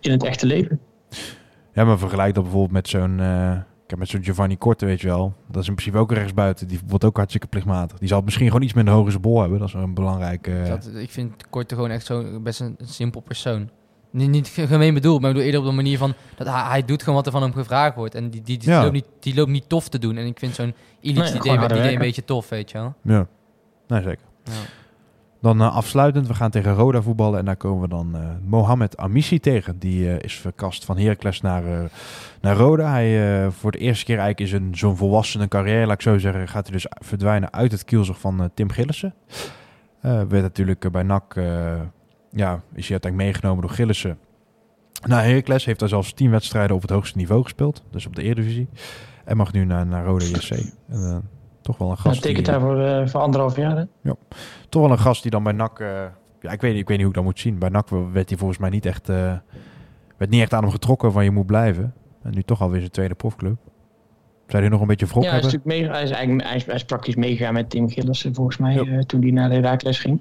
in 0.01 0.11
het 0.11 0.23
echte 0.23 0.45
leven. 0.45 0.79
Ja, 1.73 1.83
maar 1.83 1.97
vergelijk 1.97 2.33
dat 2.33 2.43
bijvoorbeeld 2.43 2.73
met 2.73 2.87
zo'n... 2.87 3.19
Uh, 3.19 3.57
met 3.97 4.09
zo'n 4.09 4.23
Giovanni 4.23 4.57
Korte, 4.57 4.85
weet 4.85 5.01
je 5.01 5.07
wel. 5.07 5.33
Dat 5.47 5.61
is 5.61 5.67
in 5.67 5.75
principe 5.75 5.97
ook 5.97 6.11
rechtsbuiten. 6.11 6.67
Die 6.67 6.79
wordt 6.87 7.03
ook 7.03 7.15
hartstikke 7.17 7.47
plichtmatig. 7.47 7.97
Die 7.97 8.07
zal 8.07 8.21
misschien 8.21 8.47
gewoon 8.47 8.61
iets 8.61 8.73
minder 8.73 8.93
hoge 8.93 9.19
bol 9.19 9.39
hebben. 9.41 9.59
Dat 9.59 9.67
is 9.67 9.73
een 9.73 9.93
belangrijke... 9.93 10.51
Uh... 10.51 10.67
Dat, 10.67 10.89
ik 10.95 11.09
vind 11.09 11.49
Korte 11.49 11.75
gewoon 11.75 11.89
echt 11.89 12.05
zo 12.05 12.39
best 12.39 12.59
een, 12.59 12.75
een 12.77 12.87
simpel 12.87 13.21
persoon. 13.21 13.69
Niet, 14.13 14.29
niet 14.29 14.47
gemeen 14.47 14.93
bedoeld, 14.93 15.21
maar 15.21 15.29
ik 15.29 15.35
bedoel 15.35 15.51
eerder 15.51 15.61
op 15.61 15.75
de 15.75 15.81
manier 15.81 15.97
van... 15.97 16.13
dat 16.35 16.47
hij, 16.47 16.63
hij 16.63 16.85
doet 16.85 16.99
gewoon 16.99 17.15
wat 17.15 17.25
er 17.25 17.31
van 17.31 17.41
hem 17.41 17.53
gevraagd 17.53 17.95
wordt. 17.95 18.15
En 18.15 18.29
die, 18.29 18.41
die, 18.41 18.57
die, 18.57 18.69
ja. 18.69 18.81
loopt, 18.81 18.93
niet, 18.93 19.05
die 19.19 19.35
loopt 19.35 19.49
niet 19.49 19.69
tof 19.69 19.89
te 19.89 19.99
doen. 19.99 20.17
En 20.17 20.25
ik 20.25 20.39
vind 20.39 20.55
zo'n 20.55 20.73
Ilic 20.99 21.23
nee, 21.23 21.31
die 21.31 21.67
deed 21.67 21.93
een 21.93 21.97
beetje 21.97 22.25
tof, 22.25 22.49
weet 22.49 22.71
je 22.71 22.77
wel. 22.77 22.93
Ja, 23.01 23.27
nee, 23.87 24.01
zeker. 24.01 24.25
Ja. 24.43 24.51
Dan 25.41 25.61
uh, 25.61 25.75
afsluitend, 25.75 26.27
we 26.27 26.33
gaan 26.33 26.51
tegen 26.51 26.73
Roda 26.73 27.01
voetballen. 27.01 27.39
En 27.39 27.45
daar 27.45 27.55
komen 27.55 27.81
we 27.81 27.87
dan 27.87 28.11
uh, 28.15 28.21
Mohamed 28.45 28.97
Amissi 28.97 29.39
tegen. 29.39 29.79
Die 29.79 30.03
uh, 30.03 30.19
is 30.19 30.33
verkast 30.33 30.85
van 30.85 30.97
Heracles 30.97 31.41
naar, 31.41 31.63
naar 32.41 32.55
Roda. 32.55 32.91
Hij 32.91 33.51
voor 33.51 33.71
de 33.71 33.77
eerste 33.77 34.05
keer 34.05 34.17
eigenlijk 34.17 34.51
is 34.51 34.59
een 34.59 34.75
zo'n 34.75 34.97
volwassene 34.97 35.47
carrière, 35.47 35.85
laat 35.85 35.95
ik 35.95 36.01
zo 36.01 36.17
zeggen... 36.17 36.47
gaat 36.47 36.63
hij 36.63 36.73
dus 36.73 36.85
verdwijnen 36.89 37.53
uit 37.53 37.71
het 37.71 37.85
kielzog 37.85 38.19
van 38.19 38.51
Tim 38.53 38.69
Gillissen. 38.69 39.13
werd 40.01 40.31
natuurlijk 40.31 40.91
bij 40.91 41.03
NAC 41.03 41.35
ja, 42.33 42.61
is 42.73 42.87
hij 42.87 42.91
uiteindelijk 42.91 43.15
meegenomen 43.15 43.61
door 43.61 43.75
Gillissen. 43.75 44.17
Nou, 45.07 45.23
Heracles 45.23 45.65
heeft 45.65 45.79
daar 45.79 45.89
zelfs 45.89 46.13
tien 46.13 46.31
wedstrijden 46.31 46.75
op 46.75 46.81
het 46.81 46.91
hoogste 46.91 47.17
niveau 47.17 47.43
gespeeld. 47.43 47.83
Dus 47.91 48.05
op 48.05 48.15
de 48.15 48.21
Eredivisie. 48.21 48.67
En 49.25 49.37
mag 49.37 49.53
nu 49.53 49.65
naar, 49.65 49.85
naar 49.85 50.05
Rode 50.05 50.29
JC. 50.29 50.49
En, 50.49 50.73
uh, 50.89 51.17
toch 51.61 51.77
wel 51.77 51.89
een 51.89 51.97
gast. 51.97 52.15
Ja, 52.15 52.21
tekent 52.21 52.45
daar 52.45 52.59
voor, 52.59 52.81
uh, 52.81 53.07
voor 53.07 53.21
anderhalf 53.21 53.55
jaar. 53.55 53.77
Hè? 53.77 53.83
Ja, 54.01 54.15
toch 54.69 54.81
wel 54.81 54.91
een 54.91 54.99
gast 54.99 55.21
die 55.21 55.31
dan 55.31 55.43
bij 55.43 55.53
NAC... 55.53 55.79
Uh, 55.79 55.87
ja, 56.41 56.51
ik 56.51 56.61
weet, 56.61 56.75
ik 56.75 56.87
weet 56.87 56.97
niet 56.97 56.99
hoe 56.99 57.07
ik 57.07 57.13
dat 57.13 57.23
moet 57.23 57.39
zien. 57.39 57.59
Bij 57.59 57.69
NAC 57.69 57.89
werd 57.89 58.29
hij 58.29 58.37
volgens 58.37 58.59
mij 58.59 58.69
niet 58.69 58.85
echt... 58.85 59.07
werd 59.07 60.29
niet 60.29 60.41
echt 60.41 60.53
aan 60.53 60.63
hem 60.63 60.71
getrokken 60.71 61.11
van 61.11 61.23
je 61.23 61.31
moet 61.31 61.45
blijven. 61.45 61.93
En 62.23 62.31
nu 62.33 62.43
toch 62.43 62.61
alweer 62.61 62.79
zijn 62.79 62.91
tweede 62.91 63.15
profclub. 63.15 63.55
Zou 64.47 64.61
hij 64.61 64.71
nog 64.71 64.81
een 64.81 64.87
beetje 64.87 65.05
wrok 65.05 65.23
ja, 65.23 65.31
hebben? 65.31 65.49
Hij 65.49 65.59
is, 65.59 65.65
mee, 65.65 65.89
hij, 65.89 66.03
is 66.03 66.09
eigenlijk, 66.09 66.47
hij, 66.47 66.55
is, 66.55 66.65
hij 66.65 66.75
is 66.75 66.85
praktisch 66.85 67.15
meegegaan 67.15 67.53
met 67.53 67.69
Tim 67.69 67.89
Gillissen 67.89 68.33
volgens 68.33 68.57
mij. 68.57 69.03
toen 69.05 69.21
hij 69.21 69.31
naar 69.31 69.49
de 69.49 69.55
Heracles 69.55 69.99
ging. 69.99 70.19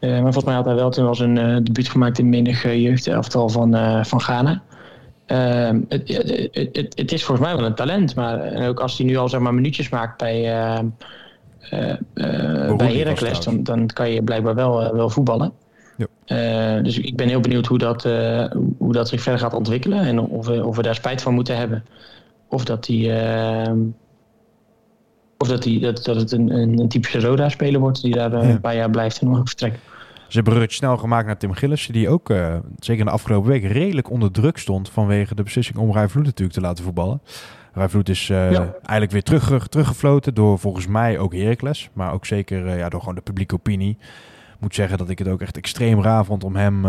Uh, 0.00 0.10
maar 0.10 0.22
volgens 0.22 0.44
mij 0.44 0.54
had 0.54 0.64
hij 0.64 0.74
wel 0.74 0.90
toen 0.90 1.06
al 1.06 1.14
zijn 1.14 1.36
uh, 1.36 1.56
debuut 1.62 1.88
gemaakt 1.88 2.18
in 2.18 2.28
menig 2.28 2.62
jeugdelftal 2.62 3.48
van, 3.48 3.76
uh, 3.76 4.04
van 4.04 4.20
Ghana. 4.20 4.62
Ehm, 5.26 5.80
het, 5.88 7.12
is 7.12 7.24
volgens 7.24 7.46
mij 7.46 7.56
wel 7.56 7.66
een 7.66 7.74
talent. 7.74 8.14
Maar 8.14 8.68
ook 8.68 8.80
als 8.80 8.98
hij 8.98 9.06
nu 9.06 9.16
al 9.16 9.28
zeg 9.28 9.40
maar, 9.40 9.54
minuutjes 9.54 9.88
maakt 9.88 10.18
bij, 10.18 10.44
eh, 10.44 10.78
eh, 12.14 12.76
bij 12.76 12.94
Heracles, 12.96 13.40
dan, 13.40 13.62
dan 13.62 13.86
kan 13.86 14.10
je 14.10 14.22
blijkbaar 14.22 14.54
wel, 14.54 14.82
eh, 14.82 14.90
wel 14.92 15.10
voetballen. 15.10 15.52
Ja. 15.96 16.06
Eh, 16.24 16.82
dus 16.84 16.98
ik 16.98 17.16
ben 17.16 17.28
heel 17.28 17.40
benieuwd 17.40 17.66
hoe 17.66 17.78
dat, 17.78 18.04
eh, 18.04 18.50
hoe 18.78 18.92
dat 18.92 19.08
zich 19.08 19.22
verder 19.22 19.40
gaat 19.40 19.54
ontwikkelen. 19.54 19.98
En 19.98 20.20
of 20.20 20.46
we, 20.46 20.66
of 20.66 20.76
we 20.76 20.82
daar 20.82 20.94
spijt 20.94 21.22
van 21.22 21.34
moeten 21.34 21.56
hebben. 21.56 21.84
Of 22.48 22.64
dat 22.64 22.84
die... 22.84 23.12
eh, 23.12 23.72
of 25.40 25.48
dat, 25.48 25.62
die, 25.62 25.80
dat, 25.80 26.04
dat 26.04 26.16
het 26.16 26.32
een, 26.32 26.50
een, 26.50 26.78
een 26.80 26.88
typische 26.88 27.20
Roda-speler 27.20 27.80
wordt 27.80 28.02
die 28.02 28.14
daar 28.14 28.32
eh, 28.32 28.42
Ja. 28.42 28.48
een 28.48 28.60
paar 28.60 28.74
jaar 28.76 28.90
blijft 28.90 29.20
en 29.20 29.28
nog 29.30 29.46
vertrekt. 29.48 29.78
Ze 30.28 30.36
hebben 30.40 30.62
een 30.62 30.68
snel 30.70 30.96
gemaakt 30.96 31.26
naar 31.26 31.36
Tim 31.38 31.52
Gillissen, 31.52 31.92
die 31.92 32.08
ook, 32.08 32.30
eh, 32.30 32.56
zeker 32.78 33.00
in 33.00 33.06
de 33.06 33.12
afgelopen 33.12 33.50
week, 33.50 33.64
redelijk 33.64 34.10
onder 34.10 34.30
druk 34.32 34.58
stond 34.58 34.90
vanwege 34.90 35.34
de 35.34 35.42
beslissing 35.42 35.78
om 35.78 35.92
Rij 35.92 36.08
Vloed 36.08 36.24
natuurlijk 36.24 36.58
te 36.58 36.64
laten 36.64 36.84
voetballen. 36.84 37.22
Rij 37.72 37.88
Vloed 37.88 38.08
is 38.08 38.30
eh, 38.30 38.52
Ja. 38.52 38.60
eigenlijk 38.72 39.10
weer 39.10 39.22
terug, 39.22 39.66
teruggefloten 39.68 40.34
door 40.34 40.58
volgens 40.58 40.86
mij 40.86 41.18
ook 41.18 41.34
Heracles, 41.34 41.90
maar 41.92 42.12
ook 42.12 42.26
zeker 42.26 42.76
ja, 42.76 42.88
door 42.88 43.00
gewoon 43.00 43.14
de 43.14 43.20
publieke 43.20 43.54
opinie. 43.54 43.96
Ik 44.54 44.60
moet 44.60 44.74
zeggen 44.74 44.98
dat 44.98 45.08
ik 45.10 45.18
het 45.18 45.28
ook 45.28 45.40
echt 45.40 45.56
extreem 45.56 46.02
raar 46.02 46.24
vond 46.24 46.44
om 46.44 46.56
hem 46.56 46.84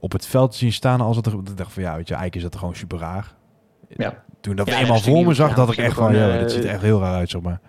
op 0.00 0.12
het 0.12 0.26
veld 0.26 0.50
te 0.52 0.56
zien 0.58 0.72
staan. 0.72 1.00
Als 1.00 1.16
het 1.16 1.26
er, 1.26 1.32
ik 1.32 1.56
dacht 1.56 1.72
van 1.72 1.82
ja, 1.82 1.96
weet 1.96 2.08
je, 2.08 2.14
eigenlijk 2.14 2.36
is 2.44 2.50
dat 2.50 2.60
gewoon 2.60 2.74
super 2.74 2.98
raar. 2.98 3.34
Ja. 3.88 4.24
Toen 4.46 4.56
dat 4.56 4.66
Ja, 4.66 4.78
eenmaal 4.78 4.96
dat 4.96 5.04
voor 5.04 5.26
me 5.26 5.34
zag, 5.34 5.54
dat 5.54 5.70
ik 5.70 5.76
dat 5.76 5.84
echt 5.84 5.94
van, 5.94 6.14
ja, 6.14 6.32
eh, 6.32 6.38
dit 6.38 6.52
ziet 6.52 6.64
er 6.64 6.70
echt 6.70 6.82
heel 6.82 7.00
raar 7.00 7.14
uit, 7.14 7.30
zeg 7.30 7.40
maar. 7.40 7.60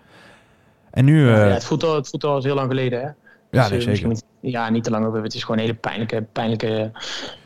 En 0.90 1.04
nu, 1.04 1.28
eh, 1.28 1.36
ja, 1.36 1.40
het, 1.40 1.64
voelt 1.64 1.84
al, 1.84 1.94
het 1.94 2.08
voelt 2.08 2.24
al 2.24 2.42
heel 2.42 2.54
lang 2.54 2.68
geleden, 2.68 3.00
hè? 3.00 3.08
Ja, 3.50 3.68
Dus, 3.68 3.84
nee, 3.84 3.94
eh, 3.94 4.00
zeker. 4.00 4.22
ja, 4.40 4.70
niet 4.70 4.84
te 4.84 4.90
lang 4.90 5.06
over. 5.06 5.22
Het 5.22 5.34
is 5.34 5.40
gewoon 5.40 5.56
een 5.56 5.62
hele 5.62 5.76
pijnlijke, 5.78 6.26
pijnlijke, 6.32 6.90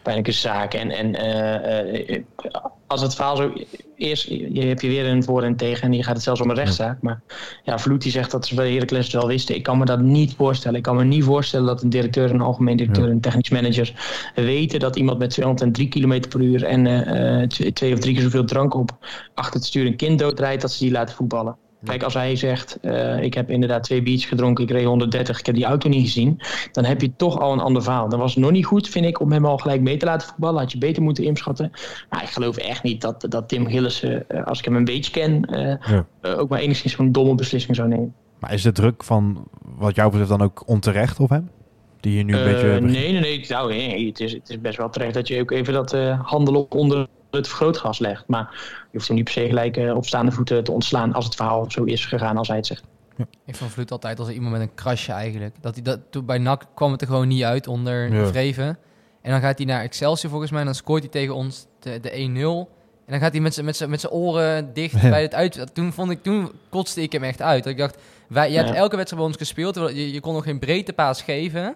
pijnlijke 0.03 0.33
zaak. 0.33 0.75
En, 0.75 0.91
en 0.91 1.15
eh, 1.15 2.17
eh, 2.17 2.23
als 2.87 3.01
het 3.01 3.15
verhaal 3.15 3.37
zo... 3.37 3.53
Eerst 3.97 4.29
je 4.29 4.65
heb 4.65 4.81
je 4.81 4.89
weer 4.89 5.07
een 5.07 5.25
voor 5.25 5.43
en 5.43 5.57
tegen 5.57 5.83
en 5.83 5.93
je 5.93 6.03
gaat 6.03 6.15
het 6.15 6.23
zelfs 6.23 6.41
om 6.41 6.51
een 6.51 6.57
rechtszaak. 6.57 7.03
Maar 7.03 7.21
ja, 7.63 7.79
Vloed 7.79 8.03
die 8.03 8.13
zegt 8.13 8.31
dat 8.31 8.47
ze 8.47 8.55
bij 8.55 8.73
Heracles 8.73 9.05
het 9.05 9.15
wel 9.15 9.27
wisten. 9.27 9.55
Ik 9.55 9.63
kan 9.63 9.79
me 9.79 9.85
dat 9.85 10.01
niet 10.01 10.35
voorstellen. 10.35 10.77
Ik 10.77 10.83
kan 10.83 10.97
me 10.97 11.05
niet 11.05 11.25
voorstellen 11.25 11.67
dat 11.67 11.83
een 11.83 11.91
directeur, 11.91 12.31
een 12.31 12.41
algemeen 12.41 12.77
directeur, 12.77 13.09
een 13.09 13.21
technisch 13.21 13.51
manager 13.51 13.93
weten 14.35 14.81
dat 14.81 14.97
iemand 14.97 15.19
met 15.19 15.31
203 15.31 15.89
km 15.89 16.29
per 16.29 16.41
uur 16.41 16.65
en 16.65 17.49
twee 17.49 17.73
twee 17.73 17.93
of 17.93 17.99
drie 17.99 18.15
keer 18.15 18.23
zoveel 18.23 18.45
drank 18.45 18.75
op 18.75 18.99
achter 19.35 19.55
het 19.55 19.65
stuur 19.65 19.87
een 19.87 19.97
kind 19.97 20.19
doodrijdt, 20.19 20.63
dat 20.63 20.73
ze 20.73 20.85
die 20.85 20.93
laten 20.93 21.15
voetballen. 21.15 21.57
Kijk, 21.85 22.03
als 22.03 22.15
hij 22.15 22.37
zegt, 22.37 22.79
eh, 22.81 23.23
ik 23.23 23.35
heb 23.35 23.51
inderdaad 23.51 23.83
twee 23.83 24.03
biertjes 24.03 24.29
gedronken, 24.29 24.65
ik 24.65 24.71
reed 24.71 24.85
130, 24.85 25.39
ik 25.39 25.47
heb 25.47 25.55
die 25.55 25.65
auto 25.65 25.89
niet 25.89 26.03
gezien, 26.03 26.41
dan 26.73 26.85
heb 26.85 27.01
je 27.01 27.17
toch 27.17 27.41
al 27.41 27.53
een 27.53 27.61
ander 27.61 27.83
verhaal. 27.83 28.09
Dan 28.09 28.19
was 28.19 28.35
het 28.35 28.43
nog 28.43 28.53
niet 28.53 28.67
goed, 28.67 28.89
vind 28.89 29.05
ik, 29.07 29.21
om 29.21 29.33
hem 29.33 29.47
al 29.47 29.59
gelijk 29.59 29.81
mee 29.81 29.97
te 29.97 30.05
laten 30.07 30.29
voetballen. 30.29 30.61
Had 30.61 30.73
je 30.73 30.79
beter 30.79 31.03
moeten 31.03 31.25
inschatten. 31.25 31.71
Maar 32.11 32.23
ik 32.23 32.29
geloof 32.29 32.57
echt 32.57 32.83
niet 32.83 33.01
dat, 33.01 33.27
dat 33.29 33.49
Tim 33.49 33.67
Gillissen, 33.67 34.29
eh, 34.29 34.45
als 34.45 34.59
ik 34.59 34.65
hem 34.65 34.77
een 34.77 34.85
beetje 34.85 35.13
ken, 35.13 35.45
eh, 35.45 35.93
Ja. 35.93 36.07
ook 36.37 36.49
maar 36.49 36.59
enigszins 36.59 36.93
zo'n 36.93 37.13
domme 37.13 37.35
beslissing 37.35 37.77
zou 37.77 37.89
nemen. 37.89 38.15
Maar 38.39 38.53
is 38.53 38.63
de 38.63 38.73
druk 38.73 39.05
van, 39.05 39.49
wat 39.77 39.95
jou 39.95 40.09
betreft, 40.11 40.31
dan 40.31 40.43
ook 40.43 40.63
onterecht 40.67 41.21
op 41.21 41.29
hem? 41.29 41.51
Die 42.01 42.13
hier 42.13 42.25
nu 42.25 42.35
een 42.37 42.45
beetje... 42.45 42.81
nee, 42.81 43.13
nee, 43.13 43.21
nee. 43.21 43.45
Nou, 43.49 43.69
nee 43.69 44.07
het, 44.07 44.21
is, 44.21 44.33
het 44.33 44.51
is 44.51 44.61
best 44.61 44.77
wel 44.77 44.91
terecht 44.91 45.15
dat 45.15 45.29
je 45.29 45.41
ook 45.41 45.51
even 45.51 45.73
dat 45.73 45.97
handel 46.23 46.55
op 46.55 46.75
onder 46.75 47.07
het 47.41 47.49
vergrootglas 47.49 47.99
legt. 47.99 48.25
Maar 48.27 48.49
je 48.83 48.89
hoeft 48.93 49.07
hem 49.07 49.17
niet 49.17 49.25
per 49.25 49.33
se 49.35 49.47
gelijk 49.47 49.77
eh, 49.77 49.97
op 49.97 50.07
staande 50.07 50.33
voeten 50.33 50.65
te 50.65 50.73
ontslaan 50.73 51.13
als 51.13 51.25
het 51.25 51.35
verhaal 51.35 51.71
zo 51.71 51.85
is 51.85 52.07
gegaan 52.07 52.37
als 52.37 52.49
hij 52.49 52.57
het 52.57 52.67
zegt. 52.67 52.83
Ik 53.47 53.55
vond 53.57 53.71
Vloed 53.71 53.91
altijd 53.91 54.19
als 54.19 54.29
iemand 54.29 54.53
met 54.53 54.61
een 54.61 54.75
krasje 54.75 55.13
eigenlijk. 55.13 55.55
Dat 55.61 55.75
hij 55.75 55.83
dat, 55.83 55.99
toen 56.11 56.27
bij 56.27 56.39
NAC 56.39 56.65
kwam 56.75 56.93
het 56.93 57.01
er 57.01 57.07
gewoon 57.07 57.29
niet 57.29 57.43
uit 57.43 57.67
onder 57.67 58.13
Ja. 58.15 58.27
Vreven. 58.27 58.79
En 59.23 59.31
dan 59.31 59.41
gaat 59.41 59.57
hij 59.59 59.67
naar 59.67 59.83
Excelsior 59.83 60.31
volgens 60.31 60.51
mij. 60.51 60.61
En 60.61 60.67
dan 60.67 60.75
scoort 60.75 61.03
hij 61.03 61.11
tegen 61.11 61.35
ons 61.35 61.67
de, 61.79 62.01
de 62.01 62.11
1-0. 62.11 62.71
En 63.07 63.13
dan 63.13 63.21
gaat 63.21 63.33
hij 63.33 63.41
met 63.41 63.55
zijn 63.55 63.67
met 63.67 63.77
zijn- 63.77 63.91
met 63.91 64.01
zijn 64.01 64.13
oren 64.13 64.73
dicht 64.75 65.01
Ja. 65.01 65.09
bij 65.11 65.23
het 65.23 65.35
uit. 65.35 65.75
Toen, 65.75 65.93
vond 65.93 66.11
ik, 66.11 66.23
toen 66.23 66.53
kotste 66.69 67.03
ik 67.03 67.13
hem 67.13 67.23
echt 67.25 67.43
uit. 67.43 67.63
Dat 67.63 67.73
ik 67.73 67.79
dacht, 67.79 67.97
wij, 68.29 68.51
je 68.51 68.57
hebt 68.57 68.69
Ja. 68.69 68.75
elke 68.75 68.97
wedstrijd 68.97 69.23
bij 69.23 69.31
ons 69.33 69.41
gespeeld. 69.41 69.75
Je, 69.75 70.13
je 70.13 70.21
kon 70.21 70.35
nog 70.35 70.45
geen 70.45 70.59
breedtepaas 70.59 71.23
geven. 71.23 71.75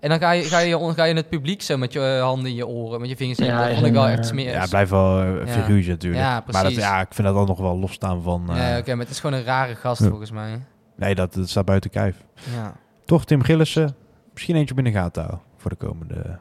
En 0.00 0.08
dan 0.08 0.18
ga 0.18 0.30
je, 0.30 0.42
ga, 0.42 0.58
je, 0.58 0.92
ga 0.94 1.04
je 1.04 1.10
in 1.10 1.16
het 1.16 1.28
publiek 1.28 1.62
zo 1.62 1.76
met 1.76 1.92
je 1.92 2.00
eh, 2.00 2.20
handen 2.22 2.50
in 2.50 2.54
je 2.56 2.66
oren, 2.66 3.00
met 3.00 3.08
je 3.08 3.16
vingers. 3.16 3.38
Ja, 3.38 3.58
dat 3.58 3.66
vond 3.74 3.78
ik 3.80 3.84
is 3.86 3.90
wel 3.98 4.08
echt 4.08 4.18
eh, 4.18 4.24
smerig. 4.24 4.52
Ja, 4.52 4.60
het 4.60 4.68
blijft 4.70 4.90
wel 4.90 5.20
eh, 5.20 5.26
een 5.26 5.46
Ja. 5.46 5.52
figuurtje 5.52 5.90
natuurlijk. 5.90 6.22
Ja, 6.22 6.30
maar 6.30 6.42
dat, 6.52 6.60
precies. 6.62 6.78
ja, 6.78 7.00
ik 7.00 7.06
vind 7.14 7.26
dat 7.26 7.36
dan 7.36 7.46
nog 7.46 7.58
wel 7.58 7.78
losstaan 7.78 8.22
van... 8.22 8.50
eh, 8.50 8.56
Ja, 8.56 8.78
oké, 8.78 8.90
maar 8.94 9.04
het 9.04 9.14
is 9.14 9.20
gewoon 9.20 9.38
een 9.38 9.44
rare 9.44 9.74
gast 9.74 10.02
Ja. 10.02 10.08
volgens 10.08 10.30
mij. 10.30 10.58
Nee, 10.96 11.14
dat, 11.14 11.34
dat 11.34 11.48
staat 11.48 11.64
buiten 11.64 11.90
kijf. 11.90 12.24
Ja. 12.54 12.74
Toch 13.04 13.24
Tim 13.24 13.42
Gillissen, 13.42 13.94
misschien 14.32 14.56
eentje 14.56 14.82
de 14.82 14.90
gaten 14.92 15.22
houden 15.22 15.44
voor 15.56 15.70
de 15.70 15.76
komende... 15.76 16.38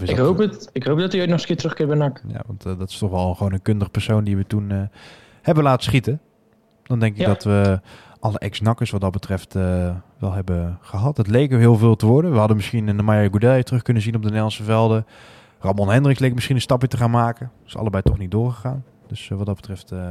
Ik 0.00 0.06
dat- 0.06 0.18
hoop, 0.18 0.38
het, 0.38 0.68
ik 0.72 0.84
hoop 0.84 0.98
dat 0.98 1.12
hij 1.12 1.20
ooit 1.20 1.30
nog 1.30 1.38
eens 1.38 1.40
een 1.40 1.46
keer 1.46 1.56
terugkeert 1.56 1.88
bij 1.88 1.98
NAC. 1.98 2.22
Ja, 2.28 2.42
want 2.46 2.66
eh, 2.66 2.78
dat 2.78 2.90
is 2.90 2.98
toch 2.98 3.10
wel 3.10 3.34
gewoon 3.34 3.52
een 3.52 3.62
kundig 3.62 3.90
persoon 3.90 4.24
die 4.24 4.36
we 4.36 4.46
toen 4.46 4.70
eh, 4.70 4.78
hebben 5.42 5.64
laten 5.64 5.82
schieten. 5.84 6.20
Dan 6.82 6.98
denk 6.98 7.14
ik 7.14 7.20
Ja. 7.20 7.26
dat 7.26 7.44
we 7.44 7.80
alle 8.20 8.38
ex-nakkers 8.38 8.90
wat 8.90 9.00
dat 9.00 9.12
betreft 9.12 9.54
eh, 9.54 9.94
wel 10.18 10.32
hebben 10.32 10.78
gehad. 10.80 11.16
Het 11.16 11.26
leek 11.28 11.52
er 11.52 11.58
heel 11.58 11.76
veel 11.76 11.96
te 11.96 12.06
worden. 12.06 12.32
We 12.32 12.38
hadden 12.38 12.56
misschien 12.56 12.88
een 12.88 13.04
Maya 13.04 13.28
Goudel 13.28 13.62
terug 13.62 13.82
kunnen 13.82 14.02
zien 14.02 14.14
op 14.14 14.20
de 14.20 14.26
Nederlandse 14.26 14.62
velden. 14.64 15.06
Ramon 15.60 15.88
Hendricks 15.90 16.20
leek 16.20 16.34
misschien 16.34 16.56
een 16.56 16.62
stapje 16.62 16.88
te 16.88 16.96
gaan 16.96 17.10
maken. 17.10 17.50
Is 17.66 17.76
allebei 17.76 18.02
toch 18.02 18.18
niet 18.18 18.30
doorgegaan. 18.30 18.84
Dus 19.06 19.30
eh, 19.30 19.36
wat 19.36 19.46
dat 19.46 19.56
betreft... 19.56 19.92
eh 19.92 20.10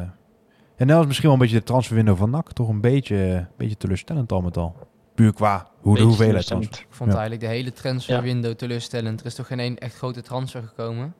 en 0.75 0.87
dat 0.87 0.99
is 0.99 1.05
misschien 1.05 1.29
wel 1.29 1.37
een 1.37 1.43
beetje 1.43 1.57
de 1.59 1.63
transferwindow 1.65 2.17
van 2.17 2.29
NAC. 2.29 2.51
Toch 2.53 2.67
een 2.69 2.81
beetje, 2.81 3.47
beetje 3.57 3.77
teleurstellend 3.77 4.31
al 4.31 4.41
met 4.41 4.57
al. 4.57 4.75
Puur 5.15 5.33
qua 5.33 5.67
hoe 5.81 5.95
de 5.97 6.03
hoeveelheid 6.03 6.45
transfer. 6.45 6.79
Ik 6.79 6.85
vond 6.89 7.11
Ja. 7.11 7.17
eigenlijk 7.17 7.47
de 7.49 7.55
hele 7.55 7.71
transferwindow 7.73 8.53
teleurstellend. 8.53 9.19
Er 9.19 9.25
is 9.25 9.35
toch 9.35 9.47
geen 9.47 9.59
één 9.59 9.77
echt 9.77 9.95
grote 9.95 10.21
transfer 10.21 10.63
gekomen? 10.63 11.13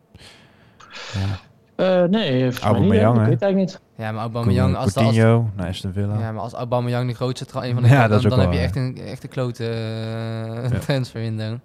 Ja. 1.14 1.40
Eh, 1.76 2.03
nee, 2.03 2.51
volgens 2.51 2.61
mij 2.61 2.71
niet. 2.71 3.01
Aubameyang, 3.01 3.17
hè. 3.17 3.23
hè? 3.23 3.23
Ik 3.23 3.30
weet 3.30 3.34
het 3.34 3.41
eigenlijk 3.41 3.55
niet. 3.55 3.80
Ja, 3.95 4.11
maar 4.11 4.21
Aubameyang, 4.21 4.76
als, 4.76 4.93
de- 4.93 4.99
als, 4.99 5.15
naar 5.55 5.67
Aston 5.67 5.93
Villa. 5.93 6.19
ja, 6.19 6.32
maar 6.32 6.41
als 6.41 6.53
Aubameyang 6.53 7.09
de 7.09 7.15
grootste 7.15 7.45
een 7.61 7.73
van 7.73 7.84
de 7.84 7.89
Ja, 7.89 8.01
dan, 8.01 8.09
dat 8.09 8.19
is 8.19 8.26
ook 8.26 8.30
dan 8.32 8.39
heb 8.39 8.49
wel, 8.49 8.57
je 8.57 8.61
ja. 8.63 8.65
echt 8.67 8.76
een, 8.76 8.97
echt 9.07 9.23
een 9.23 9.30
klote 9.30 9.67
eh, 9.69 10.69
Ja. 10.71 10.80
transferwindow. 10.88 11.57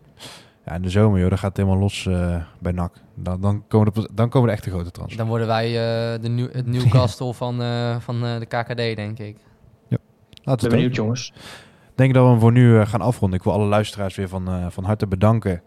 Ja, 0.67 0.75
in 0.75 0.83
de 0.83 0.91
zomer, 0.91 1.21
joh, 1.21 1.29
dan 1.29 1.39
gaat 1.39 1.49
het 1.49 1.57
helemaal 1.57 1.79
los 1.83 2.07
eh, 2.07 2.37
bij 2.59 2.73
NAC. 2.73 2.93
Dan, 3.15 3.41
dan, 3.41 3.65
komen 3.69 3.93
de, 3.95 4.09
dan 4.13 4.29
komen 4.29 4.49
de 4.49 4.55
echte 4.55 4.71
grote 4.71 4.91
transfers. 4.91 5.19
Dan 5.19 5.29
worden 5.29 5.47
wij 5.47 5.67
eh, 5.67 6.21
de 6.23 6.29
nieuw, 6.29 6.49
het 6.53 6.67
Newcastle 6.75 7.35
van, 7.35 7.63
eh, 7.63 7.97
van 7.99 8.25
eh, 8.25 8.39
de 8.39 8.47
KKD, 8.47 8.77
denk 8.97 9.19
ik. 9.19 9.37
Laten 9.89 9.99
ben 10.45 10.45
we 10.45 10.61
het 10.63 10.71
benieuwd, 10.71 10.95
jongens. 10.97 11.33
Ik 11.91 12.07
denk 12.07 12.15
dat 12.15 12.25
we 12.25 12.31
hem 12.31 12.41
voor 12.41 12.53
nu 12.53 12.79
eh, 12.81 12.87
gaan 12.87 13.01
afronden. 13.01 13.39
Ik 13.39 13.45
wil 13.45 13.53
alle 13.53 13.65
luisteraars 13.67 14.17
weer 14.17 14.29
van, 14.29 14.49
eh, 14.49 14.67
van 14.69 14.85
harte 14.85 15.07
bedanken 15.07 15.63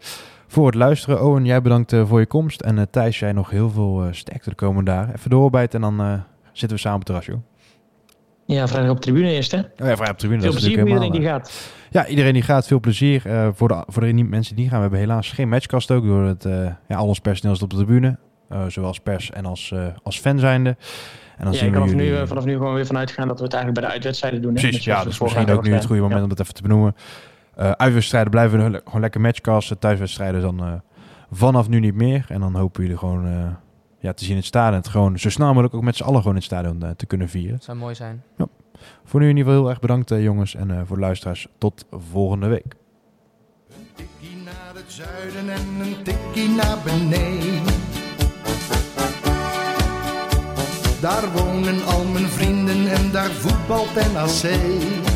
voor 0.54 0.66
het 0.66 0.74
luisteren. 0.74 1.22
Owen, 1.22 1.44
jij 1.44 1.62
bedankt 1.62 1.92
eh, 1.92 2.06
voor 2.06 2.20
je 2.20 2.26
komst. 2.26 2.60
En 2.60 2.78
eh, 2.78 2.84
Thijs, 2.90 3.18
jij 3.18 3.32
nog 3.32 3.50
heel 3.50 3.70
veel 3.70 4.02
eh, 4.04 4.12
sterkte 4.12 4.48
de 4.50 4.54
komende 4.56 4.90
dagen. 4.90 5.14
Even 5.14 5.30
doorbijten 5.30 5.82
en 5.84 5.96
dan 5.96 6.22
zitten 6.52 6.76
we 6.76 6.82
samen 6.82 7.00
op 7.00 7.06
het 7.06 7.16
terras, 7.16 7.26
joh. 7.26 7.44
Ja, 8.46 8.68
vrijdag 8.68 8.90
op 8.90 8.96
de 8.96 9.02
tribune 9.02 9.30
eerst, 9.30 9.50
hè? 9.50 9.58
Oh 9.58 9.64
ja, 9.76 9.96
vrij 9.96 10.10
op 10.10 10.18
tribune. 10.18 10.40
Veel 10.40 10.50
dat 10.50 10.60
is 10.60 10.64
plezier 10.66 10.80
voor 10.80 10.88
iedereen 10.88 11.12
die 11.12 11.22
gaat. 11.22 11.70
Ja, 11.90 12.06
iedereen 12.06 12.32
die 12.32 12.42
gaat, 12.42 12.66
veel 12.66 12.80
plezier. 12.80 13.22
Voor, 13.54 13.68
de, 13.68 13.84
voor 13.86 14.02
de 14.02 14.12
niet- 14.12 14.28
mensen 14.28 14.56
die 14.56 14.64
gaan, 14.64 14.74
we 14.76 14.80
hebben 14.82 14.98
helaas 14.98 15.32
geen 15.32 15.48
matchcast 15.48 15.90
ook. 15.90 16.04
Door 16.04 16.22
het, 16.24 16.42
ja, 16.88 16.96
al 16.96 17.06
ons 17.06 17.18
personeel 17.18 17.54
zit 17.54 17.64
op 17.64 17.70
de 17.70 17.76
tribune. 17.76 18.18
Eh, 18.48 18.64
zowel 18.68 18.88
als 18.88 19.00
pers 19.00 19.30
en 19.30 19.46
als, 19.46 19.74
als 20.02 20.18
fan 20.18 20.38
zijnde. 20.38 20.76
En 21.36 21.44
dan 21.44 21.52
Ja, 21.52 21.58
zien 21.58 21.66
ik 21.68 21.72
we 21.74 21.78
kan 21.78 21.88
vanaf 21.88 22.02
jullie... 22.04 22.18
nu, 22.20 22.26
vanaf 22.26 22.44
nu 22.44 22.52
gewoon 22.52 22.74
weer 22.74 22.86
vanuit 22.86 23.10
gaan 23.10 23.28
dat 23.28 23.38
we 23.38 23.44
het 23.44 23.52
eigenlijk 23.52 23.80
bij 23.80 23.88
de 23.90 23.94
uitwedstrijden 23.96 24.42
doen. 24.42 24.52
Precies, 24.54 24.84
ja, 24.84 25.04
dus 25.04 25.16
vorig 25.16 25.34
misschien 25.34 25.56
ook 25.56 25.64
nu 25.64 25.72
het 25.72 25.84
goede 25.84 26.02
moment 26.02 26.22
om 26.22 26.30
het 26.30 26.40
even 26.40 26.54
te 26.54 26.62
benoemen. 26.62 26.94
Eh, 27.56 27.70
uitwedstrijden 27.70 28.30
blijven 28.30 28.72
we 28.72 28.80
gewoon 28.84 29.00
lekker 29.00 29.20
matchcasten. 29.20 29.78
Thuiswedstrijden 29.78 30.40
dan 30.40 30.64
eh, 30.64 30.72
vanaf 31.30 31.68
nu 31.68 31.80
niet 31.80 31.94
meer. 31.94 32.26
En 32.28 32.40
dan 32.40 32.56
hopen 32.56 32.82
jullie 32.82 32.98
gewoon 32.98 33.26
eh, 33.26 33.46
ja, 33.98 34.12
te 34.12 34.22
zien 34.22 34.32
in 34.32 34.38
het 34.38 34.46
stadion. 34.46 34.76
Het 34.76 34.88
gewoon 34.88 35.18
zo 35.18 35.30
snel 35.30 35.48
mogelijk 35.48 35.74
ook 35.74 35.82
met 35.82 35.96
z'n 35.96 36.02
allen 36.02 36.18
gewoon 36.18 36.36
in 36.36 36.42
het 36.42 36.50
stadion 36.50 36.96
te 36.96 37.06
kunnen 37.06 37.28
vieren. 37.28 37.52
Dat 37.52 37.64
zou 37.64 37.78
mooi 37.78 37.94
zijn. 37.94 38.22
Voor 39.04 39.20
nu 39.20 39.28
in 39.28 39.36
ieder 39.36 39.50
geval 39.50 39.60
heel 39.60 39.70
erg 39.70 39.80
bedankt 39.80 40.08
jongens. 40.08 40.54
En 40.54 40.70
eh, 40.70 40.80
voor 40.84 40.96
de 40.96 41.02
luisteraars 41.02 41.46
tot 41.58 41.86
volgende 41.90 42.46
week. 42.46 42.74
tikkie 43.94 44.36
naar 44.44 44.74
het 44.74 44.92
zuiden 44.92 45.50
en 45.50 45.86
een 45.86 46.02
tikkie 46.02 46.48
naar 46.48 46.78
beneden. 46.84 47.82
Daar 51.00 51.32
wonen 51.32 51.84
al 51.84 52.04
mijn 52.04 52.26
vrienden 52.26 52.92
en 52.92 53.10
daar 53.12 53.30
voetbalt 53.30 53.94
NAC. 54.12 55.13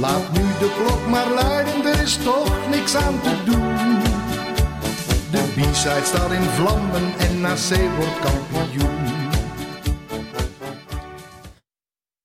Laat 0.00 0.32
nu 0.32 0.40
de 0.40 0.74
klok 0.78 1.06
maar 1.08 1.30
luiden, 1.30 1.84
er 1.84 2.02
is 2.02 2.16
toch 2.16 2.68
niks 2.70 2.94
aan 2.94 3.20
te 3.20 3.34
doen. 3.44 4.02
De 5.30 5.42
B-side 5.54 6.04
staat 6.04 6.32
in 6.32 6.42
vlammen 6.42 7.18
en 7.18 7.40
NAC 7.40 7.96
wordt 7.96 8.18
kampioen. 8.20 9.03